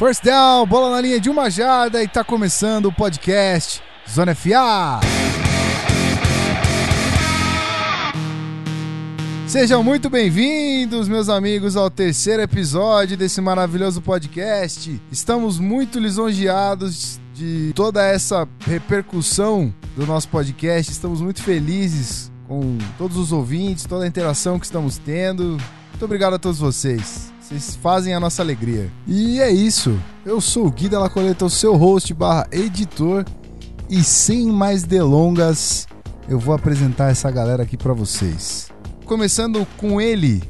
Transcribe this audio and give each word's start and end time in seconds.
First 0.00 0.24
down, 0.24 0.66
bola 0.66 0.92
na 0.92 1.00
linha 1.02 1.20
de 1.20 1.28
uma 1.28 1.50
jarda 1.50 2.02
e 2.02 2.08
tá 2.08 2.24
começando 2.24 2.86
o 2.86 2.92
podcast 2.92 3.82
Zona 4.10 4.34
FA. 4.34 4.98
Sejam 9.46 9.84
muito 9.84 10.08
bem-vindos, 10.08 11.06
meus 11.06 11.28
amigos, 11.28 11.76
ao 11.76 11.90
terceiro 11.90 12.40
episódio 12.40 13.14
desse 13.14 13.42
maravilhoso 13.42 14.00
podcast. 14.00 14.98
Estamos 15.12 15.58
muito 15.58 15.98
lisonjeados 15.98 17.20
de 17.34 17.70
toda 17.74 18.02
essa 18.02 18.48
repercussão 18.60 19.70
do 19.94 20.06
nosso 20.06 20.30
podcast. 20.30 20.90
Estamos 20.90 21.20
muito 21.20 21.42
felizes 21.42 22.32
com 22.48 22.78
todos 22.96 23.18
os 23.18 23.32
ouvintes, 23.32 23.84
toda 23.84 24.06
a 24.06 24.08
interação 24.08 24.58
que 24.58 24.64
estamos 24.64 24.96
tendo. 24.96 25.58
Muito 25.90 26.04
obrigado 26.06 26.36
a 26.36 26.38
todos 26.38 26.58
vocês. 26.58 27.29
Vocês 27.50 27.74
fazem 27.74 28.14
a 28.14 28.20
nossa 28.20 28.42
alegria. 28.42 28.88
E 29.08 29.40
é 29.40 29.50
isso. 29.50 30.00
Eu 30.24 30.40
sou 30.40 30.68
o 30.68 30.70
Gui 30.70 30.88
Della 30.88 31.10
Coleta, 31.10 31.44
o 31.44 31.50
seu 31.50 31.74
host 31.74 32.14
barra 32.14 32.46
editor. 32.52 33.24
E 33.88 34.04
sem 34.04 34.46
mais 34.46 34.84
delongas, 34.84 35.88
eu 36.28 36.38
vou 36.38 36.54
apresentar 36.54 37.10
essa 37.10 37.28
galera 37.28 37.64
aqui 37.64 37.76
para 37.76 37.92
vocês. 37.92 38.70
Começando 39.04 39.66
com 39.78 40.00
ele, 40.00 40.44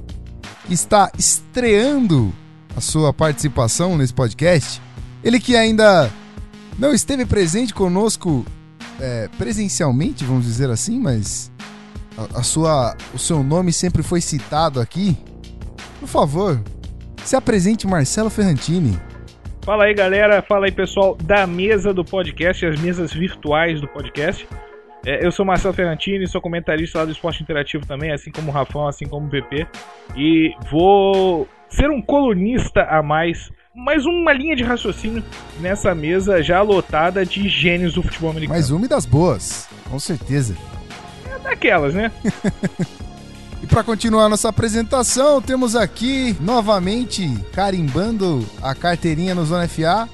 que 0.67 0.75
está 0.75 1.11
estreando 1.17 2.35
a 2.77 2.83
sua 2.83 3.15
participação 3.15 3.97
nesse 3.97 4.13
podcast. 4.13 4.83
Ele 5.25 5.41
que 5.41 5.57
ainda 5.57 6.13
não 6.79 6.93
esteve 6.93 7.25
presente 7.25 7.73
conosco 7.73 8.45
é, 9.01 9.27
presencialmente, 9.39 10.23
vamos 10.23 10.45
dizer 10.45 10.69
assim, 10.69 11.01
mas 11.01 11.51
a, 12.15 12.41
a 12.41 12.43
sua, 12.43 12.95
o 13.15 13.19
seu 13.19 13.43
nome 13.43 13.73
sempre 13.73 14.03
foi 14.03 14.21
citado 14.21 14.79
aqui. 14.79 15.17
Por 15.99 16.07
favor, 16.07 16.63
se 17.25 17.37
apresente, 17.37 17.87
Marcelo 17.87 18.31
Ferrantini. 18.31 18.99
Fala 19.63 19.85
aí, 19.85 19.95
galera. 19.95 20.43
Fala 20.43 20.67
aí, 20.67 20.73
pessoal 20.73 21.17
da 21.17 21.47
mesa 21.47 21.93
do 21.93 22.05
podcast, 22.05 22.65
as 22.65 22.81
mesas 22.81 23.13
virtuais 23.13 23.81
do 23.81 23.89
podcast. 23.89 24.47
É, 25.05 25.25
eu 25.25 25.33
sou 25.33 25.47
Marcelo 25.47 25.73
Ferrantini, 25.73 26.27
sou 26.27 26.41
comentarista 26.41 26.99
lá 26.99 27.05
do 27.05 27.13
Esporte 27.13 27.43
Interativo 27.43 27.87
também, 27.87 28.13
assim 28.13 28.31
como 28.31 28.51
o 28.51 28.55
Rafão, 28.55 28.87
assim 28.87 29.07
como 29.07 29.27
o 29.27 29.31
PP. 29.31 29.67
E 30.17 30.55
vou 30.71 31.49
ser 31.69 31.89
um 31.91 32.03
colunista 32.03 32.83
a 32.83 33.03
mais, 33.03 33.51
mais 33.75 34.05
uma 34.05 34.33
linha 34.33 34.55
de 34.57 34.63
raciocínio 34.63 35.23
nessa 35.61 35.95
mesa 35.95 36.43
já 36.43 36.61
lotada 36.61 37.25
de 37.25 37.49
gênios 37.49 37.95
do 37.95 38.03
futebol 38.03 38.31
americano. 38.31 38.59
Mais 38.59 38.71
uma 38.71 38.87
das 38.87 39.07
boas, 39.07 39.69
com 39.89 39.99
certeza. 39.99 40.57
É 41.35 41.39
daquelas, 41.39 41.95
né? 41.95 42.11
Para 43.71 43.85
continuar 43.85 44.29
nossa 44.29 44.49
apresentação, 44.49 45.41
temos 45.41 45.77
aqui 45.77 46.37
novamente 46.41 47.33
carimbando 47.53 48.45
a 48.61 48.75
carteirinha 48.75 49.33
no 49.33 49.45
Zona 49.45 49.69
FA, 49.69 50.09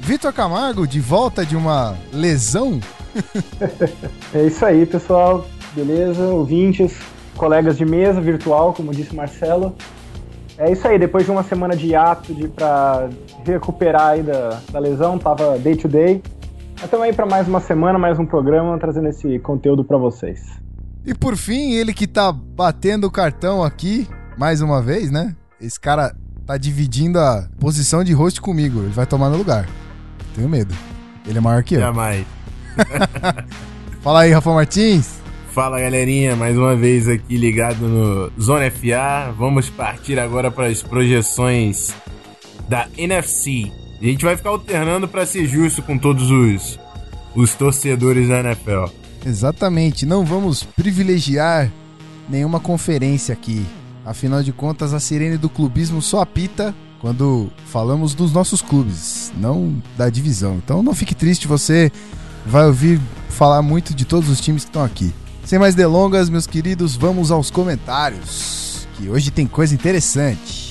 Vitor 0.00 0.32
Camargo, 0.32 0.88
de 0.88 0.98
volta 0.98 1.46
de 1.46 1.56
uma 1.56 1.96
lesão. 2.12 2.80
é 4.34 4.42
isso 4.42 4.66
aí, 4.66 4.84
pessoal. 4.84 5.46
Beleza? 5.72 6.24
Ouvintes, 6.24 6.98
colegas 7.36 7.78
de 7.78 7.84
mesa 7.84 8.20
virtual, 8.20 8.74
como 8.74 8.92
disse 8.92 9.14
Marcelo. 9.14 9.72
É 10.58 10.72
isso 10.72 10.86
aí, 10.88 10.98
depois 10.98 11.24
de 11.24 11.30
uma 11.30 11.44
semana 11.44 11.76
de 11.76 11.86
hiato 11.86 12.34
de, 12.34 12.48
pra 12.48 13.08
recuperar 13.44 14.08
aí 14.08 14.22
da, 14.24 14.60
da 14.72 14.80
lesão, 14.80 15.16
tava 15.16 15.56
day 15.58 15.76
to 15.76 15.86
day. 15.86 16.20
Estamos 16.82 17.06
aí 17.06 17.12
para 17.12 17.24
mais 17.24 17.46
uma 17.46 17.60
semana, 17.60 18.00
mais 18.00 18.18
um 18.18 18.26
programa, 18.26 18.76
trazendo 18.80 19.08
esse 19.08 19.38
conteúdo 19.38 19.84
para 19.84 19.96
vocês. 19.96 20.65
E 21.06 21.14
por 21.14 21.36
fim, 21.36 21.70
ele 21.74 21.94
que 21.94 22.04
tá 22.04 22.32
batendo 22.32 23.06
o 23.06 23.10
cartão 23.10 23.62
aqui, 23.62 24.08
mais 24.36 24.60
uma 24.60 24.82
vez, 24.82 25.08
né? 25.08 25.36
Esse 25.60 25.78
cara 25.78 26.12
tá 26.44 26.58
dividindo 26.58 27.20
a 27.20 27.48
posição 27.60 28.02
de 28.02 28.12
host 28.12 28.40
comigo. 28.40 28.80
Ele 28.80 28.92
vai 28.92 29.06
tomar 29.06 29.30
no 29.30 29.36
lugar. 29.36 29.68
Tenho 30.34 30.48
medo. 30.48 30.74
Ele 31.24 31.38
é 31.38 31.40
maior 31.40 31.62
que 31.62 31.76
eu. 31.76 31.80
Jamais. 31.80 32.26
Fala 34.02 34.22
aí, 34.22 34.32
Rafa 34.32 34.52
Martins. 34.52 35.20
Fala 35.52 35.80
galerinha, 35.80 36.34
mais 36.34 36.58
uma 36.58 36.74
vez 36.74 37.08
aqui 37.08 37.36
ligado 37.36 37.86
no 37.86 38.32
Zona 38.42 38.68
FA. 38.68 39.32
Vamos 39.38 39.70
partir 39.70 40.18
agora 40.18 40.50
para 40.50 40.66
as 40.66 40.82
projeções 40.82 41.94
da 42.68 42.88
NFC. 42.98 43.72
A 44.00 44.04
gente 44.04 44.24
vai 44.24 44.36
ficar 44.36 44.50
alternando 44.50 45.06
para 45.06 45.24
ser 45.24 45.46
justo 45.46 45.82
com 45.82 45.96
todos 45.96 46.30
os, 46.32 46.78
os 47.34 47.54
torcedores 47.54 48.28
da 48.28 48.40
NFL. 48.40 49.05
Exatamente, 49.26 50.06
não 50.06 50.24
vamos 50.24 50.62
privilegiar 50.62 51.68
nenhuma 52.28 52.60
conferência 52.60 53.32
aqui. 53.32 53.66
Afinal 54.04 54.40
de 54.40 54.52
contas, 54.52 54.94
a 54.94 55.00
sirene 55.00 55.36
do 55.36 55.48
clubismo 55.48 56.00
só 56.00 56.20
apita 56.20 56.72
quando 57.00 57.50
falamos 57.66 58.14
dos 58.14 58.32
nossos 58.32 58.62
clubes, 58.62 59.32
não 59.36 59.82
da 59.96 60.08
divisão. 60.08 60.54
Então 60.64 60.80
não 60.80 60.94
fique 60.94 61.12
triste, 61.12 61.48
você 61.48 61.90
vai 62.46 62.66
ouvir 62.66 63.00
falar 63.28 63.62
muito 63.62 63.92
de 63.92 64.04
todos 64.04 64.30
os 64.30 64.40
times 64.40 64.62
que 64.62 64.68
estão 64.68 64.84
aqui. 64.84 65.12
Sem 65.44 65.58
mais 65.58 65.74
delongas, 65.74 66.30
meus 66.30 66.46
queridos, 66.46 66.94
vamos 66.94 67.32
aos 67.32 67.50
comentários, 67.50 68.86
que 68.96 69.08
hoje 69.08 69.32
tem 69.32 69.46
coisa 69.46 69.74
interessante. 69.74 70.65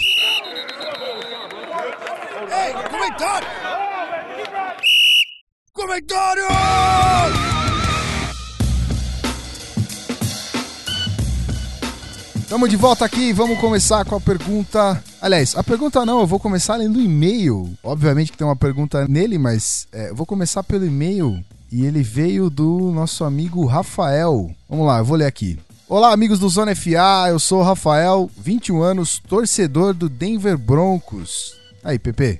Estamos 12.55 12.69
de 12.69 12.77
volta 12.77 13.03
aqui, 13.03 13.33
vamos 13.33 13.59
começar 13.59 14.05
com 14.05 14.15
a 14.15 14.21
pergunta. 14.21 15.03
Aliás, 15.21 15.57
a 15.57 15.61
pergunta 15.61 16.05
não, 16.05 16.21
eu 16.21 16.25
vou 16.25 16.39
começar 16.39 16.77
lendo 16.77 16.99
o 16.99 17.01
e-mail. 17.01 17.77
Obviamente 17.83 18.31
que 18.31 18.37
tem 18.37 18.47
uma 18.47 18.55
pergunta 18.55 19.05
nele, 19.09 19.37
mas 19.37 19.89
é, 19.91 20.13
vou 20.13 20.25
começar 20.25 20.63
pelo 20.63 20.85
e-mail 20.85 21.43
e 21.69 21.85
ele 21.85 22.01
veio 22.01 22.49
do 22.49 22.93
nosso 22.93 23.25
amigo 23.25 23.65
Rafael. 23.65 24.49
Vamos 24.69 24.87
lá, 24.87 24.99
eu 24.99 25.03
vou 25.03 25.17
ler 25.17 25.25
aqui. 25.25 25.59
Olá, 25.89 26.13
amigos 26.13 26.39
do 26.39 26.47
Zona 26.47 26.73
FA, 26.73 27.27
eu 27.27 27.39
sou 27.39 27.59
o 27.59 27.63
Rafael, 27.63 28.31
21 28.37 28.81
anos, 28.81 29.19
torcedor 29.27 29.93
do 29.93 30.07
Denver 30.07 30.57
Broncos. 30.57 31.57
Aí, 31.83 31.99
Pepe. 31.99 32.39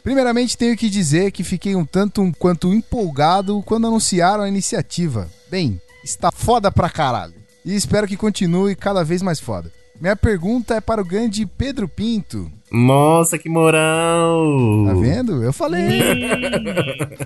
Primeiramente, 0.00 0.56
tenho 0.56 0.76
que 0.76 0.88
dizer 0.88 1.32
que 1.32 1.42
fiquei 1.42 1.74
um 1.74 1.84
tanto 1.84 2.22
um 2.22 2.30
quanto 2.30 2.72
empolgado 2.72 3.64
quando 3.66 3.88
anunciaram 3.88 4.44
a 4.44 4.48
iniciativa. 4.48 5.28
Bem, 5.50 5.82
está 6.04 6.30
foda 6.30 6.70
pra 6.70 6.88
caralho 6.88 7.37
e 7.68 7.74
espero 7.76 8.08
que 8.08 8.16
continue 8.16 8.74
cada 8.74 9.04
vez 9.04 9.20
mais 9.20 9.38
foda. 9.38 9.70
Minha 10.00 10.16
pergunta 10.16 10.76
é 10.76 10.80
para 10.80 11.02
o 11.02 11.04
grande 11.04 11.44
Pedro 11.44 11.86
Pinto. 11.86 12.50
Nossa, 12.72 13.38
que 13.38 13.46
moral! 13.46 14.86
Tá 14.86 14.94
vendo? 14.94 15.42
Eu 15.42 15.52
falei. 15.52 16.00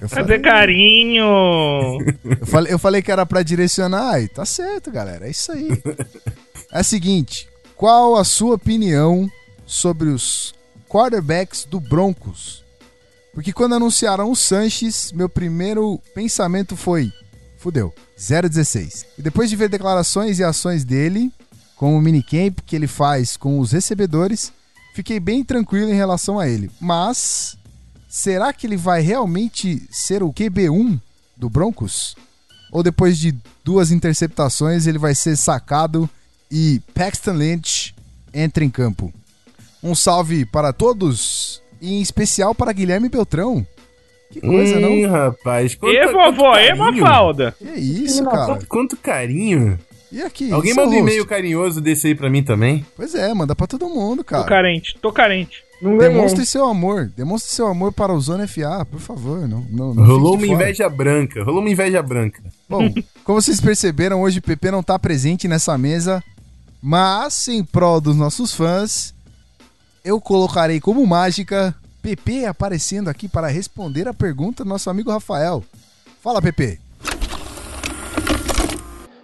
eu 0.03 0.09
falei. 0.09 0.09
Fazer 0.09 0.41
carinho! 0.41 1.25
Eu 2.25 2.47
falei, 2.47 2.73
eu 2.73 2.79
falei 2.79 3.03
que 3.03 3.13
era 3.13 3.25
para 3.25 3.45
direcionar 3.45 4.21
e 4.21 4.27
tá 4.27 4.45
certo, 4.45 4.91
galera. 4.91 5.29
É 5.29 5.31
isso 5.31 5.53
aí. 5.53 5.69
É 6.73 6.81
o 6.81 6.85
seguinte: 6.85 7.47
qual 7.77 8.17
a 8.17 8.25
sua 8.25 8.57
opinião 8.57 9.31
sobre 9.65 10.09
os 10.09 10.55
quarterbacks 10.89 11.65
do 11.67 11.79
Broncos? 11.79 12.65
Porque 13.33 13.53
quando 13.53 13.77
anunciaram 13.77 14.29
o 14.29 14.35
Sanches, 14.35 15.13
meu 15.13 15.29
primeiro 15.29 16.01
pensamento 16.15 16.77
foi: 16.77 17.13
fudeu. 17.63 17.95
016. 18.17 19.07
E 19.17 19.23
depois 19.23 19.49
de 19.49 19.57
ver 19.57 19.69
declarações 19.69 20.39
e 20.39 20.45
ações 20.45 20.85
dele, 20.85 21.33
com 21.77 21.97
o 21.97 22.01
minicamp 22.01 22.61
que 22.63 22.77
ele 22.77 22.87
faz 22.87 23.37
com 23.37 23.59
os 23.59 23.73
recebedores, 23.73 24.53
fiquei 24.95 25.19
bem 25.19 25.45
tranquilo 25.45 25.91
em 25.91 25.95
relação 25.95 26.39
a 26.39 26.49
ele. 26.49 26.71
Mas 26.81 27.57
será 28.09 28.53
que 28.53 28.67
ele 28.67 28.77
vai 28.77 29.01
realmente 29.01 29.87
ser 29.91 30.23
o 30.23 30.33
QB1 30.33 31.01
do 31.37 31.49
Broncos? 31.49 32.17
Ou 32.71 32.83
depois 32.83 33.19
de 33.19 33.35
duas 33.65 33.91
interceptações 33.91 34.87
ele 34.87 34.99
vai 34.99 35.15
ser 35.15 35.37
sacado 35.37 36.09
e 36.51 36.81
Paxton 36.95 37.33
Lynch 37.33 37.95
entra 38.35 38.65
em 38.65 38.71
campo? 38.71 39.13
Um 39.83 39.95
salve 39.95 40.45
para 40.45 40.73
todos 40.73 41.63
e 41.81 41.95
em 41.95 42.01
especial 42.01 42.55
para 42.55 42.73
Guilherme 42.73 43.09
Beltrão, 43.09 43.67
que 44.33 44.41
coisa, 44.41 44.79
hum, 44.79 45.03
não? 45.03 45.11
rapaz. 45.11 45.75
Quanto, 45.75 45.95
e 45.95 46.07
vovó, 46.07 46.57
e 46.59 46.75
Mafalda? 46.75 47.55
Que 47.59 47.79
isso, 47.79 48.25
cara? 48.25 48.47
Quanto, 48.47 48.67
quanto 48.67 48.97
carinho. 48.97 49.79
E 50.11 50.23
aqui? 50.23 50.51
Alguém 50.51 50.75
manda 50.75 50.89
um 50.89 50.99
e-mail 50.99 51.27
carinhoso 51.27 51.81
desse 51.81 52.07
aí 52.07 52.15
pra 52.15 52.31
mim 52.31 52.43
também? 52.43 52.85
Pois 52.97 53.15
é, 53.15 53.33
manda 53.35 53.55
pra 53.55 53.67
todo 53.67 53.89
mundo, 53.89 54.25
cara. 54.25 54.43
Tô 54.43 54.49
carente, 54.49 54.99
tô 55.01 55.13
carente. 55.13 55.63
Não 55.83 55.99
Demonstre 55.99 56.47
seu 56.47 56.65
amor. 56.67 57.11
Demonstre 57.17 57.51
seu 57.53 57.67
amor 57.67 57.93
para 57.93 58.13
o 58.13 58.21
Zona 58.21 58.47
FA, 58.47 58.87
por 58.89 59.01
favor. 59.01 59.49
Não, 59.49 59.67
não, 59.69 59.93
não 59.93 60.07
Rolou 60.07 60.37
uma 60.37 60.47
inveja 60.47 60.89
branca. 60.89 61.43
Rolou 61.43 61.61
uma 61.61 61.71
inveja 61.71 62.01
branca. 62.01 62.43
Bom, 62.69 62.93
como 63.25 63.41
vocês 63.41 63.61
perceberam, 63.61 64.23
hoje 64.23 64.39
o 64.39 64.43
PP 64.43 64.71
não 64.71 64.83
tá 64.83 64.99
presente 64.99 65.49
nessa 65.49 65.77
mesa. 65.77 66.23
Mas, 66.81 67.49
em 67.49 67.65
prol 67.65 68.01
dos 68.01 68.17
nossos 68.17 68.53
fãs, 68.55 69.13
eu 70.05 70.21
colocarei 70.21 70.81
como 70.81 71.07
mágica 71.07 71.75
PP 72.03 72.47
aparecendo 72.47 73.09
aqui 73.09 73.29
para 73.29 73.47
responder 73.47 74.09
a 74.09 74.13
pergunta 74.13 74.65
do 74.65 74.69
nosso 74.69 74.91
amigo 74.91 75.11
Rafael. 75.13 75.65
Fala, 76.21 76.43
PP. 76.43 76.81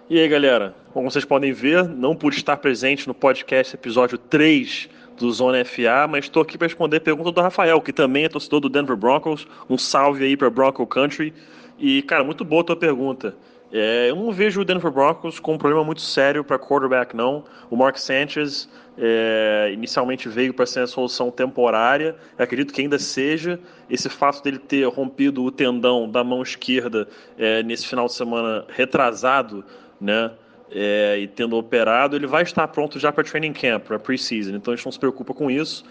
E 0.09 0.17
aí, 0.17 0.27
galera? 0.29 0.73
Como 0.93 1.11
vocês 1.11 1.25
podem 1.25 1.51
ver, 1.51 1.87
não 1.87 2.15
pude 2.15 2.37
estar 2.37 2.55
presente 2.57 3.05
no 3.05 3.13
podcast 3.13 3.75
episódio 3.75 4.17
3 4.17 4.89
do 5.17 5.29
Zona 5.31 5.63
FA, 5.65 6.07
mas 6.09 6.25
estou 6.25 6.41
aqui 6.41 6.57
para 6.57 6.67
responder 6.67 6.97
a 6.97 7.01
pergunta 7.01 7.31
do 7.33 7.41
Rafael, 7.41 7.81
que 7.81 7.91
também 7.91 8.23
é 8.23 8.29
torcedor 8.29 8.61
do 8.61 8.69
Denver 8.69 8.95
Broncos. 8.95 9.45
Um 9.69 9.77
salve 9.77 10.23
aí 10.23 10.37
para 10.37 10.49
Bronco 10.49 10.87
Country. 10.87 11.33
E, 11.77 12.01
cara, 12.03 12.23
muito 12.23 12.45
boa 12.45 12.61
a 12.61 12.65
tua 12.65 12.75
pergunta. 12.77 13.35
É, 13.71 14.09
eu 14.09 14.15
não 14.15 14.31
vejo 14.31 14.61
o 14.61 14.65
Denver 14.65 14.91
Broncos 14.91 15.39
com 15.39 15.53
um 15.53 15.57
problema 15.57 15.83
muito 15.83 16.01
sério 16.01 16.43
para 16.43 16.57
quarterback, 16.57 17.15
não. 17.15 17.43
O 17.69 17.75
Mark 17.75 17.97
Sanchez 17.97 18.67
é, 18.97 19.69
inicialmente 19.71 20.27
veio 20.27 20.53
para 20.53 20.65
ser 20.65 20.81
uma 20.81 20.87
solução 20.87 21.29
temporária. 21.29 22.15
Eu 22.37 22.43
acredito 22.43 22.73
que 22.73 22.81
ainda 22.81 22.97
seja. 22.97 23.59
Esse 23.89 24.09
fato 24.09 24.43
dele 24.43 24.57
ter 24.57 24.85
rompido 24.87 25.43
o 25.43 25.51
tendão 25.51 26.09
da 26.09 26.23
mão 26.23 26.41
esquerda 26.41 27.07
é, 27.37 27.61
nesse 27.61 27.87
final 27.87 28.07
de 28.07 28.13
semana 28.13 28.65
retrasado, 28.69 29.63
né? 30.01 30.31
É, 30.71 31.17
e 31.19 31.27
tendo 31.27 31.57
operado, 31.57 32.15
ele 32.15 32.27
vai 32.27 32.43
estar 32.43 32.67
pronto 32.67 32.99
já 32.99 33.11
para 33.11 33.23
training 33.23 33.53
camp, 33.53 33.85
para 33.85 33.97
preseason. 33.97 34.55
Então 34.55 34.71
a 34.71 34.75
gente 34.75 34.85
não 34.85 34.91
se 34.91 34.99
preocupa 34.99 35.33
com 35.33 35.49
isso. 35.49 35.83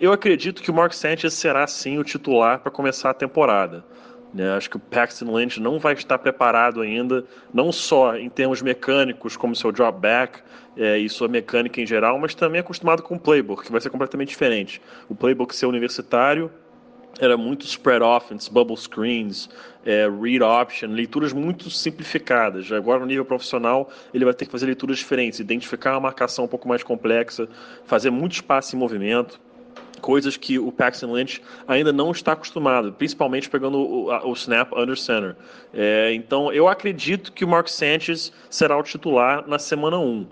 Eu 0.00 0.12
acredito 0.12 0.62
que 0.62 0.70
o 0.70 0.74
Mark 0.74 0.92
Sanchez 0.92 1.32
será 1.34 1.66
sim 1.66 1.98
o 1.98 2.04
titular 2.04 2.58
para 2.60 2.70
começar 2.70 3.10
a 3.10 3.14
temporada. 3.14 3.84
Né? 4.32 4.52
Acho 4.52 4.68
que 4.68 4.76
o 4.76 4.80
Paxton 4.80 5.34
Lynch 5.36 5.60
não 5.60 5.78
vai 5.78 5.94
estar 5.94 6.18
preparado 6.18 6.80
ainda, 6.80 7.24
não 7.52 7.72
só 7.72 8.16
em 8.16 8.28
termos 8.28 8.60
mecânicos, 8.62 9.36
como 9.36 9.54
seu 9.54 9.72
drop 9.72 9.98
é, 10.76 10.98
e 10.98 11.08
sua 11.08 11.28
mecânica 11.28 11.80
em 11.80 11.86
geral, 11.86 12.18
mas 12.18 12.34
também 12.34 12.60
acostumado 12.60 13.02
com 13.02 13.14
o 13.14 13.18
playbook, 13.20 13.64
que 13.64 13.72
vai 13.72 13.80
ser 13.80 13.90
completamente 13.90 14.28
diferente. 14.28 14.80
O 15.08 15.14
playbook 15.14 15.54
ser 15.54 15.66
universitário 15.66 16.50
era 17.18 17.36
muito 17.36 17.64
spread 17.64 18.04
offense, 18.04 18.52
bubble 18.52 18.76
screens, 18.76 19.48
é, 19.84 20.06
read 20.08 20.42
option, 20.42 20.90
leituras 20.90 21.32
muito 21.32 21.70
simplificadas. 21.70 22.70
Agora, 22.70 23.00
no 23.00 23.06
nível 23.06 23.24
profissional, 23.24 23.90
ele 24.12 24.24
vai 24.24 24.34
ter 24.34 24.44
que 24.44 24.52
fazer 24.52 24.66
leituras 24.66 24.98
diferentes, 24.98 25.40
identificar 25.40 25.92
uma 25.92 26.00
marcação 26.00 26.44
um 26.44 26.48
pouco 26.48 26.68
mais 26.68 26.82
complexa, 26.82 27.48
fazer 27.86 28.10
muito 28.10 28.32
espaço 28.32 28.76
em 28.76 28.78
movimento 28.78 29.40
coisas 30.00 30.36
que 30.36 30.58
o 30.58 30.70
Paxton 30.70 31.12
Lynch 31.12 31.42
ainda 31.66 31.92
não 31.92 32.10
está 32.10 32.32
acostumado, 32.32 32.92
principalmente 32.92 33.48
pegando 33.48 33.78
o, 33.78 34.30
o 34.30 34.32
snap 34.32 34.72
under 34.72 34.96
center. 34.96 35.36
É, 35.72 36.12
então, 36.14 36.52
eu 36.52 36.68
acredito 36.68 37.32
que 37.32 37.44
o 37.44 37.48
Mark 37.48 37.68
Sanchez 37.68 38.32
será 38.50 38.76
o 38.76 38.82
titular 38.82 39.46
na 39.46 39.58
semana 39.58 39.98
1. 39.98 40.26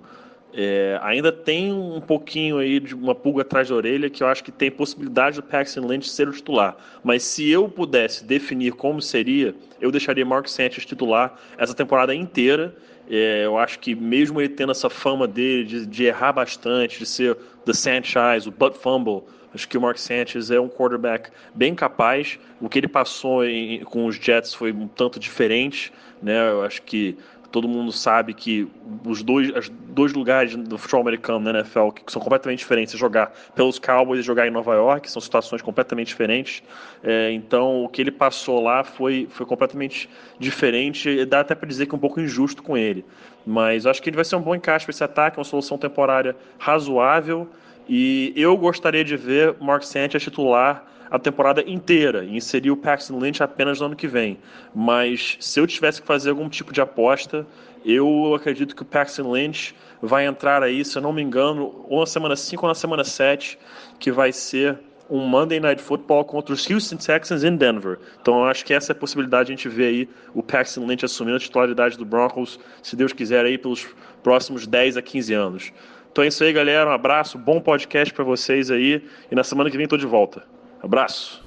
É, 0.57 1.01
ainda 1.03 1.33
tem 1.33 1.73
um 1.73 2.01
pouquinho 2.01 2.59
aí 2.59 2.79
de 2.79 2.95
uma 2.95 3.13
pulga 3.13 3.43
atrás 3.43 3.69
da 3.69 3.75
orelha 3.75 4.09
que 4.09 4.23
eu 4.23 4.29
acho 4.29 4.45
que 4.45 4.53
tem 4.53 4.71
possibilidade 4.71 5.35
do 5.35 5.43
Paxton 5.43 5.85
Lynch 5.85 6.09
ser 6.09 6.29
o 6.29 6.33
titular. 6.33 6.77
Mas 7.03 7.25
se 7.25 7.51
eu 7.51 7.69
pudesse 7.69 8.25
definir 8.25 8.73
como 8.75 9.03
seria, 9.03 9.53
eu 9.81 9.91
deixaria 9.91 10.25
Mark 10.25 10.47
Sanchez 10.47 10.87
titular 10.87 11.35
essa 11.59 11.75
temporada 11.75 12.15
inteira. 12.15 12.73
É, 13.11 13.45
eu 13.45 13.59
acho 13.59 13.81
que 13.81 13.97
mesmo 13.97 14.41
ele 14.41 14.49
tendo 14.49 14.71
essa 14.71 14.89
fama 14.89 15.27
dele 15.27 15.65
de, 15.65 15.87
de 15.87 16.05
errar 16.05 16.33
bastante, 16.33 17.01
de 17.01 17.07
ser 17.07 17.37
the 17.67 17.73
Sanchez, 17.73 18.47
o 18.47 18.53
butt 18.53 18.79
fumble, 18.79 19.25
Acho 19.55 19.69
que 19.69 19.79
o 19.79 19.81
Mark 19.81 19.99
Sanchez 19.99 20.51
é 20.51 20.61
um 20.61 20.69
quarterback 20.69 21.31
bem 21.55 21.75
capaz. 21.75 22.39
O 22.61 22.69
que 22.69 22.79
ele 22.79 22.89
passou 22.89 23.45
em, 23.45 23.85
com 23.85 24.07
os 24.07 24.17
Jets 24.17 24.53
foi 24.53 24.73
um 24.73 24.89
tanto 24.89 25.19
diferente. 25.19 25.93
Né? 26.21 26.51
Eu 26.51 26.63
acho 26.63 26.83
que 26.83 27.17
todo 27.55 27.69
mundo 27.69 27.93
sabe 27.93 28.35
que 28.35 28.69
os 29.07 29.23
dois, 29.23 29.71
dois 29.71 30.13
lugares 30.13 30.57
do 30.57 30.77
futebol 30.77 31.03
americano 31.03 31.39
na 31.39 31.61
NFL 31.61 31.91
que 31.91 32.11
são 32.11 32.21
completamente 32.21 32.59
diferentes, 32.59 32.97
é 32.97 32.99
jogar 32.99 33.33
pelos 33.55 33.79
Cowboys 33.79 34.19
e 34.19 34.23
jogar 34.25 34.49
em 34.49 34.51
Nova 34.51 34.75
York, 34.75 35.09
são 35.09 35.23
situações 35.23 35.63
completamente 35.63 36.09
diferentes. 36.09 36.65
É, 37.01 37.31
então, 37.31 37.85
o 37.85 37.89
que 37.89 38.01
ele 38.03 38.11
passou 38.11 38.61
lá 38.61 38.83
foi, 38.83 39.29
foi 39.31 39.47
completamente 39.47 40.11
diferente, 40.37 41.09
e 41.09 41.25
dá 41.25 41.41
até 41.41 41.55
para 41.55 41.69
dizer 41.69 41.87
que 41.87 41.95
é 41.95 41.97
um 41.97 42.01
pouco 42.01 42.21
injusto 42.21 42.61
com 42.61 42.77
ele. 42.77 43.05
Mas 43.47 43.87
acho 43.87 44.03
que 44.03 44.11
ele 44.11 44.17
vai 44.17 44.25
ser 44.25 44.35
um 44.35 44.43
bom 44.43 44.57
encaixe 44.57 44.85
para 44.85 44.91
esse 44.91 45.05
ataque, 45.05 45.39
uma 45.39 45.45
solução 45.45 45.79
temporária 45.79 46.35
razoável. 46.59 47.49
E 47.89 48.33
eu 48.37 48.57
gostaria 48.57 49.05
de 49.05 49.17
ver 49.17 49.57
Mark 49.61 49.83
Sanchez 49.83 50.23
titular 50.23 50.85
a 51.11 51.19
temporada 51.19 51.63
inteira 51.69 52.25
e 52.25 52.37
inserir 52.37 52.71
o 52.71 52.77
Paxton 52.77 53.19
Lynch 53.19 53.43
apenas 53.43 53.79
no 53.79 53.87
ano 53.87 53.97
que 53.97 54.09
vem. 54.09 54.39
Mas 54.75 55.37
se 55.39 55.61
eu 55.61 55.67
tivesse 55.67 56.01
que 56.01 56.07
fazer 56.07 56.31
algum 56.31 56.49
tipo 56.49 56.73
de 56.73 56.81
aposta, 56.81 57.47
eu 57.85 58.35
acredito 58.35 58.75
que 58.75 58.83
o 58.83 58.85
Paxton 58.87 59.31
Lynch 59.31 59.75
vai 60.01 60.27
entrar 60.27 60.63
aí, 60.63 60.85
se 60.85 60.97
eu 60.97 61.03
não 61.03 61.13
me 61.13 61.23
engano, 61.23 61.85
ou 61.89 62.01
na 62.01 62.07
semana 62.07 62.35
5 62.35 62.65
ou 62.65 62.69
na 62.69 62.75
semana 62.75 63.05
7, 63.05 63.59
que 63.99 64.11
vai 64.11 64.33
ser 64.33 64.79
um 65.09 65.21
Monday 65.21 65.61
Night 65.61 65.83
Football 65.83 66.25
contra 66.25 66.55
os 66.55 66.69
Houston 66.69 66.97
Texans 66.97 67.45
em 67.45 67.57
Denver. 67.57 67.99
Então 68.21 68.39
eu 68.39 68.45
acho 68.47 68.65
que 68.65 68.73
essa 68.73 68.93
é 68.93 68.95
a 68.95 68.99
possibilidade 68.99 69.47
de 69.47 69.53
a 69.53 69.57
gente 69.57 69.69
ver 69.69 69.87
aí 69.87 70.09
o 70.33 70.43
Paxton 70.43 70.87
Lynch 70.87 71.05
assumindo 71.05 71.37
a 71.37 71.41
titularidade 71.41 71.99
do 71.99 72.05
Broncos, 72.05 72.59
se 72.83 72.97
Deus 72.97 73.13
quiser, 73.13 73.45
aí 73.45 73.59
pelos 73.59 73.87
próximos 74.23 74.67
10 74.67 74.97
a 74.97 75.03
15 75.03 75.35
anos. 75.35 75.73
Então 76.15 76.23
é 76.23 76.29
isso 76.29 76.45
aí, 76.45 76.53
galera. 76.53 76.89
Um 76.89 76.93
abraço, 76.93 77.37
bom 77.37 77.61
podcast 77.61 78.15
para 78.15 78.23
vocês 78.23 78.71
aí. 78.71 79.05
E 79.29 79.35
na 79.35 79.43
semana 79.43 79.69
que 79.69 79.77
vem 79.77 79.89
tô 79.89 79.97
de 79.97 80.07
volta. 80.07 80.45
Abraço. 80.81 81.43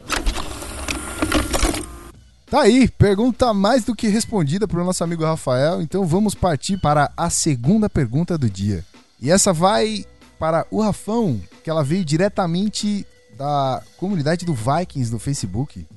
Tá 2.48 2.64
aí, 2.64 2.90
pergunta 2.90 3.54
mais 3.54 3.86
do 3.86 3.96
que 3.96 4.10
respondida 4.10 4.68
para 4.68 4.82
o 4.82 4.84
nosso 4.84 5.02
amigo 5.06 5.24
Rafael. 5.24 5.82
Então 5.82 6.06
vamos 6.06 6.36
partir 6.36 6.78
para 6.82 7.10
a 7.16 7.30
segunda 7.30 7.90
pergunta 7.90 8.38
do 8.38 8.50
dia. 8.50 8.84
E 9.22 9.32
essa 9.32 9.54
vai 9.54 10.04
para 10.38 10.68
o 10.70 10.82
Rafão, 10.82 11.40
que 11.64 11.70
ela 11.70 11.82
veio 11.82 12.04
diretamente 12.04 13.08
da 13.38 13.82
comunidade 13.96 14.46
do 14.46 14.54
Vikings 14.54 15.14
no 15.14 15.18
Facebook. 15.18 15.88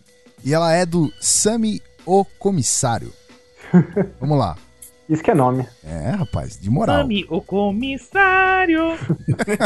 E 0.45 0.55
ela 0.55 0.73
é 0.73 0.87
do 0.87 1.13
Sami 1.21 1.83
o 2.07 2.25
Comissário. 2.25 3.13
Vamos 4.21 4.39
lá. 4.39 4.57
Isso 5.11 5.23
que 5.25 5.31
é 5.33 5.35
nome. 5.35 5.67
É, 5.85 6.11
rapaz, 6.11 6.57
de 6.57 6.71
moral. 6.71 6.99
Sami, 7.01 7.27
o 7.29 7.41
comissário. 7.43 8.97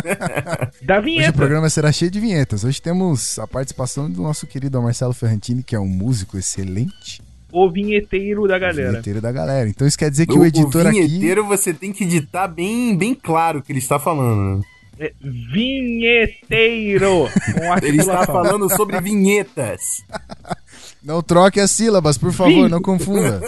da 0.83 1.01
vinheta. 1.01 1.25
Hoje 1.25 1.31
o 1.31 1.35
programa 1.35 1.69
será 1.69 1.93
cheio 1.93 2.11
de 2.11 2.19
vinhetas. 2.19 2.65
Hoje 2.65 2.81
temos 2.81 3.39
a 3.39 3.47
participação 3.47 4.11
do 4.11 4.23
nosso 4.23 4.47
querido 4.47 4.81
Marcelo 4.81 5.13
Ferrantini, 5.13 5.63
que 5.63 5.77
é 5.77 5.79
um 5.79 5.87
músico 5.87 6.39
excelente. 6.39 7.21
O 7.53 7.71
vinheteiro 7.71 8.49
da 8.49 8.57
O 8.57 8.61
galera. 8.61 8.91
vinheteiro 8.93 9.21
da 9.21 9.31
galera. 9.31 9.69
Então 9.69 9.87
isso 9.87 9.99
quer 9.99 10.11
dizer 10.11 10.27
que 10.27 10.33
o, 10.33 10.47
editor 10.47 10.87
o 10.87 10.89
aqui. 10.89 11.03
vinheteiro 11.03 11.45
você 11.47 11.75
tem 11.75 11.93
que 11.93 12.05
editar 12.05 12.49
bem, 12.49 12.97
bem 12.97 13.15
claro 13.15 13.59
o 13.59 13.63
que 13.63 13.71
ele 13.71 13.81
está 13.81 13.99
falando. 13.99 14.59
né? 14.61 14.65
É, 14.99 15.13
vinheteiro. 15.53 17.29
Ele 17.83 17.99
está 17.99 18.25
falando 18.27 18.73
sobre 18.77 19.01
vinhetas. 19.01 20.05
Não 21.03 21.21
troque 21.21 21.59
as 21.61 21.71
sílabas, 21.73 22.17
por 22.17 22.33
favor, 22.33 22.69
não 22.71 22.81
confunda. 22.81 23.41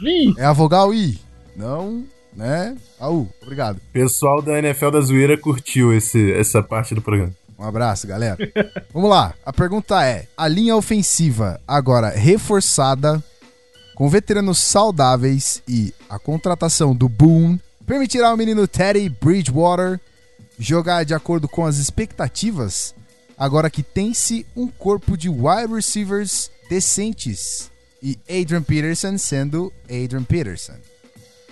Vim. 0.00 0.32
É 0.38 0.44
a 0.44 0.52
vogal 0.52 0.94
I. 0.94 1.18
Não, 1.56 2.04
né? 2.34 2.76
A 2.98 3.08
U. 3.10 3.28
Obrigado. 3.42 3.80
Pessoal 3.92 4.42
da 4.42 4.58
NFL 4.58 4.90
da 4.90 5.00
Zoeira 5.00 5.38
curtiu 5.38 5.92
esse, 5.92 6.32
essa 6.32 6.62
parte 6.62 6.94
do 6.94 7.02
programa. 7.02 7.32
Um 7.58 7.64
abraço, 7.64 8.06
galera. 8.06 8.36
Vamos 8.92 9.10
lá. 9.10 9.34
A 9.44 9.52
pergunta 9.52 10.04
é: 10.04 10.26
a 10.36 10.48
linha 10.48 10.76
ofensiva, 10.76 11.60
agora 11.66 12.10
reforçada, 12.10 13.22
com 13.94 14.08
veteranos 14.08 14.58
saudáveis 14.58 15.62
e 15.68 15.94
a 16.08 16.18
contratação 16.18 16.94
do 16.94 17.08
Boone, 17.08 17.60
permitirá 17.86 18.28
ao 18.28 18.36
menino 18.36 18.66
Teddy 18.66 19.08
Bridgewater 19.08 20.00
jogar 20.58 21.04
de 21.04 21.14
acordo 21.14 21.48
com 21.48 21.64
as 21.64 21.76
expectativas, 21.76 22.94
agora 23.36 23.70
que 23.70 23.82
tem-se 23.82 24.46
um 24.56 24.66
corpo 24.66 25.16
de 25.16 25.28
wide 25.28 25.72
receivers 25.72 26.50
decentes 26.68 27.70
e 28.02 28.18
Adrian 28.28 28.62
Peterson 28.62 29.16
sendo 29.16 29.72
Adrian 29.84 30.24
Peterson. 30.24 30.74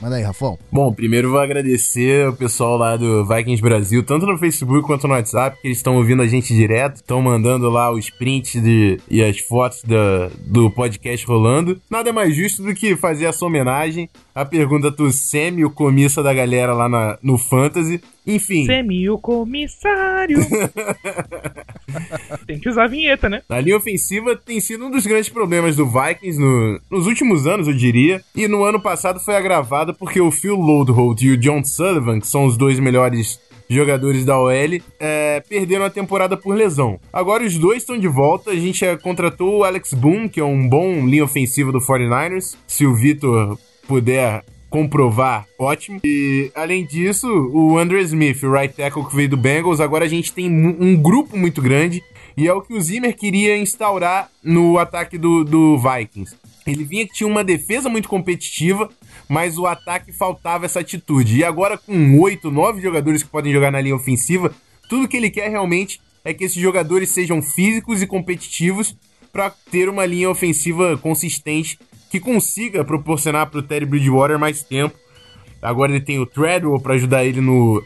Manda 0.03 0.17
aí, 0.17 0.23
Rafão. 0.25 0.59
Bom, 0.71 0.93
primeiro 0.93 1.31
vou 1.31 1.39
agradecer 1.39 2.27
o 2.29 2.33
pessoal 2.33 2.77
lá 2.77 2.97
do 2.97 3.25
Vikings 3.25 3.63
Brasil, 3.63 4.03
tanto 4.03 4.27
no 4.27 4.37
Facebook 4.37 4.85
quanto 4.85 5.07
no 5.07 5.15
WhatsApp, 5.15 5.57
que 5.63 5.69
eles 5.69 5.79
estão 5.79 5.95
ouvindo 5.95 6.23
a 6.23 6.27
gente 6.27 6.53
direto, 6.53 6.97
estão 6.97 7.23
mandando 7.23 7.71
lá 7.71 7.89
os 7.93 8.11
prints 8.11 8.61
de, 8.61 8.99
e 9.09 9.23
as 9.23 9.39
fotos 9.39 9.81
da, 9.85 10.29
do 10.45 10.69
podcast 10.73 11.25
rolando. 11.25 11.81
Nada 11.89 12.13
mais 12.13 12.35
justo 12.35 12.65
do 12.65 12.75
que 12.75 12.97
fazer 12.97 13.27
essa 13.27 13.47
homenagem 13.47 14.11
à 14.35 14.45
pergunta 14.45 14.91
do 14.91 15.11
Semi, 15.13 15.65
o 15.65 15.71
comissa 15.71 16.23
da 16.23 16.33
galera 16.33 16.73
lá 16.73 16.89
na, 16.89 17.19
no 17.23 17.37
Fantasy. 17.39 18.01
Enfim, 18.27 18.65
Semi, 18.67 19.09
o 19.11 19.19
comissário. 19.19 20.39
Tem 22.47 22.59
que 22.59 22.69
usar 22.69 22.85
a 22.85 22.89
vinheta, 22.89 23.29
né? 23.29 23.43
A 23.49 23.61
linha 23.61 23.77
ofensiva 23.77 24.37
tem 24.37 24.61
sido 24.61 24.87
um 24.87 24.91
dos 24.91 25.07
grandes 25.07 25.29
problemas 25.29 25.77
do 25.77 25.87
Vikings 25.87 26.39
no- 26.41 26.81
nos 26.91 27.07
últimos 27.07 27.47
anos, 27.47 27.69
eu 27.69 27.75
diria. 27.75 28.23
E 28.35 28.49
no 28.49 28.65
ano 28.65 28.81
passado 28.81 29.21
foi 29.21 29.37
agravado 29.37 29.95
porque 29.95 30.21
o 30.21 30.31
Phil 30.31 30.57
Loadholt 30.57 31.21
e 31.23 31.31
o 31.33 31.37
John 31.37 31.63
Sullivan, 31.65 32.21
que 32.21 32.27
são 32.27 32.47
os 32.47 32.57
dois 32.57 32.79
melhores 32.79 33.41
jogadores 33.69 34.25
da 34.25 34.39
OL, 34.39 34.53
é, 35.01 35.41
perderam 35.49 35.85
a 35.85 35.91
temporada 35.91 36.37
por 36.37 36.55
lesão. 36.55 36.99
Agora 37.13 37.45
os 37.45 37.57
dois 37.59 37.79
estão 37.79 37.99
de 37.99 38.09
volta. 38.09 38.51
A 38.51 38.57
gente 38.57 38.85
é, 38.85 38.97
contratou 38.97 39.59
o 39.59 39.65
Alex 39.65 39.93
Boone, 39.95 40.29
que 40.29 40.41
é 40.41 40.45
um 40.45 40.69
bom 40.69 41.07
linha 41.07 41.25
ofensiva 41.25 41.73
do 41.73 41.79
49ers. 41.81 42.57
Se 42.67 42.87
o 42.87 42.95
Vitor 42.95 43.59
puder 43.87 44.45
comprovar, 44.71 45.47
ótimo. 45.59 46.01
E 46.03 46.51
além 46.55 46.87
disso, 46.87 47.29
o 47.53 47.77
Andrew 47.77 48.01
Smith, 48.01 48.43
o 48.43 48.51
right 48.51 48.75
tackle 48.75 49.07
que 49.07 49.15
veio 49.15 49.29
do 49.29 49.37
Bengals, 49.37 49.81
agora 49.81 50.07
a 50.07 50.09
gente 50.09 50.33
tem 50.33 50.51
um 50.51 50.97
grupo 50.97 51.37
muito 51.37 51.61
grande 51.61 52.03
e 52.37 52.49
é 52.49 52.53
o 52.53 52.63
que 52.63 52.73
o 52.73 52.81
Zimmer 52.81 53.15
queria 53.15 53.57
instaurar 53.59 54.31
no 54.43 54.79
ataque 54.79 55.19
do, 55.19 55.45
do 55.45 55.77
Vikings. 55.79 56.35
Ele 56.67 56.85
vinha 56.85 57.07
que 57.07 57.13
tinha 57.13 57.29
uma 57.29 57.45
defesa 57.45 57.89
muito 57.89 58.09
competitiva, 58.09 58.89
mas 59.29 59.59
o 59.59 59.67
ataque 59.67 60.13
faltava 60.13 60.65
essa 60.65 60.81
atitude. 60.81 61.39
E 61.39 61.45
agora 61.45 61.77
com 61.77 62.19
oito, 62.21 62.51
nove 62.51 62.81
jogadores 62.81 63.23
que 63.23 63.29
podem 63.29 63.53
jogar 63.53 63.71
na 63.71 63.81
linha 63.81 63.97
ofensiva, 63.97 64.55
tudo 64.89 65.09
que 65.09 65.17
ele 65.17 65.31
quer 65.31 65.51
realmente 65.51 66.01
é 66.25 66.33
que 66.33 66.45
esses 66.45 66.61
jogadores 66.61 67.11
sejam 67.11 67.43
físicos 67.43 68.01
e 68.01 68.07
competitivos 68.07 68.97
para 69.33 69.51
ter 69.71 69.89
uma 69.89 70.07
linha 70.07 70.31
ofensiva 70.31 70.97
consistente 70.97 71.79
que 72.13 72.21
consiga 72.21 72.85
proporcionar 72.85 73.47
para 73.47 73.61
o 73.61 73.63
Terry 73.63 73.87
Bridgewater 73.87 74.39
mais 74.39 74.63
tempo. 74.63 74.95
Agora 75.63 75.93
ele 75.93 76.05
tem 76.05 76.19
o 76.19 76.27
Treadwell 76.27 76.79
para 76.79 76.93
ajudar 76.93 77.25
ele 77.25 77.41
no, 77.41 77.83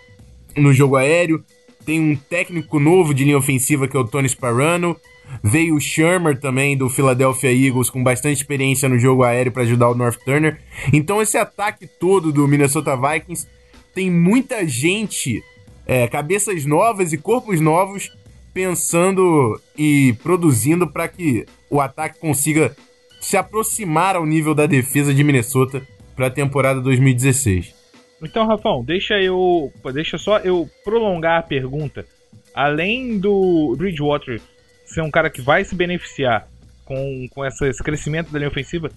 no 0.56 0.72
jogo 0.72 0.96
aéreo. 0.96 1.44
Tem 1.84 2.00
um 2.00 2.16
técnico 2.16 2.80
novo 2.80 3.14
de 3.14 3.22
linha 3.22 3.38
ofensiva 3.38 3.86
que 3.86 3.96
é 3.96 4.00
o 4.00 4.04
Tony 4.04 4.28
Sparano. 4.28 4.96
Veio 5.44 5.76
o 5.76 5.80
Shermer 5.80 6.40
também 6.40 6.76
do 6.76 6.88
Philadelphia 6.88 7.52
Eagles 7.52 7.88
com 7.88 8.02
bastante 8.02 8.38
experiência 8.38 8.88
no 8.88 8.98
jogo 8.98 9.22
aéreo 9.22 9.52
para 9.52 9.62
ajudar 9.62 9.90
o 9.90 9.94
North 9.94 10.18
Turner. 10.24 10.58
Então 10.92 11.22
esse 11.22 11.38
ataque 11.38 11.86
todo 11.86 12.32
do 12.32 12.48
Minnesota 12.48 12.96
Vikings 12.96 13.46
tem 13.94 14.10
muita 14.10 14.66
gente, 14.66 15.40
é, 15.86 16.08
cabeças 16.08 16.64
novas 16.64 17.12
e 17.12 17.16
corpos 17.16 17.60
novos 17.60 18.10
pensando 18.52 19.60
e 19.78 20.16
produzindo 20.20 20.88
para 20.88 21.06
que 21.06 21.46
o 21.70 21.80
ataque 21.80 22.18
consiga 22.18 22.74
se 23.20 23.36
aproximar 23.36 24.16
ao 24.16 24.26
nível 24.26 24.54
da 24.54 24.66
defesa 24.66 25.12
de 25.12 25.24
Minnesota 25.24 25.82
para 26.14 26.28
a 26.28 26.30
temporada 26.30 26.80
2016. 26.80 27.74
Então, 28.22 28.46
Rafão, 28.46 28.82
deixa 28.82 29.20
eu, 29.20 29.72
deixa 29.92 30.16
só 30.16 30.38
eu 30.38 30.68
prolongar 30.84 31.38
a 31.38 31.42
pergunta. 31.42 32.06
Além 32.54 33.18
do 33.18 33.74
Bridgewater 33.76 34.40
ser 34.86 35.02
um 35.02 35.10
cara 35.10 35.28
que 35.28 35.42
vai 35.42 35.64
se 35.64 35.74
beneficiar 35.74 36.48
com, 36.84 37.28
com 37.30 37.44
esse 37.44 37.82
crescimento 37.82 38.30
da 38.30 38.38
linha 38.38 38.48
ofensiva, 38.48 38.90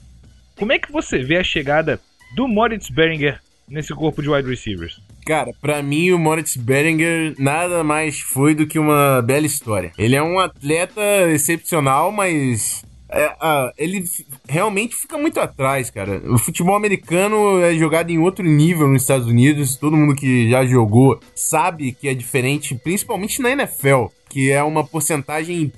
como 0.57 0.71
é 0.71 0.79
que 0.79 0.91
você 0.91 1.19
vê 1.19 1.37
a 1.37 1.43
chegada 1.43 1.99
do 2.35 2.47
Moritz 2.47 2.89
Beringer 2.89 3.39
nesse 3.67 3.93
corpo 3.93 4.21
de 4.21 4.29
wide 4.29 4.49
receivers? 4.49 5.01
Cara, 5.25 5.51
para 5.61 5.83
mim 5.83 6.11
o 6.11 6.17
Moritz 6.17 6.55
Beringer 6.55 7.35
nada 7.37 7.83
mais 7.83 8.19
foi 8.19 8.55
do 8.55 8.65
que 8.65 8.79
uma 8.79 9.21
bela 9.21 9.45
história. 9.45 9.91
Ele 9.97 10.15
é 10.15 10.23
um 10.23 10.39
atleta 10.39 11.01
excepcional, 11.29 12.11
mas 12.11 12.83
é, 13.09 13.27
uh, 13.27 13.71
ele 13.77 14.03
realmente 14.47 14.95
fica 14.95 15.17
muito 15.17 15.39
atrás, 15.39 15.89
cara. 15.89 16.21
O 16.31 16.37
futebol 16.37 16.75
americano 16.75 17.61
é 17.61 17.73
jogado 17.73 18.11
em 18.11 18.19
outro 18.19 18.45
nível 18.45 18.87
nos 18.87 19.01
Estados 19.01 19.27
Unidos. 19.27 19.75
Todo 19.75 19.97
mundo 19.97 20.15
que 20.15 20.49
já 20.49 20.65
jogou 20.65 21.19
sabe 21.33 21.91
que 21.91 22.07
é 22.07 22.13
diferente, 22.13 22.75
principalmente 22.75 23.41
na 23.41 23.51
NFL, 23.51 24.05
que 24.29 24.51
é 24.51 24.63
uma 24.63 24.83
porcentagem 24.83 25.71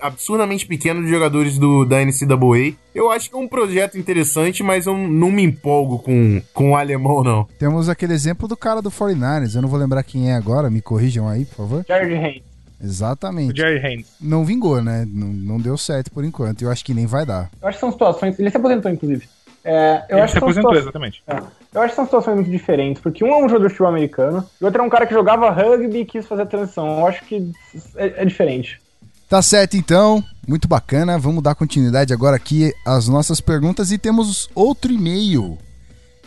absurdamente 0.00 0.66
pequena 0.66 1.00
de 1.00 1.08
jogadores 1.08 1.58
do, 1.58 1.84
da 1.84 2.04
NCAA. 2.04 2.74
Eu 2.94 3.10
acho 3.10 3.30
que 3.30 3.36
é 3.36 3.38
um 3.38 3.46
projeto 3.46 3.96
interessante, 3.96 4.62
mas 4.62 4.86
eu 4.86 4.96
não 4.96 5.30
me 5.30 5.42
empolgo 5.42 5.98
com, 5.98 6.42
com 6.52 6.72
o 6.72 6.76
alemão, 6.76 7.22
não. 7.22 7.46
Temos 7.58 7.88
aquele 7.88 8.12
exemplo 8.12 8.48
do 8.48 8.56
cara 8.56 8.82
do 8.82 8.90
49ers, 8.90 9.54
eu 9.54 9.62
não 9.62 9.68
vou 9.68 9.78
lembrar 9.78 10.02
quem 10.02 10.30
é 10.30 10.34
agora, 10.34 10.68
me 10.68 10.80
corrijam 10.80 11.28
aí, 11.28 11.44
por 11.44 11.56
favor. 11.56 11.84
Jared 11.86 12.14
Haynes. 12.14 12.49
Exatamente. 12.82 13.52
O 13.52 13.56
Jerry 13.56 13.84
Haynes. 13.84 14.06
Não 14.20 14.44
vingou, 14.44 14.82
né? 14.82 15.06
Não, 15.08 15.28
não 15.28 15.58
deu 15.60 15.76
certo 15.76 16.10
por 16.10 16.24
enquanto. 16.24 16.62
Eu 16.62 16.70
acho 16.70 16.84
que 16.84 16.94
nem 16.94 17.06
vai 17.06 17.26
dar. 17.26 17.50
Eu 17.60 17.68
acho 17.68 17.76
que 17.76 17.80
são 17.80 17.92
situações. 17.92 18.38
Ele 18.38 18.50
se 18.50 18.56
aposentou, 18.56 18.90
inclusive. 18.90 19.28
É, 19.62 20.04
eu 20.08 20.16
Ele 20.16 20.20
acho 20.22 20.32
se 20.32 20.34
que 20.34 20.40
são 20.40 20.48
aposentou, 20.48 20.70
situa- 20.70 20.82
exatamente. 20.84 21.22
É. 21.26 21.36
Eu 21.74 21.82
acho 21.82 21.90
que 21.90 21.96
são 21.96 22.04
situações 22.06 22.34
muito 22.36 22.50
diferentes, 22.50 23.02
porque 23.02 23.22
um 23.22 23.28
é 23.28 23.36
um 23.36 23.48
jogador 23.48 23.66
de 23.68 23.74
futebol 23.74 23.88
americano, 23.88 24.46
e 24.60 24.64
o 24.64 24.66
outro 24.66 24.82
é 24.82 24.84
um 24.84 24.88
cara 24.88 25.06
que 25.06 25.12
jogava 25.12 25.50
rugby 25.50 25.98
e 25.98 26.04
quis 26.06 26.26
fazer 26.26 26.42
a 26.42 26.46
transição. 26.46 27.00
Eu 27.00 27.06
acho 27.06 27.22
que 27.26 27.52
é, 27.96 28.22
é 28.22 28.24
diferente. 28.24 28.80
Tá 29.28 29.42
certo 29.42 29.76
então, 29.76 30.24
muito 30.48 30.66
bacana. 30.66 31.18
Vamos 31.18 31.42
dar 31.42 31.54
continuidade 31.54 32.12
agora 32.12 32.34
aqui 32.36 32.72
às 32.86 33.06
nossas 33.06 33.40
perguntas 33.40 33.92
e 33.92 33.98
temos 33.98 34.48
outro 34.54 34.90
e-mail. 34.90 35.56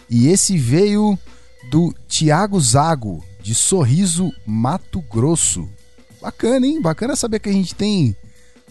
E 0.10 0.28
esse 0.28 0.58
veio 0.58 1.18
do 1.72 1.94
Tiago 2.08 2.60
Zago, 2.62 3.24
de 3.42 3.56
Sorriso, 3.56 4.32
Mato 4.46 5.02
Grosso. 5.12 5.68
Bacana, 6.24 6.66
hein? 6.66 6.82
Bacana 6.82 7.18
saber 7.18 7.40
que 7.40 7.50
a 7.50 7.54
gente 7.54 7.76
tem 7.76 8.16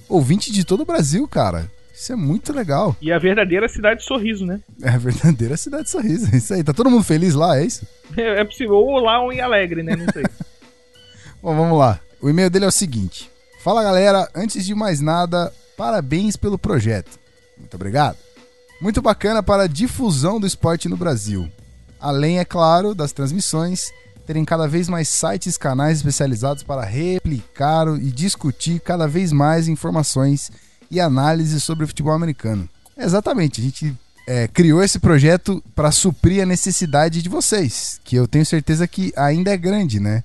ouvinte 0.08 0.50
de 0.50 0.64
todo 0.64 0.80
o 0.80 0.86
Brasil, 0.86 1.28
cara. 1.28 1.70
Isso 1.92 2.10
é 2.10 2.16
muito 2.16 2.50
legal. 2.50 2.96
E 2.98 3.12
a 3.12 3.18
verdadeira 3.18 3.68
cidade 3.68 4.00
de 4.00 4.06
sorriso, 4.06 4.46
né? 4.46 4.58
É 4.82 4.88
a 4.88 4.96
verdadeira 4.96 5.54
cidade 5.58 5.84
de 5.84 5.90
sorriso. 5.90 6.30
É 6.32 6.38
isso 6.38 6.54
aí. 6.54 6.64
Tá 6.64 6.72
todo 6.72 6.90
mundo 6.90 7.04
feliz 7.04 7.34
lá, 7.34 7.58
é 7.58 7.66
isso? 7.66 7.86
É, 8.16 8.40
é 8.40 8.44
possível, 8.44 8.76
ou 8.76 8.98
lá 8.98 9.20
ou 9.20 9.30
em 9.30 9.42
Alegre, 9.42 9.82
né? 9.82 9.94
Não 9.94 10.06
sei. 10.10 10.22
Bom, 11.42 11.54
vamos 11.54 11.78
lá. 11.78 12.00
O 12.22 12.30
e-mail 12.30 12.48
dele 12.48 12.64
é 12.64 12.68
o 12.68 12.72
seguinte: 12.72 13.30
Fala 13.62 13.82
galera, 13.82 14.26
antes 14.34 14.64
de 14.64 14.74
mais 14.74 15.02
nada, 15.02 15.52
parabéns 15.76 16.36
pelo 16.36 16.58
projeto. 16.58 17.20
Muito 17.58 17.74
obrigado. 17.74 18.16
Muito 18.80 19.02
bacana 19.02 19.42
para 19.42 19.64
a 19.64 19.68
difusão 19.68 20.40
do 20.40 20.46
esporte 20.46 20.88
no 20.88 20.96
Brasil. 20.96 21.52
Além, 22.00 22.38
é 22.38 22.46
claro, 22.46 22.94
das 22.94 23.12
transmissões, 23.12 23.92
terem 24.26 24.44
cada 24.44 24.66
vez 24.66 24.88
mais 24.88 25.08
sites 25.08 25.56
e 25.56 25.58
canais 25.58 25.98
especializados 25.98 26.62
para 26.62 26.84
replicar 26.84 27.86
e 27.96 28.10
discutir 28.10 28.80
cada 28.80 29.06
vez 29.06 29.32
mais 29.32 29.68
informações 29.68 30.50
e 30.90 31.00
análises 31.00 31.62
sobre 31.64 31.84
o 31.84 31.88
futebol 31.88 32.12
americano. 32.12 32.68
Exatamente, 32.96 33.60
a 33.60 33.64
gente 33.64 33.94
é, 34.26 34.46
criou 34.46 34.82
esse 34.82 34.98
projeto 34.98 35.62
para 35.74 35.90
suprir 35.90 36.42
a 36.42 36.46
necessidade 36.46 37.22
de 37.22 37.28
vocês, 37.28 38.00
que 38.04 38.16
eu 38.16 38.28
tenho 38.28 38.46
certeza 38.46 38.86
que 38.86 39.12
ainda 39.16 39.52
é 39.52 39.56
grande, 39.56 39.98
né? 39.98 40.22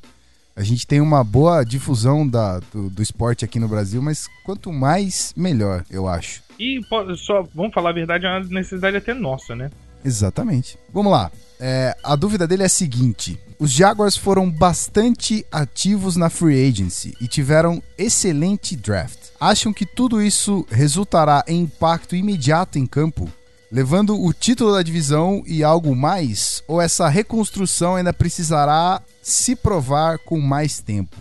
A 0.55 0.63
gente 0.63 0.87
tem 0.87 0.99
uma 0.99 1.23
boa 1.23 1.63
difusão 1.63 2.27
da, 2.27 2.59
do, 2.73 2.89
do 2.89 3.01
esporte 3.01 3.45
aqui 3.45 3.59
no 3.59 3.67
Brasil, 3.67 4.01
mas 4.01 4.27
quanto 4.43 4.73
mais, 4.73 5.31
melhor, 5.37 5.85
eu 5.89 6.07
acho. 6.07 6.41
E 6.59 6.81
só, 7.17 7.47
vamos 7.53 7.73
falar 7.73 7.91
a 7.91 7.93
verdade, 7.93 8.25
é 8.25 8.29
uma 8.29 8.39
necessidade 8.39 8.97
até 8.97 9.13
nossa, 9.13 9.55
né? 9.55 9.69
Exatamente. 10.03 10.77
Vamos 10.91 11.11
lá. 11.11 11.31
É, 11.59 11.95
a 12.03 12.15
dúvida 12.15 12.47
dele 12.47 12.63
é 12.63 12.65
a 12.65 12.69
seguinte: 12.69 13.39
os 13.59 13.71
Jaguars 13.71 14.15
foram 14.15 14.51
bastante 14.51 15.43
ativos 15.51 16.15
na 16.15 16.29
free 16.29 16.67
agency 16.67 17.17
e 17.19 17.27
tiveram 17.27 17.81
excelente 17.97 18.75
draft. 18.75 19.29
Acham 19.39 19.73
que 19.73 19.85
tudo 19.85 20.21
isso 20.21 20.65
resultará 20.69 21.43
em 21.47 21.61
impacto 21.61 22.15
imediato 22.15 22.77
em 22.77 22.85
campo, 22.85 23.27
levando 23.71 24.19
o 24.21 24.31
título 24.31 24.73
da 24.73 24.83
divisão 24.83 25.41
e 25.47 25.63
algo 25.63 25.95
mais? 25.95 26.63
Ou 26.67 26.79
essa 26.79 27.07
reconstrução 27.07 27.95
ainda 27.95 28.13
precisará 28.13 29.01
se 29.23 29.55
provar 29.55 30.19
com 30.19 30.39
mais 30.39 30.79
tempo? 30.79 31.17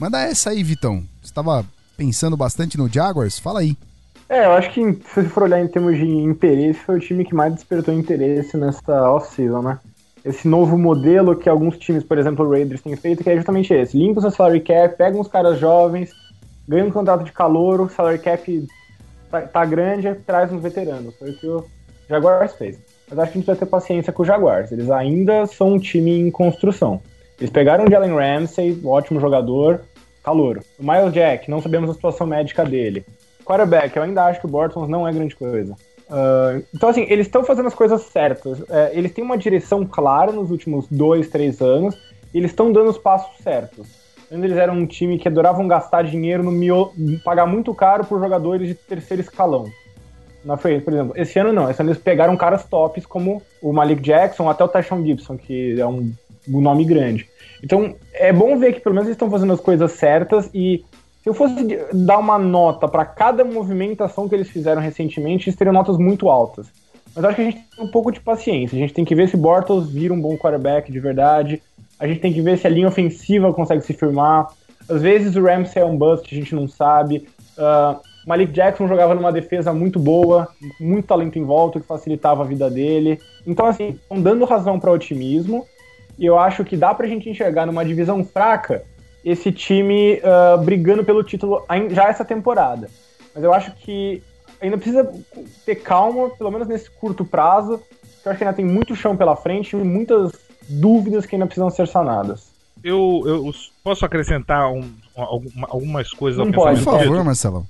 Manda 0.00 0.20
essa 0.22 0.48
aí, 0.48 0.62
Vitão. 0.62 1.04
Você 1.20 1.26
estava 1.26 1.64
pensando 1.94 2.38
bastante 2.38 2.78
no 2.78 2.88
Jaguars? 2.88 3.38
Fala 3.38 3.60
aí. 3.60 3.76
É, 4.30 4.46
eu 4.46 4.52
acho 4.52 4.72
que 4.72 4.80
se 4.80 5.14
você 5.14 5.24
for 5.24 5.42
olhar 5.42 5.60
em 5.60 5.68
termos 5.68 5.96
de 5.96 6.06
interesse, 6.06 6.80
foi 6.80 6.96
o 6.96 7.00
time 7.00 7.24
que 7.24 7.34
mais 7.34 7.54
despertou 7.54 7.92
interesse 7.92 8.56
nessa 8.56 9.10
off-season, 9.10 9.60
né? 9.60 9.78
Esse 10.24 10.48
novo 10.48 10.78
modelo 10.78 11.36
que 11.36 11.48
alguns 11.48 11.76
times, 11.76 12.02
por 12.02 12.16
exemplo, 12.16 12.46
o 12.46 12.50
Raiders, 12.50 12.80
têm 12.80 12.96
feito, 12.96 13.22
que 13.22 13.28
é 13.28 13.36
justamente 13.36 13.74
esse. 13.74 13.96
Limpa 13.96 14.20
o 14.20 14.22
seu 14.22 14.30
salary 14.30 14.60
cap, 14.60 14.96
pega 14.96 15.18
uns 15.18 15.28
caras 15.28 15.58
jovens, 15.58 16.12
ganha 16.66 16.84
um 16.84 16.90
contrato 16.90 17.24
de 17.24 17.32
calor, 17.32 17.80
o 17.80 17.88
salary 17.88 18.18
cap 18.18 18.68
tá, 19.30 19.42
tá 19.42 19.64
grande, 19.64 20.14
traz 20.26 20.50
uns 20.50 20.62
veteranos. 20.62 21.14
Foi 21.16 21.30
o 21.30 21.36
que 21.36 21.46
o 21.46 21.64
Jaguars 22.08 22.54
fez. 22.54 22.78
Mas 23.08 23.18
acho 23.18 23.32
que 23.32 23.38
a 23.38 23.40
gente 23.40 23.46
vai 23.46 23.56
ter 23.56 23.66
paciência 23.66 24.12
com 24.12 24.22
o 24.22 24.26
Jaguars. 24.26 24.72
Eles 24.72 24.90
ainda 24.90 25.46
são 25.46 25.74
um 25.74 25.78
time 25.78 26.18
em 26.18 26.30
construção. 26.30 27.02
Eles 27.38 27.50
pegaram 27.50 27.84
o 27.84 27.90
Jalen 27.90 28.14
Ramsey, 28.14 28.80
ótimo 28.84 29.20
jogador, 29.20 29.82
calor. 30.22 30.62
O 30.78 30.82
Miles 30.82 31.12
Jack, 31.12 31.50
não 31.50 31.60
sabemos 31.60 31.90
a 31.90 31.94
situação 31.94 32.26
médica 32.26 32.64
dele. 32.64 33.04
Quarterback, 33.44 33.94
eu 33.94 34.02
ainda 34.02 34.24
acho 34.24 34.40
que 34.40 34.46
o 34.46 34.48
Bortons 34.48 34.88
não 34.88 35.06
é 35.06 35.12
grande 35.12 35.36
coisa. 35.36 35.76
Ah, 36.10 36.60
então, 36.74 36.88
assim, 36.88 37.06
eles 37.08 37.26
estão 37.26 37.44
fazendo 37.44 37.66
as 37.66 37.74
coisas 37.74 38.02
certas. 38.02 38.62
É, 38.68 38.92
eles 38.94 39.12
têm 39.12 39.24
uma 39.24 39.38
direção 39.38 39.84
clara 39.84 40.32
nos 40.32 40.50
últimos 40.50 40.86
dois, 40.90 41.28
três 41.28 41.60
anos. 41.60 41.96
Eles 42.32 42.50
estão 42.50 42.72
dando 42.72 42.90
os 42.90 42.98
passos 42.98 43.36
certos. 43.42 43.86
Antes 44.30 44.44
eles 44.44 44.56
eram 44.56 44.74
um 44.74 44.86
time 44.86 45.18
que 45.18 45.28
adoravam 45.28 45.68
gastar 45.68 46.02
dinheiro 46.02 46.42
no 46.42 46.50
mio... 46.50 46.92
pagar 47.24 47.46
muito 47.46 47.74
caro 47.74 48.04
por 48.04 48.18
jogadores 48.18 48.68
de 48.68 48.74
terceiro 48.74 49.22
escalão. 49.22 49.66
Na 50.44 50.56
frente, 50.56 50.84
por 50.84 50.92
exemplo. 50.92 51.12
Esse 51.16 51.38
ano 51.38 51.52
não. 51.52 51.70
Esse 51.70 51.80
ano 51.80 51.90
eles 51.90 52.02
pegaram 52.02 52.36
caras 52.36 52.64
tops 52.64 53.06
como 53.06 53.42
o 53.62 53.72
Malik 53.72 54.02
Jackson, 54.02 54.48
até 54.48 54.64
o 54.64 54.68
Tyshon 54.68 55.04
Gibson, 55.04 55.36
que 55.36 55.80
é 55.80 55.86
um, 55.86 56.12
um 56.48 56.60
nome 56.60 56.84
grande. 56.84 57.28
Então, 57.62 57.94
é 58.12 58.32
bom 58.32 58.58
ver 58.58 58.74
que 58.74 58.80
pelo 58.80 58.94
menos 58.94 59.06
eles 59.06 59.14
estão 59.14 59.30
fazendo 59.30 59.52
as 59.52 59.60
coisas 59.60 59.92
certas 59.92 60.50
e 60.52 60.84
se 61.24 61.30
eu 61.30 61.32
fosse 61.32 61.54
dar 61.94 62.18
uma 62.18 62.38
nota 62.38 62.86
para 62.86 63.02
cada 63.02 63.42
movimentação 63.46 64.28
que 64.28 64.34
eles 64.34 64.50
fizeram 64.50 64.82
recentemente, 64.82 65.48
eles 65.48 65.56
teriam 65.56 65.72
notas 65.72 65.96
muito 65.96 66.28
altas. 66.28 66.66
Mas 67.16 67.24
acho 67.24 67.36
que 67.36 67.40
a 67.40 67.44
gente 67.46 67.64
tem 67.74 67.82
um 67.82 67.90
pouco 67.90 68.12
de 68.12 68.20
paciência. 68.20 68.76
A 68.76 68.78
gente 68.78 68.92
tem 68.92 69.06
que 69.06 69.14
ver 69.14 69.30
se 69.30 69.34
Bortles 69.34 69.88
vira 69.88 70.12
um 70.12 70.20
bom 70.20 70.36
quarterback 70.36 70.92
de 70.92 71.00
verdade. 71.00 71.62
A 71.98 72.06
gente 72.06 72.20
tem 72.20 72.30
que 72.30 72.42
ver 72.42 72.58
se 72.58 72.66
a 72.66 72.70
linha 72.70 72.88
ofensiva 72.88 73.54
consegue 73.54 73.80
se 73.80 73.94
firmar. 73.94 74.48
Às 74.86 75.00
vezes 75.00 75.34
o 75.34 75.42
Ramsey 75.42 75.80
é 75.80 75.86
um 75.86 75.96
bust, 75.96 76.30
a 76.30 76.38
gente 76.38 76.54
não 76.54 76.68
sabe. 76.68 77.26
Uh, 77.56 77.98
Malik 78.26 78.52
Jackson 78.52 78.86
jogava 78.86 79.14
numa 79.14 79.32
defesa 79.32 79.72
muito 79.72 79.98
boa, 79.98 80.46
muito 80.78 81.06
talento 81.06 81.38
em 81.38 81.44
volta, 81.44 81.80
que 81.80 81.86
facilitava 81.86 82.42
a 82.42 82.46
vida 82.46 82.68
dele. 82.68 83.18
Então, 83.46 83.64
assim, 83.64 83.98
estão 84.02 84.20
dando 84.20 84.44
razão 84.44 84.78
para 84.78 84.92
otimismo. 84.92 85.64
E 86.18 86.26
eu 86.26 86.38
acho 86.38 86.66
que 86.66 86.76
dá 86.76 86.92
pra 86.94 87.06
gente 87.06 87.30
enxergar 87.30 87.64
numa 87.64 87.82
divisão 87.82 88.22
fraca 88.22 88.84
esse 89.24 89.50
time 89.50 90.20
uh, 90.20 90.62
brigando 90.62 91.04
pelo 91.04 91.24
título 91.24 91.64
já 91.90 92.08
essa 92.08 92.24
temporada. 92.24 92.90
Mas 93.34 93.42
eu 93.42 93.52
acho 93.52 93.72
que 93.72 94.22
ainda 94.60 94.76
precisa 94.76 95.10
ter 95.64 95.76
calma, 95.76 96.30
pelo 96.30 96.50
menos 96.50 96.68
nesse 96.68 96.90
curto 96.90 97.24
prazo. 97.24 97.80
Eu 98.24 98.30
acho 98.30 98.38
que 98.38 98.44
ainda 98.44 98.56
tem 98.56 98.64
muito 98.64 98.94
chão 98.94 99.16
pela 99.16 99.36
frente 99.36 99.74
e 99.74 99.76
muitas 99.76 100.32
dúvidas 100.68 101.26
que 101.26 101.34
ainda 101.34 101.46
precisam 101.46 101.70
ser 101.70 101.88
sanadas. 101.88 102.52
eu, 102.82 103.22
eu 103.26 103.54
posso 103.82 104.04
acrescentar 104.04 104.70
um, 104.70 104.90
algumas 105.14 106.10
coisas 106.10 106.44
Não 106.44 106.52
pode, 106.52 106.82
Por 106.82 106.98
favor, 106.98 107.24
Marcelão. 107.24 107.66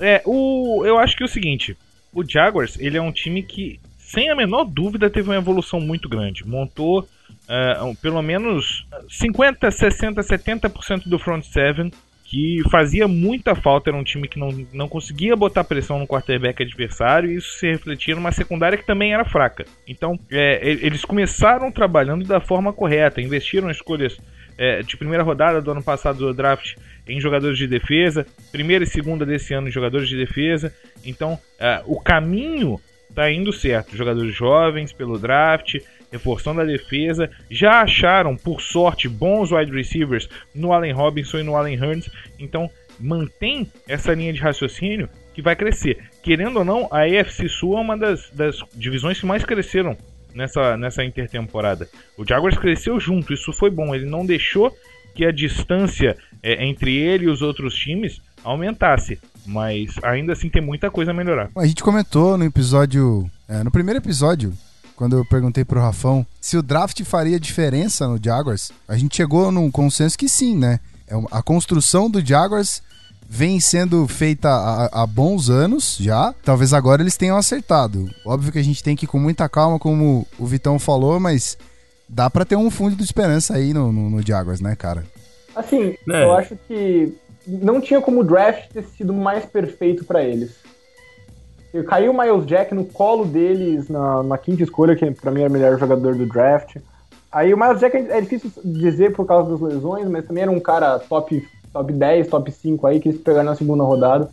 É, 0.00 0.22
o, 0.24 0.84
eu 0.84 0.98
acho 0.98 1.16
que 1.16 1.22
é 1.22 1.26
o 1.26 1.28
seguinte: 1.28 1.76
o 2.12 2.24
Jaguars, 2.24 2.76
ele 2.78 2.96
é 2.96 3.02
um 3.02 3.12
time 3.12 3.42
que, 3.42 3.80
sem 3.98 4.30
a 4.30 4.34
menor 4.34 4.64
dúvida, 4.64 5.10
teve 5.10 5.28
uma 5.28 5.36
evolução 5.36 5.80
muito 5.80 6.08
grande. 6.08 6.46
Montou 6.46 7.06
uh, 7.48 7.94
pelo 7.96 8.22
menos 8.22 8.86
50, 9.08 9.70
60, 9.70 10.20
70% 10.22 11.08
do 11.08 11.18
front 11.18 11.44
seven 11.44 11.90
que 12.28 12.60
fazia 12.70 13.06
muita 13.06 13.54
falta, 13.54 13.88
era 13.88 13.96
um 13.96 14.02
time 14.02 14.26
que 14.26 14.38
não, 14.38 14.48
não 14.72 14.88
conseguia 14.88 15.36
botar 15.36 15.62
pressão 15.62 16.00
no 16.00 16.08
quarterback 16.08 16.60
adversário 16.60 17.30
e 17.30 17.36
isso 17.36 17.56
se 17.58 17.70
refletia 17.70 18.16
numa 18.16 18.32
secundária 18.32 18.76
que 18.76 18.84
também 18.84 19.14
era 19.14 19.24
fraca. 19.24 19.64
Então, 19.86 20.18
é, 20.28 20.58
eles 20.64 21.04
começaram 21.04 21.70
trabalhando 21.70 22.26
da 22.26 22.40
forma 22.40 22.72
correta, 22.72 23.20
investiram 23.20 23.70
escolhas 23.70 24.18
é, 24.58 24.82
de 24.82 24.96
primeira 24.96 25.22
rodada 25.22 25.62
do 25.62 25.70
ano 25.70 25.82
passado 25.82 26.18
do 26.18 26.34
draft 26.34 26.74
em 27.06 27.20
jogadores 27.20 27.56
de 27.56 27.68
defesa, 27.68 28.26
primeira 28.50 28.82
e 28.82 28.88
segunda 28.88 29.24
desse 29.24 29.54
ano 29.54 29.68
em 29.68 29.72
jogadores 29.72 30.08
de 30.08 30.16
defesa. 30.16 30.74
Então, 31.04 31.38
é, 31.60 31.80
o 31.86 32.00
caminho 32.00 32.80
está 33.08 33.30
indo 33.30 33.52
certo. 33.52 33.96
Jogadores 33.96 34.34
jovens 34.34 34.92
pelo 34.92 35.16
draft, 35.16 35.76
reforçando 36.16 36.60
a 36.60 36.64
defesa. 36.64 37.30
Já 37.50 37.82
acharam, 37.82 38.36
por 38.36 38.60
sorte, 38.60 39.08
bons 39.08 39.52
wide 39.52 39.72
receivers 39.72 40.28
no 40.54 40.72
Allen 40.72 40.92
Robinson 40.92 41.38
e 41.38 41.42
no 41.42 41.56
Allen 41.56 41.80
Hurns. 41.80 42.10
Então, 42.38 42.70
mantém 42.98 43.70
essa 43.86 44.14
linha 44.14 44.32
de 44.32 44.40
raciocínio 44.40 45.08
que 45.34 45.42
vai 45.42 45.54
crescer. 45.54 45.98
Querendo 46.22 46.58
ou 46.58 46.64
não, 46.64 46.88
a 46.90 47.02
AFC 47.02 47.48
Sul 47.48 47.76
é 47.76 47.80
uma 47.80 47.96
das, 47.96 48.30
das 48.30 48.56
divisões 48.74 49.20
que 49.20 49.26
mais 49.26 49.44
cresceram 49.44 49.96
nessa, 50.34 50.76
nessa 50.76 51.04
intertemporada. 51.04 51.88
O 52.16 52.26
Jaguars 52.26 52.56
cresceu 52.56 52.98
junto, 52.98 53.32
isso 53.32 53.52
foi 53.52 53.70
bom. 53.70 53.94
Ele 53.94 54.06
não 54.06 54.24
deixou 54.24 54.74
que 55.14 55.24
a 55.24 55.30
distância 55.30 56.16
é, 56.42 56.64
entre 56.64 56.94
ele 56.96 57.24
e 57.24 57.28
os 57.28 57.42
outros 57.42 57.74
times 57.74 58.20
aumentasse. 58.42 59.18
Mas 59.46 59.94
ainda 60.02 60.32
assim 60.32 60.48
tem 60.48 60.62
muita 60.62 60.90
coisa 60.90 61.10
a 61.10 61.14
melhorar. 61.14 61.50
A 61.56 61.66
gente 61.66 61.82
comentou 61.82 62.36
no 62.36 62.44
episódio. 62.44 63.30
É, 63.48 63.62
no 63.62 63.70
primeiro 63.70 64.00
episódio 64.00 64.52
quando 64.96 65.16
eu 65.16 65.24
perguntei 65.24 65.64
pro 65.64 65.80
Rafão 65.80 66.26
se 66.40 66.56
o 66.56 66.62
draft 66.62 67.02
faria 67.04 67.38
diferença 67.38 68.08
no 68.08 68.18
Jaguars, 68.22 68.72
a 68.88 68.96
gente 68.96 69.16
chegou 69.16 69.52
num 69.52 69.70
consenso 69.70 70.18
que 70.18 70.28
sim, 70.28 70.56
né? 70.56 70.80
É 71.06 71.14
a 71.30 71.42
construção 71.42 72.10
do 72.10 72.24
Jaguars 72.24 72.82
vem 73.28 73.60
sendo 73.60 74.06
feita 74.06 74.48
há, 74.48 75.02
há, 75.02 75.06
bons 75.06 75.50
anos 75.50 75.96
já. 76.00 76.34
Talvez 76.44 76.72
agora 76.72 77.02
eles 77.02 77.16
tenham 77.16 77.36
acertado. 77.36 78.08
Óbvio 78.24 78.52
que 78.52 78.58
a 78.58 78.64
gente 78.64 78.82
tem 78.82 78.96
que 78.96 79.04
ir 79.04 79.08
com 79.08 79.18
muita 79.18 79.48
calma, 79.48 79.78
como 79.78 80.26
o 80.38 80.46
Vitão 80.46 80.78
falou, 80.78 81.20
mas 81.20 81.58
dá 82.08 82.30
para 82.30 82.44
ter 82.44 82.56
um 82.56 82.70
fundo 82.70 82.96
de 82.96 83.02
esperança 83.02 83.54
aí 83.54 83.72
no, 83.72 83.92
no, 83.92 84.10
no 84.10 84.26
Jaguars, 84.26 84.60
né, 84.60 84.74
cara? 84.76 85.04
Assim, 85.54 85.96
é. 86.08 86.24
eu 86.24 86.32
acho 86.32 86.56
que 86.68 87.12
não 87.46 87.80
tinha 87.80 88.00
como 88.00 88.20
o 88.20 88.24
draft 88.24 88.70
ter 88.72 88.84
sido 88.84 89.12
mais 89.12 89.44
perfeito 89.44 90.04
para 90.04 90.22
eles. 90.22 90.52
Caiu 91.84 92.12
o 92.12 92.18
Miles 92.18 92.46
Jack 92.46 92.74
no 92.74 92.84
colo 92.84 93.24
deles 93.24 93.88
na, 93.88 94.22
na 94.22 94.38
quinta 94.38 94.62
escolha, 94.62 94.94
que 94.94 95.10
pra 95.10 95.30
mim 95.30 95.40
era 95.40 95.50
o 95.50 95.52
melhor 95.52 95.78
jogador 95.78 96.14
do 96.14 96.26
draft. 96.26 96.76
Aí 97.30 97.52
o 97.52 97.58
Miles 97.58 97.80
Jack 97.80 97.96
é 97.96 98.20
difícil 98.20 98.50
dizer 98.64 99.12
por 99.12 99.26
causa 99.26 99.50
das 99.50 99.60
lesões, 99.60 100.08
mas 100.08 100.24
também 100.24 100.42
era 100.42 100.50
um 100.50 100.60
cara 100.60 100.98
top, 100.98 101.46
top 101.72 101.92
10, 101.92 102.28
top 102.28 102.50
5 102.50 102.86
aí, 102.86 103.00
que 103.00 103.08
eles 103.08 103.20
pegaram 103.20 103.50
na 103.50 103.56
segunda 103.56 103.84
rodada. 103.84 104.30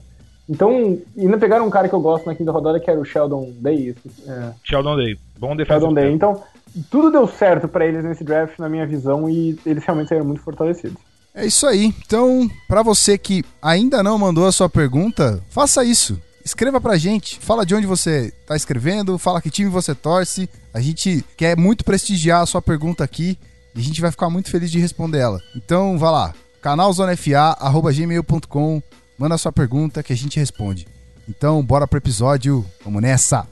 Então, 0.49 0.99
ainda 1.17 1.37
pegaram 1.37 1.65
um 1.65 1.69
cara 1.69 1.87
que 1.87 1.95
eu 1.95 2.01
gosto 2.01 2.25
na 2.25 2.35
quinta 2.35 2.51
rodada, 2.51 2.79
que 2.79 2.89
era 2.89 2.99
o 2.99 3.05
Sheldon 3.05 3.51
Day. 3.59 3.95
É. 4.27 4.51
Sheldon 4.63 4.95
Day, 4.97 5.17
bom 5.39 5.55
defesa. 5.55 5.79
Sheldon 5.79 5.93
Day. 5.93 6.11
Então, 6.11 6.43
tudo 6.91 7.11
deu 7.11 7.27
certo 7.27 7.67
para 7.67 7.85
eles 7.85 8.03
nesse 8.03 8.23
draft, 8.23 8.59
na 8.59 8.69
minha 8.69 8.85
visão, 8.85 9.29
e 9.29 9.57
eles 9.65 9.83
realmente 9.83 10.09
saíram 10.09 10.25
muito 10.25 10.41
fortalecidos. 10.41 10.97
É 11.33 11.45
isso 11.45 11.65
aí. 11.65 11.93
Então, 12.05 12.47
para 12.67 12.83
você 12.83 13.17
que 13.17 13.43
ainda 13.61 14.03
não 14.03 14.19
mandou 14.19 14.45
a 14.45 14.51
sua 14.51 14.69
pergunta, 14.69 15.41
faça 15.49 15.83
isso 15.83 16.19
escreva 16.43 16.81
pra 16.81 16.97
gente, 16.97 17.39
fala 17.39 17.65
de 17.65 17.73
onde 17.73 17.87
você 17.87 18.33
tá 18.45 18.53
escrevendo, 18.55 19.17
fala 19.17 19.41
que 19.41 19.49
time 19.49 19.69
você 19.69 19.95
torce. 19.95 20.49
A 20.73 20.81
gente 20.81 21.23
quer 21.37 21.55
muito 21.57 21.85
prestigiar 21.85 22.41
a 22.41 22.45
sua 22.45 22.61
pergunta 22.61 23.03
aqui 23.03 23.39
e 23.75 23.79
a 23.79 23.83
gente 23.83 23.99
vai 24.01 24.11
ficar 24.11 24.29
muito 24.29 24.51
feliz 24.51 24.69
de 24.71 24.79
responder 24.79 25.19
ela. 25.19 25.41
Então, 25.55 25.97
vá 25.97 26.11
lá, 26.11 26.35
canalzonefa@gmail.com, 26.61 28.83
manda 29.17 29.35
a 29.35 29.37
sua 29.37 29.51
pergunta 29.51 30.01
que 30.03 30.13
a 30.13 30.17
gente 30.17 30.39
responde. 30.39 30.87
Então, 31.27 31.63
bora 31.63 31.87
pro 31.87 31.97
episódio, 31.97 32.63
vamos 32.83 33.01
nessa. 33.01 33.47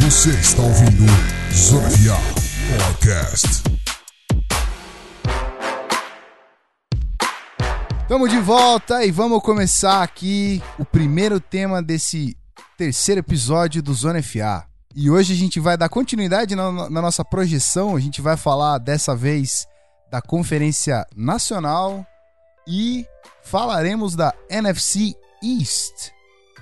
Você 0.00 0.30
está 0.30 0.62
ouvindo 0.62 1.04
Zona 1.52 1.90
FA 1.90 2.16
Podcast. 2.78 3.75
Estamos 8.06 8.30
de 8.30 8.38
volta 8.38 9.04
e 9.04 9.10
vamos 9.10 9.42
começar 9.42 10.00
aqui 10.00 10.62
o 10.78 10.84
primeiro 10.84 11.40
tema 11.40 11.82
desse 11.82 12.36
terceiro 12.78 13.18
episódio 13.18 13.82
do 13.82 13.92
Zona 13.92 14.22
FA. 14.22 14.64
E 14.94 15.10
hoje 15.10 15.32
a 15.32 15.36
gente 15.36 15.58
vai 15.58 15.76
dar 15.76 15.88
continuidade 15.88 16.54
na, 16.54 16.88
na, 16.88 17.02
nossa 17.02 17.24
projeção, 17.24 17.96
a 17.96 18.00
gente 18.00 18.20
vai 18.20 18.36
falar 18.36 18.78
dessa 18.78 19.12
vez 19.16 19.66
da 20.08 20.22
Conferência 20.22 21.04
Nacional 21.16 22.06
e 22.64 23.04
falaremos 23.42 24.14
da 24.14 24.32
NFC 24.48 25.12
East. 25.42 26.12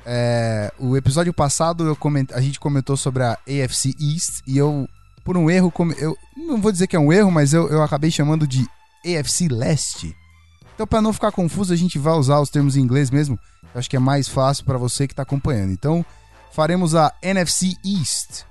É, 0.07 0.73
o 0.79 0.97
episódio 0.97 1.35
passado 1.35 1.95
coment, 1.97 2.29
a 2.33 2.41
gente 2.41 2.59
comentou 2.59 2.97
sobre 2.97 3.23
a 3.23 3.33
AFC 3.33 3.95
East 4.01 4.41
e 4.47 4.57
eu, 4.57 4.89
por 5.23 5.37
um 5.37 5.51
erro, 5.51 5.71
eu 5.99 6.17
não 6.39 6.59
vou 6.59 6.73
dizer 6.73 6.87
que 6.87 6.97
é 6.97 6.99
um 6.99 7.13
erro, 7.13 7.31
mas 7.31 7.53
eu, 7.53 7.69
eu 7.69 7.83
acabei 7.83 8.11
chamando 8.11 8.47
de 8.47 8.67
AFC 9.05 9.47
Leste 9.49 10.17
então, 10.75 10.87
para 10.87 11.01
não 11.01 11.13
ficar 11.13 11.31
confuso, 11.31 11.73
a 11.73 11.77
gente 11.77 11.99
vai 11.99 12.15
usar 12.15 12.41
os 12.41 12.51
termos 12.51 12.77
em 12.77 12.81
inglês 12.81 13.11
mesmo. 13.11 13.39
Eu 13.73 13.79
acho 13.79 13.89
que 13.89 13.97
é 13.97 14.01
mais 14.01 14.29
fácil 14.29 14.65
para 14.65 14.77
você 14.77 15.07
que 15.07 15.13
está 15.13 15.23
acompanhando. 15.23 15.73
Então, 15.73 16.05
faremos 16.53 16.95
a 16.95 17.13
NFC 17.23 17.77
East. 17.85 18.43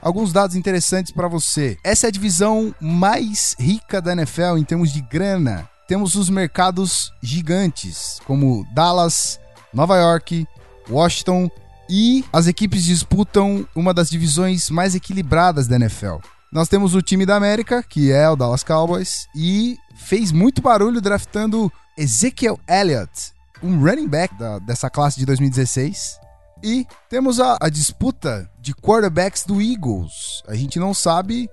Alguns 0.00 0.32
dados 0.32 0.56
interessantes 0.56 1.12
para 1.12 1.28
você. 1.28 1.76
Essa 1.84 2.06
é 2.06 2.08
a 2.08 2.12
divisão 2.12 2.74
mais 2.80 3.54
rica 3.58 4.00
da 4.00 4.12
NFL 4.12 4.56
em 4.58 4.64
termos 4.64 4.92
de 4.92 5.00
grana. 5.02 5.68
Temos 5.86 6.14
os 6.14 6.30
mercados 6.30 7.12
gigantes, 7.22 8.20
como 8.26 8.66
Dallas, 8.74 9.40
Nova 9.72 9.96
York, 9.96 10.46
Washington 10.88 11.50
e 11.88 12.24
as 12.32 12.46
equipes 12.46 12.84
disputam 12.84 13.66
uma 13.74 13.94
das 13.94 14.10
divisões 14.10 14.68
mais 14.68 14.94
equilibradas 14.94 15.66
da 15.66 15.76
NFL. 15.76 16.16
Nós 16.50 16.68
temos 16.68 16.94
o 16.94 17.02
time 17.02 17.26
da 17.26 17.36
América, 17.36 17.82
que 17.82 18.10
é 18.10 18.28
o 18.28 18.34
Dallas 18.34 18.64
Cowboys, 18.64 19.28
e 19.34 19.76
fez 19.94 20.32
muito 20.32 20.62
barulho 20.62 21.00
draftando 21.00 21.70
Ezekiel 21.96 22.58
Elliott, 22.66 23.32
um 23.62 23.78
running 23.80 24.08
back 24.08 24.34
da, 24.38 24.58
dessa 24.58 24.88
classe 24.88 25.18
de 25.18 25.26
2016. 25.26 26.18
E 26.62 26.86
temos 27.08 27.38
a, 27.38 27.58
a, 27.60 27.68
disputa 27.68 28.50
de 28.60 28.74
quarterbacks 28.74 29.44
do 29.44 29.60
Eagles. 29.60 30.42
A 30.48 30.54
gente 30.54 30.78
não 30.78 30.94
sabe 30.94 31.48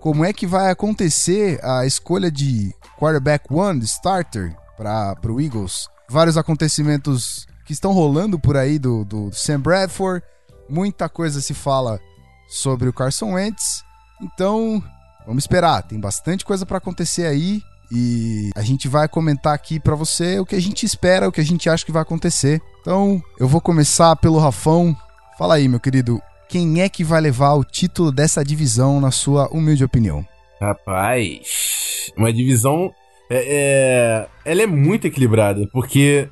como 0.00 0.24
é 0.24 0.32
que 0.32 0.46
vai 0.46 0.70
acontecer 0.70 1.64
a 1.64 1.86
escolha 1.86 2.30
de 2.30 2.74
quarterback 2.98 3.46
one, 3.48 3.82
starter, 3.84 4.56
para 4.76 5.32
o 5.32 5.40
Eagles. 5.40 5.88
Vários 6.08 6.36
acontecimentos 6.36 7.46
que 7.64 7.72
estão 7.72 7.92
rolando 7.92 8.38
por 8.38 8.56
aí 8.56 8.78
do, 8.78 9.04
do 9.04 9.30
Sam 9.32 9.60
Bradford. 9.60 10.24
Muita 10.68 11.08
coisa 11.08 11.40
se 11.40 11.54
fala 11.54 12.00
sobre 12.48 12.88
o 12.88 12.92
Carson 12.92 13.34
Wentz. 13.34 13.84
Então, 14.22 14.82
vamos 15.26 15.42
esperar. 15.42 15.82
Tem 15.82 15.98
bastante 15.98 16.44
coisa 16.44 16.64
para 16.64 16.78
acontecer 16.78 17.26
aí. 17.26 17.62
E 17.94 18.50
a 18.56 18.62
gente 18.62 18.88
vai 18.88 19.06
comentar 19.06 19.52
aqui 19.52 19.78
para 19.78 19.94
você 19.94 20.38
o 20.38 20.46
que 20.46 20.54
a 20.54 20.60
gente 20.60 20.86
espera, 20.86 21.28
o 21.28 21.32
que 21.32 21.42
a 21.42 21.44
gente 21.44 21.68
acha 21.68 21.84
que 21.84 21.92
vai 21.92 22.00
acontecer. 22.00 22.62
Então, 22.80 23.22
eu 23.38 23.46
vou 23.46 23.60
começar 23.60 24.16
pelo 24.16 24.38
Rafão. 24.38 24.96
Fala 25.36 25.56
aí, 25.56 25.68
meu 25.68 25.78
querido, 25.78 26.18
quem 26.48 26.80
é 26.80 26.88
que 26.88 27.04
vai 27.04 27.20
levar 27.20 27.52
o 27.52 27.64
título 27.64 28.10
dessa 28.10 28.42
divisão, 28.42 28.98
na 28.98 29.10
sua 29.10 29.46
humilde 29.48 29.84
opinião? 29.84 30.26
Rapaz, 30.60 32.10
uma 32.16 32.32
divisão. 32.32 32.90
É, 33.28 34.26
é, 34.44 34.50
ela 34.50 34.62
é 34.62 34.66
muito 34.66 35.06
equilibrada, 35.06 35.68
porque 35.72 36.28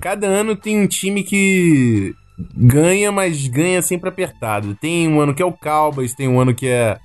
cada 0.00 0.26
ano 0.26 0.56
tem 0.56 0.80
um 0.80 0.86
time 0.86 1.22
que 1.22 2.14
ganha, 2.56 3.12
mas 3.12 3.46
ganha 3.46 3.82
sempre 3.82 4.08
apertado. 4.08 4.74
Tem 4.74 5.08
um 5.08 5.20
ano 5.20 5.34
que 5.34 5.42
é 5.42 5.46
o 5.46 5.52
Cowboys, 5.52 6.14
tem 6.14 6.28
um 6.28 6.40
ano 6.40 6.54
que 6.54 6.66
é 6.66 6.98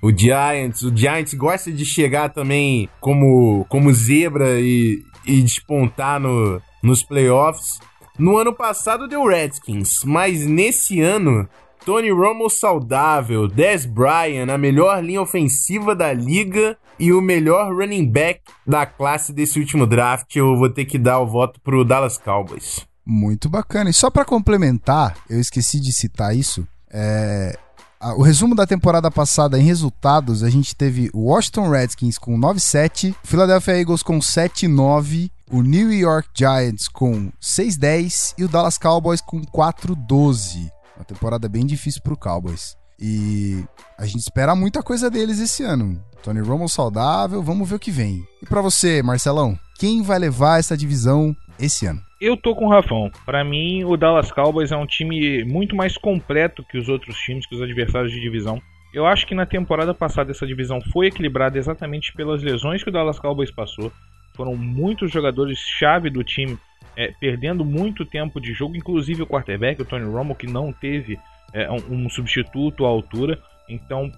o 0.00 0.10
Giants. 0.16 0.82
O 0.82 0.96
Giants 0.96 1.34
gosta 1.34 1.70
de 1.72 1.84
chegar 1.84 2.30
também 2.30 2.88
como, 3.00 3.64
como 3.68 3.92
zebra 3.92 4.60
e, 4.60 5.02
e 5.26 5.42
despontar 5.42 6.20
no, 6.20 6.60
nos 6.82 7.02
playoffs. 7.02 7.78
No 8.18 8.36
ano 8.36 8.52
passado 8.52 9.06
deu 9.06 9.26
Redskins, 9.26 10.02
mas 10.04 10.46
nesse 10.46 11.00
ano, 11.02 11.46
Tony 11.84 12.10
Romo 12.10 12.48
saudável, 12.48 13.46
Dez 13.46 13.84
Bryant, 13.84 14.48
a 14.48 14.56
melhor 14.56 15.04
linha 15.04 15.20
ofensiva 15.20 15.94
da 15.94 16.12
liga 16.12 16.78
e 16.98 17.12
o 17.12 17.20
melhor 17.20 17.74
running 17.74 18.10
back 18.10 18.40
da 18.66 18.86
classe 18.86 19.32
desse 19.32 19.58
último 19.60 19.86
draft, 19.86 20.34
eu 20.34 20.56
vou 20.56 20.70
ter 20.70 20.86
que 20.86 20.98
dar 20.98 21.20
o 21.20 21.26
voto 21.26 21.60
pro 21.60 21.84
Dallas 21.84 22.16
Cowboys. 22.16 22.86
Muito 23.04 23.48
bacana. 23.48 23.90
E 23.90 23.92
só 23.92 24.10
para 24.10 24.24
complementar, 24.24 25.16
eu 25.30 25.38
esqueci 25.38 25.78
de 25.78 25.92
citar 25.92 26.34
isso. 26.34 26.66
É, 26.90 27.56
o 28.00 28.22
resumo 28.22 28.54
da 28.54 28.66
temporada 28.66 29.10
passada 29.10 29.58
em 29.58 29.62
resultados, 29.62 30.42
a 30.42 30.50
gente 30.50 30.74
teve 30.74 31.10
o 31.12 31.30
Washington 31.30 31.70
Redskins 31.70 32.18
com 32.18 32.38
9-7, 32.38 33.12
o 33.12 33.26
Philadelphia 33.26 33.78
Eagles 33.78 34.02
com 34.02 34.18
7-9, 34.18 35.30
o 35.50 35.62
New 35.62 35.92
York 35.92 36.28
Giants 36.34 36.88
com 36.88 37.30
6-10 37.40 38.34
e 38.36 38.44
o 38.44 38.48
Dallas 38.48 38.78
Cowboys 38.78 39.20
com 39.20 39.40
4-12. 39.42 40.70
Uma 40.96 41.04
temporada 41.04 41.48
bem 41.48 41.64
difícil 41.64 42.02
pro 42.02 42.16
Cowboys. 42.16 42.76
E 42.98 43.64
a 43.98 44.06
gente 44.06 44.20
espera 44.20 44.54
muita 44.54 44.82
coisa 44.82 45.10
deles 45.10 45.38
esse 45.38 45.62
ano. 45.62 46.02
Tony 46.22 46.40
Romo 46.40 46.68
saudável, 46.68 47.42
vamos 47.42 47.68
ver 47.68 47.76
o 47.76 47.78
que 47.78 47.90
vem. 47.90 48.26
E 48.42 48.46
pra 48.46 48.62
você, 48.62 49.02
Marcelão, 49.02 49.58
quem 49.78 50.02
vai 50.02 50.18
levar 50.18 50.58
essa 50.58 50.76
divisão 50.76 51.36
esse 51.58 51.86
ano? 51.86 52.05
Eu 52.18 52.36
tô 52.36 52.54
com 52.54 52.64
o 52.64 52.70
Rafão. 52.70 53.10
Pra 53.26 53.44
mim, 53.44 53.84
o 53.84 53.96
Dallas 53.96 54.32
Cowboys 54.32 54.72
é 54.72 54.76
um 54.76 54.86
time 54.86 55.44
muito 55.44 55.76
mais 55.76 55.98
completo 55.98 56.64
que 56.64 56.78
os 56.78 56.88
outros 56.88 57.16
times, 57.18 57.46
que 57.46 57.54
os 57.54 57.60
adversários 57.60 58.10
de 58.10 58.20
divisão. 58.20 58.60
Eu 58.94 59.04
acho 59.04 59.26
que 59.26 59.34
na 59.34 59.44
temporada 59.44 59.92
passada 59.92 60.30
essa 60.30 60.46
divisão 60.46 60.80
foi 60.92 61.08
equilibrada 61.08 61.58
exatamente 61.58 62.14
pelas 62.14 62.42
lesões 62.42 62.82
que 62.82 62.88
o 62.88 62.92
Dallas 62.92 63.18
Cowboys 63.18 63.50
passou. 63.50 63.92
Foram 64.34 64.56
muitos 64.56 65.12
jogadores 65.12 65.58
chave 65.58 66.08
do 66.08 66.24
time 66.24 66.58
é, 66.96 67.12
perdendo 67.20 67.62
muito 67.62 68.06
tempo 68.06 68.40
de 68.40 68.54
jogo, 68.54 68.74
inclusive 68.74 69.22
o 69.22 69.26
quarterback, 69.26 69.82
o 69.82 69.84
Tony 69.84 70.06
Romo, 70.06 70.34
que 70.34 70.46
não 70.46 70.72
teve 70.72 71.18
é, 71.52 71.70
um, 71.70 72.06
um 72.06 72.08
substituto 72.08 72.86
à 72.86 72.88
altura. 72.88 73.38
Então, 73.68 74.10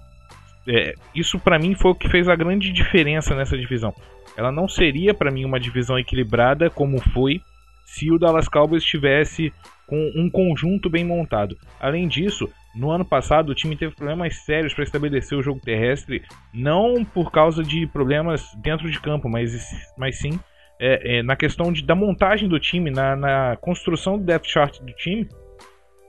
é, 0.65 0.93
isso 1.13 1.37
pra 1.37 1.59
mim 1.59 1.75
foi 1.75 1.91
o 1.91 1.95
que 1.95 2.07
fez 2.07 2.29
a 2.29 2.35
grande 2.35 2.71
diferença 2.71 3.35
nessa 3.35 3.57
divisão. 3.57 3.93
Ela 4.37 4.53
não 4.53 4.69
seria 4.69 5.13
pra 5.13 5.29
mim 5.29 5.43
uma 5.43 5.59
divisão 5.59 5.99
equilibrada 5.99 6.69
como 6.69 7.01
foi 7.11 7.41
se 7.89 8.11
o 8.11 8.19
Dallas 8.19 8.47
Cowboys 8.47 8.83
estivesse 8.83 9.51
com 9.87 10.11
um 10.15 10.29
conjunto 10.29 10.89
bem 10.89 11.03
montado. 11.03 11.57
Além 11.79 12.07
disso, 12.07 12.47
no 12.75 12.91
ano 12.91 13.03
passado 13.03 13.49
o 13.49 13.55
time 13.55 13.75
teve 13.75 13.95
problemas 13.95 14.35
sérios 14.45 14.73
para 14.73 14.83
estabelecer 14.83 15.37
o 15.37 15.41
jogo 15.41 15.59
terrestre, 15.59 16.23
não 16.53 17.03
por 17.03 17.31
causa 17.31 17.63
de 17.63 17.87
problemas 17.87 18.45
dentro 18.61 18.89
de 18.89 18.99
campo, 18.99 19.27
mas, 19.27 19.51
mas 19.97 20.19
sim 20.19 20.39
é, 20.79 21.17
é, 21.17 21.23
na 21.23 21.35
questão 21.35 21.73
de, 21.73 21.83
da 21.83 21.95
montagem 21.95 22.47
do 22.47 22.59
time, 22.59 22.91
na, 22.91 23.15
na 23.15 23.57
construção 23.57 24.17
do 24.17 24.23
depth 24.23 24.47
chart 24.47 24.79
do 24.79 24.93
time, 24.93 25.27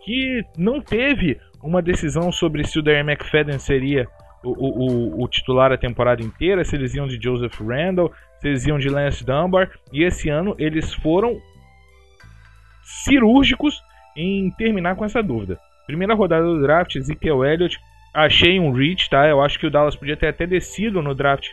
que 0.05 0.45
não 0.57 0.81
teve 0.81 1.41
uma 1.63 1.81
decisão 1.83 2.31
sobre 2.31 2.65
se 2.65 2.79
o 2.79 2.83
Darren 2.83 3.11
McFadden 3.11 3.59
seria 3.59 4.07
o, 4.45 4.51
o, 4.51 5.23
o, 5.23 5.29
titular 5.29 5.73
a 5.73 5.79
temporada 5.79 6.23
inteira, 6.23 6.65
se 6.65 6.77
eles 6.77 6.95
iam 6.95 7.07
de 7.07 7.19
Joseph 7.21 7.61
Randall, 7.61 8.13
se 8.39 8.49
eles 8.49 8.67
iam 8.67 8.79
de 8.79 8.89
Lance 8.89 9.25
Dunbar, 9.25 9.71
e 9.93 10.05
esse 10.05 10.31
ano 10.31 10.55
eles 10.59 10.95
foram 10.95 11.41
cirúrgicos 13.05 13.83
em 14.17 14.51
terminar 14.53 14.97
com 14.97 15.05
essa 15.05 15.23
dúvida. 15.23 15.59
Primeira 15.87 16.15
rodada 16.15 16.45
do 16.45 16.61
draft, 16.61 16.97
Ezekiel 16.97 17.45
Elliott, 17.45 17.79
achei 18.15 18.59
um 18.59 18.73
reach, 18.73 19.09
tá? 19.09 19.27
Eu 19.27 19.41
acho 19.41 19.59
que 19.59 19.67
o 19.67 19.71
Dallas 19.71 19.97
podia 19.97 20.17
ter 20.17 20.29
até 20.29 20.47
descido 20.47 21.03
no 21.03 21.15
draft 21.15 21.49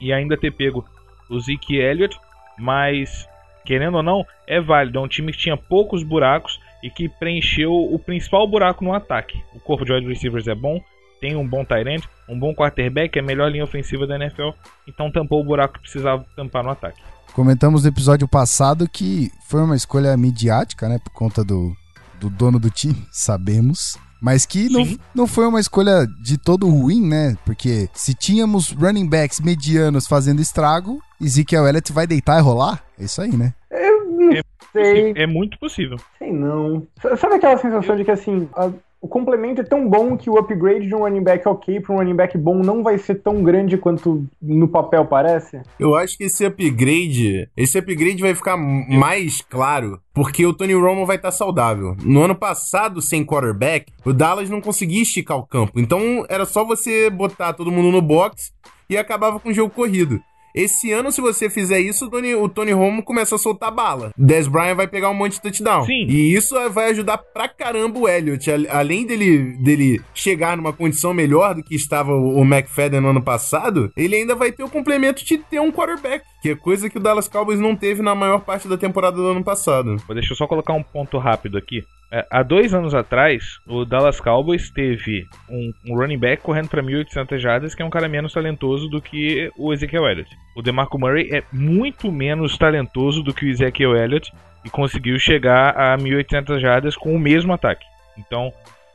e 0.00 0.12
ainda 0.12 0.36
ter 0.36 0.50
pego 0.50 0.84
o 1.30 1.40
Zeke 1.40 1.76
Elliott, 1.76 2.16
mas 2.58 3.28
querendo 3.64 3.96
ou 3.96 4.02
não, 4.02 4.24
é 4.46 4.60
válido. 4.60 4.98
É 4.98 5.02
um 5.02 5.08
time 5.08 5.32
que 5.32 5.38
tinha 5.38 5.56
poucos 5.56 6.02
buracos 6.02 6.60
e 6.82 6.90
que 6.90 7.08
preencheu 7.08 7.72
o 7.72 7.98
principal 7.98 8.46
buraco 8.46 8.84
no 8.84 8.92
ataque. 8.92 9.42
O 9.54 9.60
corpo 9.60 9.84
de 9.84 9.92
wide 9.92 10.06
receivers 10.06 10.46
é 10.46 10.54
bom, 10.54 10.80
tem 11.20 11.34
um 11.34 11.46
bom 11.46 11.64
tight 11.64 12.06
um 12.28 12.38
bom 12.38 12.54
quarterback, 12.54 13.16
é 13.16 13.22
a 13.22 13.24
melhor 13.24 13.50
linha 13.50 13.64
ofensiva 13.64 14.06
da 14.06 14.16
NFL, 14.16 14.50
então 14.86 15.10
tampou 15.10 15.40
o 15.40 15.44
buraco 15.44 15.74
que 15.74 15.80
precisava 15.80 16.24
tampar 16.36 16.62
no 16.62 16.70
ataque. 16.70 17.00
Comentamos 17.36 17.82
no 17.82 17.88
episódio 17.90 18.26
passado 18.26 18.88
que 18.88 19.30
foi 19.46 19.60
uma 19.60 19.76
escolha 19.76 20.16
midiática, 20.16 20.88
né? 20.88 20.98
Por 20.98 21.10
conta 21.10 21.44
do, 21.44 21.76
do 22.18 22.30
dono 22.30 22.58
do 22.58 22.70
time, 22.70 23.06
sabemos. 23.12 23.98
Mas 24.22 24.46
que 24.46 24.70
não, 24.70 24.96
não 25.14 25.26
foi 25.26 25.46
uma 25.46 25.60
escolha 25.60 26.06
de 26.22 26.38
todo 26.38 26.66
ruim, 26.66 27.06
né? 27.06 27.36
Porque 27.44 27.90
se 27.92 28.14
tínhamos 28.14 28.70
running 28.70 29.06
backs 29.06 29.38
medianos 29.40 30.06
fazendo 30.06 30.40
estrago, 30.40 30.98
Ezekiel 31.20 31.66
Elliott 31.68 31.92
vai 31.92 32.06
deitar 32.06 32.38
e 32.38 32.42
rolar? 32.42 32.82
É 32.98 33.04
isso 33.04 33.20
aí, 33.20 33.36
né? 33.36 33.52
Eu 33.70 34.10
não 34.10 34.32
É 34.32 34.40
sei, 34.72 35.12
É 35.14 35.26
muito 35.26 35.58
possível. 35.58 35.98
sei 36.18 36.32
não. 36.32 36.86
Sabe 37.20 37.34
aquela 37.34 37.58
sensação 37.58 37.94
de 37.96 38.04
que 38.06 38.10
assim, 38.10 38.48
a- 38.56 38.70
o 39.06 39.08
complemento 39.08 39.60
é 39.60 39.64
tão 39.64 39.88
bom 39.88 40.16
que 40.16 40.28
o 40.28 40.36
upgrade 40.36 40.88
de 40.88 40.94
um 40.94 40.98
running 40.98 41.22
back 41.22 41.46
ok 41.46 41.80
para 41.80 41.94
um 41.94 41.98
running 41.98 42.16
back 42.16 42.36
bom 42.36 42.58
não 42.58 42.82
vai 42.82 42.98
ser 42.98 43.14
tão 43.22 43.40
grande 43.40 43.78
quanto 43.78 44.26
no 44.42 44.66
papel 44.66 45.06
parece? 45.06 45.62
Eu 45.78 45.94
acho 45.94 46.18
que 46.18 46.24
esse 46.24 46.44
upgrade, 46.44 47.48
esse 47.56 47.78
upgrade 47.78 48.20
vai 48.20 48.34
ficar 48.34 48.56
mais 48.56 49.40
claro 49.42 50.00
porque 50.12 50.44
o 50.44 50.52
Tony 50.52 50.74
Romo 50.74 51.06
vai 51.06 51.16
estar 51.16 51.30
saudável. 51.30 51.96
No 52.02 52.22
ano 52.22 52.34
passado, 52.34 53.00
sem 53.00 53.24
quarterback, 53.24 53.92
o 54.04 54.12
Dallas 54.12 54.50
não 54.50 54.60
conseguia 54.60 55.02
esticar 55.02 55.38
o 55.38 55.46
campo. 55.46 55.78
Então 55.78 56.26
era 56.28 56.44
só 56.44 56.64
você 56.64 57.08
botar 57.08 57.52
todo 57.52 57.70
mundo 57.70 57.92
no 57.92 58.02
box 58.02 58.52
e 58.90 58.98
acabava 58.98 59.38
com 59.38 59.50
o 59.50 59.54
jogo 59.54 59.72
corrido. 59.72 60.20
Esse 60.56 60.90
ano, 60.90 61.12
se 61.12 61.20
você 61.20 61.50
fizer 61.50 61.78
isso, 61.80 62.06
o 62.06 62.10
Tony, 62.10 62.34
o 62.34 62.48
Tony 62.48 62.72
Romo 62.72 63.02
começa 63.02 63.34
a 63.34 63.38
soltar 63.38 63.70
bala. 63.70 64.10
Des 64.16 64.48
Bryant 64.48 64.74
vai 64.76 64.88
pegar 64.88 65.10
um 65.10 65.14
monte 65.14 65.34
de 65.34 65.42
touchdown. 65.42 65.84
Sim. 65.84 66.06
E 66.08 66.34
isso 66.34 66.54
vai 66.70 66.90
ajudar 66.90 67.18
pra 67.18 67.46
caramba 67.48 67.98
o 67.98 68.08
Elliott. 68.08 68.50
Além 68.70 69.04
dele, 69.06 69.56
dele 69.62 70.00
chegar 70.14 70.56
numa 70.56 70.72
condição 70.72 71.12
melhor 71.12 71.54
do 71.54 71.62
que 71.62 71.74
estava 71.74 72.12
o 72.12 72.36
o 72.36 72.42
McFadden 72.44 73.00
no 73.00 73.08
ano 73.10 73.22
passado, 73.22 73.90
ele 73.96 74.16
ainda 74.16 74.34
vai 74.34 74.50
ter 74.52 74.62
o 74.64 74.70
complemento 74.70 75.24
de 75.24 75.36
ter 75.38 75.60
um 75.60 75.70
quarterback, 75.72 76.24
que 76.42 76.50
é 76.50 76.54
coisa 76.56 76.88
que 76.88 76.96
o 76.96 77.00
Dallas 77.00 77.28
Cowboys 77.28 77.60
não 77.60 77.74
teve 77.76 78.02
na 78.02 78.14
maior 78.14 78.40
parte 78.40 78.66
da 78.68 78.76
temporada 78.78 79.16
do 79.16 79.26
ano 79.26 79.44
passado. 79.44 79.96
Vou- 80.06 80.14
Deixa 80.14 80.32
eu 80.32 80.36
só 80.36 80.46
colocar 80.46 80.72
um 80.72 80.82
ponto 80.82 81.18
rápido 81.18 81.58
aqui. 81.58 81.82
É, 82.10 82.24
há 82.30 82.42
dois 82.42 82.72
anos 82.72 82.94
atrás, 82.94 83.58
o 83.66 83.84
Dallas 83.84 84.20
Cowboys 84.20 84.70
teve 84.70 85.26
um, 85.50 85.72
um 85.86 85.96
running 85.96 86.18
back 86.18 86.42
correndo 86.42 86.68
para 86.68 86.82
1.800 86.82 87.38
jardas, 87.38 87.74
que 87.74 87.82
é 87.82 87.84
um 87.84 87.90
cara 87.90 88.08
menos 88.08 88.32
talentoso 88.32 88.88
do 88.88 89.02
que 89.02 89.50
o 89.56 89.72
Ezekiel 89.72 90.06
Elliott. 90.08 90.30
O 90.54 90.62
DeMarco 90.62 90.98
Murray 90.98 91.28
é 91.32 91.42
muito 91.52 92.12
menos 92.12 92.56
talentoso 92.56 93.22
do 93.22 93.34
que 93.34 93.46
o 93.46 93.48
Ezekiel 93.48 93.96
Elliott 93.96 94.32
e 94.64 94.70
conseguiu 94.70 95.18
chegar 95.18 95.76
a 95.76 95.96
1.800 95.98 96.60
jardas 96.60 96.96
com 96.96 97.14
o 97.14 97.18
mesmo 97.18 97.52
ataque. 97.52 97.84
Então, 98.16 98.52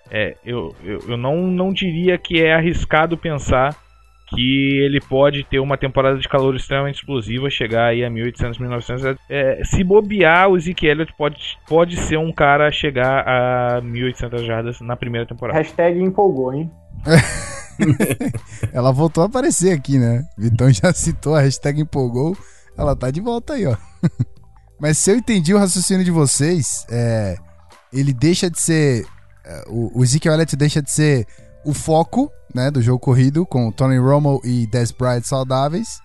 é, 0.09 0.35
eu, 0.45 0.75
eu, 0.83 0.99
eu 1.09 1.17
não, 1.17 1.47
não 1.47 1.73
diria 1.73 2.17
que 2.17 2.41
é 2.41 2.53
arriscado 2.53 3.17
pensar 3.17 3.75
que 4.33 4.79
ele 4.79 4.99
pode 5.01 5.43
ter 5.43 5.59
uma 5.59 5.77
temporada 5.77 6.17
de 6.17 6.27
calor 6.27 6.55
extremamente 6.55 6.95
explosiva, 6.95 7.49
chegar 7.49 7.87
aí 7.87 8.03
a 8.03 8.09
1.800, 8.09 8.57
1.900. 8.59 9.17
É, 9.29 9.61
se 9.65 9.83
bobear, 9.83 10.49
o 10.49 10.59
Zeke 10.59 10.87
Elliott 10.87 11.13
pode, 11.17 11.57
pode 11.67 11.97
ser 11.97 12.17
um 12.17 12.31
cara 12.31 12.67
a 12.67 12.71
chegar 12.71 13.27
a 13.27 13.81
1.800 13.81 14.45
jardas 14.45 14.81
na 14.81 14.95
primeira 14.95 15.27
temporada. 15.27 15.57
Hashtag 15.57 16.01
empolgou, 16.01 16.53
hein? 16.53 16.71
Ela 18.71 18.91
voltou 18.91 19.23
a 19.23 19.27
aparecer 19.27 19.71
aqui, 19.73 19.97
né? 19.97 20.23
Vitão 20.37 20.71
já 20.71 20.93
citou 20.93 21.35
a 21.35 21.41
hashtag 21.41 21.81
empolgou. 21.81 22.37
Ela 22.77 22.95
tá 22.95 23.11
de 23.11 23.19
volta 23.19 23.53
aí, 23.53 23.65
ó. 23.65 23.75
Mas 24.79 24.97
se 24.97 25.11
eu 25.11 25.15
entendi 25.15 25.53
o 25.53 25.59
raciocínio 25.59 26.03
de 26.03 26.11
vocês, 26.11 26.85
é, 26.89 27.35
ele 27.91 28.13
deixa 28.13 28.49
de 28.49 28.59
ser. 28.59 29.05
é, 29.45 29.63
o, 29.67 29.99
o 29.99 30.03
Ezekiel 30.03 30.33
Elliott 30.33 30.55
deixa 30.55 30.81
de 30.81 30.89
ser 30.89 31.27
o 31.65 31.73
foco 31.73 32.31
né, 32.53 32.69
do 32.71 32.81
jogo 32.81 32.99
corrido, 32.99 33.45
com 33.45 33.71
Tony 33.71 33.97
Romo 33.97 34.41
e 34.43 34.67
Des 34.67 34.91
Bryant 34.91 35.23
saudáveis. 35.23 35.99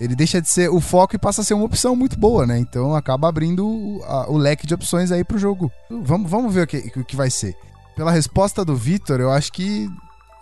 Ele 0.00 0.14
deixa 0.14 0.42
de 0.42 0.48
ser 0.48 0.68
o 0.70 0.78
foco 0.80 1.16
e 1.16 1.18
passa 1.18 1.40
a 1.40 1.44
ser 1.44 1.54
uma 1.54 1.64
opção 1.64 1.96
muito 1.96 2.18
boa, 2.18 2.46
né? 2.46 2.58
Então 2.58 2.94
acaba 2.94 3.28
abrindo 3.28 3.66
o, 3.66 4.02
a- 4.04 4.30
o 4.30 4.36
leque 4.36 4.66
de 4.66 4.74
opções 4.74 5.10
aí 5.10 5.24
pro 5.24 5.38
jogo. 5.38 5.72
Vamos, 5.90 6.30
vamos 6.30 6.52
ver 6.52 6.62
o 6.64 6.66
que, 6.66 6.92
o 7.00 7.04
que 7.04 7.16
vai 7.16 7.30
ser. 7.30 7.56
Pela 7.96 8.10
resposta 8.12 8.62
do 8.62 8.76
Vitor, 8.76 9.20
eu 9.20 9.30
acho 9.30 9.50
que 9.52 9.88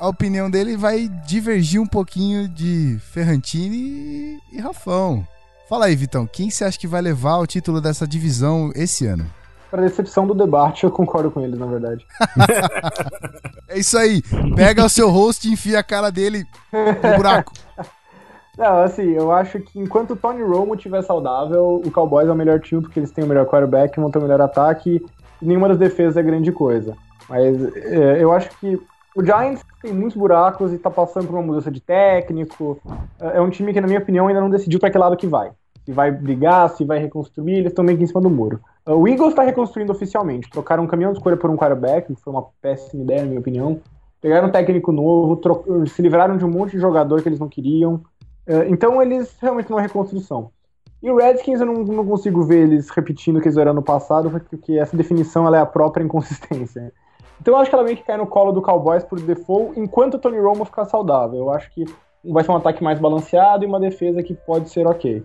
a 0.01 0.09
opinião 0.09 0.51
dele 0.51 0.77
vai 0.77 1.09
divergir 1.25 1.81
um 1.81 1.87
pouquinho 1.87 2.49
de 2.49 2.99
Ferrantini 3.13 4.41
e 4.53 4.61
Rafão. 4.61 5.27
Fala 5.69 5.87
aí, 5.87 5.95
Vitão, 5.97 6.27
quem 6.27 6.51
você 6.51 6.65
acha 6.65 6.79
que 6.79 6.87
vai 6.89 7.01
levar 7.01 7.39
o 7.39 7.47
título 7.47 7.81
dessa 7.81 8.07
divisão 8.09 8.73
esse 8.75 9.07
ano? 9.07 9.25
Pra 9.75 9.83
decepção 9.83 10.25
do 10.25 10.35
debate, 10.35 10.85
eu 10.85 10.91
concordo 10.93 11.33
com 11.33 11.41
eles, 11.41 11.59
na 11.59 11.67
verdade. 11.67 12.07
É 13.67 13.79
isso 13.79 13.99
aí, 13.99 14.23
pega 14.55 14.85
o 14.85 14.89
seu 14.89 15.11
host 15.11 15.49
e 15.49 15.53
enfia 15.53 15.81
a 15.81 15.83
cara 15.83 16.13
dele 16.13 16.45
no 16.73 17.17
buraco. 17.17 17.53
Não, 18.57 18.83
assim, 18.83 19.11
eu 19.11 19.33
acho 19.33 19.59
que 19.59 19.81
enquanto 19.81 20.13
o 20.13 20.17
Tony 20.17 20.43
Romo 20.43 20.77
estiver 20.77 21.03
saudável, 21.03 21.83
o 21.85 21.91
Cowboys 21.91 22.29
é 22.29 22.31
o 22.31 22.37
melhor 22.37 22.61
time 22.61 22.83
porque 22.83 23.01
eles 23.01 23.11
têm 23.11 23.25
o 23.25 23.27
melhor 23.27 23.47
quarterback, 23.47 23.99
vão 23.99 24.13
ter 24.13 24.19
o 24.19 24.23
melhor 24.23 24.41
ataque 24.43 25.05
e 25.43 25.45
nenhuma 25.45 25.67
das 25.67 25.79
defesas 25.79 26.17
é 26.17 26.23
grande 26.23 26.53
coisa. 26.53 26.95
Mas 27.29 27.75
é, 27.75 28.23
eu 28.23 28.31
acho 28.31 28.49
que 28.61 28.79
o 29.17 29.25
Giants 29.25 29.65
tem 29.83 29.93
muitos 29.93 30.17
buracos 30.17 30.73
e 30.73 30.79
tá 30.79 30.91
passando 30.91 31.27
por 31.27 31.35
uma 31.35 31.43
mudança 31.43 31.71
de 31.71 31.81
técnico. 31.81 32.79
É 33.19 33.39
é 33.39 33.41
um 33.41 33.51
time 33.51 33.73
que, 33.73 33.81
na 33.81 33.89
minha 33.89 33.99
opinião, 33.99 34.29
ainda 34.29 34.41
não 34.41 34.51
decidiu 34.51 34.79
para 34.79 34.91
que 34.91 34.99
lado 34.99 35.17
que 35.17 35.27
vai. 35.27 35.51
Se 35.85 35.91
vai 35.91 36.13
brigar, 36.13 36.71
se 36.71 36.85
vai 36.85 37.01
reconstruir, 37.01 37.55
eles 37.55 37.73
estão 37.73 37.85
meio 37.85 37.99
que 37.99 38.05
em 38.05 38.07
cima 38.07 38.21
do 38.21 38.31
muro. 38.31 38.61
O 38.87 39.09
Eagles 39.09 39.31
está 39.31 39.43
reconstruindo 39.43 39.93
oficialmente. 39.93 40.51
Trocaram 40.51 40.85
um 40.85 40.87
caminhão 40.87 41.13
de 41.13 41.19
escolha 41.19 41.37
por 41.37 41.49
um 41.51 41.57
quarterback, 41.57 42.15
que 42.15 42.21
foi 42.21 42.33
uma 42.33 42.47
péssima 42.61 43.03
ideia, 43.03 43.23
na 43.23 43.29
minha 43.29 43.41
opinião. 43.41 43.81
Pegaram 44.21 44.49
um 44.49 44.53
técnico 44.53 44.93
novo, 44.93 45.37
tro- 45.37 45.65
se 45.87 46.03
livraram 46.03 46.37
de 46.37 46.45
um 46.45 46.51
monte 46.51 46.73
de 46.73 46.79
jogador 46.81 47.23
que 47.23 47.29
eles 47.29 47.39
não 47.41 47.49
queriam. 47.49 48.03
É, 48.47 48.69
Então 48.69 49.01
eles 49.01 49.35
realmente 49.41 49.65
estão 49.65 49.79
em 49.79 49.83
reconstrução. 49.83 50.51
E 51.03 51.11
o 51.11 51.17
Redskins 51.17 51.61
eu 51.61 51.67
não, 51.67 51.75
não 51.85 52.07
consigo 52.07 52.43
ver 52.43 52.63
eles 52.63 52.89
repetindo 52.91 53.37
o 53.37 53.41
que 53.41 53.49
eles 53.49 53.57
eram 53.59 53.75
no 53.75 53.83
passado, 53.83 54.31
porque 54.31 54.75
essa 54.79 54.97
definição 54.97 55.47
ela 55.47 55.57
é 55.57 55.61
a 55.61 55.67
própria 55.67 56.03
inconsistência. 56.05 56.93
Então 57.41 57.55
eu 57.55 57.59
acho 57.61 57.69
que 57.71 57.75
ela 57.75 57.85
meio 57.85 57.97
que 57.97 58.05
cai 58.05 58.17
no 58.17 58.27
colo 58.27 58.53
do 58.53 58.63
Cowboys 58.63 59.05
por 59.05 59.21
default, 59.21 59.79
enquanto 59.79 60.15
o 60.15 60.19
Tony 60.19 60.39
Romo 60.39 60.65
ficar 60.65 60.85
saudável. 60.87 61.39
Eu 61.41 61.51
acho 61.51 61.71
que 61.73 61.85
vai 62.25 62.43
ser 62.45 62.51
um 62.53 62.57
ataque 62.57 62.83
mais 62.83 62.99
balanceado 62.99 63.65
e 63.65 63.67
uma 63.67 63.81
defesa 63.81 64.23
que 64.23 64.35
pode 64.35 64.71
ser 64.71 64.87
ok. 64.87 65.23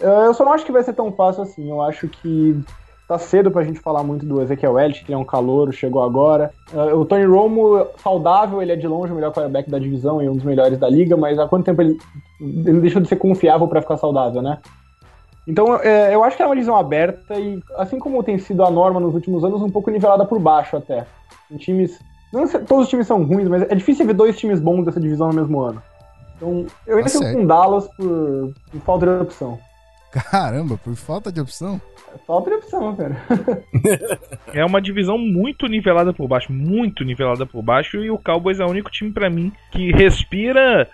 Eh, 0.00 0.26
eu 0.26 0.34
só 0.34 0.44
não 0.44 0.52
acho 0.52 0.64
que 0.64 0.70
vai 0.72 0.82
ser 0.84 0.92
tão 0.92 1.10
fácil 1.12 1.42
assim. 1.42 1.68
Eu 1.68 1.82
acho 1.82 2.06
que 2.06 2.60
tá 3.08 3.18
cedo 3.18 3.50
pra 3.50 3.64
gente 3.64 3.80
falar 3.80 4.02
muito 4.02 4.26
do 4.26 4.42
Ezequiel 4.42 4.78
Elliott, 4.78 5.02
que 5.02 5.10
ele 5.10 5.16
é 5.16 5.18
um 5.18 5.24
calouro, 5.24 5.72
chegou 5.72 6.02
agora. 6.02 6.52
Uh, 6.70 6.94
o 6.94 7.06
Tony 7.06 7.24
Romo, 7.24 7.86
saudável, 7.96 8.60
ele 8.60 8.72
é 8.72 8.76
de 8.76 8.86
longe 8.86 9.10
o 9.10 9.16
melhor 9.16 9.32
quarterback 9.32 9.70
da 9.70 9.78
divisão 9.78 10.22
e 10.22 10.28
um 10.28 10.34
dos 10.34 10.44
melhores 10.44 10.78
da 10.78 10.90
liga, 10.90 11.16
mas 11.16 11.38
há 11.38 11.48
quanto 11.48 11.64
tempo 11.64 11.80
ele, 11.80 11.98
ele 12.38 12.80
deixou 12.80 13.00
de 13.00 13.08
ser 13.08 13.16
confiável 13.16 13.66
para 13.66 13.80
ficar 13.80 13.96
saudável, 13.96 14.42
né? 14.42 14.58
Então, 15.46 15.76
é, 15.76 16.14
eu 16.14 16.22
acho 16.22 16.36
que 16.36 16.42
é 16.42 16.46
uma 16.46 16.54
divisão 16.54 16.76
aberta 16.76 17.34
e, 17.40 17.62
assim 17.78 17.98
como 17.98 18.22
tem 18.22 18.38
sido 18.38 18.62
a 18.62 18.70
norma 18.70 19.00
nos 19.00 19.14
últimos 19.14 19.42
anos, 19.42 19.62
um 19.62 19.70
pouco 19.70 19.90
nivelada 19.90 20.26
por 20.26 20.38
baixo 20.38 20.76
até. 20.76 21.06
Em 21.50 21.56
times. 21.56 21.98
Não 22.30 22.46
sei, 22.46 22.60
todos 22.60 22.84
os 22.84 22.90
times 22.90 23.06
são 23.06 23.24
ruins, 23.24 23.48
mas 23.48 23.62
é 23.62 23.74
difícil 23.74 24.04
ver 24.04 24.12
dois 24.12 24.38
times 24.38 24.60
bons 24.60 24.84
dessa 24.84 25.00
divisão 25.00 25.28
no 25.28 25.34
mesmo 25.34 25.58
ano. 25.60 25.82
Então, 26.36 26.66
eu 26.86 26.98
ainda 26.98 27.10
Tá 27.10 27.18
fico 27.18 27.32
com 27.32 27.46
Dallas 27.46 27.88
por, 27.96 28.52
por 28.70 28.80
falta 28.82 29.06
de 29.06 29.22
opção. 29.22 29.58
Caramba, 30.12 30.78
por 30.84 30.94
falta 30.94 31.32
de 31.32 31.40
opção? 31.40 31.80
Falta 32.26 32.50
de 32.50 32.56
opção, 32.56 32.94
cara. 32.96 33.16
É 34.54 34.64
uma 34.64 34.80
divisão 34.80 35.18
muito 35.18 35.66
nivelada 35.66 36.12
por 36.12 36.26
baixo, 36.26 36.52
muito 36.52 37.04
nivelada 37.04 37.44
por 37.44 37.62
baixo, 37.62 37.98
e 37.98 38.10
o 38.10 38.18
Cowboys 38.18 38.60
é 38.60 38.64
o 38.64 38.70
único 38.70 38.90
time 38.90 39.12
pra 39.12 39.28
mim 39.28 39.52
que 39.70 39.92
respira 39.92 40.88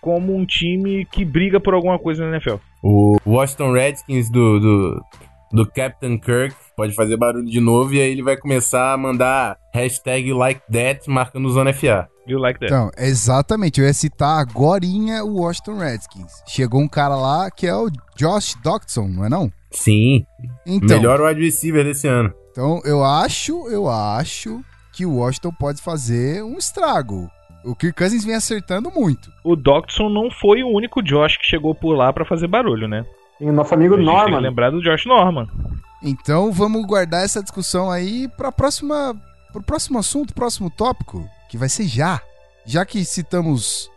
como 0.00 0.34
um 0.34 0.44
time 0.44 1.04
que 1.04 1.24
briga 1.24 1.60
por 1.60 1.74
alguma 1.74 1.98
coisa 1.98 2.24
na 2.24 2.36
NFL. 2.36 2.56
O 2.82 3.16
Washington 3.26 3.72
Redskins 3.72 4.30
do, 4.30 4.58
do, 4.58 5.04
do 5.52 5.66
Captain 5.66 6.18
Kirk 6.18 6.54
pode 6.76 6.94
fazer 6.94 7.16
barulho 7.16 7.46
de 7.46 7.60
novo 7.60 7.94
e 7.94 8.00
aí 8.00 8.10
ele 8.10 8.22
vai 8.22 8.36
começar 8.36 8.92
a 8.92 8.96
mandar 8.96 9.56
hashtag 9.72 10.32
like 10.32 10.60
that 10.72 11.08
marcando 11.08 11.48
Zona 11.50 11.72
FA. 11.72 12.08
You 12.26 12.38
like 12.40 12.58
that? 12.58 12.72
Então, 12.72 12.90
exatamente. 12.98 13.80
Eu 13.80 13.86
ia 13.86 13.94
citar 13.94 14.40
agorinha 14.40 15.22
o 15.24 15.40
Washington 15.40 15.78
Redskins. 15.78 16.42
Chegou 16.46 16.80
um 16.80 16.88
cara 16.88 17.14
lá 17.14 17.50
que 17.50 17.66
é 17.66 17.74
o 17.74 17.88
Josh 18.16 18.56
Doctson, 18.64 19.06
não 19.08 19.24
é 19.24 19.28
não? 19.28 19.52
Sim, 19.82 20.24
Então, 20.66 20.96
melhor 20.96 21.20
wide 21.20 21.42
receiver 21.44 21.84
desse 21.84 22.06
ano. 22.08 22.32
então 22.50 22.80
eu 22.84 23.04
acho, 23.04 23.68
eu 23.68 23.88
acho 23.88 24.60
que 24.92 25.04
o 25.06 25.16
Washington 25.16 25.52
pode 25.52 25.80
fazer 25.82 26.42
um 26.42 26.56
estrago. 26.56 27.28
O 27.64 27.74
Kirk 27.74 27.98
Cousins 27.98 28.24
vem 28.24 28.34
acertando 28.34 28.90
muito. 28.90 29.30
O 29.44 29.56
Doctson 29.56 30.08
não 30.08 30.30
foi 30.30 30.62
o 30.62 30.68
único 30.68 31.02
Josh 31.02 31.36
que 31.36 31.44
chegou 31.44 31.74
por 31.74 31.94
lá 31.94 32.12
pra 32.12 32.24
fazer 32.24 32.46
barulho, 32.46 32.86
né? 32.88 33.04
E 33.40 33.44
o 33.44 33.52
nosso 33.52 33.74
amigo 33.74 33.94
A 33.94 33.98
gente 33.98 34.06
tem 34.06 34.14
que 34.14 34.20
Norman. 34.22 34.38
lembrar 34.40 34.70
do 34.70 34.80
Josh 34.80 35.04
Norman. 35.04 35.46
Então 36.02 36.52
vamos 36.52 36.86
guardar 36.86 37.24
essa 37.24 37.42
discussão 37.42 37.90
aí 37.90 38.28
para 38.36 38.52
próxima, 38.52 39.14
pro 39.52 39.62
próximo 39.62 39.98
assunto, 39.98 40.32
próximo 40.32 40.70
tópico, 40.70 41.28
que 41.50 41.58
vai 41.58 41.68
ser 41.68 41.86
já. 41.88 42.20
Já 42.64 42.84
que 42.86 43.04
citamos 43.04 43.90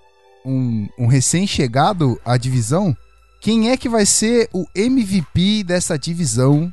um, 0.46 0.88
um 0.98 1.08
recém-chegado 1.08 2.20
à 2.26 2.38
divisão, 2.38 2.96
quem 3.42 3.72
é 3.72 3.78
que 3.78 3.88
vai 3.88 4.06
ser 4.06 4.50
o 4.54 4.66
MVP 4.76 5.64
dessa 5.64 5.98
divisão, 5.98 6.72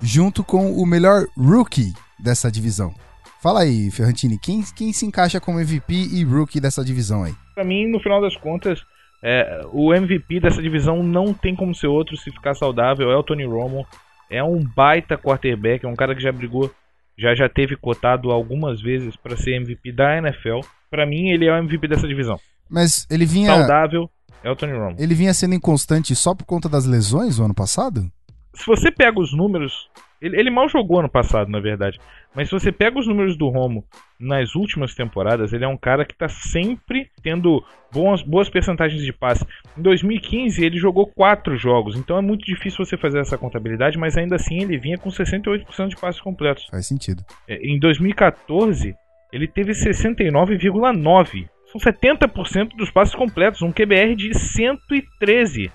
junto 0.00 0.42
com 0.42 0.72
o 0.72 0.86
melhor 0.86 1.26
rookie 1.36 1.92
dessa 2.18 2.50
divisão? 2.50 2.94
Fala 3.42 3.60
aí, 3.60 3.90
Ferrantini, 3.90 4.38
quem, 4.38 4.62
quem 4.74 4.92
se 4.92 5.04
encaixa 5.04 5.38
como 5.38 5.60
MVP 5.60 5.94
e 5.94 6.24
rookie 6.24 6.58
dessa 6.58 6.82
divisão 6.82 7.22
aí? 7.22 7.34
Pra 7.54 7.64
mim, 7.64 7.86
no 7.86 8.00
final 8.00 8.20
das 8.20 8.34
contas, 8.34 8.82
é, 9.22 9.60
o 9.72 9.92
MVP 9.92 10.40
dessa 10.40 10.62
divisão 10.62 11.02
não 11.02 11.34
tem 11.34 11.54
como 11.54 11.74
ser 11.74 11.86
outro 11.86 12.16
se 12.16 12.30
ficar 12.30 12.54
saudável. 12.54 13.10
É 13.10 13.16
o 13.16 13.22
Tony 13.22 13.44
Romo. 13.44 13.86
É 14.30 14.42
um 14.42 14.64
baita 14.64 15.18
quarterback, 15.18 15.84
é 15.84 15.88
um 15.88 15.94
cara 15.94 16.14
que 16.14 16.22
já 16.22 16.32
brigou, 16.32 16.72
já 17.16 17.34
já 17.34 17.48
teve 17.48 17.76
cotado 17.76 18.32
algumas 18.32 18.80
vezes 18.80 19.14
pra 19.16 19.36
ser 19.36 19.54
MVP 19.56 19.92
da 19.92 20.16
NFL. 20.16 20.60
Pra 20.90 21.06
mim, 21.06 21.28
ele 21.28 21.46
é 21.46 21.52
o 21.52 21.58
MVP 21.58 21.86
dessa 21.86 22.08
divisão. 22.08 22.40
Mas 22.68 23.06
ele 23.08 23.26
vinha, 23.26 23.54
Saudável 23.54 24.10
é 24.46 24.50
o 24.50 24.56
Tony 24.56 24.72
Romo. 24.72 24.96
ele 24.98 25.14
vinha 25.14 25.34
sendo 25.34 25.54
inconstante 25.54 26.14
só 26.14 26.34
por 26.34 26.44
conta 26.44 26.68
das 26.68 26.86
lesões 26.86 27.38
o 27.38 27.44
ano 27.44 27.54
passado? 27.54 28.10
Se 28.54 28.64
você 28.66 28.90
pega 28.90 29.18
os 29.20 29.36
números, 29.36 29.90
ele, 30.22 30.38
ele 30.38 30.50
mal 30.50 30.68
jogou 30.68 31.00
ano 31.00 31.08
passado, 31.10 31.50
na 31.50 31.60
verdade. 31.60 31.98
Mas 32.34 32.48
se 32.48 32.52
você 32.52 32.70
pega 32.72 32.98
os 32.98 33.06
números 33.06 33.36
do 33.36 33.48
Romo 33.48 33.84
nas 34.20 34.54
últimas 34.54 34.94
temporadas, 34.94 35.52
ele 35.52 35.64
é 35.64 35.68
um 35.68 35.76
cara 35.76 36.04
que 36.04 36.16
tá 36.16 36.28
sempre 36.28 37.10
tendo 37.22 37.62
boas, 37.92 38.22
boas 38.22 38.48
percentagens 38.48 39.02
de 39.02 39.12
passe. 39.12 39.44
Em 39.76 39.82
2015 39.82 40.64
ele 40.64 40.78
jogou 40.78 41.06
quatro 41.06 41.56
jogos, 41.56 41.96
então 41.96 42.16
é 42.16 42.22
muito 42.22 42.44
difícil 42.46 42.84
você 42.84 42.96
fazer 42.96 43.18
essa 43.20 43.36
contabilidade, 43.36 43.98
mas 43.98 44.16
ainda 44.16 44.36
assim 44.36 44.62
ele 44.62 44.78
vinha 44.78 44.96
com 44.96 45.10
68% 45.10 45.88
de 45.88 45.96
passes 45.96 46.20
completos. 46.20 46.66
Faz 46.70 46.86
sentido. 46.86 47.24
É, 47.48 47.56
Em 47.66 47.78
2014 47.78 48.94
ele 49.32 49.48
teve 49.48 49.72
69,9. 49.72 51.48
São 51.78 51.92
70% 51.92 52.76
dos 52.76 52.90
passes 52.90 53.14
completos, 53.14 53.62
um 53.62 53.72
QBR 53.72 54.14
de 54.14 54.32
113. 54.38 55.70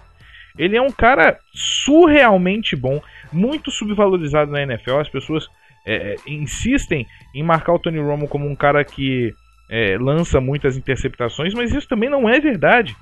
Ele 0.58 0.76
é 0.76 0.82
um 0.82 0.92
cara 0.92 1.40
surrealmente 1.54 2.76
bom, 2.76 3.02
muito 3.32 3.72
subvalorizado 3.72 4.52
na 4.52 4.62
NFL. 4.64 4.98
As 5.00 5.10
pessoas 5.10 5.48
é, 5.86 6.14
é, 6.14 6.16
insistem 6.28 7.08
em 7.34 7.42
marcar 7.44 7.74
o 7.74 7.80
Tony 7.80 8.00
Romo 8.00 8.28
como 8.28 8.48
um 8.48 8.56
cara 8.56 8.84
que 8.84 9.34
é, 9.70 9.98
lança 9.98 10.42
muitas 10.42 10.76
interceptações, 10.78 11.54
mas 11.54 11.74
isso 11.74 11.88
também 11.88 12.10
não 12.10 12.30
é 12.30 12.40
verdade. 12.40 12.96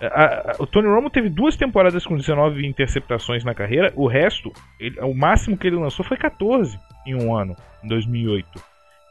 A- 0.00 0.06
a- 0.52 0.56
o 0.58 0.66
Tony 0.66 0.86
Romo 0.88 1.10
teve 1.10 1.28
duas 1.28 1.56
temporadas 1.56 2.06
com 2.06 2.16
19 2.16 2.66
interceptações 2.66 3.44
na 3.44 3.54
carreira, 3.54 3.92
o 3.96 4.06
resto, 4.06 4.52
ele- 4.78 5.00
o 5.00 5.12
máximo 5.14 5.56
que 5.58 5.66
ele 5.66 5.76
lançou 5.76 6.04
foi 6.04 6.16
14 6.16 6.78
em 7.06 7.14
um 7.14 7.34
ano, 7.34 7.56
em 7.82 7.88
2008. 7.88 8.62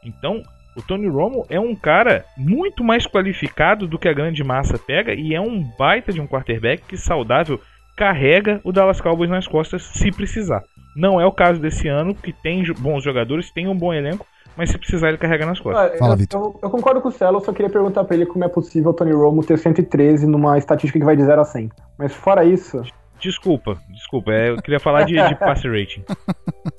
Então, 0.03 0.41
o 0.75 0.81
Tony 0.81 1.07
Romo 1.07 1.45
é 1.49 1.59
um 1.59 1.75
cara 1.75 2.25
muito 2.37 2.83
mais 2.83 3.05
qualificado 3.07 3.87
do 3.87 3.97
que 3.99 4.07
a 4.09 4.13
grande 4.13 4.43
massa 4.43 4.77
pega 4.77 5.13
e 5.13 5.33
é 5.33 5.41
um 5.41 5.63
baita 5.77 6.11
de 6.11 6.19
um 6.21 6.27
quarterback 6.27 6.83
que 6.87 6.97
saudável 6.97 7.59
carrega 7.95 8.59
o 8.63 8.71
Dallas 8.71 8.99
Cowboys 8.99 9.29
nas 9.29 9.47
costas 9.47 9.83
se 9.83 10.11
precisar. 10.11 10.61
Não 10.95 11.19
é 11.19 11.25
o 11.25 11.31
caso 11.31 11.59
desse 11.61 11.87
ano, 11.87 12.13
que 12.13 12.31
tem 12.33 12.63
bons 12.79 13.03
jogadores, 13.03 13.51
tem 13.51 13.67
um 13.67 13.77
bom 13.77 13.93
elenco, 13.93 14.25
mas 14.57 14.69
se 14.69 14.77
precisar 14.77 15.09
ele 15.09 15.17
carrega 15.17 15.45
nas 15.45 15.59
costas. 15.59 15.93
Ah, 15.93 15.97
Fala, 15.97 16.13
eu, 16.13 16.17
Vitor. 16.17 16.41
eu- 16.41 16.59
eu 16.63 16.69
concordo 16.69 17.01
com 17.01 17.09
o 17.09 17.11
Celo, 17.11 17.37
eu 17.37 17.41
só 17.41 17.51
queria 17.53 17.69
perguntar 17.71 18.03
pra 18.03 18.15
ele 18.15 18.25
como 18.25 18.43
é 18.43 18.47
possível 18.49 18.91
o 18.91 18.93
Tony 18.93 19.11
Romo 19.13 19.43
ter 19.45 19.57
113 19.57 20.25
numa 20.27 20.57
estatística 20.57 20.99
que 20.99 21.05
vai 21.05 21.15
de 21.15 21.23
0 21.23 21.41
a 21.41 21.45
100. 21.45 21.69
Mas 21.97 22.13
fora 22.13 22.43
isso, 22.43 22.81
Desculpa, 23.17 23.77
desculpa, 23.93 24.31
é, 24.33 24.49
eu 24.49 24.57
queria 24.57 24.79
falar 24.79 25.03
de, 25.03 25.13
de 25.13 25.35
passer 25.39 25.71
rating. 25.71 26.03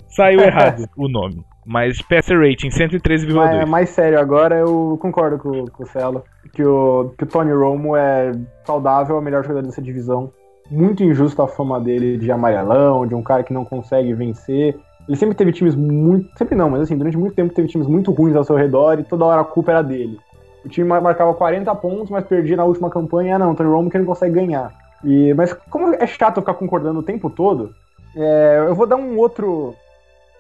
Saiu 0.09 0.41
errado 0.41 0.85
o 0.97 1.09
nome, 1.09 1.43
mas 1.67 2.01
passer 2.03 2.39
rating 2.39 2.69
113,2. 2.69 3.35
mais, 3.35 3.69
mais 3.69 3.89
sério 3.91 4.21
agora, 4.21 4.55
eu 4.57 4.97
concordo 5.01 5.39
com, 5.39 5.67
com 5.67 5.83
o 5.83 5.87
Celo 5.87 6.23
que 6.53 6.65
o, 6.65 7.13
que 7.19 7.25
o 7.25 7.27
Tony 7.27 7.53
Romo 7.53 7.97
é 7.97 8.33
saudável, 8.65 9.17
é 9.17 9.19
o 9.19 9.23
melhor 9.23 9.43
jogador 9.43 9.67
dessa 9.67 9.83
divisão. 9.83 10.33
Muito 10.71 11.03
injusta 11.05 11.45
a 11.45 11.49
fama 11.49 11.79
dele 11.81 12.17
de 12.17 12.31
amarelão, 12.33 13.07
de 13.07 13.15
um 13.15 13.23
cara 13.23 13.43
que 13.43 13.53
não 13.53 13.65
consegue 13.65 14.15
vencer. 14.15 14.77
Ele 15.07 15.17
sempre 15.17 15.37
teve 15.37 15.53
times 15.53 15.75
muito. 15.75 16.29
Sempre 16.37 16.57
não, 16.57 16.71
mas 16.71 16.83
assim, 16.83 16.97
durante 16.97 17.17
muito 17.17 17.35
tempo 17.35 17.55
teve 17.55 17.69
times 17.69 17.87
muito 17.87 18.11
ruins 18.11 18.35
ao 18.35 18.43
seu 18.43 18.57
redor 18.57 18.99
e 18.99 19.05
toda 19.05 19.25
hora 19.25 19.43
a 19.43 19.45
culpa 19.45 19.73
era 19.73 19.83
dele. 19.83 20.19
O 20.65 20.69
time 20.69 20.89
mar- 20.89 21.01
marcava 21.03 21.35
40 21.35 21.73
pontos, 21.77 22.11
mas 22.11 22.25
perdia 22.25 22.57
na 22.57 22.65
última 22.65 22.91
campanha. 22.91 23.37
Ah, 23.37 23.39
não, 23.39 23.55
Tony 23.55 23.71
Romo 23.71 23.91
que 23.91 23.99
não 23.99 24.05
consegue 24.07 24.35
ganhar. 24.35 24.73
E, 25.05 25.33
mas 25.35 25.53
como 25.71 25.95
é 25.95 26.07
chato 26.07 26.41
ficar 26.41 26.55
concordando 26.55 26.99
o 26.99 27.05
tempo 27.05 27.31
todo, 27.31 27.73
é, 28.17 28.65
eu 28.67 28.75
vou 28.75 28.87
dar 28.87 28.97
um 28.97 29.17
outro 29.19 29.75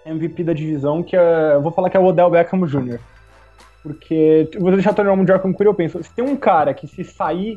MVP 0.06 0.44
da 0.44 0.52
divisão, 0.52 1.02
que 1.02 1.16
é, 1.16 1.54
eu 1.54 1.62
vou 1.62 1.72
falar 1.72 1.90
que 1.90 1.96
é 1.96 2.00
o 2.00 2.04
Odell 2.04 2.30
Beckham 2.30 2.64
Jr. 2.66 2.98
Porque 3.82 4.48
vou 4.58 4.72
deixar 4.72 4.98
o 4.98 5.02
Romo 5.04 5.24
de 5.24 5.32
Arkham 5.32 5.52
Queer, 5.52 5.68
eu 5.68 5.74
penso, 5.74 6.02
se 6.02 6.12
tem 6.12 6.24
um 6.24 6.36
cara 6.36 6.74
que 6.74 6.86
se 6.86 7.04
sair, 7.04 7.56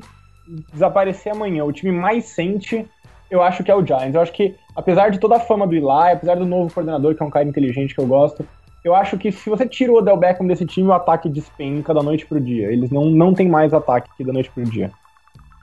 desaparecer 0.71 1.31
amanhã, 1.31 1.63
o 1.63 1.71
time 1.71 1.91
mais 1.91 2.25
sente, 2.25 2.85
eu 3.29 3.41
acho 3.41 3.63
que 3.63 3.71
é 3.71 3.75
o 3.75 3.85
Giants. 3.85 4.15
Eu 4.15 4.21
acho 4.21 4.31
que, 4.33 4.55
apesar 4.75 5.09
de 5.09 5.19
toda 5.19 5.37
a 5.37 5.39
fama 5.39 5.67
do 5.67 5.75
Eli, 5.75 6.11
apesar 6.13 6.35
do 6.35 6.45
novo 6.45 6.73
coordenador, 6.73 7.15
que 7.15 7.23
é 7.23 7.25
um 7.25 7.29
cara 7.29 7.47
inteligente 7.47 7.93
que 7.93 8.01
eu 8.01 8.07
gosto, 8.07 8.45
eu 8.83 8.95
acho 8.95 9.17
que 9.17 9.31
se 9.31 9.49
você 9.49 9.67
tira 9.67 9.91
o 9.91 9.97
Odell 9.97 10.17
Beckham 10.17 10.47
desse 10.47 10.65
time, 10.65 10.87
o 10.87 10.93
ataque 10.93 11.29
despenca 11.29 11.93
da 11.93 12.01
noite 12.01 12.25
pro 12.25 12.39
dia. 12.39 12.71
Eles 12.71 12.89
não, 12.91 13.05
não 13.05 13.33
tem 13.33 13.47
mais 13.47 13.73
ataque 13.73 14.09
aqui 14.13 14.23
da 14.23 14.33
noite 14.33 14.49
pro 14.51 14.63
dia. 14.63 14.91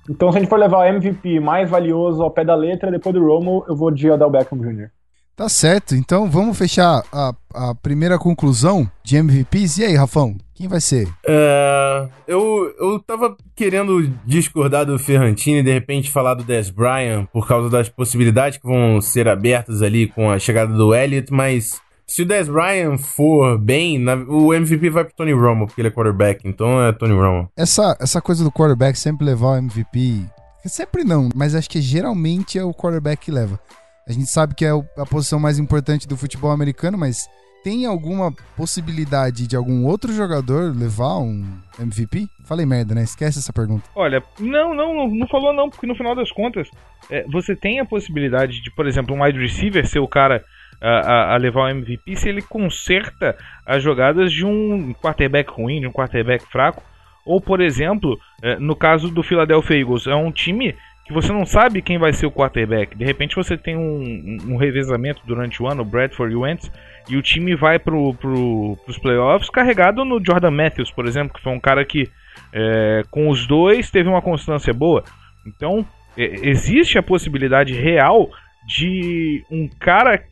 Então, 0.08 0.30
se 0.30 0.38
a 0.38 0.40
gente 0.40 0.48
for 0.48 0.58
levar 0.58 0.78
o 0.78 0.84
MVP 0.84 1.40
mais 1.40 1.68
valioso 1.68 2.22
ao 2.22 2.30
pé 2.30 2.44
da 2.44 2.54
letra, 2.54 2.90
depois 2.90 3.14
do 3.14 3.24
Romo, 3.24 3.64
eu 3.68 3.74
vou 3.74 3.90
de 3.90 4.10
Odell 4.10 4.30
Beckham 4.30 4.58
Jr. 4.58 4.90
Tá 5.36 5.50
certo, 5.50 5.94
então 5.94 6.30
vamos 6.30 6.56
fechar 6.56 7.02
a, 7.12 7.34
a 7.54 7.74
primeira 7.74 8.18
conclusão 8.18 8.90
de 9.04 9.16
MVPs. 9.16 9.76
E 9.76 9.84
aí, 9.84 9.94
Rafão, 9.94 10.34
quem 10.54 10.66
vai 10.66 10.80
ser? 10.80 11.06
É, 11.28 12.08
eu, 12.26 12.74
eu 12.80 12.98
tava 13.00 13.36
querendo 13.54 14.08
discordar 14.24 14.86
do 14.86 14.98
Ferrantini 14.98 15.58
e 15.58 15.62
de 15.62 15.70
repente 15.70 16.10
falar 16.10 16.32
do 16.32 16.42
Des 16.42 16.70
Bryant 16.70 17.26
por 17.30 17.46
causa 17.46 17.68
das 17.68 17.86
possibilidades 17.86 18.56
que 18.58 18.66
vão 18.66 18.98
ser 19.02 19.28
abertas 19.28 19.82
ali 19.82 20.06
com 20.08 20.30
a 20.30 20.38
chegada 20.38 20.72
do 20.72 20.94
Elliott, 20.94 21.30
mas 21.30 21.78
se 22.06 22.22
o 22.22 22.26
Des 22.26 22.48
Bryant 22.48 22.96
for 22.96 23.58
bem, 23.58 23.98
na- 23.98 24.14
o 24.14 24.54
MVP 24.54 24.88
vai 24.88 25.04
pro 25.04 25.14
Tony 25.14 25.32
Romo, 25.32 25.66
porque 25.66 25.82
ele 25.82 25.88
é 25.88 25.90
quarterback, 25.90 26.48
então 26.48 26.80
é 26.82 26.92
Tony 26.94 27.12
Romo. 27.12 27.50
Essa, 27.54 27.94
essa 28.00 28.22
coisa 28.22 28.42
do 28.42 28.50
quarterback 28.50 28.98
sempre 28.98 29.26
levar 29.26 29.48
o 29.48 29.56
MVP. 29.56 30.22
Sempre 30.64 31.04
não, 31.04 31.28
mas 31.34 31.54
acho 31.54 31.68
que 31.68 31.80
geralmente 31.80 32.58
é 32.58 32.64
o 32.64 32.72
quarterback 32.72 33.26
que 33.26 33.30
leva. 33.30 33.60
A 34.08 34.12
gente 34.12 34.26
sabe 34.26 34.54
que 34.54 34.64
é 34.64 34.70
a 34.70 35.04
posição 35.04 35.40
mais 35.40 35.58
importante 35.58 36.06
do 36.06 36.16
futebol 36.16 36.52
americano, 36.52 36.96
mas 36.96 37.28
tem 37.64 37.86
alguma 37.86 38.32
possibilidade 38.56 39.48
de 39.48 39.56
algum 39.56 39.84
outro 39.84 40.12
jogador 40.12 40.72
levar 40.72 41.18
um 41.18 41.44
MVP? 41.80 42.28
Falei 42.44 42.64
merda, 42.64 42.94
né? 42.94 43.02
Esquece 43.02 43.40
essa 43.40 43.52
pergunta. 43.52 43.82
Olha, 43.96 44.22
não, 44.38 44.72
não, 44.72 45.08
não 45.08 45.26
falou 45.26 45.52
não, 45.52 45.68
porque 45.68 45.88
no 45.88 45.96
final 45.96 46.14
das 46.14 46.30
contas, 46.30 46.70
é, 47.10 47.24
você 47.32 47.56
tem 47.56 47.80
a 47.80 47.84
possibilidade 47.84 48.62
de, 48.62 48.70
por 48.70 48.86
exemplo, 48.86 49.12
um 49.12 49.24
wide 49.24 49.40
receiver 49.40 49.84
ser 49.84 49.98
o 49.98 50.06
cara 50.06 50.44
a, 50.80 50.88
a, 50.88 51.34
a, 51.34 51.36
levar 51.36 51.62
o 51.62 51.68
MVP 51.68 52.14
se 52.14 52.28
ele 52.28 52.42
conserta 52.42 53.36
as 53.66 53.82
jogadas 53.82 54.32
de 54.32 54.46
um 54.46 54.94
quarterback 54.94 55.50
ruim, 55.50 55.80
de 55.80 55.88
um 55.88 55.92
quarterback 55.92 56.46
fraco. 56.46 56.80
Ou, 57.24 57.40
por 57.40 57.60
exemplo, 57.60 58.16
é, 58.40 58.56
no 58.60 58.76
caso 58.76 59.10
do 59.10 59.24
Philadelphia 59.24 59.80
Eagles, 59.80 60.06
é 60.06 60.14
um 60.14 60.30
time 60.30 60.76
que 61.06 61.12
você 61.12 61.32
não 61.32 61.46
sabe 61.46 61.80
quem 61.80 61.98
vai 61.98 62.12
ser 62.12 62.26
o 62.26 62.32
quarterback. 62.32 62.96
De 62.96 63.04
repente 63.04 63.36
você 63.36 63.56
tem 63.56 63.76
um, 63.76 64.38
um 64.48 64.56
revezamento 64.56 65.22
durante 65.24 65.62
o 65.62 65.68
ano, 65.68 65.82
o 65.82 65.84
Bradford 65.84 66.32
e 66.32 66.36
o 66.36 66.40
Wentz, 66.40 66.70
e 67.08 67.16
o 67.16 67.22
time 67.22 67.54
vai 67.54 67.78
pro, 67.78 68.12
pro, 68.14 68.76
pros 68.84 68.98
playoffs 68.98 69.48
carregado 69.48 70.04
no 70.04 70.22
Jordan 70.24 70.50
Matthews, 70.50 70.90
por 70.90 71.06
exemplo, 71.06 71.34
que 71.34 71.42
foi 71.42 71.52
um 71.52 71.60
cara 71.60 71.84
que 71.84 72.10
é, 72.52 73.02
com 73.10 73.28
os 73.28 73.46
dois 73.46 73.88
teve 73.88 74.08
uma 74.08 74.20
constância 74.20 74.74
boa. 74.74 75.04
Então, 75.46 75.86
é, 76.18 76.24
existe 76.48 76.98
a 76.98 77.02
possibilidade 77.02 77.72
real 77.72 78.28
de 78.66 79.44
um 79.48 79.68
cara 79.78 80.24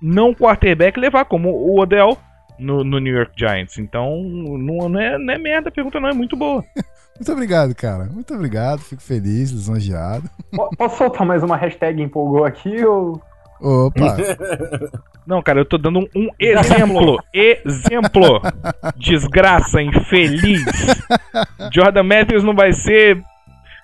não 0.00 0.32
quarterback 0.32 0.98
levar, 0.98 1.24
como 1.24 1.50
o 1.50 1.80
Odell 1.80 2.16
no, 2.56 2.84
no 2.84 3.00
New 3.00 3.16
York 3.16 3.32
Giants. 3.36 3.78
Então, 3.78 4.22
não, 4.22 4.88
não, 4.88 5.00
é, 5.00 5.18
não 5.18 5.34
é 5.34 5.38
merda, 5.38 5.70
a 5.70 5.72
pergunta 5.72 5.98
não 5.98 6.08
é 6.08 6.14
muito 6.14 6.36
boa. 6.36 6.64
Muito 7.16 7.32
obrigado, 7.32 7.74
cara. 7.74 8.04
Muito 8.04 8.34
obrigado. 8.34 8.80
Fico 8.80 9.02
feliz, 9.02 9.50
lisonjeado. 9.50 10.28
Posso 10.76 10.98
soltar 10.98 11.26
mais 11.26 11.42
uma 11.42 11.56
hashtag 11.56 12.02
empolgou 12.02 12.44
aqui 12.44 12.84
ou. 12.84 13.20
Opa! 13.60 14.16
Não, 15.26 15.42
cara, 15.42 15.60
eu 15.60 15.64
tô 15.64 15.78
dando 15.78 16.00
um, 16.00 16.08
um 16.14 16.28
exemplo. 16.38 17.18
exemplo. 17.32 18.42
Desgraça, 18.96 19.80
infeliz. 19.80 20.62
Jordan 21.72 22.02
Matthews 22.02 22.44
não 22.44 22.54
vai 22.54 22.74
ser 22.74 23.22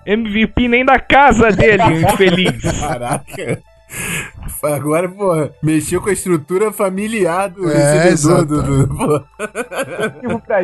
MVP 0.05 0.67
nem 0.67 0.85
da 0.85 0.99
casa 0.99 1.49
dele, 1.51 1.81
infeliz. 2.05 2.79
Caraca. 2.79 3.61
Agora, 4.63 5.09
pô, 5.09 5.49
mexeu 5.61 6.01
com 6.01 6.09
a 6.09 6.13
estrutura 6.13 6.71
familiar 6.71 7.49
do 7.49 7.69
é, 7.69 8.03
recebedor 8.03 8.45
do. 8.45 8.87
do 8.87 9.25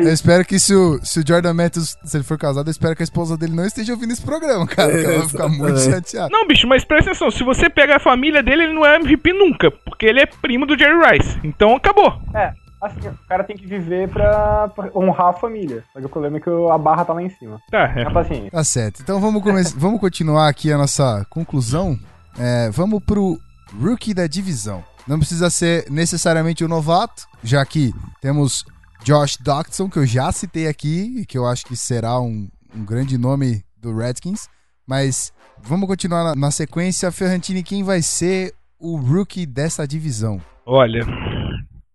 eu 0.02 0.12
espero 0.12 0.44
que 0.44 0.58
se 0.58 0.74
o, 0.74 0.98
se 1.04 1.20
o 1.20 1.26
Jordan 1.26 1.54
Matthews, 1.54 1.96
se 2.04 2.16
ele 2.16 2.24
for 2.24 2.38
casado, 2.38 2.68
eu 2.68 2.70
espero 2.70 2.94
que 2.96 3.02
a 3.02 3.04
esposa 3.04 3.36
dele 3.36 3.54
não 3.54 3.64
esteja 3.64 3.92
ouvindo 3.92 4.12
esse 4.12 4.22
programa, 4.22 4.66
cara. 4.66 4.92
É, 4.92 5.04
ela 5.04 5.18
vai 5.18 5.28
ficar 5.28 5.48
muito 5.48 5.78
chateada. 5.78 6.28
Não, 6.30 6.46
bicho, 6.46 6.66
mas 6.66 6.84
presta 6.84 7.10
atenção, 7.10 7.30
se 7.30 7.42
você 7.42 7.68
pega 7.68 7.96
a 7.96 8.00
família 8.00 8.42
dele, 8.42 8.64
ele 8.64 8.72
não 8.72 8.84
é 8.84 8.96
MVP 8.96 9.32
nunca, 9.32 9.70
porque 9.70 10.06
ele 10.06 10.20
é 10.20 10.26
primo 10.26 10.66
do 10.66 10.78
Jerry 10.78 11.18
Rice. 11.18 11.38
Então 11.44 11.76
acabou. 11.76 12.20
É. 12.34 12.52
Assim, 12.80 13.08
o 13.08 13.28
cara 13.28 13.42
tem 13.42 13.56
que 13.56 13.66
viver 13.66 14.08
pra, 14.08 14.68
pra 14.68 14.88
honrar 14.94 15.30
a 15.30 15.32
família. 15.32 15.82
Só 15.92 15.98
que 15.98 16.06
o 16.06 16.08
problema 16.08 16.36
é 16.36 16.40
que 16.40 16.48
a 16.48 16.78
barra 16.78 17.04
tá 17.04 17.12
lá 17.12 17.20
em 17.20 17.28
cima. 17.30 17.60
Tá, 17.70 17.92
é. 17.96 18.06
Assim. 18.16 18.48
Tá 18.50 18.62
certo. 18.62 19.02
Então 19.02 19.20
vamos, 19.20 19.72
vamos 19.72 20.00
continuar 20.00 20.48
aqui 20.48 20.72
a 20.72 20.78
nossa 20.78 21.26
conclusão 21.28 21.98
é, 22.38 22.70
vamos 22.70 23.02
pro 23.02 23.38
rookie 23.72 24.14
da 24.14 24.26
divisão. 24.26 24.84
Não 25.06 25.18
precisa 25.18 25.48
ser 25.50 25.90
necessariamente 25.90 26.62
o 26.62 26.66
um 26.66 26.70
novato, 26.70 27.26
já 27.42 27.64
que 27.64 27.92
temos 28.20 28.64
Josh 29.02 29.36
Doctson, 29.38 29.88
que 29.88 29.98
eu 29.98 30.06
já 30.06 30.30
citei 30.32 30.66
aqui, 30.66 31.20
e 31.20 31.26
que 31.26 31.38
eu 31.38 31.46
acho 31.46 31.64
que 31.64 31.76
será 31.76 32.20
um, 32.20 32.48
um 32.74 32.84
grande 32.84 33.16
nome 33.16 33.62
do 33.80 33.96
Redskins. 33.96 34.48
Mas 34.86 35.32
vamos 35.62 35.88
continuar 35.88 36.24
na, 36.24 36.34
na 36.34 36.50
sequência. 36.50 37.10
Ferrantini, 37.12 37.62
quem 37.62 37.82
vai 37.82 38.02
ser 38.02 38.54
o 38.78 38.96
rookie 38.96 39.46
dessa 39.46 39.86
divisão? 39.86 40.40
Olha, 40.66 41.04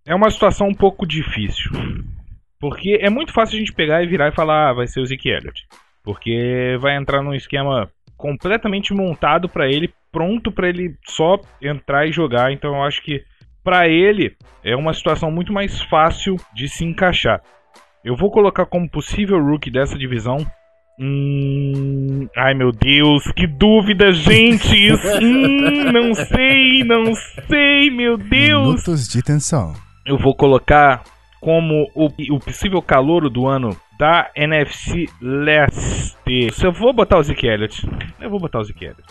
é 0.05 0.15
uma 0.15 0.29
situação 0.29 0.67
um 0.67 0.75
pouco 0.75 1.05
difícil. 1.05 1.71
Porque 2.59 2.97
é 3.01 3.09
muito 3.09 3.33
fácil 3.33 3.57
a 3.57 3.59
gente 3.59 3.73
pegar 3.73 4.03
e 4.03 4.07
virar 4.07 4.29
e 4.29 4.35
falar, 4.35 4.69
ah, 4.69 4.73
vai 4.73 4.87
ser 4.87 5.01
o 5.01 5.05
Zeke 5.05 5.29
Elliott. 5.29 5.67
Porque 6.03 6.77
vai 6.79 6.97
entrar 6.97 7.21
num 7.21 7.33
esquema 7.33 7.89
completamente 8.23 8.93
montado 8.93 9.49
para 9.49 9.67
ele, 9.67 9.93
pronto 10.09 10.49
para 10.49 10.69
ele 10.69 10.95
só 11.05 11.37
entrar 11.61 12.07
e 12.07 12.13
jogar. 12.13 12.53
Então 12.53 12.73
eu 12.73 12.81
acho 12.81 13.03
que 13.03 13.21
para 13.61 13.89
ele 13.89 14.33
é 14.63 14.77
uma 14.77 14.93
situação 14.93 15.29
muito 15.29 15.51
mais 15.51 15.81
fácil 15.81 16.37
de 16.55 16.69
se 16.69 16.85
encaixar. 16.85 17.41
Eu 18.01 18.15
vou 18.15 18.31
colocar 18.31 18.65
como 18.65 18.89
possível 18.89 19.37
rookie 19.43 19.69
dessa 19.69 19.97
divisão. 19.97 20.37
Hum... 20.97 22.29
Ai 22.37 22.53
meu 22.53 22.71
Deus, 22.71 23.29
que 23.35 23.45
dúvida, 23.45 24.13
gente! 24.13 24.93
hum, 25.21 25.91
não 25.91 26.13
sei, 26.13 26.81
não 26.85 27.13
sei, 27.15 27.89
meu 27.89 28.17
Deus! 28.17 28.67
Minutos 28.67 29.09
de 29.09 29.21
tensão. 29.21 29.73
Eu 30.05 30.17
vou 30.17 30.33
colocar 30.33 31.03
como 31.41 31.91
o, 31.93 32.05
o 32.05 32.39
possível 32.39 32.81
calouro 32.81 33.29
do 33.29 33.47
ano 33.47 33.75
da 34.03 34.29
NFC 34.35 35.05
Leste. 35.21 36.51
Se 36.51 36.65
eu 36.65 36.73
vou 36.73 36.91
botar 36.91 37.19
o 37.19 37.23
Zeke 37.23 37.47
Elliott, 37.47 37.89
eu 38.19 38.29
vou 38.29 38.37
botar 38.37 38.59
o 38.59 38.63
Zeke 38.65 38.83
Elliott. 38.83 39.05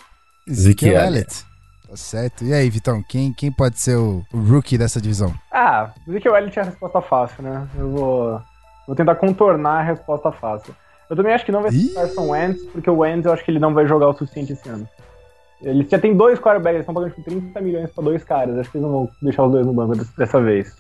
Zeke 0.51 0.87
Elliott. 0.87 1.47
Tá 1.89 1.97
certo. 1.97 2.45
E 2.45 2.53
aí, 2.53 2.69
Vitão, 2.69 3.03
quem, 3.09 3.33
quem 3.33 3.51
pode 3.51 3.81
ser 3.81 3.97
o, 3.97 4.23
o 4.31 4.39
rookie 4.39 4.77
dessa 4.77 5.01
divisão? 5.01 5.33
Ah, 5.51 5.95
o 6.07 6.13
Zeke 6.13 6.29
Elliott 6.29 6.59
é 6.59 6.61
a 6.61 6.67
resposta 6.67 7.01
fácil, 7.01 7.43
né? 7.43 7.67
Eu 7.75 7.91
vou, 7.91 8.43
vou 8.87 8.95
tentar 8.95 9.15
contornar 9.15 9.81
a 9.81 9.83
resposta 9.83 10.31
fácil. 10.31 10.77
Eu 11.09 11.17
também 11.17 11.33
acho 11.33 11.47
que 11.47 11.53
não 11.53 11.63
vai 11.63 11.73
ser 11.73 11.87
o 11.87 11.95
Carson 11.95 12.29
Wentz, 12.29 12.63
porque 12.67 12.91
o 12.91 12.99
Wentz 12.99 13.25
eu 13.25 13.33
acho 13.33 13.43
que 13.47 13.51
ele 13.51 13.59
não 13.59 13.73
vai 13.73 13.87
jogar 13.87 14.09
o 14.09 14.13
suficiente 14.13 14.53
esse 14.53 14.69
ano. 14.69 14.87
Eles 15.63 15.89
já 15.89 15.99
tem 15.99 16.15
dois 16.15 16.39
quarterbacks, 16.39 16.75
eles 16.75 16.83
estão 16.83 16.95
pagando 16.95 17.15
30 17.25 17.61
milhões 17.63 17.91
pra 17.93 18.05
dois 18.05 18.23
caras. 18.25 18.59
Acho 18.59 18.71
que 18.71 18.77
eles 18.77 18.87
não 18.87 18.93
vão 18.93 19.11
deixar 19.23 19.45
os 19.45 19.53
dois 19.53 19.65
no 19.65 19.73
banco 19.73 19.95
dessa 20.19 20.39
vez. 20.39 20.77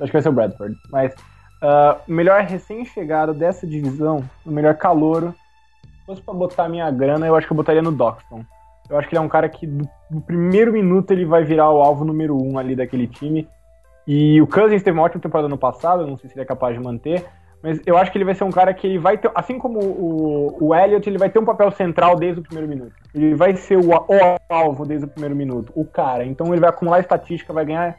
Acho 0.00 0.06
que 0.06 0.14
vai 0.14 0.22
ser 0.22 0.30
o 0.30 0.32
Bradford. 0.32 0.76
Mas 0.90 1.14
uh, 1.62 2.00
melhor 2.06 2.42
recém-chegado 2.42 3.34
dessa 3.34 3.66
divisão, 3.66 4.22
o 4.44 4.50
melhor 4.50 4.74
calouro, 4.74 5.34
se 5.82 6.06
fosse 6.06 6.22
pra 6.22 6.34
botar 6.34 6.68
minha 6.68 6.90
grana, 6.90 7.26
eu 7.26 7.34
acho 7.34 7.46
que 7.46 7.52
eu 7.52 7.56
botaria 7.56 7.82
no 7.82 7.92
Doxton. 7.92 8.44
Eu 8.88 8.98
acho 8.98 9.08
que 9.08 9.14
ele 9.14 9.22
é 9.22 9.26
um 9.26 9.28
cara 9.28 9.48
que 9.48 9.66
no 9.66 10.20
primeiro 10.20 10.72
minuto 10.72 11.10
ele 11.10 11.24
vai 11.24 11.42
virar 11.42 11.70
o 11.70 11.80
alvo 11.80 12.04
número 12.04 12.36
um 12.40 12.58
ali 12.58 12.76
daquele 12.76 13.08
time. 13.08 13.48
E 14.06 14.40
o 14.40 14.46
Cousins 14.46 14.82
teve 14.82 14.96
uma 14.96 15.04
ótima 15.04 15.20
temporada 15.20 15.48
no 15.48 15.58
passado, 15.58 16.06
não 16.06 16.16
sei 16.16 16.30
se 16.30 16.36
ele 16.36 16.42
é 16.42 16.46
capaz 16.46 16.76
de 16.76 16.82
manter, 16.82 17.24
mas 17.60 17.80
eu 17.84 17.96
acho 17.96 18.12
que 18.12 18.18
ele 18.18 18.24
vai 18.24 18.34
ser 18.36 18.44
um 18.44 18.50
cara 18.52 18.72
que 18.72 18.86
ele 18.86 18.98
vai 18.98 19.18
ter, 19.18 19.28
assim 19.34 19.58
como 19.58 19.80
o, 19.80 20.66
o 20.66 20.74
Elliott, 20.74 21.08
ele 21.08 21.18
vai 21.18 21.28
ter 21.28 21.40
um 21.40 21.44
papel 21.44 21.72
central 21.72 22.14
desde 22.14 22.40
o 22.40 22.42
primeiro 22.44 22.68
minuto. 22.68 22.92
Ele 23.12 23.34
vai 23.34 23.56
ser 23.56 23.76
o, 23.76 23.88
o 23.88 24.38
alvo 24.48 24.86
desde 24.86 25.06
o 25.06 25.08
primeiro 25.08 25.34
minuto, 25.34 25.72
o 25.74 25.84
cara. 25.84 26.24
Então 26.24 26.46
ele 26.52 26.60
vai 26.60 26.70
acumular 26.70 27.00
estatística, 27.00 27.52
vai 27.52 27.64
ganhar 27.64 27.96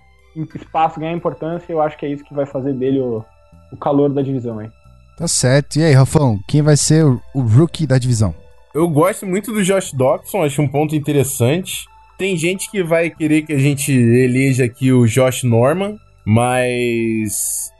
espaço, 0.55 0.99
ganhar 0.99 1.11
importância, 1.11 1.73
eu 1.73 1.81
acho 1.81 1.97
que 1.97 2.05
é 2.05 2.09
isso 2.09 2.23
que 2.23 2.33
vai 2.33 2.45
fazer 2.45 2.71
dele 2.71 3.01
o, 3.01 3.25
o 3.71 3.77
calor 3.77 4.09
da 4.09 4.21
divisão, 4.21 4.61
hein? 4.61 4.71
Tá 5.17 5.27
certo. 5.27 5.77
E 5.77 5.83
aí, 5.83 5.93
Rafão, 5.93 6.39
quem 6.47 6.61
vai 6.61 6.77
ser 6.77 7.03
o, 7.03 7.21
o 7.33 7.41
rookie 7.41 7.87
da 7.87 7.97
divisão? 7.97 8.35
Eu 8.73 8.87
gosto 8.87 9.25
muito 9.25 9.51
do 9.51 9.63
Josh 9.63 9.91
Dobson, 9.91 10.43
acho 10.43 10.61
um 10.61 10.67
ponto 10.67 10.95
interessante. 10.95 11.85
Tem 12.17 12.37
gente 12.37 12.69
que 12.69 12.83
vai 12.83 13.09
querer 13.09 13.41
que 13.41 13.53
a 13.53 13.57
gente 13.57 13.91
eleja 13.91 14.65
aqui 14.65 14.91
o 14.91 15.07
Josh 15.07 15.43
Norman, 15.43 15.97
mas 16.25 17.71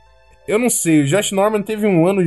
eu 0.48 0.58
não 0.58 0.70
sei. 0.70 1.02
O 1.02 1.06
Josh 1.06 1.30
Norman 1.32 1.62
teve 1.62 1.86
um 1.86 2.06
ano 2.06 2.22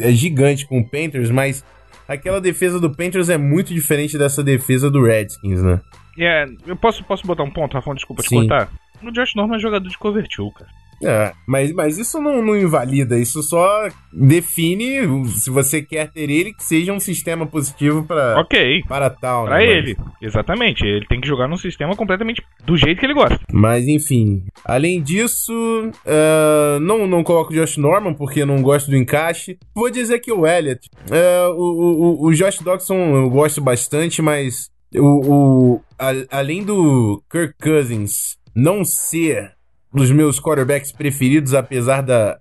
é, 0.00 0.10
gigante 0.12 0.66
com 0.66 0.80
o 0.80 0.88
Panthers, 0.88 1.30
mas 1.30 1.64
aquela 2.08 2.40
defesa 2.40 2.80
do 2.80 2.90
Panthers 2.90 3.28
é 3.28 3.36
muito 3.36 3.72
diferente 3.72 4.18
dessa 4.18 4.42
defesa 4.42 4.90
do 4.90 5.04
Redskins, 5.04 5.62
né? 5.62 5.80
É, 6.16 6.22
yeah, 6.22 6.52
eu 6.66 6.74
posso, 6.74 7.04
posso 7.04 7.26
botar 7.26 7.44
um 7.44 7.50
ponto, 7.50 7.74
Rafão? 7.74 7.94
Desculpa 7.94 8.22
te 8.22 8.30
cortar. 8.30 8.70
O 9.02 9.12
Josh 9.12 9.34
Norman 9.36 9.56
é 9.56 9.60
jogador 9.60 9.88
de 9.88 9.98
cover 9.98 10.26
two, 10.28 10.50
cara. 10.52 10.70
É, 11.02 11.32
mas, 11.46 11.72
mas 11.72 11.96
isso 11.96 12.20
não, 12.20 12.42
não, 12.42 12.56
invalida, 12.56 13.18
isso 13.18 13.42
só 13.42 13.88
define 14.12 15.26
se 15.28 15.48
você 15.50 15.80
quer 15.80 16.10
ter 16.10 16.28
ele 16.28 16.52
que 16.52 16.64
seja 16.64 16.92
um 16.92 16.98
sistema 16.98 17.46
positivo 17.46 18.04
para 18.04 18.40
Ok. 18.40 18.82
para 18.88 19.08
tal. 19.08 19.44
Para 19.44 19.58
né? 19.58 19.66
ele, 19.66 19.96
exatamente. 20.20 20.84
Ele 20.84 21.06
tem 21.06 21.20
que 21.20 21.28
jogar 21.28 21.46
num 21.46 21.56
sistema 21.56 21.94
completamente 21.94 22.42
do 22.64 22.76
jeito 22.76 22.98
que 22.98 23.06
ele 23.06 23.14
gosta. 23.14 23.38
Mas 23.52 23.86
enfim, 23.86 24.44
além 24.64 25.00
disso, 25.00 25.52
uh, 25.52 26.80
não, 26.80 27.06
não 27.06 27.22
coloco 27.22 27.52
o 27.52 27.54
Josh 27.56 27.76
Norman 27.76 28.14
porque 28.14 28.44
não 28.44 28.60
gosto 28.60 28.90
do 28.90 28.96
encaixe. 28.96 29.56
Vou 29.74 29.90
dizer 29.90 30.18
que 30.18 30.32
o 30.32 30.46
Elliott, 30.46 30.88
uh, 31.10 31.52
o, 31.52 32.24
o, 32.24 32.26
o 32.26 32.34
Josh 32.34 32.58
Dodson 32.58 33.16
eu 33.16 33.30
gosto 33.30 33.60
bastante, 33.60 34.20
mas 34.20 34.68
o, 34.94 35.74
o 35.76 35.80
a, 35.98 36.38
além 36.38 36.64
do 36.64 37.22
Kirk 37.30 37.54
Cousins 37.62 38.36
não 38.54 38.84
ser 38.84 39.57
dos 39.92 40.10
meus 40.10 40.40
quarterbacks 40.40 40.92
preferidos, 40.92 41.54
apesar 41.54 42.02
da 42.02 42.38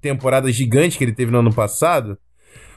temporada 0.00 0.50
gigante 0.52 0.98
que 0.98 1.04
ele 1.04 1.12
teve 1.12 1.30
no 1.30 1.38
ano 1.38 1.54
passado, 1.54 2.18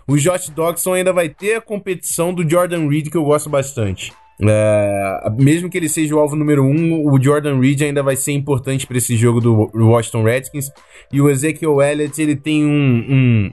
o 0.08 0.16
Josh 0.18 0.50
Dodson 0.50 0.94
ainda 0.94 1.12
vai 1.12 1.30
ter 1.30 1.56
a 1.56 1.62
competição 1.62 2.34
do 2.34 2.48
Jordan 2.48 2.88
Reed, 2.88 3.10
que 3.10 3.18
eu 3.18 3.24
gosto 3.24 3.50
bastante. 3.50 4.14
É, 4.42 5.30
mesmo 5.40 5.70
que 5.70 5.78
ele 5.78 5.88
seja 5.88 6.14
o 6.14 6.20
alvo 6.20 6.36
número 6.36 6.64
um, 6.64 7.10
o 7.10 7.22
Jordan 7.22 7.60
Reed 7.60 7.82
ainda 7.82 8.04
vai 8.04 8.18
ser 8.18 8.34
importante 8.34 8.86
para 8.86 8.98
esse 8.98 9.16
jogo 9.16 9.40
do 9.40 9.72
Washington 9.74 10.24
Redskins. 10.24 10.70
E 11.12 11.22
o 11.22 11.30
Ezekiel 11.30 11.82
Elliott 11.82 12.22
ele 12.22 12.36
tem 12.36 12.66
um, 12.66 13.06
um, 13.10 13.52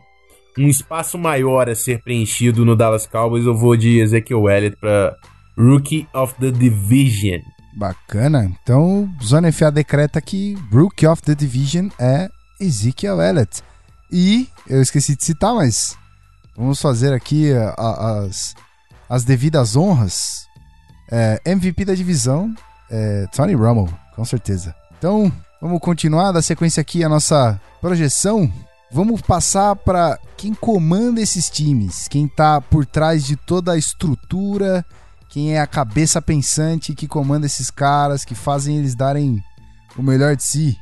um, 0.58 0.68
espaço 0.68 1.16
maior 1.16 1.70
a 1.70 1.74
ser 1.74 2.02
preenchido 2.02 2.64
no 2.64 2.76
Dallas 2.76 3.06
Cowboys. 3.06 3.46
Eu 3.46 3.54
vou 3.54 3.76
de 3.76 4.00
Ezekiel 4.00 4.48
Elliott 4.48 4.76
para 4.78 5.14
Rookie 5.56 6.06
of 6.12 6.34
the 6.40 6.50
Division. 6.50 7.40
Bacana. 7.72 8.44
Então, 8.44 9.10
Zona 9.22 9.50
FA 9.52 9.70
decreta 9.70 10.20
que 10.20 10.54
Rookie 10.72 11.06
of 11.06 11.22
the 11.22 11.34
Division 11.34 11.88
é 11.98 12.28
Ezekiel 12.60 13.20
Elliott. 13.20 13.62
E 14.10 14.48
eu 14.68 14.82
esqueci 14.82 15.16
de 15.16 15.24
citar, 15.24 15.54
mas 15.54 15.96
vamos 16.56 16.80
fazer 16.80 17.12
aqui 17.12 17.52
a- 17.52 17.74
a- 17.78 18.18
as, 18.26 18.54
as 19.08 19.24
devidas 19.24 19.74
honras. 19.74 20.46
É, 21.10 21.40
MVP 21.44 21.84
da 21.84 21.94
divisão 21.94 22.54
é 22.90 23.26
Tony 23.34 23.54
Romo, 23.54 23.92
com 24.14 24.24
certeza. 24.24 24.74
Então, 24.98 25.32
vamos 25.60 25.80
continuar 25.80 26.32
da 26.32 26.40
sequência 26.42 26.80
aqui 26.80 27.02
a 27.02 27.08
nossa 27.08 27.60
projeção. 27.80 28.50
Vamos 28.90 29.22
passar 29.22 29.74
para 29.76 30.18
quem 30.36 30.52
comanda 30.52 31.20
esses 31.20 31.48
times, 31.48 32.06
quem 32.08 32.28
tá 32.28 32.60
por 32.60 32.84
trás 32.84 33.24
de 33.24 33.36
toda 33.36 33.72
a 33.72 33.78
estrutura, 33.78 34.84
quem 35.32 35.54
é 35.56 35.60
a 35.60 35.66
cabeça 35.66 36.20
pensante 36.20 36.94
que 36.94 37.08
comanda 37.08 37.46
esses 37.46 37.70
caras, 37.70 38.22
que 38.22 38.34
fazem 38.34 38.76
eles 38.76 38.94
darem 38.94 39.42
o 39.96 40.02
melhor 40.02 40.36
de 40.36 40.42
si. 40.42 40.76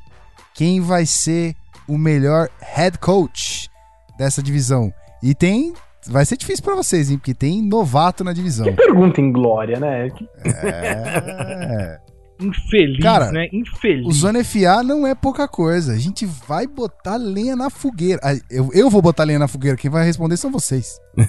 Quem 0.54 0.80
vai 0.80 1.06
ser 1.06 1.54
o 1.86 1.96
melhor 1.96 2.48
head 2.60 2.98
coach 2.98 3.70
dessa 4.18 4.42
divisão? 4.42 4.92
E 5.22 5.34
tem. 5.36 5.72
Vai 6.06 6.24
ser 6.24 6.36
difícil 6.36 6.64
pra 6.64 6.74
vocês, 6.74 7.10
hein? 7.10 7.18
Porque 7.18 7.32
tem 7.34 7.62
novato 7.62 8.24
na 8.24 8.32
divisão. 8.32 8.64
Que 8.66 8.72
pergunta 8.72 9.20
em 9.20 9.30
glória, 9.30 9.78
né? 9.78 10.08
Que- 10.10 10.28
É. 10.44 12.00
Infeliz, 12.40 13.02
Cara, 13.02 13.30
né? 13.30 13.48
Infeliz. 13.52 14.06
O 14.06 14.10
Zona 14.12 14.42
FA 14.42 14.82
não 14.82 15.06
é 15.06 15.14
pouca 15.14 15.46
coisa. 15.46 15.92
A 15.92 15.98
gente 15.98 16.24
vai 16.24 16.66
botar 16.66 17.16
lenha 17.16 17.54
na 17.54 17.68
fogueira. 17.68 18.18
Ah, 18.24 18.34
Eu, 18.50 18.70
eu 18.72 18.88
vou 18.88 19.02
botar 19.02 19.24
lenha 19.24 19.38
na 19.38 19.46
fogueira. 19.46 19.76
Quem 19.76 19.90
vai 19.90 20.04
responder 20.06 20.36
são 20.38 20.50
vocês. 20.50 20.98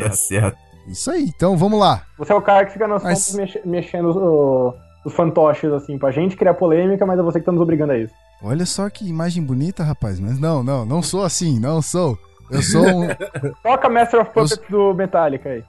É 0.00 0.10
certo. 0.12 0.56
Isso 0.88 1.10
aí. 1.10 1.24
Então 1.34 1.56
vamos 1.56 1.78
lá. 1.78 2.02
Você 2.18 2.32
é 2.32 2.34
o 2.34 2.42
cara 2.42 2.64
que 2.66 2.72
fica 2.72 2.86
nas 2.88 3.02
Mas- 3.02 3.34
mex- 3.34 3.58
mexendo 3.64 4.10
o- 4.16 4.74
os 5.04 5.14
fantoches, 5.14 5.70
assim, 5.72 5.98
pra 5.98 6.10
gente 6.10 6.36
criar 6.36 6.54
polêmica, 6.54 7.04
mas 7.06 7.18
é 7.18 7.22
você 7.22 7.38
que 7.40 7.46
tá 7.46 7.52
nos 7.52 7.60
obrigando 7.60 7.92
a 7.92 7.98
isso. 7.98 8.12
Olha 8.42 8.64
só 8.66 8.88
que 8.88 9.08
imagem 9.08 9.42
bonita, 9.42 9.82
rapaz. 9.82 10.20
Mas 10.20 10.38
não, 10.38 10.62
não, 10.62 10.84
não 10.84 11.02
sou 11.02 11.24
assim. 11.24 11.58
Não 11.58 11.82
sou. 11.82 12.16
Eu 12.50 12.62
sou 12.62 12.84
um. 12.86 13.08
Toca 13.62 13.88
Master 13.88 14.20
of 14.20 14.30
Eu- 14.34 14.42
Puppets 14.44 14.60
do 14.70 14.94
Metallica 14.94 15.48
aí. 15.50 15.64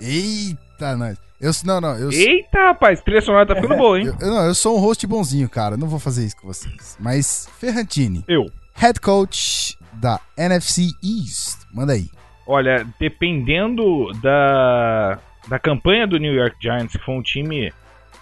Eita, 0.00 0.96
nós. 0.96 1.16
Eu, 1.40 1.50
não, 1.64 1.80
não. 1.80 1.96
Eu, 1.96 2.10
Eita, 2.12 2.58
rapaz, 2.68 3.00
trilha 3.00 3.20
sonora 3.20 3.46
tá 3.46 3.54
ficando 3.56 3.76
boa, 3.76 3.98
hein? 3.98 4.06
eu, 4.06 4.14
eu- 4.20 4.30
não, 4.34 4.44
eu 4.46 4.54
sou 4.54 4.76
um 4.76 4.80
host 4.80 5.04
bonzinho, 5.06 5.48
cara. 5.48 5.76
Não 5.76 5.88
vou 5.88 5.98
fazer 5.98 6.24
isso 6.24 6.36
com 6.36 6.46
vocês. 6.46 6.96
Mas, 7.00 7.48
Ferrantini, 7.58 8.24
Eu. 8.28 8.46
head 8.74 9.00
coach 9.00 9.76
da 9.94 10.20
NFC 10.36 10.90
East. 11.02 11.60
Manda 11.72 11.94
aí. 11.94 12.08
Olha, 12.46 12.86
dependendo 12.98 14.10
da, 14.20 15.18
da 15.48 15.58
campanha 15.58 16.06
do 16.06 16.18
New 16.18 16.34
York 16.34 16.56
Giants, 16.60 16.96
que 16.96 17.04
foi 17.04 17.14
um 17.14 17.22
time 17.22 17.72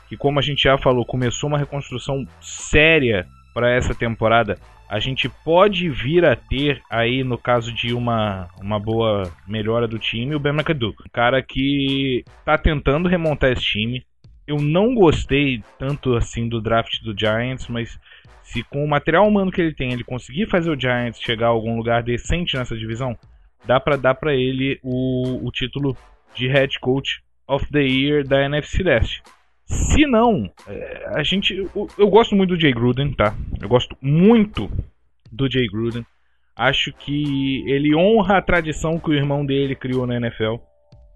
que, 0.09 0.17
como 0.17 0.39
a 0.39 0.43
gente 0.43 0.65
já 0.65 0.77
falou, 0.77 1.05
começou 1.05 1.49
uma 1.49 1.59
reconstrução 1.59 2.27
séria 2.41 3.27
para 3.55 3.71
essa 3.71 3.95
temporada, 3.95 4.59
a 4.89 4.99
gente 4.99 5.29
pode 5.29 5.89
vir 5.89 6.25
a 6.25 6.35
ter 6.35 6.83
aí, 6.91 7.23
no 7.23 7.39
caso 7.39 7.73
de 7.73 7.95
uma, 7.95 8.49
uma 8.61 8.79
boa 8.79 9.31
melhora 9.47 9.87
do 9.87 10.01
time, 10.01 10.35
o 10.35 10.41
Ben 10.41 10.53
McAdoo. 10.53 10.91
Um 10.91 11.11
cara 11.13 11.41
que 11.41 12.25
tá 12.45 12.59
tentando 12.59 13.09
remontar 13.09 13.53
esse 13.53 13.63
time. 13.63 14.05
Eu 14.47 14.57
não 14.57 14.93
gostei 14.97 15.63
tanto 15.79 16.17
assim 16.17 16.49
do 16.49 16.61
draft 16.61 17.01
do 17.05 17.17
Giants, 17.17 17.69
mas 17.69 17.97
se 18.43 18.65
com 18.65 18.85
o 18.85 18.89
material 18.89 19.29
humano 19.29 19.53
que 19.53 19.61
ele 19.61 19.73
tem, 19.73 19.93
ele 19.93 20.03
conseguir 20.03 20.47
fazer 20.47 20.71
o 20.71 20.79
Giants 20.79 21.21
chegar 21.21 21.47
a 21.47 21.51
algum 21.51 21.77
lugar 21.77 22.03
decente 22.03 22.57
nessa 22.57 22.77
divisão, 22.77 23.17
dá 23.65 23.79
pra 23.79 23.97
dar 23.97 24.15
pra 24.15 24.35
ele 24.35 24.79
o, 24.83 25.47
o 25.47 25.51
título 25.51 25.97
de 26.35 26.49
head 26.49 26.79
coach 26.81 27.23
of 27.47 27.67
the 27.71 27.83
year 27.83 28.27
da 28.27 28.45
NFC 28.45 28.83
Leste. 28.83 29.23
Se 29.67 30.05
não, 30.05 30.51
é, 30.67 31.07
a 31.15 31.23
gente. 31.23 31.55
Eu, 31.55 31.89
eu 31.97 32.09
gosto 32.09 32.35
muito 32.35 32.55
do 32.55 32.61
Jay 32.61 32.73
Gruden, 32.73 33.13
tá? 33.13 33.35
Eu 33.61 33.69
gosto 33.69 33.97
muito 34.01 34.71
do 35.31 35.51
Jay 35.51 35.67
Gruden. 35.69 36.05
Acho 36.57 36.93
que 36.93 37.65
ele 37.71 37.95
honra 37.95 38.39
a 38.39 38.43
tradição 38.43 38.99
que 38.99 39.11
o 39.11 39.15
irmão 39.15 39.47
dele 39.47 39.77
criou 39.77 40.07
na 40.07 40.17
NFL 40.17 40.57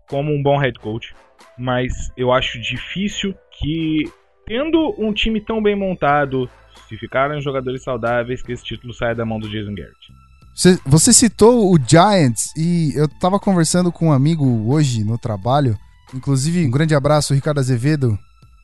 como 0.09 0.33
um 0.33 0.43
bom 0.43 0.57
head 0.57 0.79
coach. 0.79 1.15
Mas 1.59 1.93
eu 2.17 2.33
acho 2.33 2.61
difícil 2.61 3.35
que, 3.59 4.05
tendo 4.47 4.95
um 4.99 5.13
time 5.13 5.41
tão 5.41 5.63
bem 5.63 5.75
montado, 5.75 6.49
se 6.89 6.97
ficarem 6.97 7.41
jogadores 7.41 7.83
saudáveis, 7.83 8.43
que 8.43 8.53
esse 8.53 8.65
título 8.65 8.95
saia 8.95 9.15
da 9.15 9.25
mão 9.25 9.39
do 9.39 9.49
Jason 9.49 9.75
Garrett. 9.75 10.13
Você, 10.55 10.79
você 10.87 11.13
citou 11.13 11.75
o 11.75 11.79
Giants 11.85 12.53
e 12.57 12.93
eu 12.95 13.09
tava 13.09 13.41
conversando 13.41 13.91
com 13.91 14.09
um 14.09 14.13
amigo 14.13 14.71
hoje 14.71 15.03
no 15.03 15.19
trabalho. 15.19 15.77
Inclusive, 16.15 16.65
um 16.65 16.71
grande 16.71 16.95
abraço, 16.95 17.35
Ricardo 17.35 17.59
Azevedo. 17.59 18.17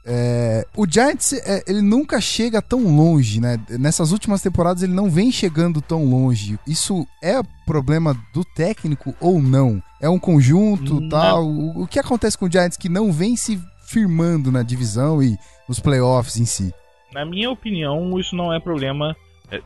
É, 0.06 0.66
o 0.76 0.86
Giants, 0.88 1.32
é, 1.32 1.62
ele 1.66 1.82
nunca 1.82 2.20
chega 2.20 2.62
tão 2.62 2.96
longe, 2.96 3.40
né? 3.40 3.58
Nessas 3.70 4.12
últimas 4.12 4.40
temporadas 4.40 4.82
ele 4.82 4.94
não 4.94 5.10
vem 5.10 5.32
chegando 5.32 5.82
tão 5.82 6.04
longe. 6.04 6.58
Isso 6.66 7.04
é 7.22 7.40
problema 7.66 8.16
do 8.32 8.44
técnico 8.44 9.14
ou 9.20 9.42
não? 9.42 9.82
É 10.00 10.08
um 10.08 10.18
conjunto, 10.18 11.00
Não. 11.00 11.08
tal? 11.08 11.44
O, 11.44 11.82
o 11.82 11.86
que 11.86 11.98
acontece 11.98 12.38
com 12.38 12.46
o 12.46 12.50
Giants 12.50 12.76
que 12.76 12.88
não 12.88 13.12
vem 13.12 13.36
se 13.36 13.60
firmando 13.84 14.52
na 14.52 14.62
divisão 14.62 15.22
e 15.22 15.36
nos 15.68 15.80
playoffs 15.80 16.36
em 16.36 16.46
si? 16.46 16.72
Na 17.12 17.24
minha 17.26 17.50
opinião, 17.50 18.18
isso 18.18 18.36
não 18.36 18.52
é 18.52 18.60
problema 18.60 19.14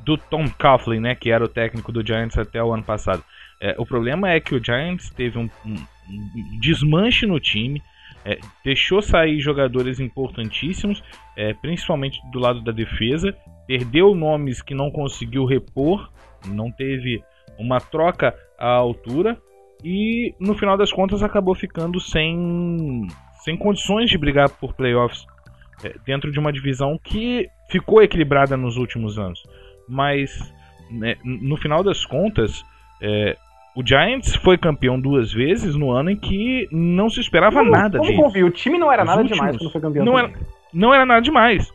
do 0.05 0.17
Tom 0.17 0.45
Coughlin, 0.59 1.01
né, 1.01 1.15
que 1.15 1.31
era 1.31 1.45
o 1.45 1.49
técnico 1.49 1.93
do 1.93 2.07
Giants 2.07 2.39
até 2.39 2.63
o 2.63 2.73
ano 2.73 2.83
passado. 2.85 3.23
É, 3.61 3.75
o 3.79 3.85
problema 3.87 4.31
é 4.31 4.41
que 4.41 4.55
o 4.55 4.63
Giants 4.65 5.11
teve 5.11 5.39
um, 5.39 5.49
um- 5.65 5.75
um 5.75 6.59
desmanche 6.61 7.27
no 7.27 7.39
time, 7.41 7.83
é, 8.25 8.39
deixou 8.65 9.03
sair 9.03 9.39
jogadores 9.41 10.01
importantíssimos, 10.01 11.03
é, 11.37 11.53
principalmente 11.55 12.19
do 12.33 12.39
lado 12.39 12.63
da 12.63 12.73
defesa, 12.73 13.35
perdeu 13.67 14.15
nomes 14.15 14.63
que 14.63 14.75
não 14.75 14.91
conseguiu 14.91 15.45
repor, 15.45 16.11
não 16.47 16.71
teve 16.71 17.23
uma 17.59 17.79
troca 17.81 18.35
à 18.59 18.69
altura 18.69 19.39
e 19.83 20.35
no 20.41 20.55
final 20.55 20.77
das 20.77 20.93
contas 20.93 21.23
acabou 21.23 21.55
ficando 21.55 22.01
sem, 22.01 23.07
sem 23.45 23.57
condições 23.57 24.11
de 24.11 24.19
brigar 24.19 24.49
por 24.51 24.73
playoffs 24.75 25.27
é, 25.83 25.95
dentro 26.07 26.31
de 26.33 26.39
uma 26.39 26.53
divisão 26.53 26.99
que 27.03 27.49
ficou 27.71 28.03
equilibrada 28.03 28.57
nos 28.57 28.77
últimos 28.77 29.19
anos. 29.19 29.43
Mas 29.89 30.31
né, 30.91 31.17
no 31.25 31.57
final 31.57 31.83
das 31.83 32.05
contas, 32.05 32.65
é, 33.01 33.37
o 33.75 33.87
Giants 33.87 34.35
foi 34.37 34.57
campeão 34.57 34.99
duas 35.01 35.33
vezes 35.33 35.75
no 35.75 35.91
ano 35.91 36.11
em 36.11 36.17
que 36.17 36.69
não 36.71 37.09
se 37.11 37.21
esperava 37.21 37.57
Vamos- 37.57 37.73
nada 37.73 37.99
vamos 37.99 38.09
dele. 38.09 38.23
convir, 38.23 38.45
o 38.45 38.51
time 38.51 38.79
não 38.79 38.91
era 38.93 39.03
Os 39.03 39.09
nada 39.09 39.21
últimos- 39.23 39.39
demais 39.39 39.57
quando 39.59 39.73
foi 39.73 39.81
campeão. 39.81 40.05
Não 40.05 40.19
era, 40.19 40.33
não 40.73 40.95
era 40.95 41.05
nada 41.07 41.21
demais. 41.23 41.73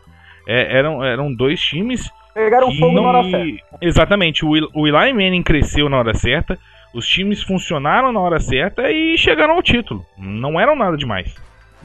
É, 0.48 0.78
eram, 0.78 1.04
eram 1.04 1.34
dois 1.34 1.60
times 1.62 2.10
Pegaram 2.34 2.70
que 2.70 2.80
fogo 2.80 2.94
na 2.96 3.02
hora 3.02 3.22
não- 3.24 3.30
certa. 3.30 3.64
Exatamente, 3.82 4.46
o, 4.46 4.50
o 4.74 4.88
Eli 4.88 5.14
Manning 5.14 5.44
cresceu 5.44 5.90
na 5.90 5.98
hora 5.98 6.14
certa, 6.14 6.58
os 6.94 7.08
times 7.08 7.44
funcionaram 7.44 8.12
na 8.12 8.20
hora 8.20 8.40
certa 8.40 8.90
e 8.92 9.18
chegaram 9.18 9.56
ao 9.56 9.62
título. 9.62 10.04
Não 10.18 10.60
eram 10.60 10.76
nada 10.76 10.96
demais. 10.98 11.36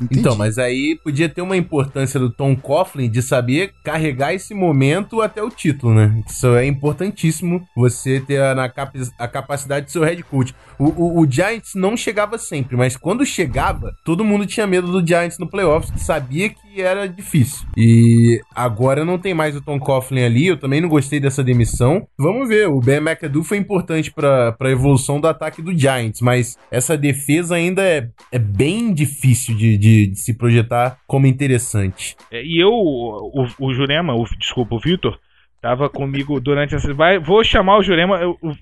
Entendi. 0.01 0.21
Então, 0.21 0.35
mas 0.37 0.59
aí 0.59 0.99
podia 1.03 1.29
ter 1.29 1.43
uma 1.43 1.57
importância 1.57 2.19
do 2.19 2.31
Tom 2.31 2.55
Coughlin 2.57 3.09
de 3.11 3.23
saber 3.23 3.73
carregar 3.85 4.35
esse 4.35 4.53
momento 4.55 5.21
até 5.23 5.43
o 5.43 5.51
título, 5.51 5.95
né? 5.95 6.23
Isso 6.29 6.49
é 6.57 6.67
importantíssimo, 6.67 7.67
você 7.77 8.21
ter 8.21 8.41
a, 8.43 8.55
na 8.55 8.69
capi- 8.69 9.09
a 9.19 9.29
capacidade 9.29 9.87
de 9.87 9.93
ser 9.93 9.99
o 9.99 10.05
head 10.05 10.23
coach. 10.25 10.55
O, 10.79 10.85
o- 10.87 11.21
o 11.21 11.31
Giants 11.31 11.73
não 11.75 11.97
chegava 11.97 12.39
sempre, 12.39 12.77
mas 12.77 12.97
quando 12.97 13.25
chegava, 13.25 13.93
todo 14.05 14.25
mundo 14.25 14.47
tinha 14.47 14.67
medo 14.67 14.91
do 14.91 15.07
Giants 15.07 15.39
no 15.39 15.49
playoffs, 15.49 15.91
que 15.91 16.01
sabia 16.01 16.49
que 16.49 16.81
era 16.81 17.07
difícil. 17.09 17.67
E 17.77 18.41
agora 18.55 19.05
não 19.05 19.19
tem 19.19 19.33
mais 19.35 19.55
o 19.55 19.61
Tom 19.61 19.79
Coughlin 19.79 20.23
ali, 20.25 20.47
eu 20.49 20.57
também 20.57 20.81
não 20.81 20.89
gostei 20.89 21.21
dessa 21.21 21.45
demissão. 21.45 22.07
Vamos 22.19 22.49
ver, 22.49 22.69
o 22.69 22.81
Ben 22.81 22.97
McAdoo 22.99 23.45
foi 23.45 23.59
importante 23.59 24.11
pra 24.13 24.53
pra 24.53 24.71
evolução 24.71 25.21
do 25.21 25.29
ataque 25.29 25.61
do 25.63 25.77
Giants, 25.77 26.21
mas 26.21 26.57
essa 26.71 26.97
defesa 26.97 27.55
ainda 27.55 27.83
é, 27.83 28.09
é 28.33 28.39
bem 28.39 28.93
difícil 28.93 29.55
de, 29.57 29.77
de- 29.77 29.84
de 29.85 30.15
se 30.17 30.33
projetar 30.35 30.99
como 31.07 31.27
interessante. 31.27 32.17
É, 32.31 32.43
E 32.43 32.59
eu, 32.63 32.71
o, 32.73 33.47
o 33.61 33.75
Jurema, 33.75 34.15
o, 34.15 34.25
desculpa, 34.39 34.75
o 34.75 34.79
Vitor, 34.79 35.19
tava 35.61 35.89
comigo 35.91 36.41
durante 36.41 36.75
essa. 36.75 36.93
Vai, 36.95 37.19
vou 37.19 37.45
chamar 37.45 37.79
o 37.79 37.83
Jurema. 37.83 38.17
Eu, 38.17 38.39
eu- 38.43 38.57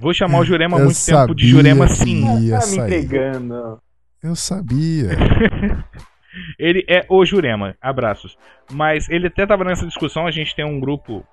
vou 0.00 0.12
chamar 0.12 0.40
o 0.40 0.44
Jurema 0.44 0.76
há 0.76 0.84
muito 0.84 1.04
tempo 1.06 1.34
de 1.34 1.44
sabia 1.44 1.48
Jurema 1.50 1.86
sim. 1.88 2.40
ia 2.44 2.58
Tá 2.58 2.66
me 2.66 2.72
sair. 2.72 2.84
entregando. 3.04 3.78
Eu 4.22 4.34
sabia. 4.34 5.10
Ele 6.58 6.84
é 6.88 7.06
o 7.08 7.24
Jurema, 7.24 7.76
abraços. 7.80 8.36
Mas 8.72 9.08
ele 9.08 9.28
até 9.28 9.46
tava 9.46 9.62
nessa 9.62 9.86
discussão, 9.86 10.26
a 10.26 10.30
gente 10.32 10.54
tem 10.56 10.64
um 10.64 10.80
grupo, 10.80 11.24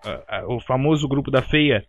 o 0.47 0.59
famoso 0.59 1.07
grupo 1.07 1.31
da 1.31 1.41
feia, 1.41 1.83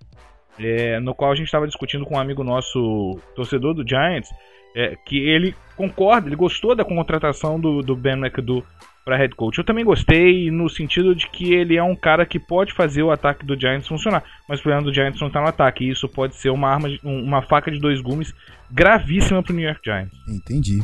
é, 0.59 0.99
no 1.01 1.15
qual 1.15 1.31
a 1.31 1.35
gente 1.35 1.47
estava 1.47 1.67
discutindo 1.67 2.07
com 2.07 2.15
um 2.17 2.19
amigo 2.21 2.43
nosso, 2.43 3.19
torcedor 3.35 3.75
do 3.75 3.87
Giants, 3.87 4.31
é, 4.77 4.97
que 5.07 5.19
ele 5.19 5.55
concorda, 5.77 6.29
ele 6.29 6.37
gostou 6.37 6.75
da 6.75 6.85
contratação 6.85 7.59
do, 7.59 7.83
do 7.83 7.97
Ben 7.97 8.15
McAdoo 8.15 8.65
para 9.05 9.17
head 9.17 9.35
coach. 9.35 9.59
Eu 9.59 9.65
também 9.65 9.85
gostei 9.85 10.49
no 10.51 10.69
sentido 10.69 11.13
de 11.15 11.29
que 11.29 11.53
ele 11.53 11.77
é 11.77 11.83
um 11.83 11.97
cara 11.97 12.25
que 12.25 12.39
pode 12.39 12.73
fazer 12.73 13.03
o 13.03 13.11
ataque 13.11 13.45
do 13.45 13.59
Giants 13.59 13.89
funcionar, 13.89 14.23
mas 14.49 14.61
o 14.61 14.63
problema 14.63 14.85
do 14.85 14.95
Giants 14.95 15.21
não 15.21 15.29
tá 15.31 15.41
no 15.41 15.49
ataque, 15.49 15.85
e 15.85 15.91
isso 15.91 16.09
pode 16.09 16.37
ser 16.37 16.51
uma 16.51 16.69
arma, 16.69 16.89
um- 17.03 17.23
uma 17.25 17.43
faca 17.43 17.71
de 17.71 17.81
dois 17.81 18.01
gumes 18.01 18.33
gravíssima 18.71 19.43
pro 19.43 19.55
New 19.55 19.65
York 19.65 19.81
Giants. 19.85 20.17
Entendi. 20.29 20.81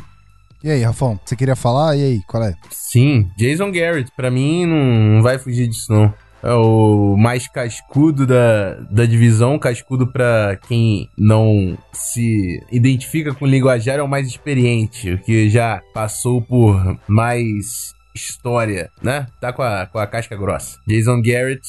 E 0.65 0.69
aí, 0.71 0.83
Rafão, 0.83 1.19
você 1.25 1.37
queria 1.37 1.55
falar? 1.55 1.95
E 1.97 2.03
aí, 2.03 2.21
qual 2.27 2.43
é? 2.43 2.55
Sim, 2.71 3.31
Jason 3.39 3.71
Garrett, 3.71 4.11
pra 4.17 4.29
mim 4.31 4.67
não, 4.67 5.15
não 5.15 5.23
vai 5.23 5.39
fugir 5.39 5.69
disso 5.69 5.93
não. 5.93 6.13
É 6.43 6.53
o 6.53 7.17
mais 7.17 7.49
cascudo 7.49 8.27
da, 8.27 8.75
da 8.91 9.05
divisão, 9.05 9.59
cascudo 9.59 10.07
pra 10.07 10.57
quem 10.69 11.09
não 11.19 11.77
se 11.93 12.63
identifica 12.71 13.35
com 13.35 13.47
linguajar, 13.47 13.99
é 13.99 14.03
o 14.03 14.09
mais 14.09 14.29
experiente, 14.29 15.15
o 15.15 15.19
que 15.19 15.49
já 15.49 15.83
passou 15.93 16.41
por 16.41 16.99
mais 17.09 17.93
história, 18.15 18.91
né? 19.03 19.27
Tá 19.41 19.53
com 19.53 19.63
a, 19.63 19.87
com 19.87 19.99
a 19.99 20.07
casca 20.07 20.37
grossa. 20.37 20.79
Jason 20.87 21.21
Garrett, 21.23 21.63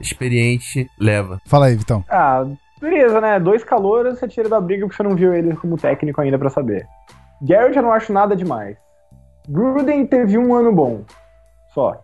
experiente, 0.00 0.86
leva. 0.98 1.38
Fala 1.46 1.66
aí, 1.66 1.76
Vitão. 1.76 2.04
Ah, 2.08 2.44
beleza, 2.80 3.20
né? 3.20 3.38
Dois 3.40 3.64
calouros, 3.64 4.18
você 4.18 4.28
tira 4.28 4.48
da 4.48 4.60
briga 4.60 4.86
porque 4.86 4.96
você 4.96 5.02
não 5.02 5.16
viu 5.16 5.34
ele 5.34 5.54
como 5.56 5.76
técnico 5.76 6.20
ainda 6.20 6.38
pra 6.38 6.50
saber. 6.50 6.86
Garrett 7.42 7.76
eu 7.76 7.82
não 7.82 7.92
acho 7.92 8.12
nada 8.12 8.36
demais. 8.36 8.76
Gruden 9.48 10.06
teve 10.06 10.36
um 10.38 10.54
ano 10.54 10.72
bom. 10.72 11.04
Só. 11.74 12.00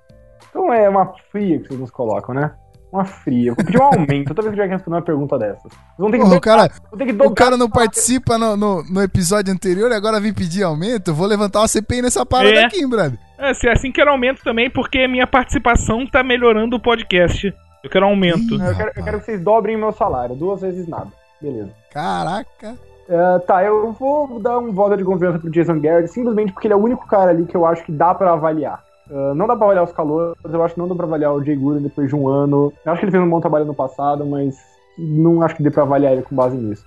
Então 0.57 0.73
é 0.73 0.89
uma 0.89 1.13
fria 1.31 1.59
que 1.61 1.69
vocês 1.69 1.79
nos 1.79 1.91
colocam, 1.91 2.35
né? 2.35 2.51
Uma 2.91 3.05
fria. 3.05 3.51
Eu 3.51 3.55
vou 3.55 3.63
pedir 3.65 3.79
um 3.79 3.85
aumento 3.85 4.29
toda 4.35 4.43
vez 4.43 4.55
que 4.55 4.57
tiver 4.57 4.69
que 4.69 4.73
responder 4.75 4.97
uma 4.97 5.03
pergunta 5.03 5.39
dessas. 5.39 5.63
Vocês 5.65 5.99
vão 5.99 6.11
ter 6.11 6.17
que 6.17 6.23
Porra, 6.25 6.37
o 6.37 6.41
dobrar- 6.41 6.57
cara, 6.57 6.69
que 6.71 7.13
o 7.13 7.17
dobrar- 7.17 7.35
cara 7.35 7.57
não 7.59 7.69
participa 7.69 8.39
no, 8.39 8.57
no, 8.57 8.83
no 8.85 9.03
episódio 9.03 9.53
anterior 9.53 9.91
e 9.91 9.95
agora 9.95 10.19
vem 10.19 10.33
pedir 10.33 10.63
aumento. 10.63 11.09
Eu 11.11 11.15
vou 11.15 11.27
levantar 11.27 11.61
uma 11.61 11.69
CPI 11.69 12.01
nessa 12.01 12.25
parada 12.25 12.55
É. 12.55 12.65
aqui, 12.65 12.79
hein, 12.81 12.89
brother. 12.89 13.19
É, 13.39 13.53
se 13.53 13.69
é 13.69 13.73
assim 13.73 13.93
quero 13.93 14.11
aumento 14.11 14.43
também, 14.43 14.71
porque 14.71 15.07
minha 15.07 15.27
participação 15.27 16.07
tá 16.07 16.23
melhorando 16.23 16.77
o 16.77 16.81
podcast. 16.81 17.55
Eu 17.85 17.91
quero 17.91 18.07
aumento. 18.07 18.55
Ih. 18.55 18.67
Eu 18.67 18.75
quero, 18.75 18.93
eu 18.97 19.05
quero 19.05 19.19
que 19.19 19.27
vocês 19.27 19.41
dobrem 19.43 19.77
meu 19.77 19.93
salário. 19.93 20.35
Duas 20.35 20.63
vezes 20.63 20.89
nada. 20.89 21.09
Beleza. 21.43 21.71
Caraca. 21.93 22.75
É, 23.09 23.39
tá, 23.41 23.63
eu 23.63 23.93
vou 23.93 24.41
dar 24.41 24.59
um 24.59 24.73
voto 24.73 24.97
de 24.97 25.05
confiança 25.05 25.39
pro 25.39 25.51
Jason 25.51 25.79
Garrett, 25.81 26.09
simplesmente 26.11 26.53
porque 26.53 26.67
ele 26.67 26.75
é 26.75 26.77
o 26.77 26.83
único 26.83 27.07
cara 27.07 27.31
ali 27.31 27.45
que 27.45 27.55
eu 27.57 27.67
acho 27.67 27.85
que 27.85 27.93
dá 27.93 28.15
pra 28.15 28.33
avaliar. 28.33 28.83
É, 29.11 29.35
não 29.35 29.47
dá 29.47 29.57
pra 29.57 29.67
avaliar 29.67 29.85
os 29.85 29.93
calores, 29.93 30.37
eu 30.45 30.65
acho 30.65 30.75
que 30.75 30.81
não 30.81 30.89
dá 30.89 30.95
pra 30.95 31.07
avaliar 31.07 31.33
o 31.33 31.45
Jay 31.45 31.57
Gruden 31.57 31.83
depois 31.83 32.09
de 32.09 32.17
um 32.17 32.29
ano. 32.29 32.73
Eu 32.85 32.93
acho 32.93 33.01
que 33.01 33.07
ele 33.07 33.13
fez 33.13 33.23
um 33.23 33.31
bom 33.31 33.41
trabalho 33.41 33.65
no 33.65 33.75
passado, 33.75 34.27
mas 34.27 34.57
não 34.99 35.43
acho 35.43 35.57
que 35.57 35.63
dê 35.63 35.71
pra 35.71 35.83
avaliar 35.83 36.13
ele 36.13 36.23
com 36.23 36.35
base 36.35 36.57
nisso. 36.57 36.85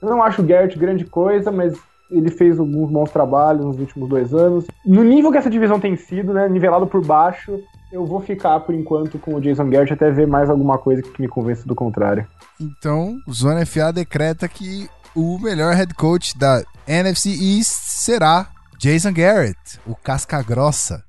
Eu 0.00 0.10
não 0.10 0.22
acho 0.22 0.42
o 0.42 0.44
Garrett 0.44 0.78
grande 0.78 1.04
coisa, 1.04 1.50
mas 1.52 1.74
ele 2.10 2.30
fez 2.30 2.58
alguns 2.58 2.90
bons 2.90 3.10
trabalhos 3.10 3.64
nos 3.64 3.78
últimos 3.78 4.08
dois 4.08 4.34
anos. 4.34 4.66
No 4.84 5.02
nível 5.02 5.30
que 5.32 5.38
essa 5.38 5.48
divisão 5.48 5.80
tem 5.80 5.96
sido, 5.96 6.32
né, 6.32 6.48
nivelado 6.48 6.86
por 6.86 7.04
baixo, 7.04 7.58
eu 7.92 8.04
vou 8.04 8.20
ficar 8.20 8.60
por 8.60 8.74
enquanto 8.74 9.18
com 9.18 9.34
o 9.34 9.40
Jason 9.40 9.68
Garrett 9.70 9.92
até 9.92 10.10
ver 10.10 10.26
mais 10.26 10.50
alguma 10.50 10.78
coisa 10.78 11.02
que 11.02 11.20
me 11.20 11.28
convença 11.28 11.66
do 11.66 11.74
contrário. 11.74 12.26
Então, 12.60 13.16
o 13.26 13.32
Zona 13.32 13.64
FA 13.64 13.92
decreta 13.92 14.48
que 14.48 14.88
o 15.14 15.38
melhor 15.38 15.74
head 15.74 15.94
coach 15.94 16.36
da 16.36 16.62
NFC 16.86 17.30
East 17.30 17.70
será 17.70 18.48
Jason 18.78 19.12
Garrett, 19.12 19.78
o 19.86 19.94
casca 19.94 20.42
grossa. 20.42 21.04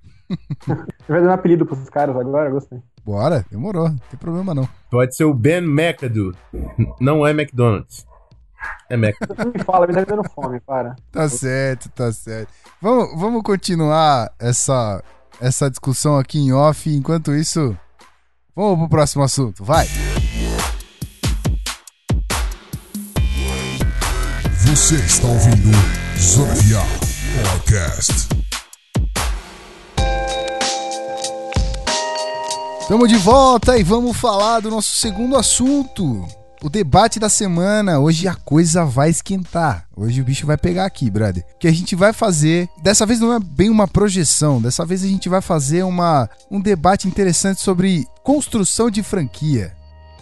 Você 0.65 1.11
vai 1.11 1.21
dando 1.21 1.31
apelido 1.31 1.65
pros 1.65 1.89
caras 1.89 2.15
agora? 2.15 2.49
Gostei. 2.49 2.79
Bora, 3.05 3.45
demorou, 3.51 3.89
não 3.89 3.97
tem 4.09 4.17
problema 4.17 4.53
não. 4.53 4.67
Pode 4.89 5.15
ser 5.15 5.25
o 5.25 5.33
Ben 5.33 5.57
McAdoo. 5.57 6.33
Não 6.99 7.25
é 7.25 7.31
McDonald's. 7.31 8.05
É 8.89 8.95
McAdoo. 8.95 9.35
Não 9.45 9.51
me 9.51 9.63
fala, 9.63 9.87
me 9.87 9.93
tá 9.93 10.03
dando 10.05 10.23
fome, 10.29 10.59
para. 10.61 10.95
Tá 11.11 11.27
certo, 11.27 11.89
tá 11.89 12.11
certo. 12.13 12.49
Vamos, 12.81 13.19
vamos 13.19 13.43
continuar 13.43 14.31
essa, 14.39 15.03
essa 15.41 15.69
discussão 15.69 16.17
aqui 16.17 16.39
em 16.39 16.53
off. 16.53 16.89
Enquanto 16.89 17.33
isso, 17.33 17.77
vamos 18.55 18.79
pro 18.79 18.89
próximo 18.89 19.23
assunto, 19.23 19.65
vai. 19.65 19.85
Você 24.65 24.95
está 24.95 25.27
ouvindo 25.27 25.71
Zona 26.17 26.53
Podcast. 27.43 28.42
Estamos 32.93 33.09
de 33.09 33.17
volta 33.17 33.75
e 33.75 33.81
vamos 33.81 34.15
falar 34.15 34.59
do 34.59 34.69
nosso 34.69 34.99
segundo 34.99 35.35
assunto. 35.35 36.27
O 36.61 36.69
debate 36.69 37.19
da 37.19 37.27
semana. 37.27 37.99
Hoje 37.99 38.27
a 38.27 38.35
coisa 38.35 38.85
vai 38.85 39.09
esquentar. 39.09 39.87
Hoje 39.97 40.21
o 40.21 40.23
bicho 40.23 40.45
vai 40.45 40.59
pegar 40.59 40.85
aqui, 40.85 41.09
brother. 41.09 41.43
Que 41.59 41.67
a 41.67 41.71
gente 41.71 41.95
vai 41.95 42.13
fazer. 42.13 42.69
Dessa 42.83 43.03
vez 43.03 43.19
não 43.19 43.33
é 43.33 43.39
bem 43.39 43.71
uma 43.71 43.87
projeção. 43.87 44.61
Dessa 44.61 44.85
vez 44.85 45.03
a 45.03 45.07
gente 45.07 45.27
vai 45.27 45.41
fazer 45.41 45.81
uma, 45.81 46.29
um 46.51 46.61
debate 46.61 47.07
interessante 47.07 47.61
sobre 47.61 48.05
construção 48.23 48.91
de 48.91 49.01
franquia. 49.01 49.73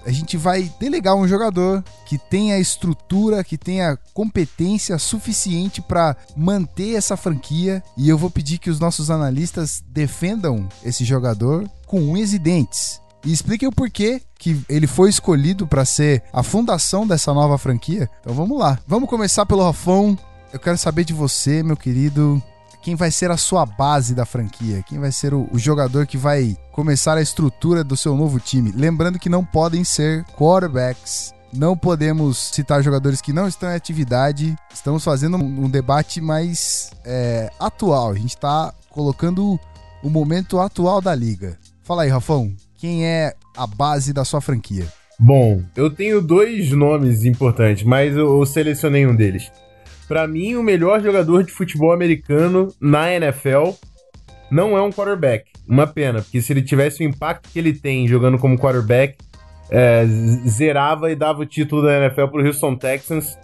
A 0.06 0.12
gente 0.12 0.38
vai 0.38 0.72
delegar 0.80 1.16
um 1.16 1.28
jogador 1.28 1.84
que 2.06 2.18
tenha 2.18 2.60
estrutura, 2.60 3.43
que 3.43 3.58
tenha 3.58 3.97
competência 4.14 4.97
suficiente 4.97 5.82
para 5.82 6.16
manter 6.36 6.95
essa 6.95 7.16
franquia. 7.16 7.84
E 7.97 8.10
eu 8.10 8.18
vou 8.18 8.30
pedir 8.30 8.58
que 8.58 8.70
os 8.70 8.80
nossos 8.80 9.12
analistas 9.12 9.84
defendam 9.88 10.68
esse 10.84 11.06
jogador 11.06 11.70
com 11.86 12.02
unhas 12.02 12.34
e 12.34 12.39
dentes. 12.39 12.99
E 13.24 13.32
expliquem 13.32 13.68
o 13.68 13.72
porquê 13.72 14.22
que 14.39 14.60
ele 14.68 14.88
foi 14.88 15.10
escolhido 15.10 15.68
para 15.68 15.86
ser 15.86 16.24
a 16.34 16.41
fundação 16.41 17.06
dessa 17.06 17.34
nova 17.34 17.58
franquia. 17.58 18.10
Então 18.22 18.34
vamos 18.34 18.58
lá. 18.58 18.80
Vamos 18.88 19.10
começar 19.10 19.45
pelo 19.45 19.64
Rafão. 19.64 20.18
Eu 20.52 20.60
quero 20.60 20.78
saber 20.78 21.06
de 21.06 21.14
você, 21.14 21.62
meu 21.62 21.78
querido. 21.78 22.41
Quem 22.82 22.96
vai 22.96 23.12
ser 23.12 23.30
a 23.30 23.38
sua 23.38 23.64
base 23.64 24.16
da 24.16 24.26
franquia? 24.26 24.84
Quem 24.88 24.98
vai 24.98 25.12
ser 25.12 25.36
o, 25.36 25.48
o 25.52 25.60
jogador 25.60 26.08
que 26.08 26.18
vai 26.18 26.58
começar 26.72 27.16
a 27.16 27.22
estrutura 27.22 27.84
do 27.84 27.96
seu 27.96 28.16
novo 28.16 28.40
time? 28.40 28.72
Lembrando 28.76 29.20
que 29.20 29.30
não 29.30 29.46
podem 29.46 29.84
ser 29.84 30.26
quarterbacks. 30.38 31.32
Não 31.54 31.78
podemos 31.78 32.38
citar 32.38 32.82
jogadores 32.82 33.22
que 33.22 33.32
não 33.32 33.48
estão 33.48 33.70
em 33.70 33.76
atividade. 33.76 34.56
Estamos 34.74 35.04
fazendo 35.04 35.38
um, 35.38 35.66
um 35.66 35.70
debate 35.70 36.20
mais 36.20 36.90
é, 37.06 37.52
atual. 37.60 38.12
A 38.12 38.16
gente 38.16 38.36
está 38.36 38.74
colocando 38.90 39.60
o 40.02 40.10
momento 40.10 40.60
atual 40.60 41.02
da 41.02 41.14
liga. 41.14 41.60
Fala 41.84 42.04
aí, 42.04 42.10
Rafão. 42.10 42.52
Quem 42.78 43.06
é 43.06 43.36
a 43.56 43.68
base 43.68 44.12
da 44.12 44.26
sua 44.26 44.42
franquia? 44.42 44.88
Bom, 45.20 45.62
eu 45.76 45.88
tenho 45.88 46.20
dois 46.20 46.72
nomes 46.72 47.26
importantes, 47.26 47.84
mas 47.84 48.16
eu, 48.16 48.40
eu 48.40 48.46
selecionei 48.46 49.06
um 49.06 49.16
deles. 49.16 49.52
Pra 50.12 50.28
mim, 50.28 50.55
o 50.55 50.62
melhor 50.62 51.01
jogador 51.01 51.41
de 51.41 51.53
futebol 51.53 51.93
americano 51.93 52.68
na 52.82 53.14
NFL 53.14 53.70
não 54.51 54.78
é 54.78 54.82
um 54.82 54.91
quarterback. 54.91 55.49
Uma 55.66 55.88
pena, 55.88 56.22
porque 56.22 56.41
se 56.41 56.51
ele 56.51 56.62
tivesse 56.62 57.01
o 57.01 57.07
impacto 57.07 57.47
que 57.49 57.57
ele 57.57 57.72
tem 57.72 58.05
jogando 58.09 58.38
como 58.38 58.59
quarterback, 58.59 59.16
é, 59.70 60.05
zerava 60.45 61.09
e 61.14 61.16
dava 61.16 61.39
o 61.39 61.45
título 61.45 61.84
da 61.84 61.97
NFL 61.97 62.26
pro 62.26 62.45
Houston 62.45 62.76
Texans. 62.76 63.39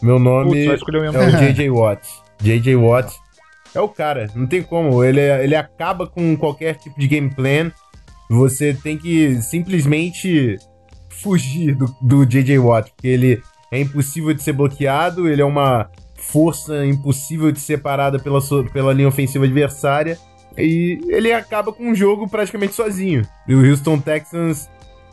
Meu 0.00 0.20
nome 0.20 0.64
Putz, 0.64 0.74
escolher 0.74 1.00
o 1.00 1.04
é 1.06 1.26
o 1.26 1.30
J.J. 1.40 1.70
Watt. 1.70 2.08
J.J. 2.40 2.76
Watt 2.76 3.12
é 3.74 3.80
o 3.80 3.88
cara, 3.88 4.30
não 4.36 4.46
tem 4.46 4.62
como. 4.62 5.02
Ele, 5.02 5.20
ele 5.20 5.56
acaba 5.56 6.06
com 6.06 6.36
qualquer 6.36 6.76
tipo 6.76 7.00
de 7.00 7.08
game 7.08 7.34
plan. 7.34 7.72
Você 8.30 8.72
tem 8.72 8.96
que 8.96 9.42
simplesmente 9.42 10.56
fugir 11.08 11.74
do, 11.74 11.92
do 12.00 12.24
J.J. 12.24 12.60
Watt, 12.60 12.92
porque 12.92 13.08
ele 13.08 13.42
é 13.72 13.80
impossível 13.80 14.32
de 14.32 14.40
ser 14.40 14.52
bloqueado, 14.52 15.28
ele 15.28 15.42
é 15.42 15.44
uma 15.44 15.90
força 16.28 16.86
impossível 16.86 17.50
de 17.50 17.60
ser 17.60 17.78
parada 17.78 18.18
pela, 18.18 18.40
pela 18.72 18.92
linha 18.92 19.08
ofensiva 19.08 19.44
adversária. 19.44 20.18
E 20.56 21.00
ele 21.08 21.32
acaba 21.32 21.72
com 21.72 21.90
o 21.90 21.94
jogo 21.94 22.28
praticamente 22.28 22.74
sozinho. 22.74 23.26
E 23.48 23.54
o 23.54 23.68
Houston 23.68 23.98
Texans 23.98 24.68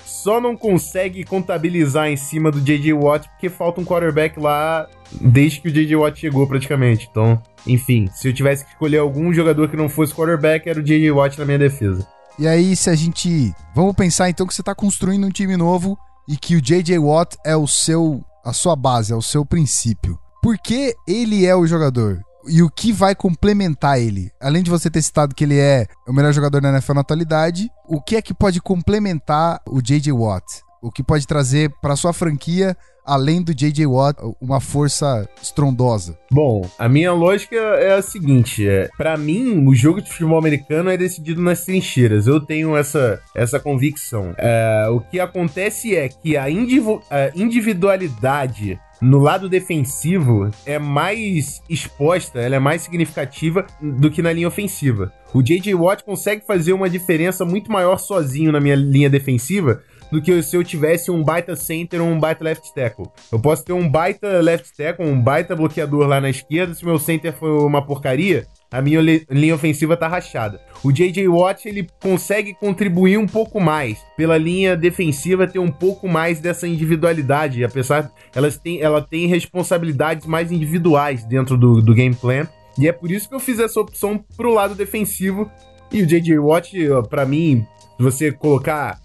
só 0.05 0.41
não 0.41 0.55
consegue 0.55 1.23
contabilizar 1.23 2.07
em 2.07 2.17
cima 2.17 2.51
do 2.51 2.59
J.J. 2.59 2.93
Watt 2.93 3.29
porque 3.29 3.49
falta 3.49 3.79
um 3.79 3.85
quarterback 3.85 4.39
lá 4.39 4.87
desde 5.11 5.61
que 5.61 5.69
o 5.69 5.71
J.J. 5.71 5.95
Watt 5.95 6.19
chegou 6.19 6.47
praticamente. 6.47 7.07
Então, 7.09 7.41
enfim, 7.65 8.09
se 8.13 8.27
eu 8.27 8.33
tivesse 8.33 8.65
que 8.65 8.71
escolher 8.71 8.97
algum 8.97 9.33
jogador 9.33 9.69
que 9.69 9.77
não 9.77 9.87
fosse 9.87 10.13
quarterback, 10.13 10.67
era 10.67 10.79
o 10.79 10.83
J.J. 10.83 11.11
Watt 11.11 11.37
na 11.37 11.45
minha 11.45 11.59
defesa. 11.59 12.05
E 12.37 12.47
aí, 12.47 12.75
se 12.75 12.89
a 12.89 12.95
gente. 12.95 13.53
Vamos 13.75 13.95
pensar 13.95 14.29
então 14.29 14.47
que 14.47 14.53
você 14.53 14.63
tá 14.63 14.73
construindo 14.73 15.25
um 15.25 15.31
time 15.31 15.55
novo 15.55 15.97
e 16.27 16.37
que 16.37 16.55
o 16.55 16.61
J.J. 16.61 16.97
Watt 16.97 17.37
é 17.45 17.55
o 17.55 17.67
seu. 17.67 18.23
a 18.43 18.53
sua 18.53 18.75
base, 18.75 19.13
é 19.13 19.15
o 19.15 19.21
seu 19.21 19.45
princípio. 19.45 20.17
Por 20.41 20.57
que 20.57 20.95
ele 21.07 21.45
é 21.45 21.55
o 21.55 21.67
jogador? 21.67 22.21
E 22.47 22.63
o 22.63 22.69
que 22.69 22.93
vai 22.93 23.13
complementar 23.13 23.99
ele? 23.99 24.31
Além 24.39 24.63
de 24.63 24.69
você 24.69 24.89
ter 24.89 25.01
citado 25.01 25.35
que 25.35 25.43
ele 25.43 25.59
é 25.59 25.85
o 26.07 26.13
melhor 26.13 26.31
jogador 26.33 26.61
da 26.61 26.69
NFL 26.69 26.93
na 26.93 27.01
atualidade, 27.01 27.69
o 27.87 28.01
que 28.01 28.15
é 28.15 28.21
que 28.21 28.33
pode 28.33 28.61
complementar 28.61 29.61
o 29.67 29.81
J.J. 29.81 30.11
Watt? 30.11 30.45
O 30.81 30.89
que 30.89 31.03
pode 31.03 31.27
trazer 31.27 31.69
para 31.81 31.97
sua 31.97 32.13
franquia, 32.13 32.75
além 33.09 33.41
do 33.41 33.53
J.J. 33.53 33.85
Watt, 33.87 34.19
uma 34.39 34.61
força 34.61 35.27
estrondosa? 35.41 36.17
Bom, 36.31 36.69
a 36.77 36.87
minha 36.87 37.11
lógica 37.11 37.55
é 37.55 37.93
a 37.93 38.01
seguinte: 38.01 38.67
é, 38.67 38.87
para 38.97 39.17
mim, 39.17 39.65
o 39.67 39.73
jogo 39.73 40.01
de 40.01 40.09
futebol 40.09 40.37
americano 40.37 40.89
é 40.89 40.95
decidido 40.95 41.41
nas 41.41 41.65
trincheiras. 41.65 42.27
Eu 42.27 42.39
tenho 42.39 42.77
essa, 42.77 43.19
essa 43.35 43.59
convicção. 43.59 44.33
É, 44.37 44.87
o 44.91 45.01
que 45.01 45.19
acontece 45.19 45.95
é 45.95 46.07
que 46.07 46.37
a, 46.37 46.43
a 46.43 47.31
individualidade 47.35 48.79
no 49.01 49.17
lado 49.17 49.47
defensivo 49.47 50.51
é 50.65 50.77
mais 50.77 51.61
exposta, 51.69 52.39
ela 52.39 52.57
é 52.57 52.59
mais 52.59 52.81
significativa 52.81 53.65
do 53.81 54.11
que 54.11 54.21
na 54.21 54.33
linha 54.33 54.47
ofensiva. 54.47 55.13
O 55.33 55.41
J.J. 55.41 55.73
Watt 55.73 56.03
consegue 56.03 56.45
fazer 56.45 56.73
uma 56.73 56.89
diferença 56.89 57.45
muito 57.45 57.71
maior 57.71 57.97
sozinho 57.97 58.51
na 58.51 58.59
minha 58.59 58.75
linha 58.75 59.09
defensiva 59.09 59.81
do 60.11 60.21
que 60.21 60.41
se 60.41 60.55
eu 60.55 60.63
tivesse 60.63 61.11
um 61.11 61.23
baita 61.23 61.55
center 61.55 62.01
ou 62.01 62.07
um 62.07 62.19
baita 62.19 62.43
left 62.43 62.73
tackle. 62.73 63.07
Eu 63.31 63.39
posso 63.39 63.63
ter 63.63 63.73
um 63.73 63.87
baita 63.89 64.41
left 64.41 64.75
tackle, 64.75 65.05
um 65.05 65.21
baita 65.21 65.55
bloqueador 65.55 66.07
lá 66.07 66.19
na 66.19 66.29
esquerda, 66.29 66.73
se 66.73 66.83
meu 66.85 66.97
center 66.99 67.33
for 67.33 67.65
uma 67.65 67.85
porcaria, 67.85 68.47
a 68.71 68.81
minha 68.81 69.01
li- 69.01 69.25
linha 69.29 69.55
ofensiva 69.55 69.97
tá 69.97 70.07
rachada. 70.07 70.59
O 70.83 70.91
J.J. 70.91 71.27
Watt, 71.27 71.67
ele 71.67 71.87
consegue 72.01 72.53
contribuir 72.53 73.17
um 73.17 73.25
pouco 73.27 73.59
mais 73.59 73.99
pela 74.15 74.37
linha 74.37 74.77
defensiva 74.77 75.47
ter 75.47 75.59
um 75.59 75.71
pouco 75.71 76.07
mais 76.07 76.39
dessa 76.39 76.67
individualidade, 76.67 77.63
apesar 77.63 78.11
elas 78.35 78.57
têm, 78.57 78.81
ela 78.81 79.01
tem 79.01 79.27
responsabilidades 79.27 80.25
mais 80.27 80.51
individuais 80.51 81.23
dentro 81.23 81.57
do, 81.57 81.81
do 81.81 81.93
game 81.93 82.15
plan. 82.15 82.47
E 82.77 82.87
é 82.87 82.91
por 82.91 83.11
isso 83.11 83.27
que 83.27 83.35
eu 83.35 83.39
fiz 83.39 83.59
essa 83.59 83.79
opção 83.79 84.23
pro 84.37 84.53
lado 84.53 84.73
defensivo. 84.75 85.49
E 85.91 86.03
o 86.03 86.05
J.J. 86.07 86.37
Watt, 86.39 86.71
ó, 86.91 87.01
pra 87.01 87.25
mim, 87.25 87.65
se 87.97 88.03
você 88.03 88.31
colocar 88.31 88.99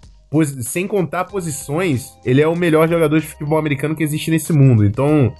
sem 0.61 0.87
contar 0.87 1.25
posições, 1.25 2.17
ele 2.25 2.41
é 2.41 2.47
o 2.47 2.55
melhor 2.55 2.87
jogador 2.89 3.19
de 3.19 3.25
futebol 3.27 3.57
americano 3.57 3.95
que 3.95 4.03
existe 4.03 4.29
nesse 4.31 4.51
mundo. 4.51 4.83
Então, 4.85 5.33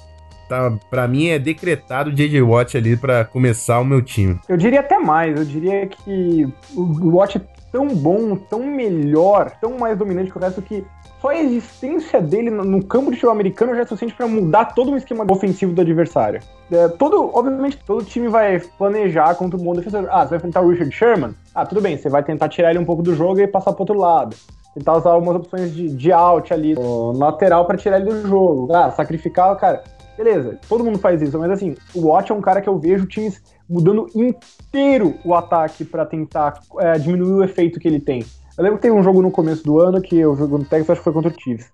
tá, 0.48 0.72
para 0.90 1.08
mim 1.08 1.28
é 1.28 1.40
decretado 1.40 2.10
o 2.10 2.14
JJ 2.14 2.42
Watt 2.42 2.78
ali 2.78 2.96
pra 2.96 3.26
começar 3.26 3.80
o 3.80 3.86
meu 3.86 4.02
time. 4.02 4.40
Eu 4.48 4.58
diria 4.58 4.80
até 4.80 4.98
mais, 4.98 5.38
eu 5.38 5.46
diria 5.46 5.86
que 5.88 6.48
o 6.76 7.16
Watt 7.18 7.38
é 7.38 7.42
tão 7.72 7.88
bom, 7.88 8.36
tão 8.38 8.66
melhor, 8.66 9.52
tão 9.60 9.78
mais 9.78 9.98
dominante 9.98 10.32
que 10.32 10.38
o 10.38 10.42
resto 10.42 10.62
que 10.62 10.86
só 11.22 11.30
a 11.30 11.38
existência 11.38 12.22
dele 12.22 12.50
no- 12.52 12.84
campo 12.84 13.10
de 13.10 13.16
futebol 13.18 13.34
americano 13.34 13.74
já 13.76 13.82
é 13.82 13.86
suficiente 13.86 14.14
pra 14.16 14.28
mudar 14.28 14.66
todo 14.76 14.92
o 14.92 14.98
esquema 14.98 15.26
ofensivo 15.30 15.74
do 15.74 15.82
adversário. 15.82 16.40
É, 16.72 16.88
todo, 16.88 17.32
obviamente, 17.34 17.78
todo 17.86 18.06
time 18.06 18.28
vai 18.30 18.60
planejar 18.78 19.34
contra 19.36 19.60
um 19.60 19.64
bom 19.64 19.74
defensor. 19.74 20.08
Ah, 20.10 20.24
você 20.24 20.30
vai 20.30 20.38
enfrentar 20.38 20.62
o 20.62 20.70
Richard 20.70 20.94
Sherman? 20.96 21.32
Ah, 21.54 21.66
tudo 21.66 21.82
bem, 21.82 21.98
você 21.98 22.08
vai 22.10 22.24
tentar 22.24 22.48
tirar 22.48 22.70
ele 22.70 22.80
um 22.80 22.86
pouco 22.86 23.02
do 23.02 23.16
jogo 23.16 23.40
e 23.42 23.48
passar 23.48 23.74
pro 23.74 23.82
outro 23.82 23.98
lado. 23.98 24.36
Tentar 24.76 24.97
usar 24.97 25.11
algumas 25.11 25.38
opções 25.38 25.73
de, 25.73 25.88
de 25.89 26.11
out 26.11 26.53
ali, 26.53 26.76
no 26.76 27.13
lateral 27.13 27.65
pra 27.65 27.78
tirar 27.78 27.99
ele 27.99 28.09
do 28.09 28.28
jogo. 28.28 28.71
Ah, 28.73 28.91
sacrificar, 28.91 29.55
cara. 29.55 29.84
Beleza, 30.17 30.59
todo 30.69 30.84
mundo 30.84 30.99
faz 30.99 31.21
isso, 31.21 31.38
mas 31.39 31.51
assim, 31.51 31.76
o 31.93 32.07
Watt 32.07 32.32
é 32.32 32.36
um 32.36 32.41
cara 32.41 32.61
que 32.61 32.69
eu 32.69 32.78
vejo 32.78 33.05
times 33.05 33.41
mudando 33.69 34.07
inteiro 34.15 35.15
o 35.26 35.34
ataque 35.34 35.84
pra 35.84 36.05
tentar 36.05 36.59
é, 36.80 36.93
diminuir 36.93 37.34
o 37.34 37.43
efeito 37.43 37.80
que 37.80 37.88
ele 37.88 37.99
tem. 37.99 38.23
Eu 38.57 38.63
lembro 38.63 38.78
que 38.78 38.84
teve 38.84 38.95
um 38.95 39.03
jogo 39.03 39.21
no 39.21 39.32
começo 39.32 39.63
do 39.63 39.80
ano 39.80 40.01
que 40.01 40.17
eu 40.17 40.36
jogo 40.36 40.57
no 40.57 40.63
Texas, 40.63 40.91
acho 40.91 41.01
que 41.01 41.03
foi 41.03 41.13
contra 41.13 41.32
o 41.32 41.41
Chiefs. 41.41 41.69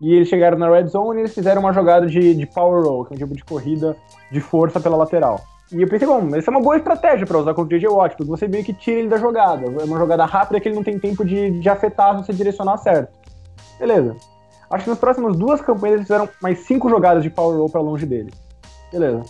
E 0.00 0.14
eles 0.14 0.28
chegaram 0.28 0.58
na 0.58 0.70
red 0.70 0.86
zone 0.86 1.18
e 1.18 1.22
eles 1.22 1.34
fizeram 1.34 1.60
uma 1.60 1.72
jogada 1.72 2.06
de, 2.06 2.34
de 2.34 2.46
power 2.46 2.84
roll, 2.84 3.04
que 3.04 3.12
é 3.12 3.16
um 3.16 3.18
tipo 3.18 3.34
de 3.34 3.44
corrida 3.44 3.96
de 4.32 4.40
força 4.40 4.80
pela 4.80 4.96
lateral. 4.96 5.40
E 5.74 5.82
eu 5.82 5.88
pensei, 5.88 6.06
bom, 6.06 6.28
essa 6.36 6.50
é 6.50 6.52
uma 6.52 6.60
boa 6.60 6.76
estratégia 6.76 7.26
pra 7.26 7.36
usar 7.36 7.52
contra 7.52 7.76
o 7.76 7.78
JJ 7.78 7.88
Watt, 7.88 8.16
porque 8.16 8.30
você 8.30 8.46
meio 8.46 8.62
que 8.62 8.72
tira 8.72 9.00
ele 9.00 9.08
da 9.08 9.18
jogada. 9.18 9.66
É 9.66 9.84
uma 9.84 9.98
jogada 9.98 10.24
rápida 10.24 10.60
que 10.60 10.68
ele 10.68 10.76
não 10.76 10.84
tem 10.84 11.00
tempo 11.00 11.24
de, 11.24 11.58
de 11.58 11.68
afetar 11.68 12.16
se 12.16 12.26
você 12.26 12.32
direcionar 12.32 12.78
certo. 12.78 13.12
Beleza. 13.80 14.14
Acho 14.70 14.84
que 14.84 14.90
nas 14.90 14.98
próximas 15.00 15.36
duas 15.36 15.60
campanhas 15.60 15.96
eles 15.96 16.06
fizeram 16.06 16.28
mais 16.40 16.60
cinco 16.60 16.88
jogadas 16.88 17.24
de 17.24 17.30
power 17.30 17.58
roll 17.58 17.68
pra 17.68 17.80
longe 17.80 18.06
dele. 18.06 18.32
Beleza. 18.92 19.22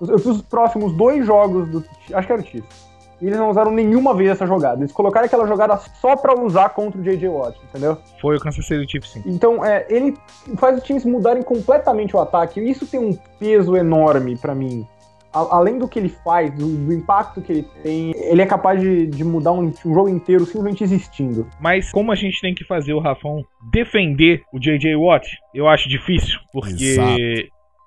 Eu 0.00 0.18
fiz 0.18 0.26
os 0.26 0.42
próximos 0.42 0.92
dois 0.92 1.24
jogos 1.24 1.68
do. 1.68 1.84
Acho 2.12 2.26
que 2.26 2.32
era 2.32 2.42
o 2.42 2.44
Chiefs. 2.44 2.92
E 3.20 3.26
eles 3.26 3.38
não 3.38 3.50
usaram 3.50 3.70
nenhuma 3.70 4.12
vez 4.12 4.32
essa 4.32 4.44
jogada. 4.44 4.80
Eles 4.80 4.90
colocaram 4.90 5.26
aquela 5.26 5.46
jogada 5.46 5.76
só 5.76 6.16
pra 6.16 6.34
usar 6.34 6.70
contra 6.70 7.00
o 7.00 7.04
JJ 7.04 7.28
Watt, 7.28 7.56
entendeu? 7.62 7.96
Foi 8.20 8.36
o 8.36 8.40
Kansas 8.40 8.66
City 8.66 8.90
Chiefs, 8.90 9.12
sim. 9.12 9.22
Então, 9.24 9.64
é, 9.64 9.86
ele 9.88 10.18
faz 10.56 10.78
os 10.78 10.82
times 10.82 11.04
mudarem 11.04 11.44
completamente 11.44 12.16
o 12.16 12.18
ataque. 12.18 12.58
E 12.58 12.68
isso 12.68 12.84
tem 12.84 12.98
um 12.98 13.16
peso 13.38 13.76
enorme 13.76 14.36
pra 14.36 14.56
mim. 14.56 14.84
A- 15.32 15.56
além 15.56 15.78
do 15.78 15.88
que 15.88 15.98
ele 15.98 16.08
faz, 16.08 16.52
do, 16.54 16.66
do 16.66 16.92
impacto 16.92 17.40
que 17.40 17.52
ele 17.52 17.66
tem, 17.82 18.12
ele 18.16 18.42
é 18.42 18.46
capaz 18.46 18.80
de, 18.80 19.06
de 19.06 19.24
mudar 19.24 19.52
um, 19.52 19.72
um 19.84 19.94
jogo 19.94 20.08
inteiro 20.08 20.44
simplesmente 20.44 20.84
existindo. 20.84 21.46
Mas 21.60 21.90
como 21.90 22.12
a 22.12 22.14
gente 22.14 22.40
tem 22.40 22.54
que 22.54 22.64
fazer 22.64 22.92
o 22.92 23.00
Rafão 23.00 23.44
defender 23.70 24.42
o 24.52 24.58
J.J. 24.58 24.94
Watt, 24.96 25.26
eu 25.54 25.68
acho 25.68 25.88
difícil, 25.88 26.38
porque 26.52 26.84
Exato. 26.84 27.18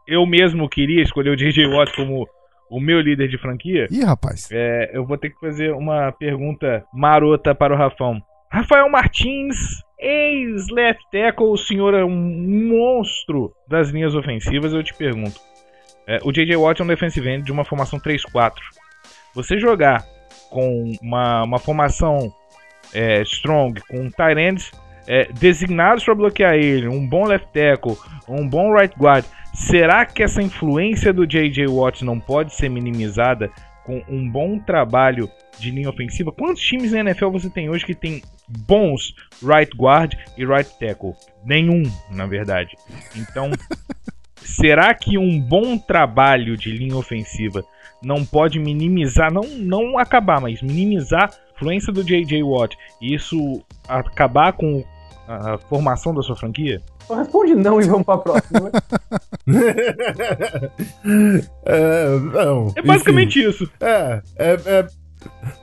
eu 0.08 0.26
mesmo 0.26 0.68
queria 0.68 1.02
escolher 1.04 1.30
o 1.32 1.36
J.J. 1.38 1.68
Watt 1.68 1.96
como 1.96 2.28
o 2.70 2.80
meu 2.80 3.00
líder 3.00 3.28
de 3.28 3.38
franquia. 3.38 3.88
Ih, 3.92 4.04
rapaz. 4.04 4.50
É, 4.52 4.92
eu 4.94 5.06
vou 5.06 5.18
ter 5.18 5.30
que 5.30 5.40
fazer 5.40 5.72
uma 5.72 6.12
pergunta 6.12 6.84
marota 6.94 7.54
para 7.54 7.74
o 7.74 7.78
Rafão. 7.78 8.20
Rafael 8.52 8.90
Martins, 8.90 9.56
ex-left 10.00 11.02
tackle, 11.12 11.48
o 11.48 11.58
senhor 11.58 11.94
é 11.94 12.04
um 12.04 12.10
monstro 12.70 13.52
das 13.68 13.90
linhas 13.90 14.16
ofensivas, 14.16 14.74
eu 14.74 14.84
te 14.84 14.94
pergunto. 14.94 15.40
É, 16.08 16.20
o 16.24 16.32
J.J. 16.32 16.56
Watt 16.56 16.82
é 16.82 16.84
um 16.84 16.88
defensive 16.88 17.28
end 17.28 17.44
de 17.44 17.52
uma 17.52 17.66
formação 17.66 18.00
3-4. 18.00 18.54
Você 19.34 19.60
jogar 19.60 20.06
com 20.50 20.92
uma, 21.02 21.44
uma 21.44 21.60
formação 21.60 22.34
é, 22.94 23.22
strong, 23.24 23.82
com 23.90 24.10
tight 24.10 24.40
ends 24.40 24.72
é, 25.08 25.26
designados 25.34 26.04
para 26.04 26.16
bloquear 26.16 26.54
ele, 26.54 26.88
um 26.88 27.08
bom 27.08 27.26
left 27.26 27.48
tackle, 27.52 27.98
um 28.28 28.48
bom 28.48 28.74
right 28.74 28.96
guard, 28.98 29.26
será 29.54 30.06
que 30.06 30.24
essa 30.24 30.42
influência 30.42 31.14
do 31.14 31.26
J.J. 31.26 31.68
Watt 31.68 32.04
não 32.04 32.20
pode 32.20 32.54
ser 32.54 32.70
minimizada 32.70 33.52
com 33.84 34.04
um 34.10 34.30
bom 34.30 34.58
trabalho 34.60 35.30
de 35.60 35.72
linha 35.72 35.90
ofensiva? 35.90 36.32
Quantos 36.32 36.62
times 36.62 36.92
na 36.92 37.00
NFL 37.02 37.30
você 37.30 37.50
tem 37.50 37.70
hoje 37.70 37.86
que 37.86 37.94
tem 37.94 38.22
bons 38.48 39.14
right 39.44 39.76
guard 39.78 40.16
e 40.38 40.46
right 40.46 40.70
tackle? 40.80 41.14
Nenhum, 41.44 41.84
na 42.12 42.26
verdade. 42.26 42.76
Então, 43.16 43.52
será 44.46 44.94
que 44.94 45.18
um 45.18 45.40
bom 45.40 45.78
trabalho 45.78 46.56
de 46.58 46.72
linha 46.72 46.96
ofensiva 46.96 47.64
não 48.04 48.24
pode 48.26 48.60
minimizar, 48.60 49.32
não, 49.34 49.44
não 49.44 49.98
acabar, 49.98 50.40
mas 50.40 50.62
minimizar 50.62 51.24
a 51.32 51.56
influência 51.56 51.92
do 51.92 52.04
J.J. 52.04 52.44
Watt 52.44 52.76
e 53.02 53.16
isso 53.16 53.64
acabar 53.88 54.54
com 54.54 54.84
a 55.28 55.58
formação 55.58 56.14
da 56.14 56.22
sua 56.22 56.36
franquia? 56.36 56.82
Então 57.04 57.18
responde 57.18 57.56
não 57.56 57.80
e 57.82 57.86
vamos 57.86 58.06
pra 58.06 58.18
próxima. 58.18 58.72
é, 61.66 62.20
não, 62.20 62.74
É 62.76 62.82
basicamente 62.82 63.42
isso. 63.42 63.70
É, 63.80 64.22
é, 64.38 64.54
é- 64.66 64.88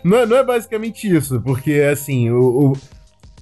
não, 0.03 0.19
é, 0.19 0.27
não 0.27 0.37
é 0.37 0.45
basicamente 0.45 1.09
isso, 1.09 1.41
porque 1.41 1.75
assim, 1.91 2.31
o, 2.31 2.73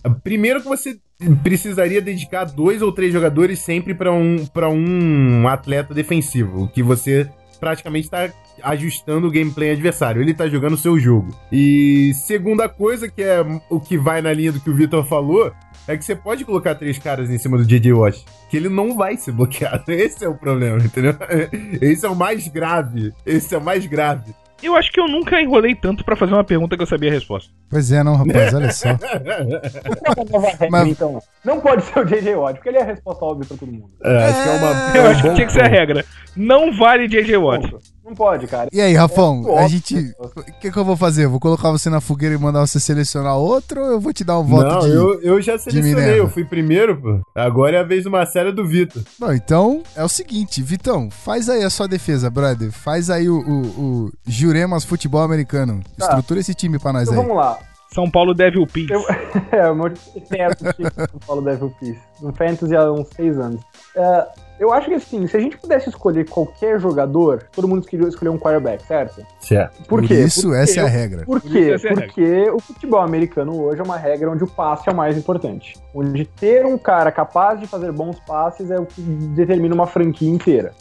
o- 0.04 0.10
primeiro 0.22 0.60
que 0.60 0.68
você 0.68 0.98
precisaria 1.42 2.00
dedicar 2.00 2.44
dois 2.44 2.82
ou 2.82 2.92
três 2.92 3.12
jogadores 3.12 3.58
sempre 3.58 3.94
para 3.94 4.12
um 4.12 4.46
para 4.46 4.68
um 4.68 5.46
atleta 5.48 5.94
defensivo, 5.94 6.68
que 6.68 6.82
você 6.82 7.28
praticamente 7.58 8.06
está 8.06 8.30
ajustando 8.62 9.26
o 9.26 9.30
gameplay 9.30 9.72
adversário, 9.72 10.22
ele 10.22 10.34
tá 10.34 10.48
jogando 10.48 10.74
o 10.74 10.78
seu 10.78 10.98
jogo. 10.98 11.28
E 11.52 12.12
segunda 12.14 12.68
coisa 12.68 13.08
que 13.08 13.22
é 13.22 13.44
o 13.68 13.78
que 13.78 13.98
vai 13.98 14.22
na 14.22 14.32
linha 14.32 14.52
do 14.52 14.60
que 14.60 14.70
o 14.70 14.74
Vitor 14.74 15.04
falou, 15.04 15.52
é 15.86 15.96
que 15.96 16.04
você 16.04 16.14
pode 16.14 16.44
colocar 16.44 16.74
três 16.74 16.98
caras 16.98 17.30
em 17.30 17.38
cima 17.38 17.58
do 17.58 17.64
JJ 17.64 17.92
Watt, 17.92 18.24
que 18.48 18.56
ele 18.56 18.68
não 18.68 18.96
vai 18.96 19.16
ser 19.16 19.32
bloqueado. 19.32 19.90
Esse 19.90 20.24
é 20.24 20.28
o 20.28 20.34
problema, 20.34 20.78
entendeu? 20.78 21.14
Esse 21.80 22.06
é 22.06 22.08
o 22.08 22.16
mais 22.16 22.48
grave. 22.48 23.12
Esse 23.26 23.54
é 23.54 23.58
o 23.58 23.64
mais 23.64 23.86
grave. 23.86 24.34
Eu 24.62 24.76
acho 24.76 24.92
que 24.92 25.00
eu 25.00 25.08
nunca 25.08 25.40
enrolei 25.40 25.74
tanto 25.74 26.04
pra 26.04 26.16
fazer 26.16 26.34
uma 26.34 26.44
pergunta 26.44 26.76
que 26.76 26.82
eu 26.82 26.86
sabia 26.86 27.10
a 27.10 27.12
resposta. 27.12 27.50
Pois 27.68 27.90
é, 27.90 28.02
não, 28.02 28.16
rapaz, 28.16 28.52
olha 28.54 28.70
só. 28.72 28.88
Não, 28.88 28.98
Mas- 30.70 30.88
então. 30.88 31.22
Não 31.44 31.60
pode 31.60 31.82
ser 31.84 31.98
o 31.98 32.04
JJ 32.04 32.34
Watt, 32.34 32.54
porque 32.56 32.68
ele 32.68 32.78
é 32.78 32.82
a 32.82 32.86
resposta 32.86 33.24
óbvia 33.24 33.46
pra 33.48 33.56
todo 33.56 33.72
mundo. 33.72 33.90
É, 34.04 34.24
acho 34.24 34.42
que 34.42 34.48
é 34.48 34.52
uma. 34.52 34.96
Eu 34.96 35.02
é 35.06 35.10
acho 35.10 35.22
que 35.22 35.34
tinha 35.34 35.46
que 35.46 35.52
ser 35.52 35.62
a 35.62 35.68
regra. 35.68 36.04
Não 36.36 36.72
vale 36.76 37.08
J.J. 37.08 37.36
Watt. 37.36 37.70
Ponto. 37.70 37.80
Não 38.04 38.14
pode, 38.14 38.46
cara. 38.46 38.68
E 38.72 38.80
aí, 38.80 38.94
Rafão, 38.94 39.44
É 39.48 39.64
a 39.64 39.68
gente. 39.68 40.14
O 40.18 40.42
que, 40.60 40.70
que 40.70 40.76
eu 40.76 40.84
vou 40.84 40.96
fazer? 40.96 41.24
Eu 41.26 41.30
vou 41.30 41.38
colocar 41.38 41.70
você 41.70 41.88
na 41.90 42.00
fogueira 42.00 42.34
e 42.34 42.38
mandar 42.38 42.60
você 42.66 42.80
selecionar 42.80 43.36
outro 43.36 43.80
ou 43.80 43.90
eu 43.92 44.00
vou 44.00 44.12
te 44.12 44.24
dar 44.24 44.38
um 44.38 44.44
voto 44.44 44.68
Não, 44.68 44.78
de. 44.80 44.88
eu, 44.90 45.20
eu 45.22 45.40
já 45.42 45.58
selecionei, 45.58 46.18
eu 46.18 46.28
fui 46.28 46.44
primeiro, 46.44 47.00
pô. 47.00 47.20
Agora 47.34 47.76
é 47.76 47.80
a 47.80 47.84
vez 47.84 48.04
do 48.04 48.10
Marcelo 48.10 48.48
e 48.48 48.52
do 48.52 48.66
Vitor. 48.66 49.02
Bom, 49.18 49.32
então 49.32 49.82
é 49.94 50.02
o 50.02 50.08
seguinte, 50.08 50.62
Vitão, 50.62 51.10
faz 51.10 51.48
aí 51.48 51.62
a 51.62 51.70
sua 51.70 51.86
defesa, 51.86 52.28
brother. 52.30 52.72
Faz 52.72 53.10
aí 53.10 53.28
o, 53.28 53.38
o, 53.38 53.60
o 54.06 54.10
Juremas 54.26 54.84
Futebol 54.84 55.20
Americano. 55.22 55.80
Tá. 55.98 56.06
Estrutura 56.06 56.40
esse 56.40 56.54
time 56.54 56.78
pra 56.78 56.92
nós 56.92 57.08
Então 57.08 57.20
aí. 57.20 57.26
vamos 57.28 57.36
lá. 57.40 57.58
São 57.94 58.08
Paulo 58.10 58.32
Devil 58.34 58.66
Peace. 58.66 58.92
Eu- 58.92 59.04
é, 59.52 59.70
o 59.70 59.74
meu 59.74 59.90
time 59.90 60.90
do 61.12 61.26
Paulo 61.26 61.42
Devil 61.42 61.72
Peace. 61.80 61.98
No 62.22 62.32
Fantasy 62.32 62.74
há 62.76 62.90
uns 62.92 63.08
seis 63.14 63.36
anos. 63.38 63.60
É, 63.96 64.26
eu 64.60 64.70
acho 64.74 64.88
que 64.88 64.94
assim, 64.94 65.26
se 65.26 65.34
a 65.34 65.40
gente 65.40 65.56
pudesse 65.56 65.88
escolher 65.88 66.28
qualquer 66.28 66.78
jogador, 66.78 67.44
todo 67.50 67.66
mundo 67.66 67.80
escolheu 67.80 68.06
escolher 68.06 68.28
um 68.28 68.38
quarterback, 68.38 68.86
certo? 68.86 69.26
Certo. 69.40 69.82
Por, 69.88 70.02
quê? 70.02 70.22
isso, 70.22 70.48
Porque 70.48 70.56
essa 70.58 70.80
é 70.80 70.82
a 70.82 70.86
regra. 70.86 71.24
Por 71.24 71.40
quê? 71.40 71.76
é 71.82 71.94
Porque 71.94 72.50
o 72.50 72.60
futebol 72.60 73.00
americano 73.00 73.58
hoje 73.58 73.80
é 73.80 73.82
uma 73.82 73.96
regra 73.96 74.30
onde 74.30 74.44
o 74.44 74.46
passe 74.46 74.86
é 74.86 74.92
o 74.92 74.94
mais 74.94 75.16
importante. 75.16 75.80
Onde 75.94 76.26
ter 76.26 76.66
um 76.66 76.76
cara 76.76 77.10
capaz 77.10 77.58
de 77.58 77.66
fazer 77.66 77.90
bons 77.90 78.20
passes 78.20 78.70
é 78.70 78.78
o 78.78 78.84
que 78.84 79.00
determina 79.00 79.74
uma 79.74 79.86
franquia 79.86 80.28
inteira. 80.28 80.72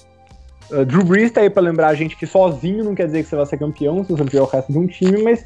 Uh, 0.69 0.83
Drew 0.83 1.05
Brees 1.05 1.31
tá 1.31 1.39
aí 1.39 1.49
pra 1.49 1.63
lembrar 1.63 1.87
a 1.87 1.93
gente 1.93 2.17
que 2.17 2.27
sozinho 2.27 2.83
não 2.83 2.93
quer 2.93 3.05
dizer 3.05 3.23
que 3.23 3.29
você 3.29 3.37
vai 3.37 3.45
ser 3.45 3.57
campeão, 3.57 4.03
se 4.03 4.11
você 4.11 4.23
não 4.23 4.29
tiver 4.29 4.41
o 4.41 4.45
resto 4.45 4.73
de 4.73 4.77
um 4.77 4.87
time, 4.87 5.23
mas 5.23 5.45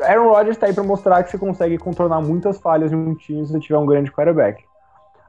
Aaron 0.00 0.30
Rodgers 0.30 0.56
tá 0.56 0.66
aí 0.68 0.72
pra 0.72 0.82
mostrar 0.82 1.22
que 1.22 1.30
você 1.30 1.36
consegue 1.36 1.76
contornar 1.76 2.22
muitas 2.22 2.58
falhas 2.58 2.88
de 2.88 2.96
um 2.96 3.14
time 3.14 3.44
se 3.46 3.52
você 3.52 3.60
tiver 3.60 3.76
um 3.76 3.84
grande 3.84 4.10
quarterback. 4.10 4.64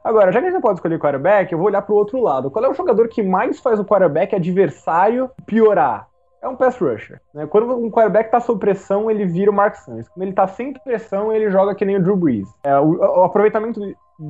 Agora, 0.04 0.30
já 0.30 0.38
que 0.38 0.46
a 0.46 0.50
gente 0.50 0.60
pode 0.60 0.74
escolher 0.74 0.98
quarterback, 0.98 1.50
eu 1.50 1.56
vou 1.56 1.68
olhar 1.68 1.80
pro 1.80 1.94
outro 1.94 2.20
lado. 2.20 2.50
Qual 2.50 2.62
é 2.62 2.68
o 2.68 2.74
jogador 2.74 3.08
que 3.08 3.22
mais 3.22 3.58
faz 3.58 3.80
o 3.80 3.84
quarterback 3.84 4.36
adversário 4.36 5.30
piorar? 5.46 6.06
É 6.42 6.46
um 6.46 6.56
pass 6.56 6.76
rusher. 6.76 7.22
Né? 7.32 7.46
Quando 7.46 7.74
um 7.74 7.90
quarterback 7.90 8.30
tá 8.30 8.38
sob 8.38 8.60
pressão, 8.60 9.10
ele 9.10 9.24
vira 9.24 9.50
o 9.50 9.54
Mark 9.54 9.76
Sanchez. 9.76 10.06
Quando 10.10 10.22
ele 10.24 10.34
tá 10.34 10.46
sem 10.46 10.74
pressão, 10.74 11.32
ele 11.32 11.50
joga 11.50 11.74
que 11.74 11.86
nem 11.86 11.96
o 11.96 12.02
Drew 12.02 12.16
Brees. 12.16 12.46
É, 12.62 12.78
o, 12.78 12.98
o 12.98 13.24
aproveitamento 13.24 13.80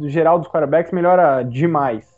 geral 0.04 0.38
dos 0.38 0.46
quarterbacks 0.46 0.92
melhora 0.92 1.42
demais 1.42 2.13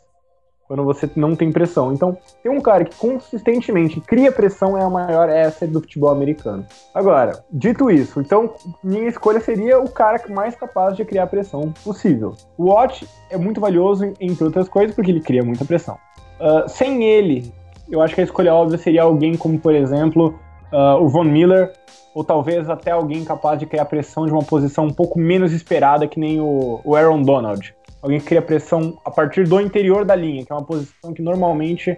quando 0.67 0.83
você 0.83 1.09
não 1.15 1.35
tem 1.35 1.51
pressão. 1.51 1.93
Então, 1.93 2.17
ter 2.43 2.49
um 2.49 2.59
cara 2.59 2.83
que 2.83 2.95
consistentemente 2.95 4.01
cria 4.01 4.31
pressão 4.31 4.77
é 4.77 4.83
a 4.83 4.89
maior 4.89 5.29
asset 5.29 5.71
do 5.71 5.81
futebol 5.81 6.11
americano. 6.11 6.65
Agora, 6.93 7.43
dito 7.51 7.89
isso, 7.89 8.19
então 8.19 8.53
minha 8.83 9.07
escolha 9.07 9.39
seria 9.39 9.79
o 9.79 9.89
cara 9.89 10.21
mais 10.29 10.55
capaz 10.55 10.95
de 10.95 11.05
criar 11.05 11.27
pressão 11.27 11.73
possível. 11.83 12.35
O 12.57 12.65
Watt 12.65 13.07
é 13.29 13.37
muito 13.37 13.61
valioso, 13.61 14.13
entre 14.19 14.43
outras 14.43 14.67
coisas, 14.67 14.95
porque 14.95 15.11
ele 15.11 15.21
cria 15.21 15.43
muita 15.43 15.63
pressão. 15.63 15.97
Uh, 16.39 16.67
sem 16.67 17.03
ele, 17.03 17.51
eu 17.89 18.01
acho 18.01 18.13
que 18.13 18.21
a 18.21 18.23
escolha 18.23 18.53
óbvia 18.53 18.77
seria 18.77 19.03
alguém 19.03 19.37
como, 19.37 19.57
por 19.57 19.73
exemplo, 19.73 20.35
uh, 20.71 21.01
o 21.01 21.07
Von 21.07 21.23
Miller, 21.23 21.71
ou 22.13 22.23
talvez 22.23 22.69
até 22.69 22.91
alguém 22.91 23.23
capaz 23.23 23.59
de 23.59 23.65
criar 23.65 23.85
pressão 23.85 24.25
de 24.25 24.31
uma 24.31 24.43
posição 24.43 24.85
um 24.85 24.93
pouco 24.93 25.19
menos 25.19 25.53
esperada, 25.53 26.07
que 26.07 26.19
nem 26.19 26.41
o, 26.41 26.81
o 26.83 26.95
Aaron 26.95 27.21
Donald 27.21 27.76
alguém 28.01 28.19
que 28.19 28.25
cria 28.25 28.41
pressão 28.41 28.97
a 29.05 29.11
partir 29.11 29.47
do 29.47 29.59
interior 29.59 30.05
da 30.05 30.15
linha, 30.15 30.45
que 30.45 30.51
é 30.51 30.55
uma 30.55 30.63
posição 30.63 31.13
que 31.13 31.21
normalmente 31.21 31.95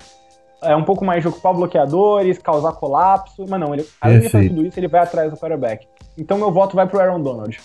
é 0.61 0.75
um 0.75 0.83
pouco 0.83 1.05
mais 1.05 1.21
de 1.21 1.27
ocupar 1.27 1.53
bloqueadores, 1.53 2.37
causar 2.37 2.73
colapso, 2.73 3.45
mas 3.47 3.59
não, 3.59 3.73
ele, 3.73 3.85
além 4.01 4.19
de 4.19 4.29
fazer 4.29 4.49
tudo 4.49 4.65
isso, 4.65 4.79
ele 4.79 4.87
vai 4.87 5.01
atrás 5.01 5.31
do 5.31 5.37
quarterback. 5.37 5.87
Então 6.17 6.37
meu 6.37 6.51
voto 6.51 6.75
vai 6.75 6.87
pro 6.87 6.99
Aaron 6.99 7.21
Donald. 7.21 7.59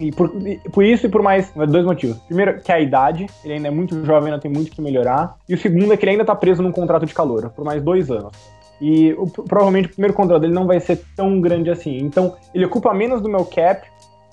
E 0.00 0.10
por, 0.10 0.30
por, 0.72 0.82
isso 0.82 1.06
e 1.06 1.08
por 1.10 1.22
mais 1.22 1.52
dois 1.52 1.84
motivos. 1.84 2.16
Primeiro, 2.20 2.58
que 2.60 2.72
é 2.72 2.76
a 2.76 2.80
idade, 2.80 3.26
ele 3.44 3.54
ainda 3.54 3.68
é 3.68 3.70
muito 3.70 4.02
jovem, 4.04 4.32
ainda 4.32 4.40
tem 4.40 4.50
muito 4.50 4.70
que 4.70 4.80
melhorar. 4.80 5.36
E 5.46 5.54
o 5.54 5.58
segundo 5.58 5.92
é 5.92 5.96
que 5.96 6.04
ele 6.04 6.12
ainda 6.12 6.24
tá 6.24 6.34
preso 6.34 6.62
num 6.62 6.72
contrato 6.72 7.04
de 7.04 7.12
calor, 7.12 7.50
por 7.50 7.64
mais 7.64 7.82
dois 7.82 8.10
anos. 8.10 8.32
E 8.80 9.12
o, 9.12 9.26
provavelmente 9.26 9.88
o 9.88 9.92
primeiro 9.92 10.14
contrato 10.14 10.40
dele 10.40 10.54
não 10.54 10.66
vai 10.66 10.80
ser 10.80 11.04
tão 11.14 11.38
grande 11.38 11.70
assim. 11.70 11.98
Então, 11.98 12.34
ele 12.54 12.64
ocupa 12.64 12.94
menos 12.94 13.20
do 13.20 13.28
meu 13.28 13.44
cap, 13.44 13.86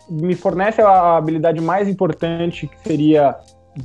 me 0.10 0.36
fornece 0.36 0.82
a 0.82 1.18
habilidade 1.18 1.60
mais 1.62 1.88
importante, 1.88 2.68
que 2.68 2.80
seria 2.88 3.36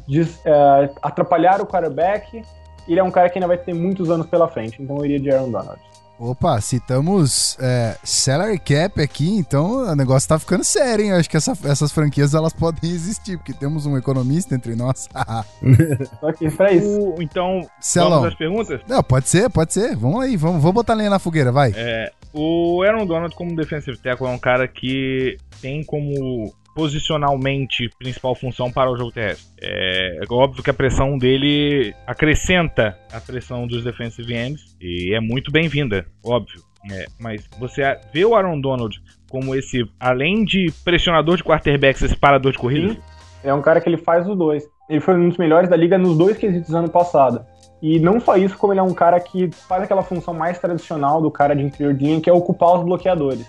des, 0.08 0.40
é, 0.44 0.90
atrapalhar 1.02 1.60
o 1.60 1.66
quarterback. 1.66 2.42
Ele 2.88 2.98
é 2.98 3.02
um 3.02 3.10
cara 3.10 3.28
que 3.28 3.38
ainda 3.38 3.46
vai 3.46 3.58
ter 3.58 3.74
muitos 3.74 4.10
anos 4.10 4.26
pela 4.26 4.48
frente, 4.48 4.82
então 4.82 4.96
eu 4.98 5.04
iria 5.04 5.20
de 5.20 5.30
Aaron 5.30 5.50
Donald. 5.50 5.80
Opa, 6.18 6.60
citamos 6.60 7.56
é, 7.58 7.96
salary 8.04 8.56
cap 8.56 9.00
aqui, 9.00 9.28
então 9.38 9.90
o 9.90 9.96
negócio 9.96 10.28
tá 10.28 10.38
ficando 10.38 10.62
sério, 10.62 11.04
hein? 11.04 11.10
Eu 11.10 11.16
acho 11.16 11.28
que 11.28 11.36
essa, 11.36 11.52
essas 11.64 11.90
franquias 11.90 12.32
elas 12.32 12.52
podem 12.54 12.90
existir, 12.90 13.36
porque 13.38 13.52
temos 13.52 13.86
um 13.86 13.96
economista 13.96 14.54
entre 14.54 14.76
nós. 14.76 15.08
Tô 16.20 16.28
aqui 16.28 16.48
pra 16.48 16.72
isso. 16.72 17.00
O, 17.00 17.20
então, 17.20 17.66
Celão. 17.80 18.10
vamos 18.10 18.28
às 18.28 18.34
perguntas? 18.36 18.80
Não, 18.86 19.02
pode 19.02 19.28
ser, 19.28 19.50
pode 19.50 19.72
ser. 19.72 19.96
Vamos 19.96 20.22
aí, 20.22 20.36
vamos, 20.36 20.62
vamos 20.62 20.74
botar 20.74 20.94
lenha 20.94 21.10
na 21.10 21.18
fogueira, 21.18 21.50
vai. 21.50 21.72
É, 21.74 22.12
o 22.32 22.82
Aaron 22.82 23.06
Donald, 23.06 23.34
como 23.34 23.54
defensive 23.54 23.98
tackle, 23.98 24.26
é 24.26 24.30
um 24.30 24.38
cara 24.38 24.66
que 24.66 25.36
tem 25.60 25.84
como 25.84 26.52
posicionalmente 26.74 27.90
principal 27.98 28.34
função 28.34 28.72
para 28.72 28.90
o 28.90 28.96
jogo 28.96 29.12
terrestre. 29.12 29.46
É, 29.60 30.20
é 30.22 30.24
óbvio 30.32 30.62
que 30.62 30.70
a 30.70 30.74
pressão 30.74 31.18
dele 31.18 31.94
acrescenta 32.06 32.98
a 33.12 33.20
pressão 33.20 33.66
dos 33.66 33.84
defensive 33.84 34.34
ends 34.34 34.76
e 34.80 35.14
é 35.14 35.20
muito 35.20 35.52
bem-vinda, 35.52 36.06
óbvio. 36.24 36.62
É, 36.90 37.06
mas 37.20 37.48
você 37.60 37.82
vê 38.12 38.24
o 38.24 38.34
Aaron 38.34 38.60
Donald 38.60 39.00
como 39.30 39.54
esse, 39.54 39.84
além 40.00 40.44
de 40.44 40.72
pressionador 40.84 41.36
de 41.36 41.44
quarterbacks, 41.44 42.02
esse 42.02 42.16
parador 42.16 42.52
de 42.52 42.58
corrida? 42.58 42.94
Sim. 42.94 43.00
É 43.44 43.52
um 43.52 43.62
cara 43.62 43.80
que 43.80 43.88
ele 43.88 43.96
faz 43.96 44.28
os 44.28 44.36
dois. 44.36 44.64
Ele 44.88 45.00
foi 45.00 45.14
um 45.14 45.28
dos 45.28 45.38
melhores 45.38 45.68
da 45.68 45.76
liga 45.76 45.98
nos 45.98 46.16
dois 46.16 46.36
quesitos 46.36 46.74
ano 46.74 46.88
passado. 46.88 47.44
E 47.82 47.98
não 47.98 48.20
só 48.20 48.36
isso, 48.36 48.56
como 48.56 48.72
ele 48.72 48.80
é 48.80 48.82
um 48.82 48.94
cara 48.94 49.18
que 49.18 49.50
faz 49.50 49.82
aquela 49.82 50.02
função 50.02 50.32
mais 50.32 50.58
tradicional 50.58 51.20
do 51.20 51.30
cara 51.30 51.54
de 51.54 51.62
interior 51.62 51.92
de 51.92 52.04
linha, 52.04 52.20
que 52.20 52.30
é 52.30 52.32
ocupar 52.32 52.78
os 52.78 52.84
bloqueadores 52.84 53.46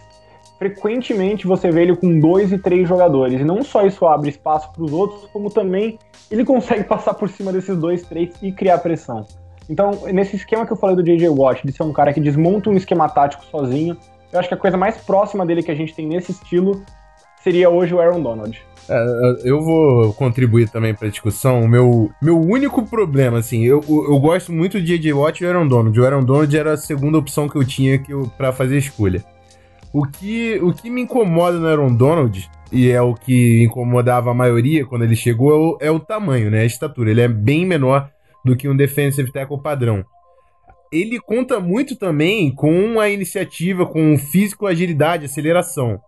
frequentemente 0.64 1.46
você 1.46 1.70
vê 1.70 1.82
ele 1.82 1.96
com 1.96 2.20
dois 2.20 2.54
e 2.54 2.58
três 2.58 2.88
jogadores. 2.88 3.42
E 3.42 3.44
não 3.44 3.64
só 3.64 3.86
isso 3.86 4.06
abre 4.06 4.30
espaço 4.30 4.72
para 4.72 4.84
os 4.84 4.94
outros, 4.94 5.30
como 5.34 5.50
também 5.50 6.00
ele 6.32 6.46
consegue 6.46 6.84
passar 6.88 7.14
por 7.16 7.28
cima 7.30 7.52
desses 7.52 7.78
dois, 7.78 8.04
três 8.04 8.34
e 8.42 8.52
criar 8.52 8.78
pressão. 8.78 9.26
Então, 9.70 9.92
nesse 10.12 10.38
esquema 10.38 10.66
que 10.66 10.72
eu 10.72 10.78
falei 10.78 10.96
do 10.96 11.04
J.J. 11.04 11.30
Watt, 11.30 11.66
de 11.66 11.74
ser 11.74 11.84
um 11.84 11.92
cara 11.92 12.14
que 12.14 12.22
desmonta 12.22 12.70
um 12.70 12.74
esquema 12.74 13.10
tático 13.10 13.44
sozinho, 13.46 13.98
eu 14.32 14.40
acho 14.40 14.48
que 14.48 14.54
a 14.54 14.58
coisa 14.58 14.78
mais 14.78 14.98
próxima 14.98 15.46
dele 15.46 15.64
que 15.64 15.72
a 15.72 15.76
gente 15.76 15.94
tem 15.94 16.08
nesse 16.08 16.32
estilo 16.32 16.82
seria 17.42 17.70
hoje 17.70 17.94
o 17.94 18.00
Aaron 18.00 18.22
Donald. 18.22 18.62
É, 18.90 19.42
eu 19.44 19.62
vou 19.62 20.14
contribuir 20.14 20.70
também 20.70 20.94
para 20.94 21.08
a 21.08 21.12
discussão. 21.12 21.62
O 21.62 21.68
meu, 21.68 22.12
meu 22.22 22.40
único 22.40 22.86
problema, 22.86 23.40
assim, 23.40 23.64
eu, 23.64 23.84
eu 23.88 24.20
gosto 24.20 24.52
muito 24.52 24.80
do 24.80 24.86
J.J. 24.86 25.14
Watt 25.14 25.42
e 25.42 25.46
o 25.46 25.50
Aaron 25.50 25.68
Donald. 25.68 26.00
O 26.00 26.06
Aaron 26.06 26.24
Donald 26.24 26.58
era 26.58 26.74
a 26.74 26.78
segunda 26.78 27.18
opção 27.18 27.48
que 27.48 27.56
eu 27.56 27.66
tinha 27.66 28.02
para 28.38 28.52
fazer 28.52 28.76
a 28.76 28.80
escolha. 28.80 29.24
O 29.94 30.06
que, 30.08 30.60
o 30.62 30.74
que 30.74 30.90
me 30.90 31.02
incomoda 31.02 31.60
no 31.60 31.68
Aaron 31.68 31.94
Donald, 31.94 32.50
e 32.72 32.90
é 32.90 33.02
o 33.02 33.14
que 33.14 33.64
incomodava 33.64 34.32
a 34.32 34.34
maioria 34.34 34.86
quando 34.86 35.04
ele 35.04 35.16
chegou, 35.16 35.52
é 35.52 35.56
o, 35.56 35.78
é 35.90 35.92
o 35.92 36.00
tamanho, 36.00 36.50
né? 36.50 36.62
A 36.62 36.66
estatura. 36.66 37.12
Ele 37.12 37.22
é 37.22 37.28
bem 37.28 37.66
menor 37.66 38.10
do 38.44 38.56
que 38.56 38.68
um 38.68 38.76
defensive 38.76 39.32
tackle 39.32 39.62
padrão. 39.62 40.04
Ele 40.92 41.20
conta 41.20 41.60
muito 41.60 41.96
também 41.96 42.54
com 42.54 43.00
a 43.00 43.10
iniciativa, 43.10 43.86
com 43.86 44.14
o 44.14 44.18
físico, 44.18 44.68
agilidade, 44.68 45.26
aceleração. 45.26 46.00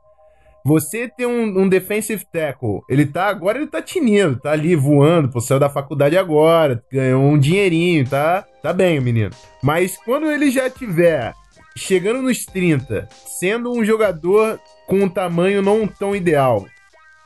Você 0.66 1.07
tem 1.07 1.28
um, 1.28 1.61
um, 1.61 1.70
defensive 1.70 2.26
tackle, 2.26 2.82
ele 2.89 3.05
tá 3.05 3.28
agora, 3.28 3.59
ele 3.59 3.68
tá 3.68 3.84
tinindo, 3.84 4.39
tá 4.39 4.51
ali 4.51 4.76
voando, 4.76 5.30
pô, 5.30 5.39
saiu 5.39 5.59
da 5.59 5.70
faculdade 5.70 6.18
agora, 6.18 6.84
ganhou 6.91 7.22
um 7.22 7.38
dinheirinho, 7.38 8.09
tá, 8.09 8.43
tá 8.63 8.74
bem 8.74 8.97
o 8.97 9.01
menino. 9.03 9.30
Mas 9.61 9.95
quando 10.03 10.26
ele 10.26 10.49
já 10.49 10.68
tiver 10.68 11.36
chegando 11.78 12.20
nos 12.24 12.47
30, 12.47 13.07
sendo 13.11 13.72
um 13.72 13.86
jogador 13.86 14.59
com 14.88 15.03
um 15.03 15.09
tamanho 15.09 15.61
não 15.61 15.86
tão 15.86 16.16
ideal, 16.16 16.66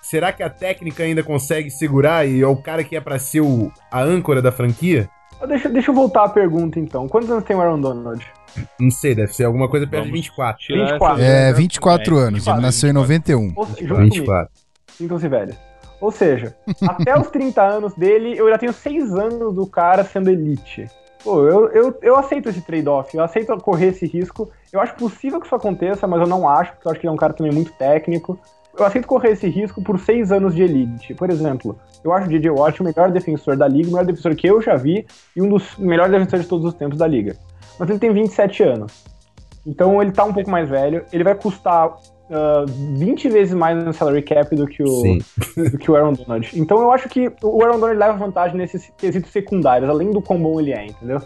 será 0.01 0.33
que 0.33 0.43
a 0.43 0.49
técnica 0.49 1.03
ainda 1.03 1.23
consegue 1.23 1.69
segurar 1.69 2.27
e 2.27 2.41
é 2.41 2.47
o 2.47 2.57
cara 2.57 2.83
que 2.83 2.97
é 2.97 2.99
para 2.99 3.17
ser 3.17 3.39
o, 3.39 3.71
a 3.89 4.01
âncora 4.01 4.41
da 4.41 4.51
franquia? 4.51 5.09
Deixa, 5.47 5.69
deixa 5.69 5.91
eu 5.91 5.95
voltar 5.95 6.25
à 6.25 6.29
pergunta 6.29 6.77
então. 6.77 7.07
Quantos 7.07 7.31
anos 7.31 7.45
tem 7.45 7.55
o 7.55 7.61
Aaron 7.61 7.79
Donald? 7.79 8.21
Não 8.79 8.91
sei, 8.91 9.15
deve 9.15 9.33
ser 9.33 9.45
alguma 9.45 9.69
coisa 9.69 9.85
perto 9.87 10.05
de 10.05 10.11
24. 10.11 10.67
24. 10.67 11.23
É, 11.23 11.53
24 11.53 12.17
é, 12.17 12.21
anos. 12.21 12.33
24, 12.33 12.53
ele 12.53 12.65
nasceu 12.65 12.87
24. 12.87 12.89
em 12.89 12.93
91. 12.93 13.53
Ou, 13.55 13.99
24. 14.03 14.51
Sintam-se 14.87 15.27
velhos. 15.27 15.55
Ou 16.01 16.11
seja, 16.11 16.55
até 16.87 17.17
os 17.19 17.27
30 17.27 17.61
anos 17.61 17.93
dele, 17.93 18.37
eu 18.37 18.49
já 18.49 18.57
tenho 18.57 18.71
6 18.71 19.13
anos 19.15 19.53
do 19.53 19.67
cara 19.67 20.03
sendo 20.03 20.29
elite. 20.29 20.87
Pô, 21.23 21.45
eu, 21.45 21.67
eu, 21.69 21.97
eu 22.01 22.15
aceito 22.15 22.47
esse 22.47 22.61
trade-off, 22.61 23.15
eu 23.15 23.23
aceito 23.23 23.55
correr 23.57 23.87
esse 23.87 24.05
risco. 24.05 24.49
Eu 24.71 24.79
acho 24.79 24.95
possível 24.95 25.39
que 25.39 25.45
isso 25.45 25.55
aconteça, 25.55 26.07
mas 26.07 26.21
eu 26.21 26.27
não 26.27 26.47
acho, 26.47 26.71
porque 26.73 26.87
eu 26.87 26.91
acho 26.91 27.01
que 27.01 27.05
ele 27.05 27.11
é 27.11 27.13
um 27.13 27.17
cara 27.17 27.33
também 27.33 27.51
muito 27.51 27.73
técnico. 27.73 28.39
Eu 28.77 28.85
aceito 28.85 29.07
correr 29.07 29.31
esse 29.31 29.49
risco 29.49 29.81
por 29.81 29.99
seis 29.99 30.31
anos 30.31 30.55
de 30.55 30.63
elite. 30.63 31.13
Por 31.13 31.29
exemplo, 31.29 31.77
eu 32.01 32.13
acho 32.13 32.27
o 32.27 32.29
DJ 32.29 32.51
Watt 32.51 32.79
o 32.79 32.85
melhor 32.85 33.11
defensor 33.11 33.57
da 33.57 33.67
liga, 33.67 33.89
o 33.89 33.91
melhor 33.91 34.05
defensor 34.05 34.33
que 34.35 34.47
eu 34.47 34.61
já 34.61 34.75
vi 34.75 35.05
e 35.35 35.41
um 35.41 35.49
dos 35.49 35.77
melhores 35.77 36.13
defensores 36.13 36.45
de 36.45 36.49
todos 36.49 36.65
os 36.65 36.73
tempos 36.73 36.97
da 36.97 37.05
liga. 37.05 37.35
Mas 37.79 37.89
ele 37.89 37.99
tem 37.99 38.11
27 38.11 38.63
anos. 38.63 39.05
Então 39.65 40.01
ele 40.01 40.11
tá 40.11 40.25
um 40.25 40.33
pouco 40.33 40.49
mais 40.49 40.69
velho. 40.69 41.05
Ele 41.11 41.23
vai 41.23 41.35
custar 41.35 41.87
uh, 41.87 42.65
20 42.97 43.29
vezes 43.29 43.53
mais 43.53 43.81
no 43.83 43.93
salary 43.93 44.21
cap 44.21 44.55
do 44.55 44.67
que, 44.67 44.83
o, 44.83 45.17
do 45.71 45.77
que 45.77 45.89
o 45.89 45.95
Aaron 45.95 46.13
Donald. 46.13 46.51
Então 46.59 46.81
eu 46.81 46.91
acho 46.91 47.07
que 47.09 47.31
o 47.41 47.63
Aaron 47.63 47.79
Donald 47.79 47.97
leva 47.97 48.13
vantagem 48.13 48.57
nesses 48.57 48.91
quesitos 48.97 49.31
secundários, 49.31 49.89
além 49.89 50.11
do 50.11 50.21
quão 50.21 50.39
bom 50.41 50.59
ele 50.59 50.73
é, 50.73 50.85
entendeu? 50.85 51.21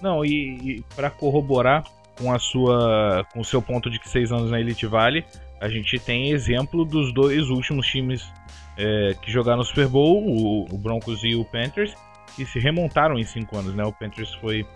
Não, 0.00 0.24
e, 0.24 0.78
e 0.78 0.84
para 0.96 1.10
corroborar 1.10 1.84
com 2.18 2.32
a 2.32 2.38
sua 2.38 3.24
com 3.32 3.40
o 3.40 3.44
seu 3.44 3.62
ponto 3.62 3.90
de 3.90 3.98
que 3.98 4.08
seis 4.08 4.32
anos 4.32 4.50
na 4.50 4.60
Elite 4.60 4.86
Vale, 4.86 5.24
a 5.60 5.68
gente 5.68 5.98
tem 5.98 6.30
exemplo 6.30 6.84
dos 6.84 7.12
dois 7.12 7.48
últimos 7.48 7.86
times 7.86 8.28
é, 8.76 9.14
que 9.20 9.30
jogaram 9.30 9.58
no 9.58 9.64
Super 9.64 9.86
Bowl, 9.86 10.22
o, 10.24 10.64
o, 10.74 10.78
Broncos 10.78 11.22
e 11.22 11.34
o 11.34 11.44
Panthers, 11.44 11.94
que 12.34 12.44
se 12.44 12.58
remontaram 12.58 13.18
em 13.18 13.24
cinco 13.24 13.56
anos, 13.56 13.74
né? 13.74 13.84
O 13.84 13.92
Panthers 13.92 14.34
foi 14.34 14.66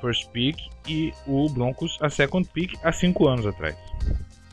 first 0.00 0.28
pick 0.30 0.56
e 0.88 1.12
o 1.26 1.48
Broncos 1.48 1.98
a 2.00 2.08
second 2.08 2.48
pick 2.52 2.74
há 2.82 2.92
cinco 2.92 3.28
anos 3.28 3.46
atrás. 3.46 3.76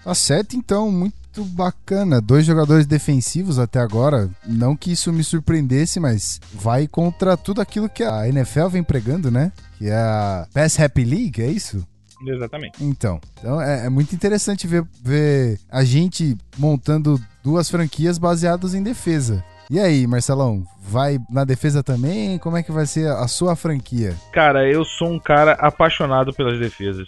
Tá 0.04 0.16
certo, 0.16 0.56
então, 0.56 0.90
muito 0.92 1.44
bacana. 1.44 2.22
Dois 2.22 2.46
jogadores 2.46 2.86
defensivos 2.86 3.60
até 3.60 3.80
agora. 3.80 4.30
Não 4.46 4.76
que 4.76 4.92
isso 4.92 5.12
me 5.12 5.24
surpreendesse, 5.24 6.00
mas 6.00 6.40
vai 6.54 6.88
contra 6.88 7.36
tudo 7.36 7.60
aquilo 7.60 7.90
que 7.90 8.04
a 8.04 8.28
NFL 8.28 8.68
vem 8.68 8.84
pregando, 8.84 9.30
né? 9.30 9.52
Que 9.78 9.88
é 9.88 9.96
a 9.96 10.48
Pass 10.54 10.80
Happy 10.80 11.04
League, 11.04 11.42
é 11.42 11.48
isso? 11.48 11.86
Exatamente. 12.26 12.84
Então, 12.84 13.20
então 13.38 13.62
é, 13.62 13.86
é, 13.86 13.90
muito 13.90 14.16
interessante 14.16 14.66
ver, 14.66 14.86
ver 15.04 15.60
a 15.70 15.84
gente 15.84 16.38
montando 16.58 17.22
duas 17.44 17.70
franquias 17.70 18.18
baseadas 18.18 18.74
em 18.74 18.82
defesa. 18.82 19.44
E 19.70 19.80
aí, 19.82 20.08
Marcelão, 20.08 20.64
vai 20.80 21.20
na 21.30 21.44
defesa 21.44 21.84
também? 21.84 22.40
Como 22.40 22.56
é 22.56 22.64
que 22.64 22.72
vai 22.72 22.86
ser 22.86 23.10
a 23.10 23.28
sua 23.28 23.54
franquia? 23.54 24.16
Cara, 24.32 24.66
eu 24.66 24.86
sou 24.86 25.10
um 25.10 25.20
cara 25.20 25.52
apaixonado 25.54 26.34
pelas 26.34 26.58
defesas. 26.58 27.06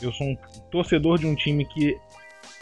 Eu 0.00 0.10
sou 0.12 0.28
um 0.28 0.36
torcedor 0.70 1.18
de 1.18 1.26
um 1.26 1.34
time 1.34 1.66
que, 1.66 1.94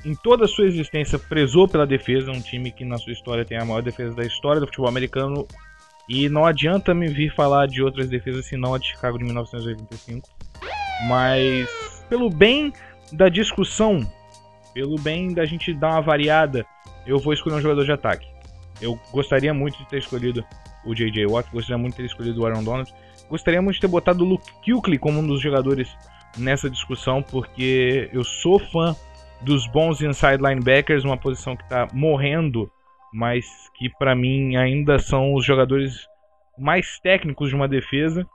em 0.05 0.13
toda 0.17 0.47
a 0.47 0.49
sua 0.49 0.67
existência, 0.67 1.21
prezou 1.21 1.69
pela 1.69 1.87
defesa. 1.87 2.33
Um 2.33 2.41
time 2.41 2.73
que, 2.73 2.85
na 2.85 2.99
sua 2.99 3.13
história, 3.13 3.45
tem 3.45 3.57
a 3.59 3.65
maior 3.65 3.81
defesa 3.81 4.13
da 4.13 4.25
história 4.25 4.61
do 4.61 4.67
futebol 4.67 4.89
americano. 4.89 5.47
E 6.09 6.29
não 6.29 6.45
adianta 6.45 6.93
me 6.93 7.07
vir 7.07 7.33
falar 7.33 7.69
de 7.69 7.81
outras 7.81 8.09
defesas 8.09 8.47
senão 8.47 8.75
a 8.75 8.79
de 8.79 8.89
Chicago 8.89 9.19
de 9.19 9.25
1985. 9.25 10.29
Mas, 11.07 11.69
pelo 12.09 12.29
bem 12.29 12.73
da 13.13 13.29
discussão, 13.29 14.01
pelo 14.75 14.99
bem 14.99 15.33
da 15.33 15.45
gente 15.45 15.73
dar 15.73 15.91
uma 15.91 16.03
variada, 16.03 16.67
eu 17.07 17.21
vou 17.21 17.33
escolher 17.33 17.55
um 17.55 17.61
jogador 17.61 17.85
de 17.85 17.93
ataque. 17.93 18.36
Eu 18.81 18.99
gostaria 19.11 19.53
muito 19.55 19.79
de 19.79 19.89
ter 19.89 19.99
escolhido 19.99 20.45
o 20.85 20.95
J.J. 20.95 21.27
Watt, 21.27 21.51
gostaria 21.51 21.79
muito 21.79 21.93
de 21.95 21.99
ter 21.99 22.07
escolhido 22.07 22.43
o 22.43 22.47
Aaron 22.47 22.63
Donald, 22.63 22.93
gostaríamos 23.29 23.75
de 23.75 23.81
ter 23.81 23.89
botado 23.89 24.25
o 24.25 24.29
Luke 24.29 24.51
Kuechly 24.65 24.99
como 24.99 25.21
um 25.21 25.27
dos 25.27 25.41
jogadores 25.41 25.89
nessa 26.39 26.71
discussão, 26.71 27.23
porque 27.23 28.11
eu 28.13 28.23
sou 28.23 28.59
fã 28.59 28.95
dos 29.41 29.67
bons 29.67 30.01
inside 30.03 30.43
linebackers, 30.43 31.05
uma 31.05 31.17
posição 31.17 31.57
que 31.57 31.63
está 31.63 31.89
morrendo, 31.93 32.71
mas 33.13 33.47
que 33.77 33.89
para 33.99 34.15
mim 34.15 34.57
ainda 34.57 34.99
são 34.99 35.35
os 35.35 35.45
jogadores 35.45 36.07
mais 36.59 36.99
técnicos 37.01 37.49
de 37.49 37.55
uma 37.55 37.69
defesa. 37.69 38.27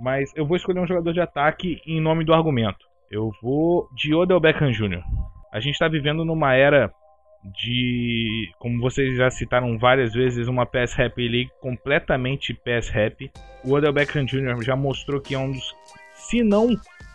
Mas 0.00 0.32
eu 0.36 0.46
vou 0.46 0.56
escolher 0.56 0.80
um 0.80 0.86
jogador 0.86 1.12
de 1.12 1.20
ataque 1.20 1.80
em 1.84 2.00
nome 2.00 2.24
do 2.24 2.32
argumento. 2.32 2.86
Eu 3.10 3.32
vou 3.42 3.88
de 3.94 4.14
Odell 4.14 4.38
Beckham 4.38 4.70
Jr. 4.70 5.02
A 5.52 5.60
gente 5.60 5.72
está 5.74 5.88
vivendo 5.88 6.24
numa 6.24 6.54
era 6.54 6.92
de, 7.44 8.50
como 8.58 8.80
vocês 8.80 9.16
já 9.16 9.30
citaram 9.30 9.78
várias 9.78 10.12
vezes, 10.12 10.48
uma 10.48 10.66
pass 10.66 10.94
rap 10.94 11.16
league 11.16 11.50
completamente 11.60 12.52
pass 12.52 12.88
rap. 12.88 13.30
O 13.64 13.72
Odell 13.72 13.92
Beckham 13.92 14.24
Jr. 14.24 14.62
já 14.62 14.76
mostrou 14.76 15.20
que 15.20 15.34
é 15.34 15.38
um 15.38 15.52
dos, 15.52 15.74
se 16.14 16.42
não 16.42 16.68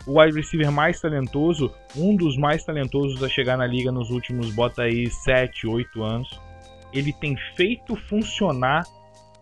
o 0.06 0.20
wide 0.20 0.36
receiver 0.36 0.70
mais 0.70 1.00
talentoso, 1.00 1.72
um 1.96 2.14
dos 2.14 2.36
mais 2.36 2.64
talentosos 2.64 3.22
a 3.22 3.28
chegar 3.28 3.56
na 3.56 3.66
liga 3.66 3.90
nos 3.90 4.10
últimos, 4.10 4.54
bota 4.54 4.82
aí 4.82 5.08
7, 5.08 5.66
8 5.66 6.02
anos. 6.02 6.40
Ele 6.92 7.12
tem 7.12 7.36
feito 7.56 7.96
funcionar 7.96 8.84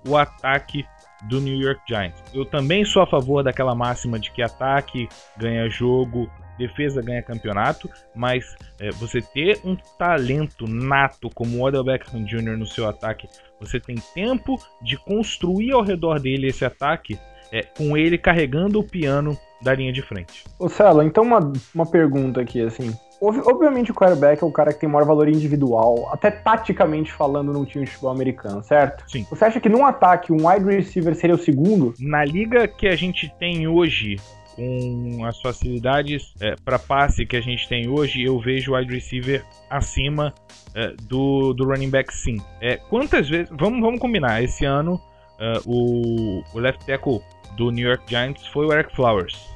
o 0.07 0.17
ataque 0.17 0.85
do 1.29 1.41
New 1.41 1.57
York 1.57 1.81
Giants. 1.87 2.23
Eu 2.35 2.45
também 2.45 2.85
sou 2.85 3.03
a 3.03 3.07
favor 3.07 3.43
daquela 3.43 3.75
máxima 3.75 4.19
de 4.19 4.31
que 4.31 4.43
ataque 4.43 5.09
ganha 5.37 5.69
jogo, 5.69 6.31
defesa 6.59 7.03
ganha 7.03 7.23
campeonato, 7.23 7.89
mas 8.15 8.57
é, 8.81 8.91
você 8.91 9.21
ter 9.21 9.61
um 9.65 9.77
talento 9.99 10.67
nato 10.67 11.31
como 11.35 11.59
o 11.59 11.63
Odell 11.63 11.85
Beckham 11.85 12.25
Jr. 12.25 12.57
no 12.57 12.67
seu 12.67 12.89
ataque, 12.89 13.29
você 13.61 13.79
tem 13.79 13.97
tempo 14.15 14.57
de 14.83 14.97
construir 14.97 15.73
ao 15.73 15.83
redor 15.83 16.19
dele 16.21 16.49
esse 16.49 16.65
ataque, 16.65 17.19
é, 17.53 17.63
com 17.63 17.97
ele 17.97 18.17
carregando 18.17 18.81
o 18.81 18.85
piano 18.85 19.37
da 19.63 19.75
linha 19.75 19.93
de 19.93 20.03
frente. 20.03 20.45
Ô 20.59 20.69
Celo, 20.69 21.03
então 21.03 21.23
uma, 21.23 21.53
uma 21.75 21.87
pergunta 21.87 22.41
aqui, 22.41 22.61
assim. 22.61 22.93
Obviamente 23.21 23.93
o 23.93 23.95
quarterback 23.95 24.43
é 24.43 24.47
o 24.47 24.51
cara 24.51 24.73
que 24.73 24.81
tem 24.81 24.89
maior 24.89 25.07
valor 25.07 25.29
individual, 25.29 26.11
até 26.13 26.29
taticamente 26.29 27.13
falando 27.13 27.53
num 27.53 27.65
time 27.65 27.85
de 27.85 27.93
futebol 27.93 28.11
americano, 28.11 28.65
certo? 28.65 29.09
Sim. 29.09 29.25
Você 29.31 29.45
acha 29.45 29.61
que 29.61 29.69
num 29.69 29.87
ataque 29.87 30.33
um 30.33 30.49
wide 30.49 30.65
receiver 30.65 31.15
seria 31.15 31.37
o 31.37 31.39
segundo? 31.39 31.95
Na 32.01 32.25
liga 32.25 32.67
que 32.67 32.89
a 32.89 32.97
gente 32.97 33.33
tem 33.39 33.69
hoje, 33.69 34.17
com 34.55 35.25
as 35.25 35.41
facilidades 35.41 36.35
é, 36.41 36.55
para 36.65 36.79
passe 36.79 37.27
que 37.27 37.37
a 37.37 37.41
gente 37.41 37.69
tem 37.69 37.89
hoje, 37.89 38.23
eu 38.23 38.39
vejo 38.39 38.73
o 38.73 38.77
wide 38.77 38.93
receiver 38.95 39.45
acima 39.71 40.35
é, 40.75 40.95
do, 41.03 41.53
do 41.53 41.65
running 41.65 41.91
back 41.91 42.15
sim. 42.15 42.37
É, 42.61 42.77
quantas 42.77 43.29
vezes. 43.29 43.49
Vamos, 43.59 43.81
vamos 43.81 44.01
combinar. 44.01 44.43
Esse 44.43 44.65
ano 44.65 45.01
é, 45.39 45.61
o, 45.67 46.43
o 46.55 46.59
left 46.59 46.85
tackle 46.87 47.21
do 47.57 47.71
New 47.71 47.87
York 47.87 48.05
Giants 48.09 48.47
foi 48.49 48.67
o 48.67 48.73
Eric 48.73 48.95
Flowers. 48.95 49.49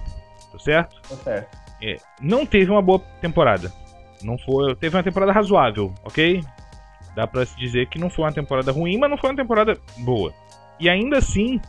Tá 0.52 0.58
certo? 0.58 1.00
Tá 1.08 1.16
certo. 1.16 1.58
É, 1.82 1.96
não 2.20 2.46
teve 2.46 2.70
uma 2.70 2.82
boa 2.82 2.98
temporada. 3.20 3.72
Não 4.22 4.38
foi. 4.38 4.74
Teve 4.76 4.96
uma 4.96 5.02
temporada 5.02 5.32
razoável, 5.32 5.92
ok? 6.02 6.42
Dá 7.14 7.26
pra 7.26 7.44
se 7.44 7.56
dizer 7.56 7.88
que 7.88 7.98
não 7.98 8.10
foi 8.10 8.24
uma 8.24 8.32
temporada 8.32 8.72
ruim, 8.72 8.98
mas 8.98 9.10
não 9.10 9.16
foi 9.16 9.30
uma 9.30 9.36
temporada 9.36 9.78
boa. 9.98 10.32
E 10.78 10.88
ainda 10.88 11.18
assim, 11.18 11.60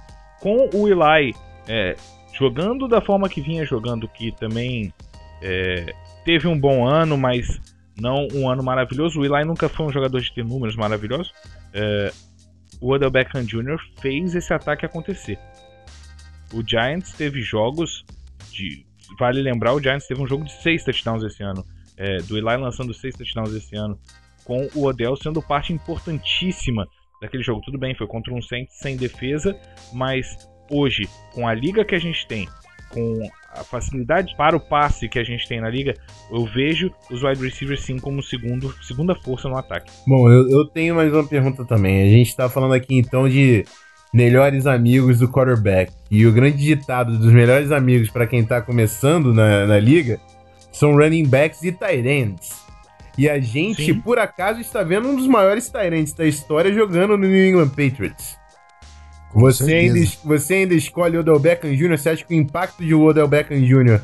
com 0.42 0.70
o 0.74 0.88
Eli 0.88 1.34
é, 1.68 1.96
jogando 2.38 2.88
da 2.88 3.02
forma 3.02 3.28
que 3.30 3.42
vinha 3.42 3.66
jogando, 3.66 4.08
que 4.08 4.32
também 4.32 4.94
é, 5.42 5.94
teve 6.24 6.48
um 6.48 6.60
bom 6.60 6.86
ano, 6.86 7.18
mas 7.18 7.60
não 8.00 8.28
um 8.34 8.50
ano 8.50 8.64
maravilhoso. 8.64 9.20
O 9.20 9.26
Eli 9.26 9.44
nunca 9.44 9.68
foi 9.68 9.86
um 9.88 9.92
jogador 9.92 10.22
de 10.22 10.32
ter 10.32 10.46
números 10.46 10.76
maravilhosos. 10.76 11.34
É, 11.74 12.12
o 12.80 12.92
Odell 12.92 13.10
Beckham 13.10 13.44
Jr. 13.44 13.78
fez 14.00 14.36
esse 14.36 14.54
ataque 14.54 14.86
acontecer. 14.86 15.40
O 16.54 16.64
Giants 16.66 17.12
teve 17.14 17.42
jogos 17.42 18.06
de. 18.52 18.86
Vale 19.20 19.42
lembrar, 19.42 19.74
o 19.74 19.82
Giants 19.82 20.06
teve 20.06 20.22
um 20.22 20.28
jogo 20.28 20.44
de 20.44 20.52
seis 20.52 20.84
touchdowns 20.84 21.24
esse 21.24 21.42
ano. 21.42 21.66
É, 21.96 22.18
do 22.18 22.38
Eli 22.38 22.58
lançando 22.58 22.94
seis 22.94 23.16
touchdowns 23.16 23.54
esse 23.54 23.76
ano. 23.76 24.00
Com 24.44 24.70
o 24.76 24.86
Odell 24.86 25.16
sendo 25.16 25.42
parte 25.42 25.74
importantíssima 25.74 26.88
daquele 27.22 27.42
jogo. 27.42 27.62
Tudo 27.62 27.80
bem, 27.80 27.96
foi 27.96 28.06
contra 28.06 28.34
um 28.34 28.42
Saints 28.42 28.78
sem 28.80 28.96
defesa, 28.96 29.58
mas 29.92 30.38
hoje, 30.70 31.08
com 31.34 31.48
a 31.48 31.54
liga 31.54 31.86
que 31.86 31.96
a 31.96 32.00
gente 32.00 32.28
tem, 32.28 32.48
com 32.90 33.30
a 33.54 33.64
facilidade 33.64 34.36
para 34.38 34.56
o 34.56 34.60
passe 34.60 35.10
que 35.10 35.20
a 35.20 35.24
gente 35.24 35.48
tem 35.48 35.60
na 35.60 35.70
liga, 35.70 35.94
eu 36.32 36.46
vejo 36.46 36.92
os 37.12 37.24
wide 37.24 37.42
receivers 37.42 37.82
sim 37.84 37.98
como 37.98 38.22
segundo, 38.22 38.74
segunda 38.84 39.16
força 39.16 39.50
no 39.50 39.58
ataque. 39.58 39.92
Bom, 40.06 40.30
eu, 40.30 40.50
eu 40.50 40.66
tenho 40.66 40.96
mais 40.96 41.12
uma 41.12 41.26
pergunta 41.26 41.66
também. 41.66 42.04
A 42.04 42.10
gente 42.10 42.28
está 42.28 42.50
falando 42.50 42.74
aqui 42.74 42.96
então 42.96 43.28
de 43.28 43.66
melhores 44.14 44.66
amigos 44.66 45.20
do 45.20 45.30
quarterback. 45.30 45.92
E 46.10 46.26
o 46.26 46.32
grande 46.32 46.58
ditado 46.58 47.18
dos 47.18 47.32
melhores 47.32 47.72
amigos 47.72 48.10
para 48.10 48.28
quem 48.28 48.40
está 48.40 48.62
começando 48.62 49.34
na, 49.34 49.66
na 49.66 49.80
liga 49.80 50.20
são 50.72 50.96
running 50.96 51.26
backs 51.26 51.64
e 51.64 51.72
tight 51.72 52.08
ends. 52.08 52.66
E 53.18 53.28
a 53.28 53.40
gente, 53.40 53.84
Sim. 53.84 54.00
por 54.00 54.20
acaso, 54.20 54.62
está 54.62 54.84
vendo 54.84 55.10
um 55.10 55.16
dos 55.16 55.28
maiores 55.28 55.70
tight 55.70 55.96
ends 55.96 56.14
da 56.14 56.26
história 56.26 56.72
jogando 56.72 57.18
no 57.18 57.28
New 57.28 57.48
England 57.48 57.70
Patriots. 57.70 58.38
Você 59.34 59.74
ainda, 59.74 60.00
você 60.24 60.54
ainda 60.56 60.74
escolhe 60.74 61.18
o 61.18 61.20
Odell 61.20 61.40
Beckham 61.40 61.76
Jr., 61.76 61.98
você 61.98 62.10
acha 62.10 62.26
que 62.26 62.34
o 62.34 62.38
impacto 62.38 62.84
de 62.84 62.96
Odell 62.96 63.28
Beckham 63.28 63.62
Jr. 63.62 64.02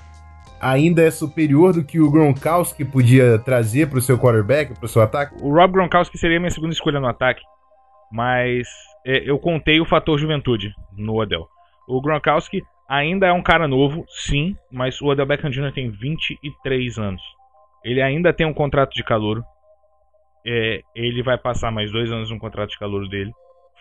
ainda 0.60 1.02
é 1.02 1.10
superior 1.10 1.74
do 1.74 1.84
que 1.84 2.00
o 2.00 2.12
Gronkowski 2.12 2.84
podia 2.84 3.40
trazer 3.40 3.88
para 3.88 4.00
o 4.00 4.02
seu 4.02 4.18
quarterback, 4.18 4.74
para 4.76 4.86
o 4.86 4.90
seu 4.90 5.02
ataque? 5.02 5.36
O 5.42 5.54
Rob 5.54 5.74
Gronkowski 5.74 6.18
seria 6.18 6.40
minha 6.40 6.52
segunda 6.52 6.74
escolha 6.74 7.00
no 7.00 7.08
ataque, 7.08 7.42
mas 8.12 8.68
é, 9.06 9.30
eu 9.30 9.40
contei 9.40 9.80
o 9.80 9.86
fator 9.86 10.20
juventude 10.20 10.74
no 10.96 11.20
Odell. 11.20 11.48
O 11.88 12.02
Gronkowski 12.02 12.62
ainda 12.88 13.28
é 13.28 13.34
um 13.34 13.42
cara 13.42 13.68
novo, 13.68 14.06
sim, 14.08 14.56
mas 14.72 15.02
o 15.02 15.08
Odell 15.08 15.26
Beckham 15.26 15.50
Jr. 15.50 15.74
tem 15.74 15.90
23 15.90 16.98
anos. 16.98 17.22
Ele 17.84 18.02
ainda 18.02 18.32
tem 18.34 18.46
um 18.46 18.54
contrato 18.54 18.94
de 18.94 19.04
calor. 19.04 19.44
É, 20.46 20.82
ele 20.94 21.24
vai 21.24 21.38
passar 21.38 21.72
mais 21.72 21.92
dois 21.92 22.12
anos 22.12 22.30
no 22.30 22.38
contrato 22.38 22.72
de 22.72 22.80
calor 22.80 23.08
dele 23.08 23.32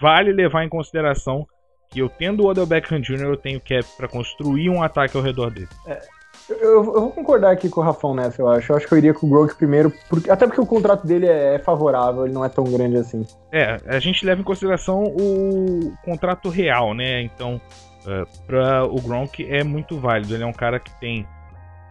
vale 0.01 0.32
levar 0.32 0.64
em 0.64 0.68
consideração 0.68 1.47
que 1.88 2.01
eu 2.01 2.09
tendo 2.09 2.45
o 2.45 2.47
Odell 2.47 2.66
Beckham 2.66 3.01
Jr., 3.01 3.24
eu 3.24 3.36
tenho 3.36 3.61
cap 3.61 3.84
para 3.97 4.09
construir 4.09 4.70
um 4.70 4.82
ataque 4.82 5.16
ao 5.16 5.22
redor 5.22 5.51
dele. 5.51 5.68
É, 5.86 6.01
eu, 6.49 6.59
eu, 6.59 6.84
vou 6.84 7.11
concordar 7.11 7.53
aqui 7.53 7.68
com 7.68 7.80
o 7.80 7.84
Rafão 7.84 8.14
nessa, 8.14 8.40
eu 8.40 8.49
acho. 8.49 8.72
Eu 8.72 8.76
acho 8.76 8.86
que 8.86 8.95
eu 8.95 8.99
iria 8.99 9.14
com 9.14 9.26
o 9.26 9.30
Gronk 9.30 9.55
primeiro, 9.55 9.93
porque, 10.09 10.30
até 10.30 10.47
porque 10.47 10.61
o 10.61 10.66
contrato 10.66 11.07
dele 11.07 11.26
é, 11.26 11.55
é 11.55 11.59
favorável, 11.59 12.24
ele 12.24 12.34
não 12.34 12.45
é 12.45 12.49
tão 12.49 12.64
grande 12.64 12.97
assim. 12.97 13.26
É, 13.53 13.76
a 13.86 13.99
gente 13.99 14.24
leva 14.24 14.40
em 14.40 14.45
consideração 14.45 15.05
o 15.05 15.93
contrato 16.05 16.49
real, 16.49 16.95
né? 16.95 17.22
Então, 17.22 17.61
uh, 18.07 18.47
para 18.47 18.84
o 18.86 19.01
Gronk 19.01 19.45
é 19.49 19.62
muito 19.62 19.99
válido. 19.99 20.34
Ele 20.34 20.43
é 20.43 20.47
um 20.47 20.53
cara 20.53 20.80
que 20.80 20.90
tem 20.99 21.26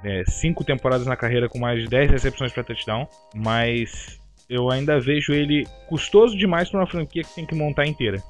é, 0.03 0.23
cinco 0.27 0.63
temporadas 0.63 1.05
na 1.05 1.15
carreira 1.15 1.47
com 1.47 1.59
mais 1.59 1.79
de 1.81 1.87
10 1.87 2.11
recepções 2.11 2.51
para 2.51 2.63
touchdown, 2.63 3.07
mas 3.35 4.20
eu 4.51 4.69
ainda 4.69 4.99
vejo 4.99 5.31
ele 5.31 5.65
custoso 5.87 6.37
demais 6.37 6.69
para 6.69 6.81
uma 6.81 6.85
franquia 6.87 7.23
que 7.23 7.33
tem 7.33 7.45
que 7.45 7.55
montar 7.55 7.87
inteira. 7.87 8.21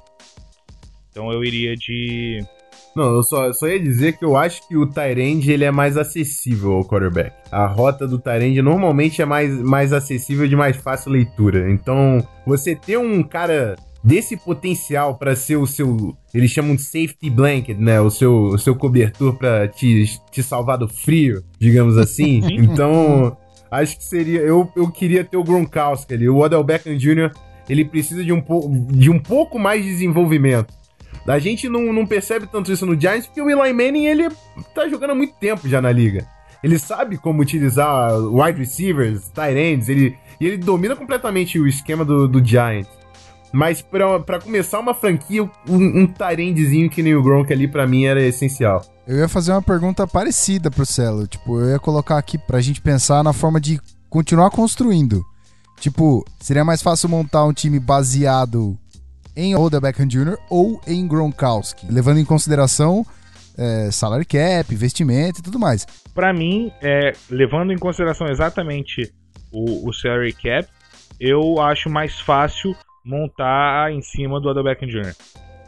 Então 1.09 1.31
eu 1.31 1.43
iria 1.43 1.75
de. 1.75 2.45
Não, 2.95 3.15
eu 3.15 3.23
só, 3.23 3.47
eu 3.47 3.53
só 3.53 3.67
ia 3.67 3.79
dizer 3.79 4.17
que 4.17 4.23
eu 4.23 4.37
acho 4.37 4.67
que 4.67 4.77
o 4.77 4.85
Tyrande 4.85 5.51
ele 5.51 5.63
é 5.63 5.71
mais 5.71 5.97
acessível 5.97 6.73
ao 6.73 6.85
quarterback. 6.85 7.33
A 7.51 7.65
rota 7.65 8.07
do 8.07 8.19
Tyrande 8.19 8.61
normalmente 8.61 9.21
é 9.21 9.25
mais, 9.25 9.51
mais 9.61 9.91
acessível 9.91 10.47
de 10.47 10.55
mais 10.55 10.77
fácil 10.77 11.11
leitura. 11.11 11.71
Então, 11.71 12.25
você 12.45 12.75
ter 12.75 12.97
um 12.97 13.23
cara 13.23 13.75
desse 14.03 14.35
potencial 14.35 15.15
para 15.15 15.35
ser 15.35 15.55
o 15.55 15.65
seu, 15.65 16.15
eles 16.33 16.51
chamam 16.51 16.75
de 16.75 16.81
safety 16.81 17.29
blanket, 17.29 17.77
né, 17.77 18.01
o 18.01 18.09
seu, 18.09 18.45
o 18.47 18.57
seu 18.57 18.75
cobertor 18.75 19.35
para 19.37 19.67
te, 19.67 20.05
te 20.31 20.43
salvar 20.43 20.77
do 20.77 20.87
frio, 20.87 21.43
digamos 21.59 21.97
assim. 21.97 22.41
então, 22.51 23.37
acho 23.71 23.97
que 23.97 24.03
seria. 24.03 24.41
Eu, 24.41 24.69
eu 24.75 24.91
queria 24.91 25.23
ter 25.23 25.37
o 25.37 25.43
Gronkowski 25.43 26.13
ali. 26.13 26.29
O 26.29 26.37
Odell 26.37 26.63
Beckham 26.63 26.97
Jr. 26.97 27.31
ele 27.69 27.85
precisa 27.85 28.23
de 28.23 28.33
um, 28.33 28.43
de 28.87 29.09
um 29.09 29.17
pouco 29.17 29.57
mais 29.57 29.83
de 29.83 29.89
desenvolvimento. 29.89 30.73
A 31.25 31.39
gente 31.39 31.69
não, 31.69 31.93
não 31.93 32.05
percebe 32.05 32.47
tanto 32.47 32.71
isso 32.71 32.85
no 32.85 32.99
Giants 32.99 33.27
porque 33.27 33.41
o 33.41 33.49
Eli 33.49 33.73
Manning 33.73 34.05
ele 34.07 34.29
tá 34.73 34.89
jogando 34.89 35.11
há 35.11 35.15
muito 35.15 35.33
tempo 35.35 35.67
já 35.69 35.81
na 35.81 35.91
liga. 35.91 36.27
Ele 36.63 36.77
sabe 36.77 37.17
como 37.17 37.41
utilizar 37.41 38.13
wide 38.19 38.59
receivers, 38.59 39.29
tight 39.29 39.57
ends, 39.57 39.89
ele, 39.89 40.15
e 40.39 40.45
ele 40.45 40.57
domina 40.57 40.95
completamente 40.95 41.59
o 41.59 41.67
esquema 41.67 42.03
do, 42.05 42.27
do 42.27 42.43
Giants. 42.43 43.00
Mas 43.51 43.81
para 43.81 44.39
começar 44.39 44.79
uma 44.79 44.93
franquia, 44.93 45.43
um, 45.43 45.49
um 45.67 46.07
Tyrandzinho 46.07 46.89
que 46.89 47.03
nem 47.03 47.15
o 47.15 47.21
Gronk 47.21 47.51
ali 47.51 47.67
para 47.67 47.85
mim 47.85 48.05
era 48.05 48.21
essencial. 48.21 48.81
Eu 49.05 49.17
ia 49.17 49.27
fazer 49.27 49.51
uma 49.51 49.61
pergunta 49.61 50.07
parecida 50.07 50.71
pro 50.71 50.85
Celo. 50.85 51.27
Tipo, 51.27 51.59
eu 51.59 51.71
ia 51.71 51.79
colocar 51.79 52.17
aqui 52.17 52.37
pra 52.37 52.61
gente 52.61 52.81
pensar 52.81 53.23
na 53.23 53.33
forma 53.33 53.59
de 53.59 53.79
continuar 54.09 54.49
construindo. 54.51 55.25
Tipo, 55.79 56.23
seria 56.39 56.63
mais 56.63 56.81
fácil 56.81 57.09
montar 57.09 57.43
um 57.43 57.51
time 57.51 57.79
baseado 57.79 58.77
em 59.35 59.55
Odell 59.55 59.81
Beckham 59.81 60.07
Jr. 60.07 60.37
ou 60.49 60.79
em 60.85 61.07
Gronkowski, 61.07 61.87
levando 61.89 62.19
em 62.19 62.25
consideração 62.25 63.05
é, 63.57 63.89
salary 63.91 64.25
cap, 64.25 64.73
investimento 64.73 65.39
e 65.39 65.43
tudo 65.43 65.59
mais. 65.59 65.85
Para 66.13 66.33
mim, 66.33 66.71
é, 66.81 67.13
levando 67.29 67.73
em 67.73 67.77
consideração 67.77 68.27
exatamente 68.27 69.11
o, 69.51 69.89
o 69.89 69.93
salary 69.93 70.33
cap, 70.33 70.67
eu 71.19 71.59
acho 71.61 71.89
mais 71.89 72.19
fácil 72.19 72.75
montar 73.03 73.91
em 73.91 74.01
cima 74.01 74.39
do 74.39 74.49
Odell 74.49 74.63
Beckham 74.63 74.87
Jr. 74.87 75.15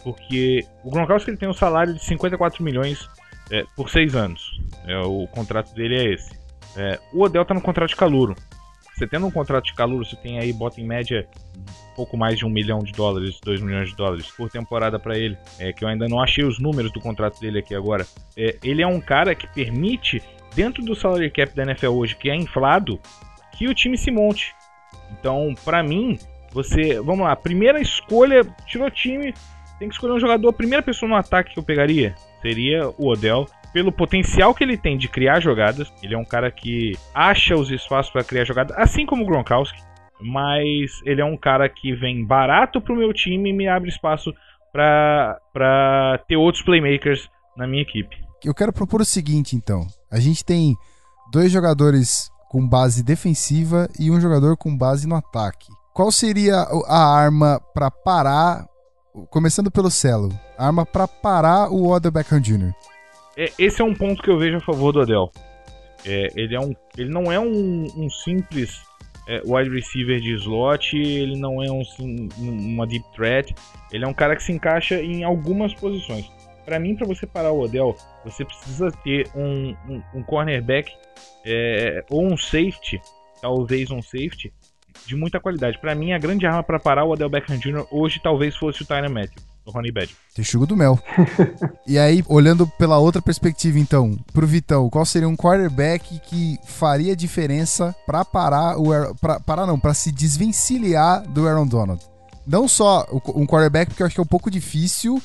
porque 0.03 0.65
o 0.83 0.91
Gronkowski 0.91 1.31
ele 1.31 1.37
tem 1.37 1.49
um 1.49 1.53
salário 1.53 1.93
de 1.93 2.03
54 2.03 2.63
milhões 2.63 3.09
é, 3.51 3.63
por 3.75 3.89
seis 3.89 4.15
anos. 4.15 4.59
É, 4.85 4.97
o 4.99 5.27
contrato 5.27 5.73
dele 5.73 5.95
é 5.95 6.13
esse. 6.13 6.31
É, 6.75 6.99
o 7.13 7.23
Odell 7.23 7.45
tá 7.45 7.53
no 7.53 7.61
contrato 7.61 7.89
de 7.89 7.95
calouro. 7.95 8.35
Você 8.93 9.07
tendo 9.07 9.25
um 9.25 9.31
contrato 9.31 9.65
de 9.65 9.73
calouro, 9.73 10.05
você 10.05 10.15
tem 10.15 10.39
aí, 10.39 10.53
bota 10.53 10.79
em 10.79 10.85
média 10.85 11.27
pouco 11.95 12.17
mais 12.17 12.37
de 12.37 12.45
um 12.45 12.49
milhão 12.49 12.79
de 12.79 12.91
dólares, 12.91 13.39
dois 13.43 13.61
milhões 13.61 13.89
de 13.89 13.95
dólares 13.95 14.27
por 14.31 14.49
temporada 14.49 14.99
para 14.99 15.17
ele. 15.17 15.37
É 15.59 15.71
que 15.71 15.83
eu 15.83 15.87
ainda 15.87 16.07
não 16.07 16.21
achei 16.21 16.43
os 16.43 16.59
números 16.59 16.91
do 16.91 16.99
contrato 16.99 17.39
dele 17.39 17.59
aqui 17.59 17.73
agora. 17.73 18.05
É, 18.37 18.57
ele 18.63 18.81
é 18.81 18.87
um 18.87 18.99
cara 18.99 19.33
que 19.33 19.47
permite, 19.47 20.21
dentro 20.55 20.83
do 20.83 20.95
salary 20.95 21.31
cap 21.31 21.55
da 21.55 21.63
NFL 21.63 21.89
hoje, 21.89 22.15
que 22.15 22.29
é 22.29 22.35
inflado, 22.35 22.99
que 23.57 23.67
o 23.67 23.73
time 23.73 23.97
se 23.97 24.11
monte. 24.11 24.53
Então, 25.11 25.53
para 25.63 25.83
mim, 25.83 26.17
você, 26.53 26.99
vamos 27.01 27.25
lá, 27.25 27.35
primeira 27.35 27.81
escolha, 27.81 28.45
tirou 28.65 28.89
time, 28.91 29.33
tem 29.79 29.87
que 29.89 29.95
escolher 29.95 30.13
um 30.13 30.19
jogador, 30.19 30.49
a 30.49 30.53
primeira 30.53 30.83
pessoa 30.83 31.09
no 31.09 31.15
ataque 31.15 31.53
que 31.53 31.59
eu 31.59 31.63
pegaria 31.63 32.15
seria 32.41 32.89
o 32.97 33.07
Odell 33.07 33.45
pelo 33.73 33.91
potencial 33.91 34.53
que 34.53 34.63
ele 34.63 34.77
tem 34.77 34.97
de 34.97 35.07
criar 35.07 35.39
jogadas. 35.39 35.91
Ele 36.03 36.13
é 36.13 36.17
um 36.17 36.25
cara 36.25 36.51
que 36.51 36.93
acha 37.13 37.55
os 37.55 37.71
espaços 37.71 38.11
para 38.11 38.23
criar 38.23 38.45
jogadas, 38.45 38.77
assim 38.77 39.05
como 39.05 39.23
o 39.23 39.25
Gronkowski. 39.25 39.81
Mas 40.21 41.01
ele 41.05 41.21
é 41.21 41.25
um 41.25 41.35
cara 41.35 41.67
que 41.67 41.93
vem 41.93 42.23
barato 42.23 42.79
pro 42.79 42.95
meu 42.95 43.11
time 43.11 43.49
e 43.49 43.53
me 43.53 43.67
abre 43.67 43.89
espaço 43.89 44.33
para 44.71 45.39
ter 46.27 46.37
outros 46.37 46.63
playmakers 46.63 47.29
na 47.57 47.67
minha 47.67 47.81
equipe. 47.81 48.15
Eu 48.43 48.53
quero 48.53 48.71
propor 48.71 49.01
o 49.01 49.05
seguinte, 49.05 49.55
então. 49.55 49.87
A 50.11 50.19
gente 50.19 50.45
tem 50.45 50.75
dois 51.31 51.51
jogadores 51.51 52.29
com 52.49 52.67
base 52.67 53.03
defensiva 53.03 53.89
e 53.99 54.11
um 54.11 54.21
jogador 54.21 54.55
com 54.55 54.77
base 54.77 55.07
no 55.07 55.15
ataque. 55.15 55.67
Qual 55.93 56.11
seria 56.11 56.55
a 56.87 57.05
arma 57.05 57.61
para 57.71 57.91
parar, 57.91 58.67
começando 59.29 59.69
pelo 59.69 59.91
Celo, 59.91 60.29
a 60.57 60.65
arma 60.65 60.87
para 60.87 61.07
parar 61.07 61.69
o 61.69 61.87
Odell 61.87 62.11
Beckham 62.11 62.41
Jr.? 62.41 62.73
É, 63.37 63.51
esse 63.59 63.79
é 63.79 63.85
um 63.85 63.93
ponto 63.93 64.23
que 64.23 64.29
eu 64.31 64.39
vejo 64.39 64.57
a 64.57 64.61
favor 64.61 64.91
do 64.91 65.01
Odell. 65.01 65.31
É, 66.03 66.29
ele, 66.35 66.55
é 66.55 66.59
um, 66.59 66.73
ele 66.97 67.11
não 67.11 67.31
é 67.31 67.39
um, 67.39 67.85
um 67.95 68.09
simples 68.09 68.81
é, 69.27 69.43
wide 69.45 69.69
receiver 69.69 70.19
de 70.19 70.33
slot, 70.33 70.97
ele 70.97 71.37
não 71.37 71.61
é 71.61 71.71
um, 71.71 71.83
uma 72.39 72.87
deep 72.87 73.05
threat, 73.13 73.53
ele 73.91 74.03
é 74.03 74.07
um 74.07 74.15
cara 74.15 74.35
que 74.35 74.41
se 74.41 74.51
encaixa 74.51 74.99
em 74.99 75.23
algumas 75.23 75.75
posições. 75.75 76.25
Para 76.65 76.79
mim, 76.79 76.95
para 76.95 77.05
você 77.05 77.27
parar 77.27 77.51
o 77.51 77.61
Odell, 77.61 77.95
você 78.25 78.43
precisa 78.43 78.91
ter 79.03 79.29
um, 79.35 79.75
um, 79.87 80.01
um 80.15 80.23
cornerback 80.23 80.91
é, 81.45 82.03
ou 82.09 82.25
um 82.25 82.35
safety, 82.35 82.99
talvez 83.39 83.91
um 83.91 84.01
safety, 84.01 84.51
de 85.05 85.15
muita 85.15 85.39
qualidade. 85.39 85.79
Para 85.79 85.95
mim, 85.95 86.11
a 86.11 86.17
grande 86.17 86.45
arma 86.45 86.63
para 86.63 86.79
parar 86.79 87.03
o 87.03 87.11
Odell 87.11 87.29
Beckham 87.29 87.57
Jr. 87.57 87.85
hoje 87.91 88.19
talvez 88.21 88.55
fosse 88.55 88.81
o 88.81 88.85
Tyron 88.85 89.09
Matthew 89.09 89.41
do 89.65 89.71
Ronnie 89.71 89.91
Badger. 89.91 90.15
Texugo 90.35 90.65
do 90.65 90.75
mel. 90.75 90.99
e 91.87 91.97
aí, 91.97 92.23
olhando 92.27 92.67
pela 92.67 92.97
outra 92.97 93.21
perspectiva, 93.21 93.79
então, 93.79 94.17
pro 94.33 94.47
Vitão, 94.47 94.89
qual 94.89 95.05
seria 95.05 95.27
um 95.27 95.35
quarterback 95.35 96.19
que 96.19 96.59
faria 96.65 97.15
diferença 97.15 97.95
para 98.05 98.25
parar 98.25 98.77
o 98.77 99.15
para 99.15 99.39
parar 99.39 99.65
não, 99.65 99.79
para 99.79 99.93
se 99.93 100.11
desvencilhar 100.11 101.23
do 101.29 101.47
Aaron 101.47 101.67
Donald? 101.67 102.03
Não 102.45 102.67
só 102.67 103.07
um 103.35 103.45
quarterback, 103.45 103.89
porque 103.89 104.03
eu 104.03 104.07
acho 104.07 104.15
que 104.15 104.21
é 104.21 104.23
um 104.23 104.27
pouco 104.27 104.51
difícil 104.51 105.21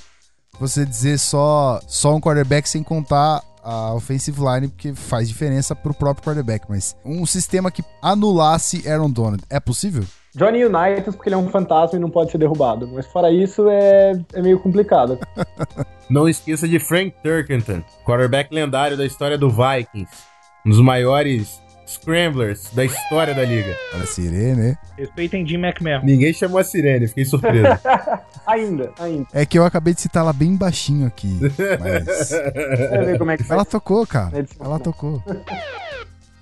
você 0.61 0.85
dizer 0.85 1.19
só 1.19 1.81
só 1.87 2.15
um 2.15 2.21
quarterback 2.21 2.69
sem 2.69 2.83
contar 2.83 3.43
a 3.69 3.95
offensive 3.95 4.41
line, 4.41 4.69
porque 4.69 4.95
faz 4.95 5.29
diferença 5.29 5.77
pro 5.77 5.93
próprio 5.93 6.25
quarterback, 6.25 6.65
mas 6.71 6.97
um 7.05 7.27
sistema 7.27 7.71
que 7.71 7.85
anulasse 8.03 8.89
Aaron 8.89 9.11
Donald, 9.11 9.45
é 9.51 9.61
possível? 9.61 10.05
Johnny 10.35 10.65
Unitas, 10.65 11.15
porque 11.15 11.29
ele 11.29 11.35
é 11.35 11.39
um 11.39 11.51
fantasma 11.51 11.99
e 11.99 12.01
não 12.01 12.09
pode 12.09 12.31
ser 12.31 12.39
derrubado. 12.39 12.89
Mas 12.95 13.07
fora 13.07 13.31
isso, 13.31 13.69
é, 13.69 14.13
é 14.33 14.41
meio 14.41 14.59
complicado. 14.59 15.19
não 16.09 16.27
esqueça 16.27 16.67
de 16.67 16.79
Frank 16.79 17.15
Turkington, 17.23 17.83
quarterback 18.07 18.55
lendário 18.55 18.97
da 18.97 19.05
história 19.05 19.37
do 19.37 19.51
Vikings. 19.51 20.11
Um 20.65 20.71
dos 20.71 20.81
maiores 20.81 21.61
scramblers 21.87 22.71
da 22.75 22.85
história 22.85 23.35
da 23.35 23.45
liga. 23.45 23.75
A 23.95 24.07
sirene, 24.07 24.55
né? 24.55 24.79
Respeitem 24.97 25.47
Jim 25.47 25.57
McMahon. 25.57 26.03
Ninguém 26.05 26.33
chamou 26.33 26.59
a 26.59 26.65
sirene, 26.65 27.09
fiquei 27.09 27.25
surpreso. 27.25 27.69
ainda, 28.49 28.93
ainda. 28.99 29.27
É 29.33 29.45
que 29.45 29.59
eu 29.59 29.65
acabei 29.65 29.95
de 29.95 30.01
citar 30.01 30.23
ela 30.23 30.33
bem 30.33 30.57
baixinho 30.57 31.07
aqui. 31.07 31.39
Mas. 31.81 32.31
ver 33.07 33.19
como 33.19 33.31
é 33.31 33.37
que 33.37 33.53
ela 33.53 33.65
tocou, 33.65 34.07
cara. 34.07 34.47
Ela 34.59 34.79
tocou. 34.79 35.23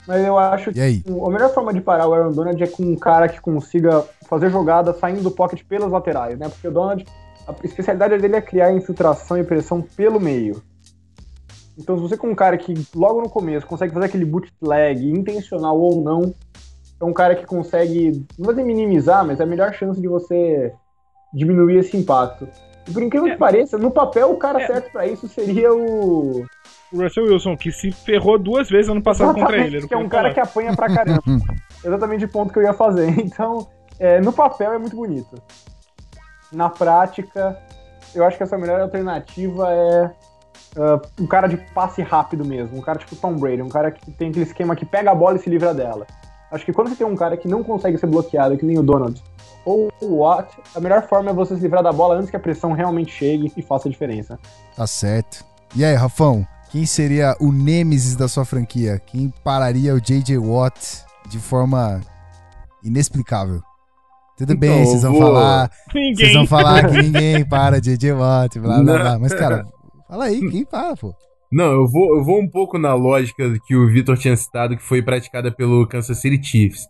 Mas 0.06 0.24
eu 0.24 0.38
acho 0.38 0.72
que 0.72 0.80
a 0.80 1.30
melhor 1.30 1.52
forma 1.52 1.74
de 1.74 1.80
parar 1.80 2.06
o 2.06 2.14
Aaron 2.14 2.30
Donald 2.30 2.62
é 2.62 2.66
com 2.68 2.84
um 2.84 2.96
cara 2.96 3.28
que 3.28 3.40
consiga 3.40 4.04
fazer 4.28 4.50
jogada 4.50 4.94
saindo 4.94 5.22
do 5.22 5.32
pocket 5.32 5.64
pelas 5.64 5.90
laterais, 5.90 6.38
né? 6.38 6.48
Porque 6.48 6.68
o 6.68 6.70
Donald, 6.70 7.04
a 7.46 7.54
especialidade 7.64 8.16
dele 8.18 8.36
é 8.36 8.40
criar 8.40 8.72
infiltração 8.72 9.36
e 9.36 9.42
pressão 9.42 9.82
pelo 9.82 10.20
meio. 10.20 10.62
Então, 11.76 11.96
se 11.96 12.02
você 12.02 12.16
com 12.16 12.28
um 12.28 12.34
cara 12.34 12.56
que 12.56 12.72
logo 12.94 13.20
no 13.20 13.28
começo 13.28 13.66
consegue 13.66 13.92
fazer 13.92 14.06
aquele 14.06 14.24
bootleg, 14.24 15.10
intencional 15.10 15.78
ou 15.78 16.00
não, 16.00 16.32
é 16.98 17.04
um 17.04 17.12
cara 17.12 17.34
que 17.34 17.44
consegue, 17.44 18.24
não 18.38 18.46
vou 18.46 18.54
dizer 18.54 18.64
minimizar, 18.64 19.26
mas 19.26 19.40
é 19.40 19.42
a 19.42 19.46
melhor 19.46 19.74
chance 19.74 20.00
de 20.00 20.08
você 20.08 20.72
diminuir 21.32 21.78
esse 21.78 21.96
impacto. 21.96 22.48
E 22.88 22.92
por 22.92 23.02
incrível 23.02 23.28
é. 23.28 23.32
que 23.32 23.38
pareça, 23.38 23.78
no 23.78 23.90
papel 23.90 24.30
o 24.30 24.36
cara 24.36 24.62
é. 24.62 24.66
certo 24.66 24.92
para 24.92 25.06
isso 25.06 25.26
seria 25.28 25.72
o 25.72 26.46
o 26.92 27.02
Russell 27.02 27.24
Wilson, 27.24 27.56
que 27.56 27.72
se 27.72 27.90
ferrou 27.90 28.38
duas 28.38 28.68
vezes 28.68 28.90
ano 28.90 29.02
passado 29.02 29.36
Exatamente, 29.36 29.62
contra 29.62 29.76
ele. 29.76 29.88
Que 29.88 29.94
é 29.94 29.96
um 29.96 30.08
cara 30.08 30.32
que 30.32 30.40
apanha 30.40 30.74
pra 30.74 30.92
caramba. 30.92 31.22
Exatamente 31.84 32.24
o 32.24 32.28
ponto 32.28 32.52
que 32.52 32.58
eu 32.58 32.62
ia 32.62 32.72
fazer. 32.72 33.06
Então, 33.18 33.66
é, 33.98 34.20
no 34.20 34.32
papel 34.32 34.72
é 34.72 34.78
muito 34.78 34.94
bonito. 34.94 35.42
Na 36.52 36.68
prática, 36.68 37.58
eu 38.14 38.24
acho 38.24 38.36
que 38.36 38.42
essa 38.42 38.56
melhor 38.56 38.80
alternativa 38.80 39.68
é 39.70 40.10
uh, 40.76 41.22
um 41.22 41.26
cara 41.26 41.48
de 41.48 41.56
passe 41.56 42.02
rápido 42.02 42.44
mesmo. 42.44 42.78
Um 42.78 42.82
cara 42.82 42.98
tipo 42.98 43.16
Tom 43.16 43.34
Brady. 43.34 43.62
Um 43.62 43.68
cara 43.68 43.90
que 43.90 44.10
tem 44.12 44.28
aquele 44.28 44.44
esquema 44.44 44.76
que 44.76 44.86
pega 44.86 45.10
a 45.10 45.14
bola 45.14 45.36
e 45.36 45.40
se 45.40 45.50
livra 45.50 45.74
dela. 45.74 46.06
Acho 46.52 46.64
que 46.64 46.72
quando 46.72 46.88
você 46.88 46.96
tem 46.96 47.06
um 47.06 47.16
cara 47.16 47.36
que 47.36 47.48
não 47.48 47.64
consegue 47.64 47.98
ser 47.98 48.06
bloqueado, 48.06 48.56
que 48.56 48.64
nem 48.64 48.78
o 48.78 48.82
Donald, 48.82 49.20
ou 49.66 49.92
o 50.00 50.18
Watt, 50.18 50.48
a 50.74 50.80
melhor 50.80 51.06
forma 51.08 51.30
é 51.30 51.34
você 51.34 51.56
se 51.56 51.62
livrar 51.62 51.82
da 51.82 51.92
bola 51.92 52.14
antes 52.14 52.30
que 52.30 52.36
a 52.36 52.40
pressão 52.40 52.72
realmente 52.72 53.12
chegue 53.12 53.52
e 53.56 53.60
faça 53.60 53.88
a 53.88 53.90
diferença. 53.90 54.38
Tá 54.76 54.86
certo. 54.86 55.44
E 55.74 55.84
aí, 55.84 55.94
Rafão, 55.94 56.46
quem 56.70 56.86
seria 56.86 57.36
o 57.40 57.50
Nemesis 57.50 58.14
da 58.14 58.28
sua 58.28 58.44
franquia? 58.44 59.02
Quem 59.04 59.32
pararia 59.42 59.92
o 59.92 60.00
J.J. 60.00 60.38
Watt 60.38 61.04
de 61.28 61.40
forma 61.40 62.00
inexplicável? 62.84 63.60
Tudo 64.38 64.52
então, 64.52 64.60
bem, 64.60 64.84
vocês 64.84 65.02
vão 65.02 65.12
vou... 65.12 65.22
falar. 65.22 65.70
Ninguém. 65.92 66.14
Vocês 66.14 66.34
vão 66.34 66.46
falar 66.46 66.88
que 66.88 66.96
ninguém 67.02 67.44
para 67.44 67.80
J.J. 67.80 68.12
Watt, 68.12 68.60
blá 68.60 68.80
blá 68.80 68.98
blá. 68.98 69.18
Mas, 69.18 69.34
cara, 69.34 69.66
fala 70.06 70.26
aí, 70.26 70.48
quem 70.48 70.64
para, 70.64 70.94
pô? 70.94 71.12
Não, 71.50 71.72
eu 71.72 71.88
vou, 71.88 72.18
eu 72.18 72.24
vou 72.24 72.40
um 72.40 72.48
pouco 72.48 72.78
na 72.78 72.94
lógica 72.94 73.52
que 73.66 73.74
o 73.74 73.88
Vitor 73.88 74.16
tinha 74.16 74.36
citado, 74.36 74.76
que 74.76 74.82
foi 74.82 75.02
praticada 75.02 75.50
pelo 75.50 75.86
Kansas 75.88 76.20
City 76.20 76.40
Chiefs. 76.42 76.86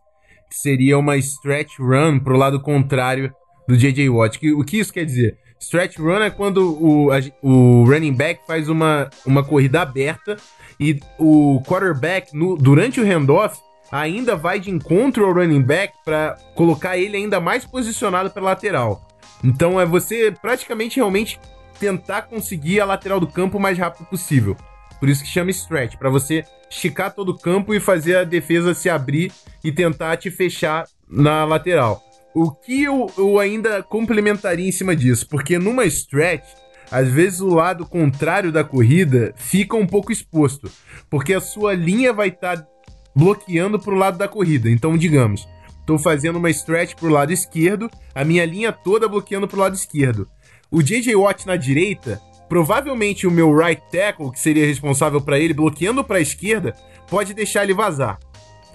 Que 0.49 0.57
seria 0.57 0.99
uma 0.99 1.17
stretch 1.17 1.79
run 1.79 2.19
pro 2.19 2.37
lado 2.37 2.61
contrário 2.61 3.33
do 3.69 3.77
J.J. 3.77 4.09
Watt. 4.09 4.39
Que, 4.39 4.53
o 4.53 4.65
que 4.65 4.79
isso 4.79 4.93
quer 4.93 5.05
dizer? 5.05 5.37
Stretch 5.61 5.99
run 5.99 6.23
é 6.23 6.31
quando 6.31 6.79
o, 6.81 7.11
a, 7.11 7.19
o 7.43 7.85
running 7.85 8.13
back 8.13 8.47
faz 8.47 8.69
uma, 8.69 9.11
uma 9.25 9.43
corrida 9.43 9.83
aberta 9.83 10.37
e 10.79 11.01
o 11.19 11.63
quarterback, 11.67 12.37
no, 12.37 12.57
durante 12.57 13.01
o 13.01 13.05
handoff, 13.05 13.59
ainda 13.91 14.37
vai 14.37 14.61
de 14.61 14.71
encontro 14.71 15.25
ao 15.25 15.33
running 15.33 15.63
back 15.63 15.95
para 16.05 16.37
colocar 16.55 16.99
ele 16.99 17.17
ainda 17.17 17.41
mais 17.41 17.65
posicionado 17.65 18.31
para 18.31 18.43
lateral. 18.43 19.07
Então 19.43 19.81
é 19.81 19.87
você 19.87 20.33
praticamente 20.43 20.97
realmente 20.97 21.41
tentar 21.79 22.23
conseguir 22.23 22.81
a 22.81 22.85
lateral 22.85 23.21
do 23.21 23.27
campo 23.27 23.59
o 23.59 23.61
mais 23.61 23.79
rápido 23.79 24.07
possível. 24.07 24.57
Por 24.99 25.09
isso 25.09 25.23
que 25.23 25.29
chama 25.29 25.51
stretch, 25.51 25.97
para 25.97 26.11
você 26.11 26.45
esticar 26.71 27.15
todo 27.15 27.31
o 27.31 27.39
campo 27.39 27.75
e 27.75 27.81
fazer 27.81 28.17
a 28.17 28.25
defesa 28.25 28.75
se 28.75 28.89
abrir 28.89 29.33
e 29.63 29.71
tentar 29.71 30.17
te 30.17 30.31
fechar 30.31 30.87
na 31.09 31.45
lateral. 31.45 32.03
O 32.35 32.51
que 32.51 32.83
eu, 32.83 33.11
eu 33.17 33.39
ainda 33.39 33.83
complementaria 33.83 34.69
em 34.69 34.73
cima 34.73 34.95
disso? 34.95 35.27
Porque 35.29 35.59
numa 35.59 35.85
stretch, 35.87 36.47
às 36.91 37.09
vezes 37.09 37.41
o 37.41 37.49
lado 37.49 37.87
contrário 37.87 38.53
da 38.53 38.63
corrida 38.63 39.33
fica 39.37 39.77
um 39.77 39.87
pouco 39.87 40.13
exposto, 40.13 40.71
porque 41.09 41.35
a 41.35 41.41
sua 41.41 41.75
linha 41.75 42.13
vai 42.13 42.29
estar 42.29 42.59
tá 42.59 42.67
bloqueando 43.15 43.79
para 43.79 43.95
o 43.95 43.97
lado 43.97 44.19
da 44.19 44.29
corrida. 44.29 44.69
Então, 44.71 44.97
digamos, 44.97 45.49
estou 45.81 45.99
fazendo 45.99 46.37
uma 46.37 46.51
stretch 46.51 46.95
para 46.95 47.09
o 47.09 47.13
lado 47.13 47.33
esquerdo, 47.33 47.91
a 48.15 48.25
minha 48.25 48.45
linha 48.45 48.71
toda 48.71 49.09
bloqueando 49.09 49.49
para 49.49 49.57
o 49.57 49.61
lado 49.61 49.75
esquerdo. 49.75 50.29
O 50.71 50.83
JJ 50.83 51.15
Watt 51.17 51.47
na 51.47 51.57
direita, 51.57 52.21
provavelmente 52.49 53.27
o 53.27 53.31
meu 53.31 53.55
right 53.57 53.83
tackle, 53.91 54.31
que 54.31 54.41
seria 54.41 54.67
responsável 54.67 55.21
para 55.21 55.39
ele, 55.39 55.55
bloqueando 55.55 56.05
para 56.05 56.19
a 56.19 56.23
esquerda, 56.23 56.75
pode 57.09 57.35
deixar 57.35 57.65
ele 57.65 57.75
vazar. 57.75 58.19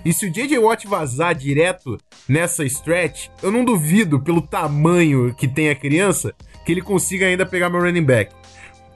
E 0.03 0.11
se 0.11 0.25
o 0.25 0.31
JJ 0.31 0.57
Watt 0.57 0.87
vazar 0.87 1.35
direto 1.35 1.97
nessa 2.27 2.65
stretch, 2.65 3.27
eu 3.43 3.51
não 3.51 3.63
duvido, 3.63 4.19
pelo 4.19 4.41
tamanho 4.41 5.33
que 5.35 5.47
tem 5.47 5.69
a 5.69 5.75
criança, 5.75 6.33
que 6.65 6.71
ele 6.71 6.81
consiga 6.81 7.27
ainda 7.27 7.45
pegar 7.45 7.69
meu 7.69 7.81
running 7.81 8.03
back. 8.03 8.33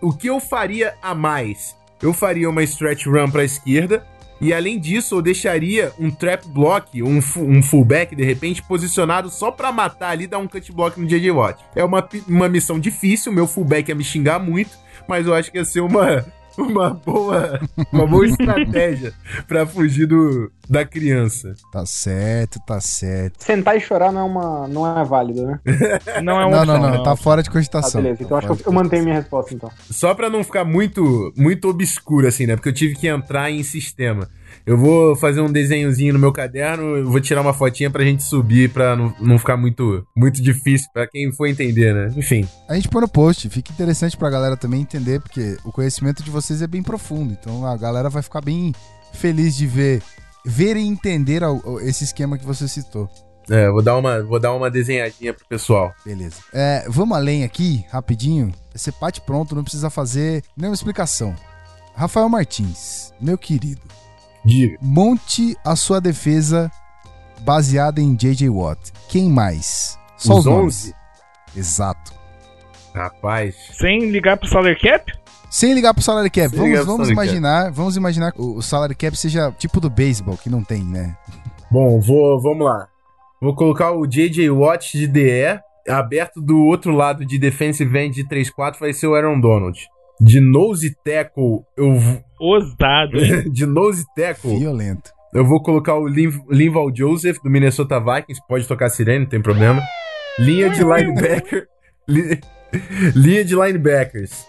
O 0.02 0.12
que 0.12 0.28
eu 0.28 0.40
faria 0.40 0.96
a 1.02 1.14
mais? 1.14 1.76
Eu 2.02 2.12
faria 2.12 2.50
uma 2.50 2.64
stretch 2.64 3.06
run 3.06 3.30
para 3.30 3.42
a 3.42 3.46
esquerda 3.46 4.06
E 4.46 4.54
além 4.54 4.78
disso, 4.78 5.16
eu 5.16 5.24
deixaria 5.24 5.92
um 5.98 6.12
trap 6.12 6.48
block, 6.48 7.02
um, 7.02 7.18
um 7.18 7.64
fullback, 7.64 8.16
de 8.16 8.24
repente, 8.24 8.62
posicionado 8.62 9.28
só 9.28 9.50
pra 9.50 9.72
matar 9.72 10.12
ali 10.12 10.26
e 10.26 10.28
dar 10.28 10.38
um 10.38 10.48
cut 10.48 10.72
block 10.72 11.02
no 11.02 11.08
JJ 11.08 11.32
Watt. 11.32 11.66
É 11.76 11.84
uma, 11.84 12.08
uma 12.28 12.48
missão 12.48 12.80
difícil, 12.80 13.32
meu 13.32 13.48
fullback 13.48 13.90
ia 13.90 13.96
me 13.96 14.04
xingar 14.04 14.38
muito, 14.38 14.78
mas 15.08 15.26
eu 15.26 15.34
acho 15.34 15.52
que 15.52 15.58
ia 15.58 15.66
ser 15.66 15.80
uma, 15.80 16.24
uma 16.58 16.90
boa, 16.94 17.60
uma 17.92 18.08
boa 18.08 18.26
estratégia 18.26 19.14
pra 19.48 19.66
fugir 19.66 20.06
do, 20.08 20.52
da 20.70 20.86
criança. 20.86 21.54
Tá 21.72 21.86
certo, 21.86 22.60
tá 22.66 22.80
certo. 22.82 23.44
Sentar 23.44 23.76
e 23.78 23.80
chorar 23.80 24.12
não 24.12 24.22
é, 24.22 24.24
uma, 24.24 24.68
não 24.68 25.00
é 25.00 25.04
válido, 25.04 25.46
né? 25.46 25.60
Não 26.24 26.40
é 26.40 26.46
uma 26.46 26.58
Não, 26.58 26.66
não, 26.66 26.76
opção, 26.76 26.92
não, 26.98 27.04
tá 27.04 27.16
fora 27.16 27.44
de 27.44 27.50
Ah, 27.50 27.52
cogitação. 27.52 28.02
beleza. 28.02 28.24
Então 28.24 28.40
Tá 28.40 28.48
acho 28.48 28.56
que 28.58 28.68
eu, 28.68 28.72
eu 28.72 28.74
mantenho 28.74 29.04
minha 29.04 29.16
resposta, 29.16 29.54
então. 29.54 29.70
Só 29.90 30.14
pra 30.14 30.30
não 30.30 30.44
ficar 30.44 30.64
muito 30.64 31.32
muito 31.36 31.68
obscuro 31.70 32.28
assim, 32.28 32.46
né? 32.46 32.56
Porque 32.56 32.70
eu 32.70 32.74
tive 32.74 32.96
que 32.96 33.08
entrar 33.08 33.52
em 33.52 33.64
sistema. 33.64 34.28
Eu 34.66 34.78
vou 34.78 35.16
fazer 35.16 35.42
um 35.42 35.52
desenhozinho 35.52 36.14
no 36.14 36.20
meu 36.20 36.32
caderno, 36.32 36.98
eu 36.98 37.10
vou 37.10 37.20
tirar 37.20 37.42
uma 37.42 37.54
fotinha 37.54 37.90
pra 37.90 38.04
gente 38.04 38.24
subir 38.24 38.70
pra 38.70 38.96
não, 38.96 39.14
não 39.20 39.40
ficar 39.40 39.58
muito 39.58 40.06
muito 40.16 40.42
difícil 40.42 40.90
pra 40.94 41.08
quem 41.08 41.32
for 41.32 41.48
entender, 41.48 41.94
né? 41.94 42.14
Enfim. 42.16 42.48
A 42.68 42.76
gente 42.76 42.90
põe 42.90 43.02
no 43.02 43.08
post, 43.08 43.50
fica 43.50 43.72
interessante 43.72 44.18
pra 44.18 44.30
galera 44.30 44.58
também 44.58 44.82
entender, 44.82 45.20
porque 45.20 45.58
o 45.64 45.72
conhecimento 45.72 46.24
de 46.24 46.30
vocês 46.30 46.62
é 46.62 46.68
bem 46.68 46.84
profundo. 46.84 47.36
Então 47.40 47.66
a 47.66 47.76
galera 47.78 48.10
vai 48.10 48.22
ficar 48.22 48.42
bem 48.42 48.74
feliz 49.14 49.56
de 49.56 49.66
ver, 49.66 50.02
ver 50.46 50.76
e 50.78 50.86
entender 50.86 51.42
esse 51.82 52.04
esquema 52.04 52.38
que 52.38 52.46
você 52.46 52.68
citou. 52.68 53.10
É, 53.50 53.70
vou 53.70 53.82
dar 53.82 53.96
uma 53.98 54.24
vou 54.24 54.40
dar 54.40 54.54
uma 54.54 54.70
desenhadinha 54.72 55.34
pro 55.34 55.46
pessoal. 55.48 55.94
Beleza. 56.04 56.38
É, 56.52 56.86
vamos 56.90 57.16
além 57.16 57.44
aqui, 57.44 57.86
rapidinho. 57.92 58.52
Esse 58.74 58.92
bate 59.00 59.22
pronto, 59.22 59.56
não 59.56 59.64
precisa 59.64 59.90
fazer 59.90 60.44
nenhuma 60.58 60.76
explicação. 60.76 61.36
Rafael 61.96 62.28
Martins, 62.28 63.14
meu 63.22 63.38
querido, 63.38 63.82
Diga. 64.46 64.78
monte 64.82 65.58
a 65.66 65.76
sua 65.76 66.00
defesa 66.00 66.72
baseada 67.42 68.00
em 68.00 68.16
JJ 68.16 68.50
Watt. 68.50 68.92
Quem 69.10 69.30
mais? 69.30 69.98
Só 70.18 70.34
Os 70.34 70.40
os, 70.40 70.46
nomes. 70.46 70.86
11? 70.86 70.96
Exato. 71.58 72.14
Rapaz. 72.94 73.56
Sem 73.74 74.10
ligar 74.10 74.38
pro 74.38 74.48
salary 74.48 74.80
cap? 74.80 75.12
Sem 75.50 75.74
ligar 75.74 75.94
pro 75.94 76.04
salary 76.04 76.30
cap. 76.30 76.50
Sem 76.50 76.60
Vamos, 76.60 76.86
vamos 76.86 77.08
salary 77.08 77.16
cap. 77.16 77.28
imaginar, 77.28 77.72
vamos 77.72 77.98
imaginar 77.98 78.32
que 78.32 78.42
o, 78.42 78.62
salary 78.62 78.96
cap 78.96 79.18
seja 79.18 79.52
tipo 79.52 79.80
do 79.80 79.90
beisebol, 79.90 80.38
que 80.38 80.50
não 80.50 80.64
tem, 80.64 80.84
né? 80.84 81.16
Bom, 81.72 82.00
vou, 82.00 82.42
vamos 82.42 82.66
lá. 82.66 82.88
Vou 83.42 83.56
colocar 83.56 83.92
o 83.92 84.06
JJ 84.06 84.50
Watt 84.50 84.98
de 84.98 85.08
DE, 85.08 85.60
aberto 85.88 86.42
do 86.42 86.64
outro 86.64 86.92
lado 86.94 87.26
de 87.26 87.38
defensive 87.38 87.98
end 87.98 88.16
de 88.16 88.28
3-4 88.28 88.80
vai 88.80 88.94
ser 88.94 89.08
o 89.08 89.16
Aaron 89.16 89.40
Donald. 89.40 89.80
De 90.20 90.40
nose 90.40 90.96
tackle, 91.04 91.64
eu 91.76 92.00
Ousado, 92.46 93.18
de 93.52 93.66
nose 93.66 94.06
tackle, 94.16 94.58
Violento. 94.60 95.12
eu 95.34 95.46
vou 95.46 95.62
colocar 95.62 95.96
o 95.96 96.08
Lin- 96.08 96.42
Linval 96.50 96.92
Joseph 96.96 97.38
do 97.44 97.50
Minnesota 97.50 98.00
Vikings, 98.00 98.42
pode 98.48 98.68
tocar 98.68 98.90
sirene, 98.90 99.20
não 99.26 99.30
tem 99.30 99.42
problema. 99.42 99.82
Linha 100.40 100.70
de 100.70 100.82
linebacker, 100.84 101.68
li- 102.08 102.40
linha 103.16 103.44
de 103.46 103.56
linebackers. 103.56 104.46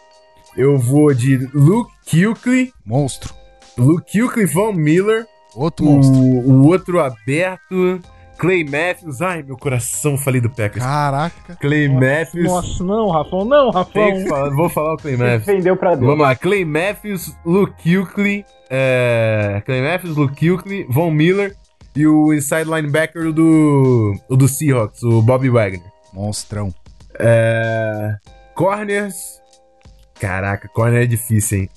Eu 0.57 0.79
vou 0.79 1.13
de 1.13 1.37
Luke 1.55 1.91
Kuechly, 2.11 2.73
Monstro. 2.85 3.35
Luke 3.77 4.11
Kuechly, 4.11 4.47
Von 4.47 4.73
Miller, 4.73 5.27
Outro 5.55 5.85
monstro. 5.87 6.19
o, 6.19 6.51
o 6.51 6.67
outro 6.67 6.99
aberto, 6.99 8.01
Clay 8.39 8.65
Matthews. 8.65 9.23
Ai, 9.23 9.43
meu 9.43 9.57
coração, 9.57 10.17
falei 10.19 10.41
do 10.41 10.51
Packers. 10.51 10.85
Caraca. 10.85 11.57
Clay 11.57 11.89
Matthews. 11.89 12.47
Nossa, 12.47 12.85
não, 12.85 13.11
Rafão, 13.11 13.45
não, 13.45 13.71
Tem 13.71 13.81
Rafão. 13.81 14.23
que 14.23 14.29
falar, 14.29 14.51
vou 14.51 14.69
falar 14.69 14.95
o 14.95 14.97
Clay 14.99 15.17
Matthews. 15.17 15.47
vendeu 15.47 15.77
pra 15.77 15.95
Deus. 15.95 16.07
Vamos 16.07 16.21
lá, 16.27 16.35
Clay 16.37 16.65
Matthews, 16.65 17.35
Luke 17.45 17.73
Kuechly, 17.83 18.45
é, 18.71 19.63
Clay 19.65 19.83
Matthews, 19.83 20.17
Luke 20.17 20.35
Kuechly, 20.35 20.87
Von 20.91 21.11
Miller 21.11 21.55
e 21.95 22.07
o 22.07 22.33
inside 22.35 22.65
linebacker 22.65 23.33
do, 23.33 24.15
o 24.29 24.37
do 24.37 24.47
Seahawks, 24.49 25.03
o 25.03 25.23
Bobby 25.23 25.49
Wagner. 25.49 25.81
Monstrão. 26.13 26.73
É, 27.19 28.17
corners, 28.55 29.41
caraca, 30.21 30.69
corner 30.69 31.03
é 31.03 31.07
difícil, 31.07 31.61
hein? 31.61 31.69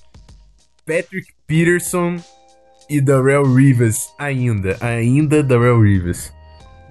Patrick 0.86 1.28
Peterson 1.48 2.18
e 2.90 3.00
Darrell 3.00 3.44
Rivers 3.54 4.10
ainda, 4.18 4.76
ainda 4.82 5.42
Darrell 5.44 5.80
Rivers. 5.82 6.34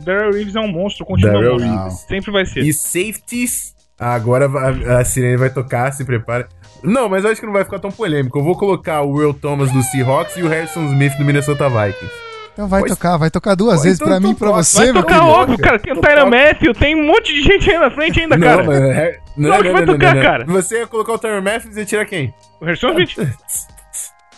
Darrell 0.04 0.32
Reeves 0.32 0.54
é 0.56 0.60
um 0.60 0.68
monstro, 0.68 1.04
continua 1.04 1.32
Darrell 1.32 1.52
monstro. 1.54 1.72
Rivers. 1.76 1.94
Sempre 2.08 2.30
vai 2.30 2.46
ser. 2.46 2.60
E 2.60 2.72
safeties. 2.72 3.74
Agora 3.98 4.46
a, 4.48 5.00
a 5.00 5.04
sirene 5.04 5.36
vai 5.36 5.50
tocar, 5.50 5.92
se 5.92 6.04
prepara. 6.04 6.48
Não, 6.84 7.08
mas 7.08 7.24
eu 7.24 7.30
acho 7.32 7.40
que 7.40 7.46
não 7.46 7.52
vai 7.52 7.64
ficar 7.64 7.80
tão 7.80 7.90
polêmico. 7.90 8.38
Eu 8.38 8.44
vou 8.44 8.56
colocar 8.56 9.02
o 9.02 9.10
Will 9.14 9.34
Thomas 9.34 9.72
do 9.72 9.82
Seahawks 9.82 10.36
e 10.36 10.42
o 10.42 10.48
Harrison 10.48 10.84
Smith 10.86 11.16
do 11.18 11.24
Minnesota 11.24 11.68
Vikings. 11.68 12.14
Então 12.52 12.68
vai 12.68 12.80
Pois- 12.80 12.92
tocar, 12.92 13.16
vai 13.16 13.30
tocar 13.30 13.54
duas 13.54 13.74
Pois 13.74 13.82
vezes 13.84 13.98
então 14.00 14.08
pra 14.08 14.20
mim 14.20 14.30
e 14.30 14.34
pra 14.34 14.50
você, 14.52 14.76
Vai 14.78 14.92
meu 14.92 15.02
tocar 15.02 15.14
querido. 15.20 15.32
óbvio, 15.32 15.58
cara. 15.58 15.78
Tem 15.78 15.92
o 15.92 16.00
Tyron 16.00 16.30
Matthew, 16.30 16.74
tem 16.74 16.94
um 16.96 17.06
monte 17.06 17.32
de 17.34 17.42
gente 17.42 17.70
aí 17.70 17.78
na 17.78 17.90
frente 17.90 18.20
ainda, 18.20 18.38
cara. 18.38 18.56
Não, 18.62 18.66
mas. 18.66 18.80
é- 18.80 19.18
Não, 19.36 19.48
Claro 19.50 19.62
que 19.64 19.72
vai 19.72 19.86
tocar, 19.86 20.22
cara. 20.22 20.44
Você 20.44 20.78
ia 20.78 20.86
colocar 20.86 21.12
o 21.12 21.18
Tyron 21.18 21.42
Matthews 21.42 21.76
e 21.76 21.80
ia 21.80 21.86
tirar 21.86 22.04
quem? 22.04 22.32
O 22.60 22.64
Harrison 22.64 22.90
Smith. 22.90 23.16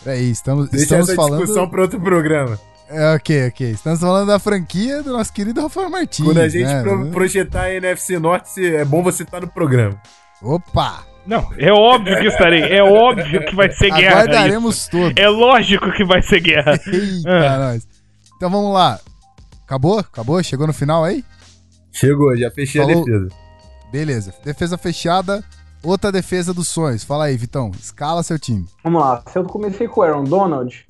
Peraí, 0.05 0.31
estamos, 0.31 0.71
Deixa 0.71 0.85
estamos 0.85 1.09
essa 1.11 1.17
falando. 1.17 1.41
discussão 1.41 1.69
para 1.69 1.83
outro 1.83 2.01
programa. 2.01 2.59
É, 2.91 3.15
ok, 3.15 3.49
ok. 3.49 3.71
Estamos 3.71 4.01
falando 4.01 4.27
da 4.27 4.39
franquia 4.39 5.03
do 5.03 5.13
nosso 5.13 5.33
querido 5.33 5.61
Rafael 5.63 5.89
Martins. 5.89 6.27
Quando 6.27 6.41
a 6.41 6.49
gente 6.49 6.65
né? 6.67 6.83
pro- 6.83 7.07
projetar 7.11 7.63
a 7.63 7.75
NFC 7.75 8.19
Norte, 8.19 8.65
é 8.75 8.85
bom 8.85 9.03
você 9.03 9.23
estar 9.23 9.41
no 9.41 9.49
programa. 9.49 10.01
Opa! 10.43 11.05
Não, 11.27 11.49
é 11.59 11.71
óbvio 11.73 12.19
que 12.19 12.27
estarei. 12.27 12.63
É 12.63 12.83
óbvio 12.83 13.45
que 13.47 13.55
vai 13.55 13.71
ser 13.71 13.91
guerra. 13.95 14.23
Aguardaremos 14.23 14.89
todos. 14.89 15.11
isso. 15.11 15.19
É 15.21 15.29
lógico 15.29 15.93
que 15.93 16.05
vai 16.05 16.21
ser 16.23 16.41
guerra. 16.41 16.73
Eita, 16.87 17.31
Ah. 17.31 17.59
nós. 17.59 17.87
Então 18.37 18.51
vamos 18.51 18.73
lá. 18.75 18.99
Acabou? 19.65 20.01
Acabou? 20.01 20.43
Chegou 20.43 20.67
no 20.67 20.73
final 20.73 21.05
aí? 21.05 21.25
Chegou, 21.93 22.37
já 22.37 22.51
fechei 22.51 22.81
Falou. 22.81 23.03
a 23.03 23.05
defesa. 23.05 23.29
Beleza. 23.93 24.35
Defesa 24.45 24.79
fechada. 24.79 25.45
Outra 25.83 26.11
defesa 26.11 26.53
dos 26.53 26.67
sonhos. 26.69 27.05
Fala 27.05 27.27
aí, 27.27 27.37
Vitão. 27.37 27.71
Escala 27.79 28.23
seu 28.23 28.39
time. 28.39 28.67
Vamos 28.83 29.01
lá. 29.01 29.23
Se 29.31 29.39
eu 29.39 29.45
comecei 29.45 29.87
com 29.87 30.01
o 30.01 30.03
Aaron 30.03 30.25
Donald, 30.25 30.85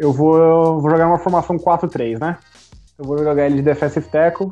eu 0.00 0.14
vou, 0.14 0.38
eu 0.38 0.80
vou 0.80 0.90
jogar 0.90 1.06
uma 1.06 1.18
formação 1.18 1.58
4-3, 1.58 2.18
né? 2.18 2.38
Eu 2.98 3.04
vou 3.04 3.18
jogar 3.18 3.44
ele 3.44 3.56
de 3.56 3.62
defensive 3.62 4.08
tackle. 4.08 4.50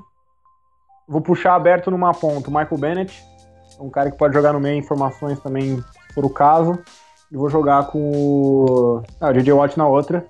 Vou 1.09 1.23
puxar 1.23 1.55
aberto 1.55 1.91
numa 1.91 2.13
ponta 2.13 2.51
o 2.51 2.53
Michael 2.53 2.79
Bennett. 2.79 3.25
Um 3.81 3.89
cara 3.89 4.11
que 4.11 4.19
pode 4.19 4.35
jogar 4.35 4.53
no 4.53 4.61
meio 4.61 4.79
em 4.79 4.83
formações 4.83 5.41
também, 5.41 5.79
se 5.79 6.15
for 6.15 6.27
o 6.27 6.29
caso. 6.29 6.79
E 7.33 7.37
vou 7.37 7.49
jogar 7.49 7.87
com 7.87 8.11
o. 8.11 9.03
Ah, 9.19 9.31
o 9.31 9.33
DJ 9.33 9.55
Watt 9.55 9.79
na 9.79 9.89
outra. 9.89 10.27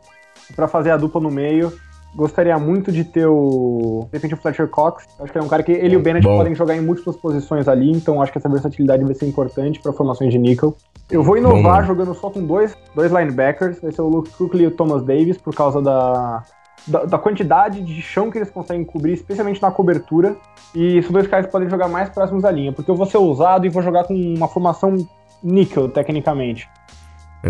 Pra 0.54 0.68
fazer 0.68 0.92
a 0.92 0.96
dupla 0.96 1.20
no 1.20 1.32
meio. 1.32 1.76
Gostaria 2.14 2.58
muito 2.58 2.90
de 2.90 3.04
ter 3.04 3.26
o. 3.26 4.06
De 4.10 4.16
repente 4.16 4.34
o 4.34 4.36
Fletcher 4.36 4.66
Cox. 4.68 5.06
Acho 5.20 5.32
que 5.32 5.38
é 5.38 5.42
um 5.42 5.48
cara 5.48 5.62
que 5.62 5.72
ele 5.72 5.94
e 5.94 5.96
o 5.96 6.00
Bennett 6.00 6.26
Bom. 6.26 6.36
podem 6.36 6.54
jogar 6.54 6.76
em 6.76 6.80
múltiplas 6.80 7.16
posições 7.16 7.68
ali. 7.68 7.90
Então 7.90 8.20
acho 8.22 8.32
que 8.32 8.38
essa 8.38 8.48
versatilidade 8.48 9.04
vai 9.04 9.14
ser 9.14 9.26
importante 9.26 9.78
para 9.80 9.92
formações 9.92 10.32
de 10.32 10.38
nickel. 10.38 10.74
Eu 11.10 11.22
vou 11.22 11.36
inovar 11.36 11.82
Bom. 11.82 11.86
jogando 11.86 12.14
só 12.14 12.30
com 12.30 12.44
dois, 12.44 12.76
dois 12.94 13.12
linebackers. 13.12 13.80
Vai 13.80 13.92
ser 13.92 14.02
o 14.02 14.08
Luke 14.08 14.30
Kuechly 14.30 14.64
e 14.64 14.66
o 14.66 14.70
Thomas 14.70 15.02
Davis, 15.04 15.38
por 15.38 15.54
causa 15.54 15.80
da, 15.82 16.42
da, 16.86 17.04
da 17.04 17.18
quantidade 17.18 17.80
de 17.82 18.00
chão 18.02 18.30
que 18.30 18.38
eles 18.38 18.50
conseguem 18.50 18.84
cobrir, 18.84 19.12
especialmente 19.12 19.60
na 19.60 19.70
cobertura. 19.70 20.36
E 20.74 20.98
esses 20.98 21.10
dois 21.10 21.26
caras 21.26 21.46
podem 21.46 21.68
jogar 21.68 21.88
mais 21.88 22.08
próximos 22.08 22.42
da 22.42 22.50
linha, 22.50 22.72
porque 22.72 22.90
eu 22.90 22.96
vou 22.96 23.06
ser 23.06 23.18
ousado 23.18 23.66
e 23.66 23.68
vou 23.68 23.82
jogar 23.82 24.04
com 24.04 24.14
uma 24.14 24.48
formação 24.48 24.96
níquel, 25.42 25.88
tecnicamente. 25.88 26.68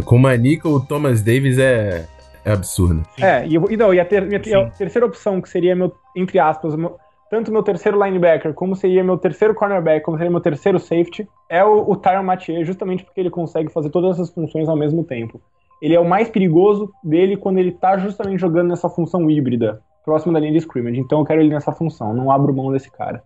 Com 0.04 0.16
uma 0.16 0.36
Nickel, 0.36 0.72
o 0.72 0.80
Thomas 0.80 1.22
Davis 1.22 1.58
é, 1.58 2.06
é 2.44 2.52
absurdo. 2.52 3.02
Sim. 3.16 3.22
É, 3.24 3.46
e, 3.46 3.54
e, 3.54 3.76
não, 3.76 3.92
e 3.92 4.00
a, 4.00 4.04
ter- 4.04 4.24
minha- 4.26 4.38
a 4.66 4.70
terceira 4.70 5.06
opção, 5.06 5.40
que 5.40 5.48
seria 5.48 5.74
meu, 5.76 5.92
entre 6.16 6.38
aspas, 6.38 6.74
meu- 6.76 6.96
tanto 7.30 7.52
meu 7.52 7.62
terceiro 7.62 8.02
linebacker, 8.02 8.54
como 8.54 8.74
seria 8.74 9.04
meu 9.04 9.18
terceiro 9.18 9.54
cornerback, 9.54 10.04
como 10.04 10.16
seria 10.16 10.30
meu 10.30 10.40
terceiro 10.40 10.78
safety, 10.78 11.28
é 11.48 11.62
o, 11.64 11.90
o 11.90 11.96
Tyron 11.96 12.22
Mathieu, 12.22 12.64
justamente 12.64 13.04
porque 13.04 13.20
ele 13.20 13.30
consegue 13.30 13.70
fazer 13.70 13.90
todas 13.90 14.12
essas 14.16 14.30
funções 14.30 14.68
ao 14.68 14.76
mesmo 14.76 15.04
tempo. 15.04 15.40
Ele 15.82 15.94
é 15.94 16.00
o 16.00 16.08
mais 16.08 16.28
perigoso 16.28 16.90
dele 17.04 17.36
quando 17.36 17.58
ele 17.58 17.70
tá 17.72 17.98
justamente 17.98 18.40
jogando 18.40 18.68
nessa 18.68 18.88
função 18.88 19.30
híbrida, 19.30 19.80
próximo 20.04 20.32
da 20.32 20.40
linha 20.40 20.52
de 20.52 20.58
scrimmage. 20.58 20.98
Então 20.98 21.18
eu 21.20 21.24
quero 21.24 21.40
ele 21.40 21.50
nessa 21.50 21.70
função, 21.70 22.14
não 22.14 22.30
abro 22.32 22.52
mão 22.54 22.72
desse 22.72 22.90
cara. 22.90 23.22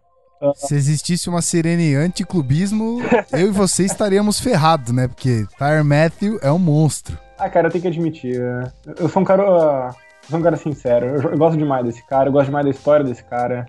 Se 0.56 0.74
existisse 0.74 1.28
uma 1.28 1.40
sirene 1.40 1.94
anticlubismo, 1.94 2.98
eu 3.32 3.46
e 3.46 3.50
você 3.52 3.84
estaríamos 3.84 4.40
ferrados, 4.40 4.92
né? 4.92 5.06
Porque 5.06 5.44
Tyre 5.56 5.84
Matthew 5.84 6.40
é 6.42 6.50
um 6.50 6.58
monstro. 6.58 7.16
Ah, 7.42 7.50
cara, 7.50 7.66
eu 7.66 7.72
tenho 7.72 7.82
que 7.82 7.88
admitir, 7.88 8.40
é, 8.40 8.72
eu 9.00 9.08
sou 9.08 9.20
um 9.20 9.24
cara, 9.24 9.42
eu 9.42 9.92
sou 10.30 10.38
um 10.38 10.42
cara 10.42 10.56
sincero, 10.56 11.06
eu, 11.06 11.36
gosto 11.36 11.58
demais 11.58 11.84
desse 11.84 12.00
cara, 12.06 12.28
eu 12.28 12.32
gosto 12.32 12.46
demais 12.46 12.64
da 12.64 12.70
história 12.70 13.04
desse 13.04 13.24
cara, 13.24 13.66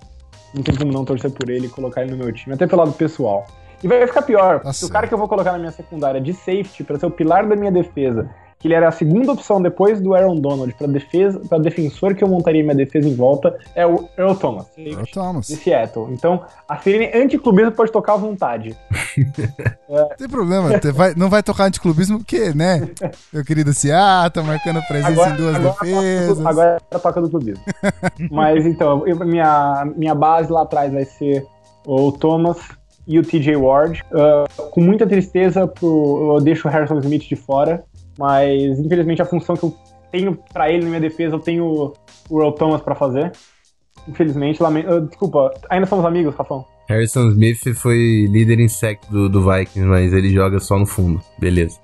não 0.53 0.61
tem 0.61 0.75
como 0.75 0.91
não 0.91 1.03
torcer 1.03 1.31
por 1.31 1.49
ele 1.49 1.65
e 1.65 1.69
colocar 1.69 2.03
ele 2.03 2.11
no 2.11 2.17
meu 2.17 2.31
time, 2.31 2.53
até 2.53 2.67
pelo 2.67 2.83
lado 2.83 2.93
pessoal. 2.93 3.47
E 3.83 3.87
vai 3.87 4.05
ficar 4.05 4.21
pior, 4.21 4.61
se 4.71 4.85
o 4.85 4.89
cara 4.89 5.07
que 5.07 5.13
eu 5.15 5.17
vou 5.17 5.27
colocar 5.27 5.53
na 5.53 5.57
minha 5.57 5.71
secundária 5.71 6.21
de 6.21 6.33
safety 6.33 6.83
pra 6.83 6.99
ser 6.99 7.07
o 7.07 7.09
pilar 7.09 7.47
da 7.47 7.55
minha 7.55 7.71
defesa 7.71 8.29
que 8.63 8.67
ele 8.69 8.75
era 8.75 8.87
a 8.87 8.91
segunda 8.91 9.33
opção 9.33 9.61
depois 9.61 9.99
do 9.99 10.15
Aaron 10.15 10.37
Donald 10.39 10.73
para 10.75 10.87
defesa, 10.87 11.37
para 11.49 11.57
defensor 11.57 12.15
que 12.15 12.23
eu 12.23 12.29
montaria 12.29 12.63
minha 12.63 12.73
defesa 12.73 13.09
em 13.09 13.13
volta, 13.13 13.53
é 13.75 13.85
o 13.85 14.07
Earl 14.17 14.35
Thomas, 14.35 14.67
Earl 14.77 15.03
Thomas. 15.13 15.47
de 15.47 15.57
Seattle. 15.57 16.07
Então, 16.13 16.41
a 16.65 16.77
Sirene 16.77 17.11
anticlubista 17.13 17.71
pode 17.71 17.91
tocar 17.91 18.13
à 18.13 18.15
vontade. 18.15 18.73
Não 19.89 20.07
tem 20.17 20.29
problema, 20.29 20.69
vai- 20.93 21.13
não 21.15 21.29
vai 21.29 21.43
tocar 21.43 21.65
anticlubismo 21.65 22.17
porque, 22.19 22.53
né? 22.53 22.87
Meu 23.33 23.43
querido 23.43 23.73
Seattle 23.73 24.45
marcando 24.45 24.81
presença 24.87 25.29
em 25.29 25.35
duas 25.35 25.55
agora, 25.55 25.75
defesas. 25.81 26.45
agora 26.45 26.77
é 26.89 26.97
toca 26.97 27.21
do 27.21 27.29
clubismo. 27.29 27.63
Mas 28.31 28.65
então, 28.65 29.05
eu- 29.05 29.17
minha, 29.25 29.85
minha 29.95 30.15
base 30.15 30.51
lá 30.51 30.61
atrás 30.63 30.91
vai 30.91 31.03
ser 31.05 31.45
o 31.85 32.11
Thomas 32.13 32.57
e 33.05 33.19
o 33.19 33.23
TJ 33.23 33.55
Ward. 33.57 34.01
Ah, 34.13 34.45
com 34.71 34.79
muita 34.81 35.05
tristeza, 35.05 35.67
pro, 35.67 36.35
eu 36.37 36.41
deixo 36.41 36.67
o 36.67 36.71
Harrison 36.71 36.97
Smith 36.99 37.23
de 37.27 37.35
fora, 37.35 37.83
mas 38.17 38.79
infelizmente 38.79 39.21
a 39.21 39.25
função 39.25 39.55
que 39.55 39.63
eu 39.63 39.75
tenho 40.11 40.37
pra 40.51 40.69
ele 40.69 40.83
na 40.83 40.89
minha 40.89 41.01
defesa, 41.01 41.35
eu 41.35 41.39
tenho 41.39 41.93
o 42.29 42.39
Earl 42.39 42.51
Thomas 42.51 42.81
pra 42.81 42.95
fazer. 42.95 43.31
Infelizmente, 44.07 44.61
lamento, 44.61 44.93
ah, 44.93 44.99
desculpa, 44.99 45.51
ainda 45.69 45.85
somos 45.85 46.05
amigos, 46.05 46.35
Rafão? 46.35 46.65
Harrison 46.87 47.29
Smith 47.29 47.73
foi 47.75 48.27
líder 48.29 48.59
em 48.59 48.67
sec 48.67 48.99
do, 49.09 49.29
do 49.29 49.41
Vikings, 49.41 49.87
mas 49.87 50.13
ele 50.13 50.29
joga 50.29 50.59
só 50.59 50.77
no 50.77 50.85
fundo. 50.85 51.21
Beleza. 51.39 51.79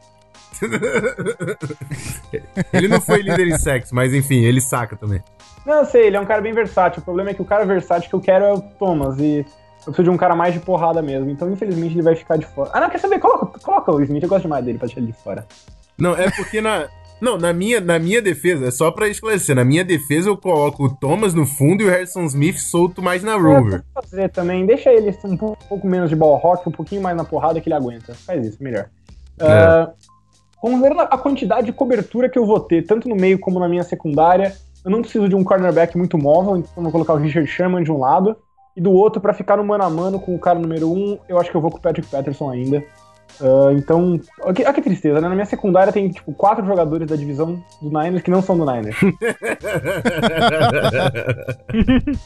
ele 2.74 2.90
não 2.90 3.00
foi 3.00 3.22
líder 3.22 3.48
em 3.48 3.58
sex, 3.58 3.92
mas 3.92 4.14
enfim, 4.14 4.44
ele 4.44 4.60
saca 4.60 4.98
também. 4.98 5.24
Não, 5.66 5.76
eu 5.76 5.86
sei, 5.86 6.08
ele 6.08 6.18
é 6.18 6.20
um 6.20 6.26
cara 6.26 6.42
bem 6.42 6.54
versátil. 6.54 7.02
O 7.02 7.06
problema 7.06 7.30
é 7.30 7.34
que 7.34 7.42
o 7.42 7.46
cara 7.46 7.66
versátil 7.66 8.10
que 8.10 8.16
eu 8.16 8.22
quero 8.22 8.46
é 8.46 8.54
o 8.54 8.62
Thomas. 8.62 9.18
E 9.20 9.40
eu 9.40 9.46
preciso 9.86 10.04
de 10.04 10.10
um 10.10 10.18
cara 10.18 10.36
mais 10.36 10.54
de 10.54 10.60
porrada 10.60 11.02
mesmo. 11.02 11.30
Então, 11.30 11.52
infelizmente, 11.52 11.96
ele 11.96 12.02
vai 12.02 12.16
ficar 12.16 12.38
de 12.38 12.46
fora. 12.46 12.72
Ah, 12.74 12.82
não, 12.82 12.90
quer 12.90 13.00
saber? 13.00 13.20
Coloca, 13.20 13.60
coloca 13.60 13.92
o 13.92 14.02
Smith. 14.02 14.24
Eu 14.24 14.30
gosto 14.30 14.44
demais 14.44 14.66
dele 14.66 14.78
pra 14.78 14.88
deixar 14.88 15.02
ele 15.02 15.12
de 15.12 15.18
fora. 15.18 15.46
Não, 16.00 16.16
é 16.16 16.30
porque 16.32 16.62
na. 16.62 16.88
Não, 17.22 17.38
na 17.38 17.52
minha, 17.52 17.82
na 17.82 18.00
minha 18.00 18.22
defesa, 18.22 18.68
é 18.68 18.72
só 18.72 18.90
pra 18.92 19.10
esclarecer, 19.10 19.54
na 19.54 19.66
minha 19.66 19.84
defesa 19.84 20.30
eu 20.30 20.38
coloco 20.38 20.86
o 20.86 20.96
Thomas 20.96 21.34
no 21.34 21.46
fundo 21.46 21.84
e 21.84 21.86
o 21.86 21.90
Harrison 21.90 22.24
Smith 22.24 22.58
solto 22.58 23.02
mais 23.02 23.22
na 23.24 23.36
rover. 23.36 23.84
É, 23.98 24.02
fazer 24.02 24.30
também. 24.30 24.66
Deixa 24.66 24.90
ele 24.90 25.14
um 25.26 25.36
pou- 25.36 25.58
pouco 25.68 25.86
menos 25.86 26.10
de 26.10 26.16
ball 26.16 26.38
rock, 26.38 26.70
um 26.70 26.72
pouquinho 26.72 27.02
mais 27.02 27.18
na 27.18 27.26
porrada 27.26 27.60
que 27.60 27.68
ele 27.68 27.76
aguenta. 27.76 28.14
Faz 28.14 28.46
isso, 28.46 28.64
melhor. 28.64 28.86
Ah, 29.42 29.92
considerando 30.62 31.02
a 31.02 31.18
quantidade 31.18 31.66
de 31.66 31.74
cobertura 31.74 32.30
que 32.30 32.40
eu 32.40 32.46
vou 32.46 32.62
ter, 32.62 32.86
tanto 32.86 33.10
no 33.10 33.16
meio 33.18 33.38
como 33.38 33.60
na 33.60 33.68
minha 33.68 33.84
secundária, 33.84 34.56
eu 34.86 34.90
não 34.90 35.02
preciso 35.02 35.28
de 35.28 35.36
um 35.36 35.44
cornerback 35.44 35.98
muito 35.98 36.18
móvel, 36.18 36.56
então 36.56 36.72
eu 36.78 36.84
vou 36.84 36.92
colocar 36.92 37.14
o 37.14 37.18
Richard 37.18 37.50
Sherman 37.50 37.84
de 37.84 37.92
um 37.92 38.00
lado. 38.00 38.38
E 38.78 38.82
do 38.82 38.94
outro, 38.94 39.20
pra 39.20 39.34
ficar 39.34 39.58
no 39.58 39.64
mano 39.66 39.84
a 39.84 39.90
mano 39.90 40.22
com 40.22 40.34
o 40.34 40.40
cara 40.40 40.58
número 40.58 40.90
um, 40.90 41.18
eu 41.28 41.38
acho 41.38 41.52
que 41.52 41.58
eu 41.58 41.60
vou 41.60 41.70
com 41.70 41.80
o 41.80 41.82
Patrick 41.82 42.08
Patterson 42.08 42.50
ainda. 42.50 42.82
Ah, 43.42 43.72
então, 43.74 44.20
olha 44.42 44.54
que, 44.54 44.74
que 44.74 44.82
tristeza, 44.82 45.22
né? 45.22 45.28
Na 45.28 45.36
minha 45.36 45.46
secundária 45.46 45.94
tem, 45.94 46.10
tipo, 46.10 46.34
quatro 46.34 46.66
jogadores 46.66 47.08
da 47.08 47.16
divisão 47.16 47.62
do 47.82 47.90
Niners 47.90 48.22
que 48.22 48.32
não 48.32 48.42
são 48.42 48.58
do 48.58 48.66
Niners. 48.66 48.96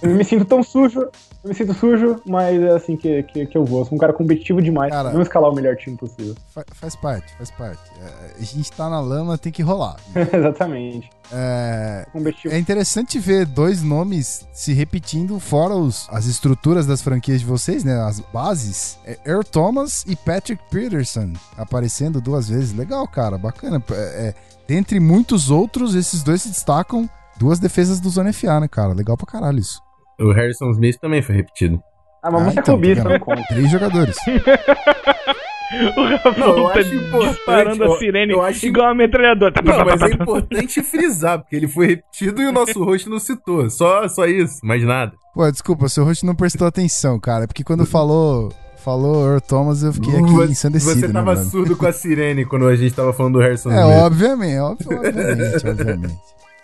Eu 0.01 0.09
me 0.09 0.23
sinto 0.23 0.45
tão 0.45 0.63
sujo, 0.63 1.01
eu 1.01 1.09
me 1.49 1.53
sinto 1.53 1.73
sujo, 1.73 2.21
mas 2.25 2.61
é 2.61 2.69
assim 2.69 2.95
que, 2.95 3.23
que, 3.23 3.45
que 3.45 3.57
eu 3.57 3.65
vou. 3.65 3.79
Eu 3.79 3.85
sou 3.85 3.95
um 3.95 3.99
cara 3.99 4.13
competitivo 4.13 4.61
demais. 4.61 4.91
Cara. 4.91 5.11
não 5.11 5.21
escalar 5.21 5.49
o 5.51 5.55
melhor 5.55 5.75
time 5.75 5.97
possível. 5.97 6.35
Fa- 6.53 6.65
faz 6.73 6.95
parte, 6.95 7.35
faz 7.37 7.51
parte. 7.51 7.81
É, 8.01 8.39
a 8.39 8.43
gente 8.43 8.71
tá 8.71 8.89
na 8.89 8.99
lama, 8.99 9.37
tem 9.37 9.51
que 9.51 9.61
rolar. 9.61 9.97
Exatamente. 10.15 11.09
É, 11.31 12.05
é 12.49 12.57
interessante 12.59 13.17
ver 13.17 13.45
dois 13.45 13.81
nomes 13.81 14.47
se 14.53 14.73
repetindo, 14.73 15.39
fora 15.39 15.73
os, 15.73 16.07
as 16.11 16.25
estruturas 16.25 16.85
das 16.85 17.01
franquias 17.01 17.39
de 17.39 17.45
vocês, 17.45 17.83
né? 17.83 17.99
As 18.01 18.19
bases. 18.19 18.99
É 19.05 19.17
Earl 19.25 19.41
Thomas 19.43 20.03
e 20.07 20.15
Patrick 20.15 20.61
Peterson 20.69 21.33
aparecendo 21.57 22.21
duas 22.21 22.49
vezes. 22.49 22.73
Legal, 22.73 23.07
cara, 23.07 23.37
bacana. 23.37 23.81
É, 23.91 23.93
é, 23.95 24.33
dentre 24.67 24.99
muitos 24.99 25.49
outros, 25.49 25.95
esses 25.95 26.21
dois 26.23 26.41
se 26.41 26.49
destacam. 26.49 27.09
Duas 27.37 27.57
defesas 27.59 27.99
do 27.99 28.09
Zona 28.09 28.31
FA, 28.31 28.59
né, 28.59 28.67
cara? 28.67 28.93
Legal 28.93 29.17
pra 29.17 29.25
caralho 29.25 29.57
isso. 29.59 29.81
O 30.19 30.31
Harrison 30.31 30.69
Smith 30.71 30.99
também 30.99 31.21
foi 31.23 31.35
repetido. 31.35 31.81
Ah, 32.21 32.29
mas 32.29 32.41
Ah, 32.41 32.45
você 32.45 32.49
é 32.49 32.61
então, 32.61 32.75
clubista, 32.75 33.03
tá 33.03 33.09
não 33.09 33.19
conta. 33.19 33.43
Três 33.49 33.71
jogadores. 33.71 34.15
O 35.97 36.03
Rafael 36.03 36.69
tá 36.69 36.81
disparando 37.29 37.83
a 37.85 37.97
sirene 37.97 38.33
eu 38.33 38.41
acho- 38.41 38.65
igual 38.65 38.89
a 38.89 38.95
metralhadora. 38.95 39.53
Não, 39.63 39.85
mas 39.85 40.01
é 40.01 40.13
importante 40.13 40.83
frisar, 40.83 41.39
porque 41.39 41.55
ele 41.55 41.67
foi 41.67 41.87
repetido 41.87 42.41
e 42.41 42.47
o 42.47 42.51
nosso 42.51 42.83
host 42.83 43.09
não 43.09 43.19
citou. 43.19 43.69
Só, 43.69 44.07
só 44.07 44.25
isso, 44.25 44.59
mais 44.63 44.83
nada. 44.83 45.13
Pô, 45.33 45.49
desculpa, 45.51 45.89
seu 45.89 46.03
host 46.03 46.25
não 46.25 46.35
prestou 46.35 46.67
atenção, 46.67 47.19
cara. 47.19 47.45
É 47.45 47.47
porque 47.47 47.63
quando 47.63 47.85
falou, 47.85 48.51
falou 48.83 49.25
Earl 49.27 49.39
Thomas, 49.39 49.81
eu 49.81 49.91
fiquei 49.93 50.13
aqui 50.15 50.31
você, 50.31 50.51
ensandecido, 50.51 50.93
você 50.99 51.07
né, 51.07 51.13
tava 51.13 51.33
mano? 51.35 51.49
surdo 51.49 51.75
com 51.75 51.87
a 51.87 51.91
sirene 51.93 52.45
quando 52.45 52.67
a 52.67 52.75
gente 52.75 52.93
tava 52.93 53.11
falando 53.13 53.33
do 53.33 53.39
Harrison 53.39 53.71
É, 53.71 53.81
Smith. 53.81 53.97
obviamente, 54.03 54.59
óbvio, 54.59 54.97
obviamente, 54.99 55.67
obviamente. 55.67 56.15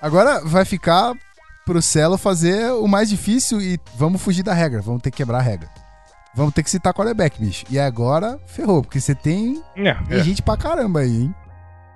Agora 0.02 0.42
vai 0.46 0.66
ficar 0.66 1.14
pro 1.66 1.82
Celo 1.82 2.18
fazer 2.18 2.72
o 2.74 2.88
mais 2.88 3.10
difícil 3.10 3.60
e 3.60 3.80
vamos 3.98 4.22
fugir 4.22 4.44
da 4.44 4.54
regra, 4.54 4.82
vamos 4.82 5.02
ter 5.02 5.10
que 5.12 5.18
quebrar 5.18 5.40
a 5.40 5.42
regra. 5.42 5.68
Vamos 6.36 6.54
ter 6.54 6.64
que 6.64 6.70
citar 6.70 6.94
quarterback, 6.94 7.40
bicho. 7.40 7.66
E 7.70 7.80
agora, 7.80 8.40
ferrou, 8.46 8.82
porque 8.82 9.00
você 9.00 9.16
tem, 9.16 9.62
É, 9.76 9.94
tem 9.94 10.18
é. 10.20 10.24
gente 10.24 10.42
pra 10.42 10.56
caramba 10.58 11.00
aí, 11.02 11.24
hein? 11.24 11.36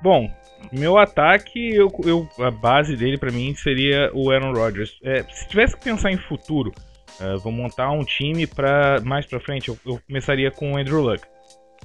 Bom, 0.01 0.29
meu 0.71 0.97
ataque, 0.97 1.73
eu, 1.73 1.89
eu- 2.03 2.27
a 2.43 2.51
base 2.51 2.95
dele 2.95 3.17
pra 3.17 3.31
mim 3.31 3.53
seria 3.55 4.09
o 4.13 4.31
Aaron 4.31 4.53
Rodgers. 4.53 4.97
É, 5.03 5.23
se 5.23 5.47
tivesse 5.47 5.77
que 5.77 5.83
pensar 5.83 6.11
em 6.11 6.17
futuro, 6.17 6.71
é, 7.21 7.35
vou 7.37 7.51
montar 7.51 7.91
um 7.91 8.03
time 8.03 8.45
para 8.47 8.99
mais 9.01 9.25
pra 9.25 9.39
frente, 9.39 9.69
eu, 9.69 9.77
eu 9.85 9.99
começaria 10.07 10.49
com 10.51 10.73
o 10.73 10.77
Andrew 10.77 11.01
Luck. 11.01 11.21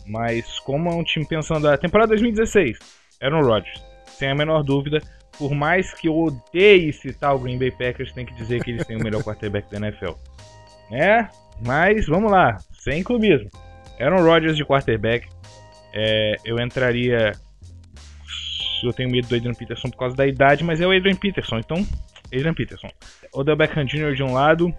Mas 0.07 0.59
como 0.61 0.89
é 0.89 0.95
um 0.95 1.05
time 1.05 1.27
pensando 1.27 1.69
a 1.69 1.77
temporada 1.77 2.09
2016, 2.09 2.79
Aaron 3.23 3.43
Rodgers, 3.43 3.83
sem 4.07 4.31
a 4.31 4.35
menor 4.35 4.63
dúvida, 4.63 5.01
por 5.39 5.53
mais 5.55 5.93
que 5.93 6.09
eu 6.09 6.17
odeie 6.19 6.93
citar 6.93 7.35
o 7.35 7.39
Green 7.39 7.59
Bay 7.59 7.71
Packers, 7.71 8.13
tem 8.13 8.25
que 8.25 8.35
dizer 8.35 8.65
que 8.65 8.71
eles 8.71 8.87
têm 8.87 8.97
o 8.97 9.03
melhor 9.05 9.23
quarterback 9.23 9.71
da 9.71 9.77
NFL. 9.77 10.13
Né? 10.91 11.29
Mas 11.65 12.07
vamos 12.07 12.31
lá, 12.31 12.59
sem 12.73 13.03
clubismo. 13.03 13.51
Aaron 14.01 14.23
Rodgers 14.23 14.57
de 14.57 14.65
quarterback, 14.65 15.29
é, 15.93 16.37
eu 16.45 16.59
entraria 16.61 17.33
eu 18.87 18.93
tenho 18.93 19.11
medo 19.11 19.29
do 19.29 19.35
Adrian 19.35 19.55
Peterson 19.55 19.91
por 19.91 19.99
causa 19.99 20.17
da 20.17 20.27
idade, 20.27 20.63
mas 20.63 20.81
é 20.81 20.87
o 20.87 20.93
Adrian 20.93 21.17
Peterson, 21.17 21.59
então, 21.59 21.85
Adrian 22.27 22.55
Peterson. 22.55 22.89
Odell 23.33 23.57
Beckham 23.57 23.85
Jr. 23.85 24.15
de 24.15 24.23
um 24.23 24.33
lado, 24.33 24.73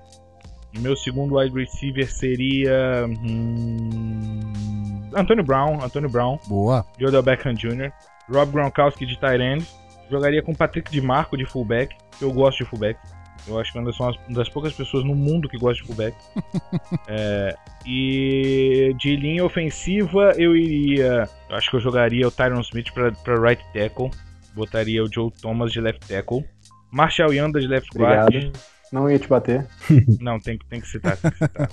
meu 0.77 0.95
segundo 0.95 1.37
wide 1.37 1.53
receiver 1.53 2.09
seria. 2.09 3.05
Hum, 3.07 4.39
Antônio 5.15 5.43
Brown, 5.43 5.83
Antônio 5.83 6.09
Brown, 6.09 6.39
Boa. 6.47 6.85
de 6.97 7.05
Odell 7.05 7.23
Beckham 7.23 7.53
Jr. 7.53 7.91
Rob 8.29 8.51
Gronkowski 8.51 9.05
de 9.05 9.19
tight 9.19 9.41
end. 9.41 9.67
Jogaria 10.09 10.41
com 10.41 10.53
Patrick 10.53 10.91
de 10.91 11.01
Marco 11.01 11.37
de 11.37 11.45
fullback, 11.45 11.95
eu 12.19 12.31
gosto 12.31 12.63
de 12.63 12.69
fullback. 12.69 12.99
Eu 13.49 13.59
acho 13.59 13.71
que 13.71 13.77
eu 13.77 13.81
ainda 13.81 13.91
sou 13.93 14.07
uma 14.07 14.17
das 14.29 14.47
poucas 14.49 14.73
pessoas 14.73 15.03
no 15.03 15.15
mundo 15.15 15.49
que 15.49 15.57
gosta 15.57 15.81
de 15.81 15.87
fullback. 15.87 16.15
É, 17.07 17.55
e 17.85 18.93
de 18.99 19.15
linha 19.15 19.43
ofensiva 19.43 20.31
eu 20.37 20.55
iria. 20.55 21.27
Eu 21.49 21.55
acho 21.55 21.69
que 21.69 21.75
eu 21.75 21.79
jogaria 21.79 22.27
o 22.27 22.31
Tyron 22.31 22.61
Smith 22.61 22.91
pra, 22.93 23.11
pra 23.11 23.35
right 23.39 23.63
tackle. 23.73 24.11
Botaria 24.53 25.03
o 25.03 25.11
Joe 25.11 25.31
Thomas 25.41 25.71
de 25.71 25.81
left 25.81 26.07
tackle. 26.07 26.43
Marshall 26.91 27.33
Yanda 27.33 27.59
de 27.59 27.67
left 27.67 27.89
guard. 27.97 28.27
Obrigado. 28.35 28.53
Não 28.91 29.09
ia 29.09 29.17
te 29.19 29.27
bater. 29.27 29.67
Não, 30.19 30.39
tem, 30.39 30.57
que- 30.57 30.65
tem 30.67 30.81
que 30.81 30.87
citar, 30.87 31.17
tem 31.17 31.31
que 31.31 31.37
citar. 31.37 31.69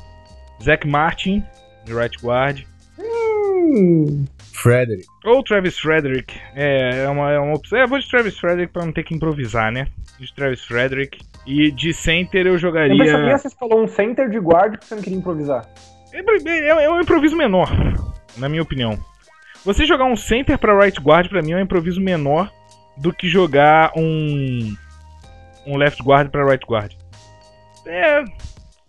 Zach 0.62 0.86
Martin 0.86 1.42
de 1.84 1.94
right 1.94 2.16
guard. 2.22 2.62
Hum, 2.98 4.24
Frederick. 4.52 5.06
Ou 5.24 5.42
Travis 5.42 5.78
Frederick. 5.78 6.34
É, 6.54 7.04
é 7.04 7.08
uma, 7.08 7.30
é 7.32 7.38
uma 7.38 7.54
opção. 7.56 7.78
É, 7.78 7.82
eu 7.84 7.88
vou 7.88 7.98
de 7.98 8.08
Travis 8.08 8.38
Frederick 8.38 8.72
pra 8.72 8.84
não 8.84 8.92
ter 8.92 9.02
que 9.04 9.14
improvisar, 9.14 9.72
né? 9.72 9.88
De 10.18 10.32
Travis 10.34 10.62
Frederick. 10.64 11.18
E 11.46 11.70
de 11.70 11.92
center 11.94 12.46
eu 12.46 12.52
eu 12.54 12.58
jogaria. 12.58 12.96
pensaria 12.96 13.34
que 13.34 13.38
você 13.38 13.50
falou 13.56 13.82
um 13.82 13.86
center 13.86 14.28
de 14.28 14.38
guard 14.38 14.72
porque 14.72 14.86
você 14.86 14.94
não 14.96 15.02
queria 15.02 15.18
improvisar. 15.18 15.64
É, 16.12 16.18
é- 16.48 16.84
é 16.84 16.90
um 16.90 17.00
improviso 17.00 17.36
menor, 17.36 17.70
na 18.36 18.48
minha 18.48 18.62
opinião. 18.62 18.98
Você 19.64 19.84
jogar 19.84 20.04
um 20.06 20.16
center 20.16 20.58
pra 20.58 20.76
right 20.78 21.00
guard, 21.00 21.28
pra 21.28 21.42
mim, 21.42 21.52
é 21.52 21.56
um 21.56 21.60
improviso 21.60 22.00
menor 22.00 22.50
do 22.96 23.12
que 23.12 23.28
jogar 23.28 23.92
um. 23.96 24.74
um 25.66 25.76
left 25.76 26.02
guard 26.02 26.30
pra 26.30 26.44
right 26.44 26.64
guard. 26.66 26.92
É. 27.86 28.20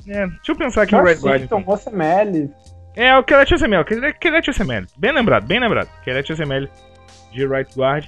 É, 0.09 0.25
deixa 0.27 0.51
eu 0.51 0.55
pensar 0.55 0.83
aqui 0.83 0.95
no 0.95 1.03
right 1.03 1.21
guard. 1.21 1.41
Então, 1.43 1.59
Então. 1.59 1.75
você 1.75 1.89
Melly. 1.89 2.49
É, 2.95 3.15
o 3.17 3.23
Kellet 3.23 3.53
SML. 3.53 3.83
Kellet 4.19 4.49
SML. 4.51 4.85
Bem 4.97 5.11
lembrado, 5.11 5.45
bem 5.45 5.59
lembrado. 5.59 5.87
Kellet 6.03 6.31
SML 6.31 6.67
de 7.31 7.45
right 7.45 7.71
guard. 7.77 8.05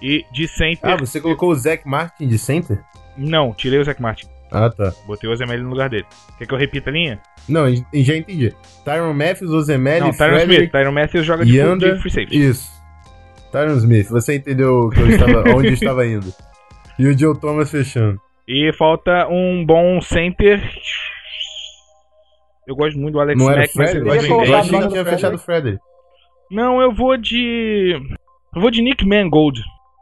E 0.00 0.24
de 0.32 0.48
center. 0.48 0.90
Ah, 0.90 0.96
você 0.96 1.20
colocou 1.20 1.50
o 1.50 1.54
Zach 1.54 1.86
Martin 1.86 2.26
de 2.26 2.38
center? 2.38 2.82
Não, 3.16 3.52
tirei 3.52 3.78
o 3.78 3.84
Zach 3.84 4.00
Martin. 4.00 4.26
Ah, 4.50 4.68
tá. 4.68 4.92
Botei 5.06 5.28
o 5.28 5.32
Ozemelli 5.32 5.62
no 5.62 5.70
lugar 5.70 5.88
dele. 5.88 6.04
Quer 6.36 6.46
que 6.46 6.52
eu 6.52 6.58
repita 6.58 6.90
a 6.90 6.92
linha? 6.92 7.20
Não, 7.48 7.64
já 7.94 8.16
entendi. 8.16 8.54
Tyron 8.84 9.14
Matthews, 9.14 9.50
Ozemelli, 9.50 10.00
não, 10.00 10.12
Tyron 10.12 10.36
Smith. 10.36 10.46
Frederick, 10.46 10.72
Tyron 10.72 10.92
Matthews 10.92 11.26
joga 11.26 11.44
de, 11.44 11.56
Yanda. 11.56 11.94
de 11.94 12.00
free 12.00 12.10
safety. 12.10 12.48
Isso. 12.48 12.70
Tyron 13.50 13.76
Smith, 13.76 14.08
você 14.08 14.36
entendeu 14.36 14.90
eu 14.94 15.10
estava, 15.10 15.44
onde 15.56 15.68
eu 15.68 15.74
estava 15.74 16.06
indo. 16.06 16.32
E 16.98 17.06
o 17.06 17.18
Joe 17.18 17.38
Thomas 17.38 17.70
fechando. 17.70 18.20
E 18.46 18.72
falta 18.74 19.26
um 19.28 19.64
bom 19.64 20.00
center. 20.02 20.62
Eu 22.66 22.76
gosto 22.76 22.98
muito 22.98 23.14
do 23.14 23.20
Alex 23.20 23.38
Não 23.38 23.46
Mack, 23.46 23.70
mas 23.74 23.94
eu? 23.94 24.00
Eu 24.00 24.04
gosto 24.04 24.54
achei, 24.54 24.76
eu 24.76 24.82
que 24.82 24.88
tinha 24.88 25.04
fechado 25.04 25.34
o 25.34 25.38
Frederick. 25.38 25.82
Não, 26.50 26.80
eu 26.82 26.92
vou 26.92 27.16
de. 27.16 27.92
Eu 28.54 28.60
vou 28.60 28.70
de 28.70 28.82
Nick 28.82 29.06
Mangold. 29.06 29.60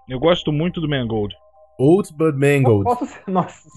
Eu 0.09 0.19
gosto 0.19 0.51
muito 0.51 0.81
do 0.81 0.89
Mangold. 0.89 1.35
Old 1.81 2.13
but 2.13 2.37
Mangold. 2.37 2.85
Posso 2.85 3.07
ser. 3.07 3.23
Nossa. 3.27 3.63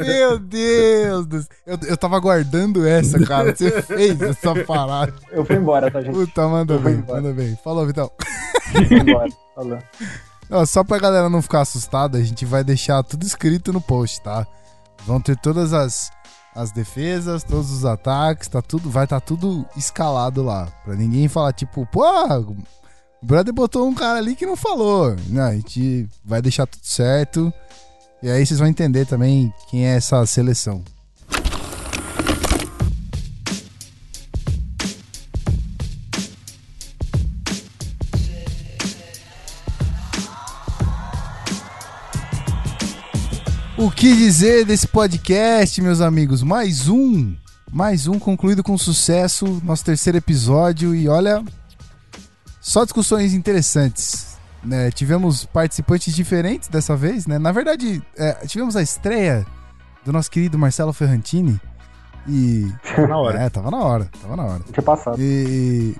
Meu 0.00 0.40
Deus 0.40 1.26
do 1.26 1.42
céu. 1.42 1.50
Eu, 1.64 1.78
eu 1.90 1.96
tava 1.96 2.16
aguardando 2.16 2.84
essa, 2.84 3.24
cara. 3.24 3.54
Você 3.54 3.82
fez 3.82 4.20
essa 4.20 4.52
parada. 4.64 5.14
Eu 5.30 5.44
fui 5.44 5.54
embora, 5.54 5.88
tá, 5.92 6.00
gente? 6.00 6.12
Puta, 6.12 6.48
manda 6.48 6.74
Eu 6.74 6.80
bem, 6.80 6.94
embora. 6.94 7.22
manda 7.22 7.34
bem. 7.34 7.56
Falou, 7.62 7.86
Vitão. 7.86 8.10
Fui 8.72 8.98
embora. 8.98 9.28
Falou. 9.54 9.78
Ó, 10.50 10.66
só 10.66 10.82
pra 10.82 10.98
galera 10.98 11.30
não 11.30 11.40
ficar 11.40 11.60
assustada, 11.60 12.18
a 12.18 12.22
gente 12.22 12.44
vai 12.44 12.64
deixar 12.64 13.00
tudo 13.04 13.24
escrito 13.24 13.72
no 13.72 13.80
post, 13.80 14.20
tá? 14.22 14.44
Vão 15.06 15.20
ter 15.20 15.36
todas 15.36 15.72
as, 15.72 16.10
as 16.52 16.72
defesas, 16.72 17.44
todos 17.44 17.70
os 17.70 17.84
ataques, 17.84 18.48
tá 18.48 18.60
tudo, 18.60 18.90
vai 18.90 19.04
estar 19.04 19.20
tá 19.20 19.26
tudo 19.26 19.64
escalado 19.76 20.42
lá. 20.42 20.66
Pra 20.84 20.96
ninguém 20.96 21.28
falar, 21.28 21.52
tipo, 21.52 21.86
pô, 21.86 22.02
o 23.22 23.26
brother 23.26 23.54
botou 23.54 23.88
um 23.88 23.94
cara 23.94 24.18
ali 24.18 24.34
que 24.34 24.44
não 24.44 24.56
falou. 24.56 25.14
Não, 25.28 25.44
a 25.44 25.54
gente 25.54 26.08
vai 26.24 26.42
deixar 26.42 26.66
tudo 26.66 26.84
certo. 26.84 27.52
E 28.20 28.28
aí 28.28 28.44
vocês 28.44 28.58
vão 28.58 28.68
entender 28.68 29.06
também 29.06 29.52
quem 29.70 29.86
é 29.86 29.96
essa 29.96 30.26
seleção. 30.26 30.82
O 43.78 43.90
que 43.90 44.16
dizer 44.16 44.64
desse 44.64 44.86
podcast, 44.86 45.80
meus 45.80 46.00
amigos? 46.00 46.42
Mais 46.42 46.88
um, 46.88 47.34
mais 47.70 48.06
um 48.06 48.18
concluído 48.18 48.62
com 48.62 48.76
sucesso, 48.76 49.60
nosso 49.64 49.84
terceiro 49.84 50.18
episódio 50.18 50.94
e 50.94 51.08
olha, 51.08 51.42
só 52.62 52.84
discussões 52.84 53.34
interessantes. 53.34 54.36
Né? 54.64 54.90
Tivemos 54.92 55.44
participantes 55.44 56.14
diferentes 56.14 56.68
dessa 56.68 56.94
vez, 56.96 57.26
né? 57.26 57.36
Na 57.38 57.50
verdade, 57.50 58.00
é, 58.16 58.32
tivemos 58.46 58.76
a 58.76 58.82
estreia 58.82 59.44
do 60.04 60.12
nosso 60.12 60.30
querido 60.30 60.56
Marcelo 60.56 60.92
Ferrantini 60.92 61.60
e 62.28 62.72
Tá 62.94 63.06
na 63.08 63.18
hora. 63.18 63.40
é, 63.42 63.50
tava 63.50 63.70
na 63.72 63.78
hora, 63.78 64.08
tava 64.22 64.36
na 64.36 64.44
hora. 64.44 64.60
Tinha 64.72 64.82
passado. 64.82 65.16
E 65.20 65.96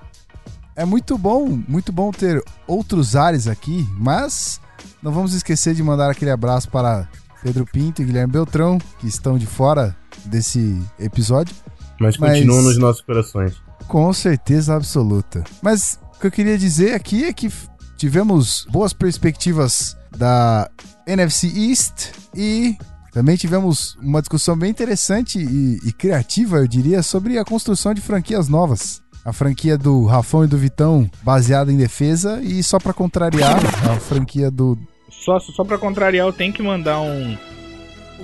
é 0.77 0.85
muito 0.85 1.19
bom, 1.19 1.61
muito 1.67 1.91
bom 1.93 2.13
ter 2.13 2.41
outros 2.65 3.17
ares 3.17 3.49
aqui, 3.49 3.85
mas 3.99 4.61
não 5.03 5.11
vamos 5.11 5.35
esquecer 5.35 5.75
de 5.75 5.83
mandar 5.83 6.09
aquele 6.11 6.31
abraço 6.31 6.69
para 6.71 7.09
Pedro 7.43 7.67
Pinto 7.67 8.01
e 8.01 8.05
Guilherme 8.05 8.33
Beltrão, 8.33 8.79
que 9.01 9.09
estão 9.09 9.37
de 9.37 9.47
fora 9.47 9.97
desse 10.25 10.81
episódio, 11.01 11.53
Mas 11.99 12.17
Mas- 12.17 12.39
continuam 12.39 12.63
nos 12.63 12.79
nossos 12.79 13.03
corações. 13.03 13.55
com 13.89 14.13
certeza 14.13 14.77
absoluta. 14.77 15.43
Mas 15.61 15.99
que 16.23 16.29
eu 16.29 16.31
queria 16.31 16.57
dizer 16.57 16.95
aqui 16.95 17.25
é 17.25 17.33
que 17.33 17.51
tivemos 17.97 18.65
boas 18.71 18.93
perspectivas 18.93 19.97
da 20.17 20.71
NFC 21.05 21.49
East 21.49 22.13
e 22.33 22.77
também 23.13 23.37
tivemos 23.37 23.97
uma 24.01 24.21
discussão 24.21 24.57
bem 24.57 24.71
interessante 24.71 25.41
e, 25.41 25.81
e 25.85 25.93
criativa, 25.93 26.59
eu 26.59 26.69
diria, 26.69 27.03
sobre 27.03 27.39
a 27.39 27.45
construção 27.45 27.93
de 27.93 28.01
franquias 28.01 28.49
novas. 28.49 29.03
A 29.25 29.33
franquia 29.33 29.77
do 29.77 30.07
Rafão 30.07 30.45
e 30.45 30.47
do 30.47 30.57
Vitão, 30.57 31.11
baseada 31.25 31.73
em 31.73 31.77
defesa, 31.77 32.41
e 32.41 32.63
só 32.63 32.79
pra 32.79 32.93
contrariar, 32.93 33.59
a 33.91 33.99
franquia 33.99 34.49
do. 34.49 34.79
Só, 35.11 35.41
só 35.41 35.65
pra 35.65 35.77
contrariar, 35.77 36.27
eu 36.27 36.33
tenho 36.33 36.53
que 36.53 36.63
mandar 36.63 37.01
um. 37.01 37.37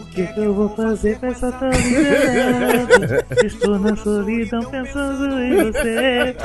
O 0.01 0.05
que, 0.07 0.27
que 0.27 0.41
eu 0.41 0.55
vou 0.55 0.69
fazer 0.77 1.19
com 1.19 1.27
essa 1.27 1.51
tão 1.53 1.71
liberdade? 1.71 3.47
Estou 3.47 3.79
na 3.79 3.97
solidão 3.97 4.63
pensando 4.71 5.39
em 5.41 5.65
você. 5.65 6.37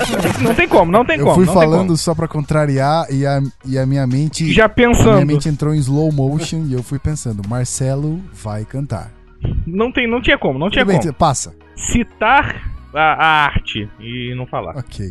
Não 0.41 0.55
tem 0.55 0.67
como, 0.67 0.91
não 0.91 1.05
tem 1.05 1.17
Eu 1.19 1.25
como. 1.25 1.35
fui 1.35 1.45
não 1.45 1.53
tem 1.53 1.61
falando 1.61 1.97
só 1.97 2.13
pra 2.15 2.27
contrariar 2.27 3.05
e 3.11 3.25
a, 3.25 3.41
e 3.65 3.77
a 3.77 3.85
minha 3.85 4.05
mente. 4.07 4.51
Já 4.51 4.65
a 4.65 4.67
minha 4.67 4.89
pensando. 4.89 5.25
mente 5.25 5.47
entrou 5.49 5.73
em 5.73 5.77
slow 5.79 6.11
motion 6.11 6.65
e 6.67 6.73
eu 6.73 6.83
fui 6.83 6.99
pensando, 6.99 7.47
Marcelo 7.47 8.21
vai 8.33 8.65
cantar. 8.65 9.11
Não, 9.67 9.91
tem, 9.91 10.07
não 10.09 10.21
tinha 10.21 10.37
como, 10.37 10.57
não 10.57 10.69
tinha 10.69 10.85
Tudo 10.85 10.91
bem, 10.93 11.01
como. 11.01 11.13
passa. 11.13 11.53
Citar 11.75 12.71
a, 12.93 12.99
a 13.01 13.45
arte 13.45 13.89
e 13.99 14.33
não 14.35 14.45
falar. 14.47 14.77
Ok. 14.77 15.09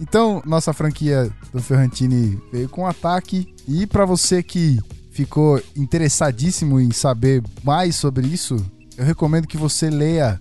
Então, 0.00 0.42
nossa 0.44 0.72
franquia 0.74 1.30
do 1.54 1.62
Ferrantini 1.62 2.38
veio 2.52 2.68
com 2.68 2.86
ataque. 2.86 3.54
E 3.66 3.86
pra 3.86 4.04
você 4.04 4.42
que 4.42 4.78
ficou 5.16 5.60
interessadíssimo 5.74 6.78
em 6.78 6.92
saber 6.92 7.42
mais 7.64 7.96
sobre 7.96 8.26
isso, 8.26 8.56
eu 8.98 9.04
recomendo 9.04 9.46
que 9.46 9.56
você 9.56 9.88
leia 9.88 10.38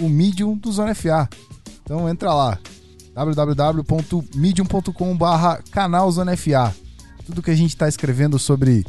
o 0.00 0.08
Medium 0.08 0.56
do 0.56 0.72
Zona 0.72 0.94
FA. 0.94 1.28
Então 1.82 2.08
entra 2.08 2.32
lá, 2.32 2.58
www.medium.com.br 3.14 5.70
canal 5.70 6.10
Zona 6.10 6.34
FA. 6.38 6.74
Tudo 7.26 7.42
que 7.42 7.50
a 7.50 7.54
gente 7.54 7.70
está 7.70 7.86
escrevendo 7.86 8.38
sobre 8.38 8.86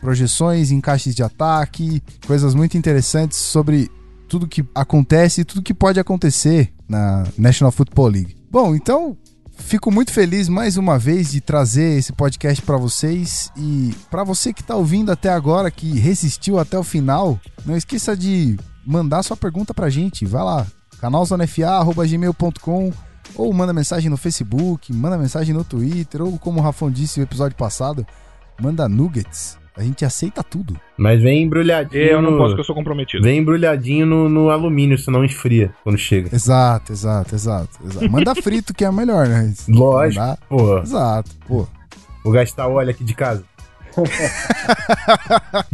projeções, 0.00 0.70
encaixes 0.70 1.14
de 1.14 1.22
ataque, 1.22 2.02
coisas 2.26 2.54
muito 2.54 2.78
interessantes 2.78 3.36
sobre 3.36 3.90
tudo 4.28 4.48
que 4.48 4.64
acontece 4.74 5.42
e 5.42 5.44
tudo 5.44 5.62
que 5.62 5.74
pode 5.74 6.00
acontecer 6.00 6.72
na 6.88 7.24
National 7.36 7.70
Football 7.70 8.08
League. 8.08 8.34
Bom, 8.50 8.74
então 8.74 9.14
fico 9.58 9.90
muito 9.90 10.12
feliz 10.12 10.48
mais 10.48 10.76
uma 10.76 10.98
vez 10.98 11.30
de 11.30 11.40
trazer 11.40 11.98
esse 11.98 12.12
podcast 12.12 12.62
para 12.62 12.76
vocês 12.76 13.52
e 13.56 13.94
para 14.10 14.24
você 14.24 14.52
que 14.52 14.62
tá 14.62 14.74
ouvindo 14.74 15.12
até 15.12 15.28
agora, 15.28 15.70
que 15.70 15.98
resistiu 15.98 16.58
até 16.58 16.78
o 16.78 16.84
final, 16.84 17.38
não 17.66 17.76
esqueça 17.76 18.16
de 18.16 18.58
mandar 18.86 19.22
sua 19.22 19.36
pergunta 19.36 19.74
pra 19.74 19.90
gente. 19.90 20.24
Vai 20.24 20.42
lá, 20.42 20.66
canalzonefa@gmail.com 21.00 22.92
ou 23.34 23.52
manda 23.52 23.72
mensagem 23.72 24.08
no 24.08 24.16
Facebook, 24.16 24.92
manda 24.92 25.18
mensagem 25.18 25.54
no 25.54 25.64
Twitter 25.64 26.22
ou 26.22 26.38
como 26.38 26.60
o 26.60 26.62
Rafão 26.62 26.90
disse 26.90 27.18
no 27.18 27.24
episódio 27.24 27.56
passado, 27.56 28.06
manda 28.60 28.88
nuggets. 28.88 29.58
A 29.78 29.82
gente 29.82 30.04
aceita 30.04 30.42
tudo. 30.42 30.78
Mas 30.96 31.22
vem 31.22 31.44
embrulhadinho. 31.44 32.02
Eu 32.02 32.20
não 32.20 32.32
posso, 32.36 32.48
porque 32.48 32.60
eu 32.60 32.64
sou 32.64 32.74
comprometido. 32.74 33.22
Vem 33.22 33.38
embrulhadinho 33.38 34.04
no, 34.04 34.28
no 34.28 34.50
alumínio, 34.50 34.98
senão 34.98 35.24
esfria 35.24 35.72
quando 35.84 35.96
chega. 35.96 36.34
Exato, 36.34 36.92
exato, 36.92 37.34
exato, 37.34 37.78
exato. 37.84 38.10
Manda 38.10 38.34
frito 38.34 38.74
que 38.74 38.84
é 38.84 38.90
melhor, 38.90 39.28
né? 39.28 39.54
Lógico. 39.68 40.20
Mandar- 40.20 40.38
Pô, 40.48 40.78
Exato, 40.80 41.30
pô. 41.46 41.66
vou 42.24 42.32
gastar 42.32 42.66
óleo 42.66 42.90
aqui 42.90 43.04
de 43.04 43.14
casa. 43.14 43.44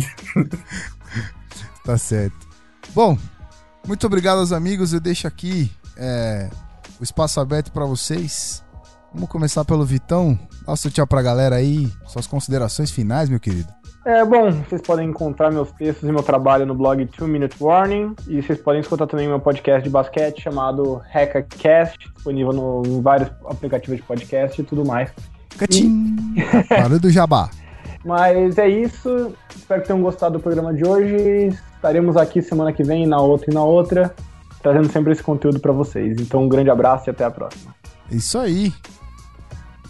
Tá 1.84 1.98
certo. 1.98 2.46
Bom, 2.94 3.18
muito 3.86 4.06
obrigado 4.06 4.38
aos 4.38 4.52
amigos. 4.52 4.92
Eu 4.92 5.00
deixo 5.00 5.26
aqui 5.26 5.70
é, 5.96 6.48
o 6.98 7.04
espaço 7.04 7.40
aberto 7.40 7.70
para 7.72 7.84
vocês. 7.84 8.62
Vamos 9.12 9.28
começar 9.28 9.64
pelo 9.64 9.84
Vitão. 9.84 10.38
Dá 10.66 10.72
o 10.72 10.76
seu 10.76 10.90
tchau 10.90 11.06
pra 11.06 11.22
galera 11.22 11.56
aí. 11.56 11.90
Suas 12.06 12.26
considerações 12.26 12.90
finais, 12.90 13.28
meu 13.28 13.38
querido. 13.38 13.68
É, 14.04 14.22
bom, 14.22 14.50
vocês 14.50 14.82
podem 14.82 15.08
encontrar 15.08 15.50
meus 15.50 15.72
textos 15.72 16.06
e 16.06 16.12
meu 16.12 16.22
trabalho 16.22 16.66
no 16.66 16.74
blog 16.74 17.02
2 17.06 17.30
Minute 17.30 17.56
Warning. 17.58 18.14
E 18.28 18.42
vocês 18.42 18.60
podem 18.60 18.82
escutar 18.82 19.06
também 19.06 19.26
meu 19.26 19.40
podcast 19.40 19.82
de 19.82 19.88
basquete 19.88 20.42
chamado 20.42 21.00
HackerCast, 21.10 22.12
disponível 22.14 22.52
no, 22.52 22.82
em 22.84 23.00
vários 23.00 23.30
aplicativos 23.46 23.96
de 23.96 24.02
podcast 24.02 24.60
e 24.60 24.64
tudo 24.64 24.84
mais. 24.84 25.10
Catim! 25.56 26.16
Barulho 26.68 27.00
do 27.00 27.10
Jabá. 27.10 27.48
Mas 28.04 28.58
é 28.58 28.68
isso. 28.68 29.34
Espero 29.56 29.80
que 29.80 29.86
tenham 29.86 30.02
gostado 30.02 30.36
do 30.36 30.42
programa 30.42 30.74
de 30.74 30.86
hoje. 30.86 31.58
Estaremos 31.74 32.18
aqui 32.18 32.42
semana 32.42 32.74
que 32.74 32.82
vem, 32.82 33.06
na 33.06 33.18
outra 33.18 33.50
e 33.50 33.54
na 33.54 33.64
outra, 33.64 34.14
trazendo 34.62 34.92
sempre 34.92 35.12
esse 35.12 35.22
conteúdo 35.22 35.58
para 35.58 35.72
vocês. 35.72 36.20
Então, 36.20 36.42
um 36.42 36.48
grande 36.48 36.68
abraço 36.68 37.08
e 37.08 37.10
até 37.10 37.24
a 37.24 37.30
próxima. 37.30 37.74
É 38.12 38.16
Isso 38.16 38.36
aí. 38.36 38.70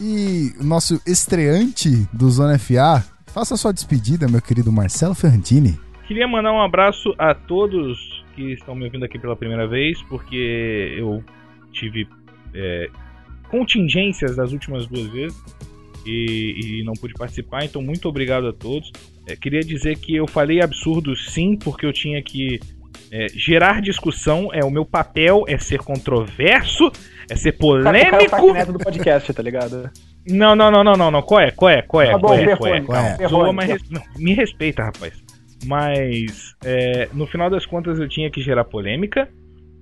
E 0.00 0.54
o 0.60 0.64
nosso 0.64 1.00
estreante 1.04 2.08
do 2.12 2.30
Zona 2.30 2.58
FA, 2.58 3.04
faça 3.34 3.56
sua 3.56 3.72
despedida, 3.72 4.28
meu 4.28 4.40
querido 4.40 4.70
Marcelo 4.70 5.12
Ferrantini. 5.12 5.76
Queria 6.06 6.28
mandar 6.28 6.52
um 6.52 6.62
abraço 6.62 7.12
a 7.18 7.34
todos 7.34 8.24
que 8.36 8.52
estão 8.52 8.76
me 8.76 8.84
ouvindo 8.84 9.04
aqui 9.04 9.18
pela 9.18 9.34
primeira 9.34 9.66
vez, 9.66 10.00
porque 10.02 10.94
eu 10.96 11.20
tive 11.72 12.06
é, 12.54 12.88
contingências 13.50 14.36
das 14.36 14.52
últimas 14.52 14.86
duas 14.86 15.08
vezes 15.08 15.36
e, 16.06 16.80
e 16.80 16.84
não 16.84 16.92
pude 16.92 17.12
participar, 17.14 17.64
então 17.64 17.82
muito 17.82 18.08
obrigado 18.08 18.46
a 18.46 18.52
todos. 18.52 18.92
É, 19.26 19.34
queria 19.34 19.62
dizer 19.62 19.98
que 19.98 20.14
eu 20.14 20.28
falei 20.28 20.62
absurdo 20.62 21.16
sim, 21.16 21.56
porque 21.56 21.84
eu 21.84 21.92
tinha 21.92 22.22
que 22.22 22.60
é, 23.10 23.26
gerar 23.34 23.82
discussão, 23.82 24.50
é 24.52 24.64
o 24.64 24.70
meu 24.70 24.84
papel 24.84 25.42
é 25.48 25.58
ser 25.58 25.80
controverso, 25.80 26.88
é 27.28 27.34
ser 27.34 27.52
Cara, 27.58 27.80
o 27.80 27.82
cara 27.82 27.98
é 27.98 28.02
o 28.02 28.10
polêmico. 28.10 28.30
Fak 28.30 28.52
Neto 28.52 28.72
do 28.72 28.78
podcast, 28.78 29.32
tá 29.32 29.42
ligado? 29.42 29.90
Não, 30.28 30.54
não, 30.56 30.70
não, 30.70 30.82
não, 30.84 30.94
não, 30.96 31.10
não. 31.10 31.22
Qual 31.22 31.40
é? 31.40 31.50
Qual 31.50 31.70
é? 31.70 31.82
Qual 31.82 32.02
é? 32.02 32.10
Tá 32.10 32.18
bom, 32.18 32.28
Qual 32.28 32.38
é? 32.38 32.56
Qual 32.56 32.74
é? 32.74 32.80
Qual 32.80 32.96
é? 32.98 33.28
Zoa, 33.28 33.52
mas 33.52 33.68
res- 33.70 33.90
não, 33.90 34.02
me 34.16 34.32
respeita, 34.34 34.82
rapaz. 34.84 35.22
Mas 35.66 36.54
é, 36.64 37.08
no 37.12 37.26
final 37.26 37.48
das 37.50 37.64
contas 37.66 37.98
eu 37.98 38.08
tinha 38.08 38.30
que 38.30 38.40
gerar 38.40 38.64
polêmica. 38.64 39.28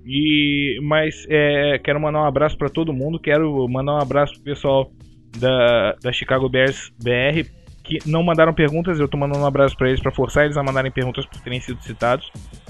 E 0.05 0.79
mas 0.81 1.25
é, 1.29 1.79
quero 1.79 1.99
mandar 1.99 2.21
um 2.21 2.25
abraço 2.25 2.57
pra 2.57 2.69
todo 2.69 2.91
mundo. 2.93 3.19
Quero 3.19 3.67
mandar 3.69 3.93
um 3.93 4.01
abraço 4.01 4.33
pro 4.35 4.43
pessoal 4.43 4.91
da, 5.37 5.95
da 6.01 6.11
Chicago 6.11 6.49
Bears 6.49 6.91
BR 7.01 7.47
que 7.83 7.99
não 8.05 8.23
mandaram 8.23 8.53
perguntas. 8.53 8.99
Eu 8.99 9.07
tô 9.07 9.17
mandando 9.17 9.39
um 9.43 9.47
abraço 9.47 9.77
pra 9.77 9.87
eles 9.87 10.01
pra 10.01 10.11
forçar 10.11 10.45
eles 10.45 10.57
a 10.57 10.63
mandarem 10.63 10.91
perguntas 10.91 11.25
por 11.25 11.39
terem 11.41 11.59
sido 11.61 11.81
citados. 11.83 12.29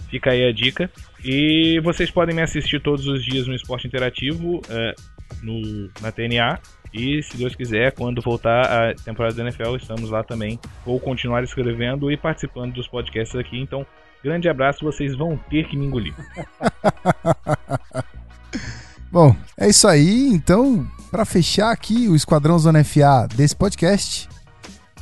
Fica 0.10 0.32
aí 0.32 0.46
a 0.48 0.52
dica. 0.52 0.90
E 1.26 1.80
vocês 1.84 2.12
podem 2.12 2.36
me 2.36 2.42
assistir 2.42 2.80
todos 2.82 3.08
os 3.08 3.24
dias 3.24 3.48
no 3.48 3.56
Esporte 3.56 3.88
Interativo 3.88 4.62
é, 4.70 4.94
no, 5.44 5.90
na 6.02 6.12
TNA. 6.12 6.60
E 6.94 7.24
se 7.24 7.36
Deus 7.36 7.56
quiser, 7.56 7.92
quando 7.94 8.22
voltar 8.22 8.66
a 8.66 8.94
temporada 8.94 9.34
da 9.36 9.44
NFL, 9.44 9.76
estamos 9.76 10.12
lá 10.12 10.24
também. 10.24 10.60
Vou 10.86 11.00
continuar 11.00 11.44
escrevendo 11.44 12.12
e 12.12 12.18
participando 12.18 12.74
dos 12.74 12.88
podcasts 12.88 13.36
aqui. 13.36 13.60
Então, 13.60 13.86
grande 14.24 14.48
abraço, 14.48 14.86
vocês 14.86 15.18
vão 15.18 15.36
ter 15.50 15.68
que 15.68 15.76
me 15.76 15.88
engolir. 15.88 16.14
Bom, 19.12 19.36
é 19.58 19.70
isso 19.70 19.88
aí. 19.88 20.30
Então, 20.30 20.88
para 21.12 21.26
fechar 21.26 21.72
aqui 21.72 22.08
o 22.08 22.16
Esquadrão 22.16 22.58
Zona 22.60 22.84
FA 22.84 23.28
desse 23.36 23.56
podcast, 23.56 24.30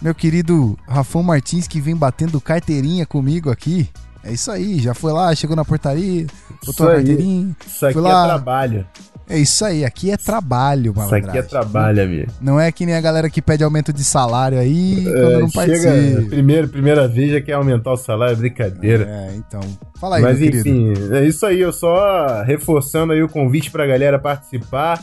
meu 0.01 0.15
querido 0.15 0.77
Rafão 0.87 1.23
Martins, 1.23 1.67
que 1.67 1.81
vem 1.81 1.95
batendo 1.95 2.39
carteirinha 2.41 3.05
comigo 3.05 3.51
aqui. 3.51 3.89
É 4.23 4.31
isso 4.31 4.51
aí, 4.51 4.79
já 4.79 4.93
foi 4.93 5.11
lá, 5.11 5.33
chegou 5.33 5.55
na 5.55 5.65
portaria, 5.65 6.27
botou 6.65 6.87
a 6.87 6.91
aí. 6.91 6.95
carteirinha. 6.97 7.55
Isso 7.65 7.85
aqui 7.85 7.93
Fui 7.93 8.01
lá. 8.01 8.23
é 8.23 8.27
trabalho. 8.27 8.87
É 9.31 9.37
isso 9.37 9.63
aí, 9.63 9.85
aqui 9.85 10.11
é 10.11 10.17
trabalho, 10.17 10.93
Isso 10.97 11.15
aqui 11.15 11.37
é 11.37 11.41
trabalho, 11.41 12.03
amigo. 12.03 12.31
Não 12.41 12.59
é 12.59 12.71
que 12.71 12.85
nem 12.85 12.95
a 12.95 13.01
galera 13.01 13.29
que 13.29 13.41
pede 13.41 13.63
aumento 13.63 13.93
de 13.93 14.03
salário 14.03 14.59
aí 14.59 15.03
quando 15.05 15.31
É, 15.31 15.39
não 15.39 15.49
chega, 15.49 15.65
participa. 15.67 16.29
primeiro, 16.29 16.67
primeira 16.67 17.07
vez 17.07 17.31
já 17.31 17.39
quer 17.41 17.53
aumentar 17.53 17.91
o 17.93 17.97
salário, 17.97 18.33
é 18.33 18.35
brincadeira. 18.35 19.05
É, 19.07 19.35
então. 19.35 19.61
Fala 19.99 20.17
aí, 20.17 20.21
Mas 20.21 20.39
meu 20.39 20.51
querido. 20.51 20.67
enfim, 20.69 20.93
é 21.15 21.23
isso 21.25 21.45
aí, 21.45 21.61
eu 21.61 21.71
só 21.71 22.41
reforçando 22.43 23.13
aí 23.13 23.23
o 23.23 23.29
convite 23.29 23.71
pra 23.71 23.87
galera 23.87 24.19
participar. 24.19 24.99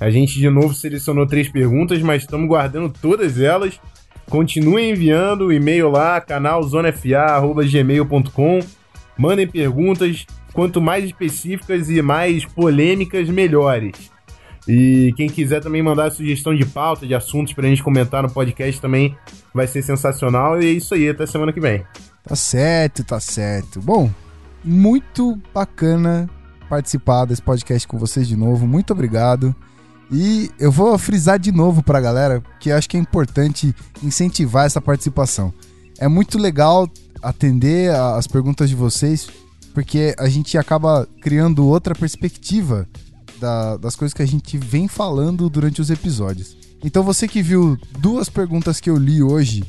A 0.00 0.10
gente 0.10 0.38
de 0.38 0.50
novo 0.50 0.74
selecionou 0.74 1.26
três 1.26 1.48
perguntas, 1.48 2.02
mas 2.02 2.22
estamos 2.22 2.46
guardando 2.48 2.88
todas 3.00 3.40
elas. 3.40 3.80
Continuem 4.28 4.90
enviando 4.90 5.46
o 5.46 5.52
e-mail 5.52 5.88
lá, 5.90 6.20
canal 6.20 6.62
zonefa.gmail.com. 6.62 8.60
Mandem 9.16 9.46
perguntas, 9.46 10.26
quanto 10.54 10.80
mais 10.80 11.04
específicas 11.04 11.90
e 11.90 12.00
mais 12.00 12.46
polêmicas, 12.46 13.28
melhores. 13.28 14.10
E 14.66 15.12
quem 15.16 15.28
quiser 15.28 15.60
também 15.60 15.82
mandar 15.82 16.10
sugestão 16.10 16.54
de 16.54 16.64
pauta, 16.64 17.06
de 17.06 17.14
assuntos 17.14 17.52
pra 17.52 17.68
gente 17.68 17.82
comentar 17.82 18.22
no 18.22 18.30
podcast 18.30 18.80
também 18.80 19.14
vai 19.52 19.66
ser 19.66 19.82
sensacional. 19.82 20.62
E 20.62 20.66
é 20.66 20.70
isso 20.70 20.94
aí, 20.94 21.08
até 21.10 21.26
semana 21.26 21.52
que 21.52 21.60
vem. 21.60 21.84
Tá 22.22 22.34
certo, 22.34 23.04
tá 23.04 23.20
certo. 23.20 23.80
Bom, 23.82 24.10
muito 24.64 25.38
bacana 25.52 26.30
participar 26.70 27.26
desse 27.26 27.42
podcast 27.42 27.86
com 27.86 27.98
vocês 27.98 28.26
de 28.26 28.36
novo. 28.36 28.66
Muito 28.66 28.94
obrigado. 28.94 29.54
E 30.10 30.50
eu 30.58 30.70
vou 30.70 30.96
frisar 30.96 31.38
de 31.38 31.52
novo 31.52 31.82
pra 31.82 32.00
galera 32.00 32.42
que 32.58 32.70
acho 32.70 32.88
que 32.88 32.96
é 32.96 33.00
importante 33.00 33.74
incentivar 34.02 34.64
essa 34.64 34.80
participação. 34.80 35.52
É 35.98 36.08
muito 36.08 36.38
legal 36.38 36.88
atender 37.22 37.94
as 37.94 38.26
perguntas 38.26 38.68
de 38.68 38.74
vocês, 38.74 39.28
porque 39.74 40.14
a 40.18 40.28
gente 40.28 40.56
acaba 40.56 41.06
criando 41.20 41.66
outra 41.66 41.94
perspectiva 41.94 42.88
da- 43.40 43.76
das 43.76 43.96
coisas 43.96 44.14
que 44.14 44.22
a 44.22 44.26
gente 44.26 44.56
vem 44.56 44.86
falando 44.88 45.50
durante 45.50 45.80
os 45.82 45.90
episódios. 45.90 46.56
Então 46.82 47.02
você 47.02 47.26
que 47.26 47.42
viu 47.42 47.76
duas 47.98 48.28
perguntas 48.28 48.80
que 48.80 48.88
eu 48.88 48.96
li 48.96 49.22
hoje, 49.22 49.64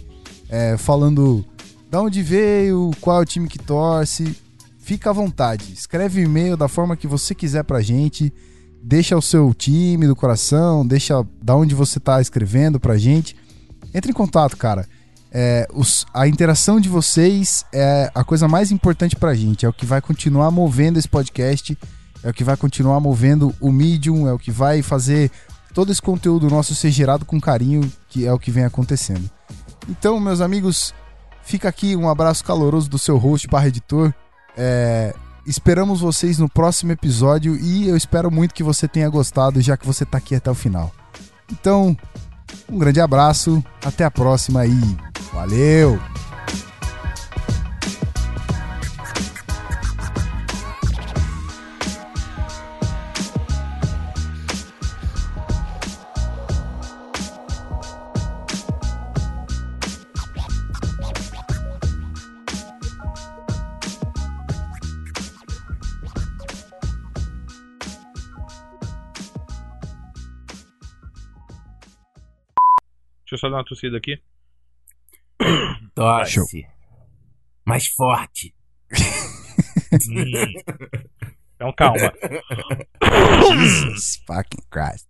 é, 0.48 0.78
falando 0.78 1.44
da 1.90 2.02
onde 2.02 2.22
veio, 2.22 2.92
qual 3.02 3.20
é 3.20 3.22
o 3.22 3.26
time 3.26 3.48
que 3.48 3.58
torce, 3.58 4.36
fica 4.80 5.10
à 5.10 5.14
vontade. 5.14 5.74
Escreve 5.74 6.22
e-mail 6.22 6.56
da 6.56 6.68
forma 6.68 6.96
que 6.96 7.08
você 7.08 7.34
quiser 7.34 7.64
pra 7.64 7.82
gente. 7.82 8.32
Deixa 8.84 9.18
o 9.18 9.22
seu 9.22 9.52
time 9.54 10.06
do 10.06 10.16
coração, 10.16 10.86
deixa 10.86 11.26
da 11.42 11.56
onde 11.56 11.74
você 11.74 12.00
tá 12.00 12.22
escrevendo 12.22 12.80
pra 12.80 12.98
gente. 12.98 13.36
Entre 13.94 14.12
em 14.12 14.14
contato, 14.14 14.56
cara. 14.56 14.88
É, 15.38 15.68
os- 15.74 16.06
a 16.14 16.30
interação 16.30 16.80
de 16.80 16.88
vocês 16.88 17.66
é 17.74 18.10
a 18.16 18.24
coisa 18.24 18.48
mais 18.48 18.72
importante 18.72 19.18
pra 19.18 19.34
gente. 19.34 19.66
É 19.66 19.70
o 19.70 19.74
que 19.74 19.86
vai 19.86 20.00
continuar 20.02 20.50
movendo 20.50 20.98
esse 20.98 21.10
podcast. 21.10 21.78
É 22.24 22.30
o 22.30 22.34
que 22.34 22.42
vai 22.44 22.56
continuar 22.56 23.02
movendo 23.02 23.54
o 23.60 23.70
Medium. 23.70 24.30
É 24.30 24.32
o 24.34 24.40
que 24.40 24.50
vai 24.50 24.82
fazer 24.82 25.30
todo 25.74 25.92
esse 25.92 26.02
conteúdo 26.02 26.50
nosso 26.50 26.74
ser 26.74 26.90
gerado 26.90 27.26
com 27.26 27.38
carinho, 27.42 27.92
que 28.08 28.26
é 28.26 28.32
o 28.32 28.40
que 28.40 28.50
vem 28.50 28.64
acontecendo. 28.64 29.30
Então, 29.90 30.18
meus 30.22 30.40
amigos, 30.40 30.94
fica 31.44 31.68
aqui 31.68 31.98
um 31.98 32.08
abraço 32.08 32.42
caloroso 32.46 32.90
do 32.90 32.98
seu 32.98 33.18
host 33.18 33.46
barra 33.50 33.68
editor. 33.68 34.14
É, 34.56 35.14
esperamos 35.46 36.00
vocês 36.00 36.40
no 36.40 36.48
próximo 36.48 36.94
episódio 36.94 37.58
e 37.58 37.90
eu 37.90 37.98
espero 37.98 38.32
muito 38.32 38.56
que 38.56 38.64
você 38.64 38.88
tenha 38.88 39.10
gostado, 39.10 39.60
já 39.60 39.76
que 39.76 39.86
você 39.86 40.06
tá 40.06 40.18
aqui 40.18 40.34
até 40.34 40.50
o 40.50 40.56
final. 40.56 40.94
Então, 41.52 41.96
um 42.70 42.80
grande 42.80 43.02
abraço, 43.02 43.62
até 43.84 44.06
a 44.06 44.10
próxima 44.10 44.66
e 44.66 44.72
valeu! 45.36 46.00
Deixa 73.26 73.34
eu 73.34 73.38
só 73.40 73.50
dar 73.50 73.58
uma 73.58 73.66
tossida 73.66 73.98
aqui. 73.98 74.22
Tosse. 75.94 76.66
Mais 77.66 77.88
forte. 77.88 78.54
Hum. 78.92 80.54
Então 81.56 81.72
calma. 81.72 82.12
Jesus 83.48 84.22
fucking 84.28 84.66
Christ. 84.70 85.08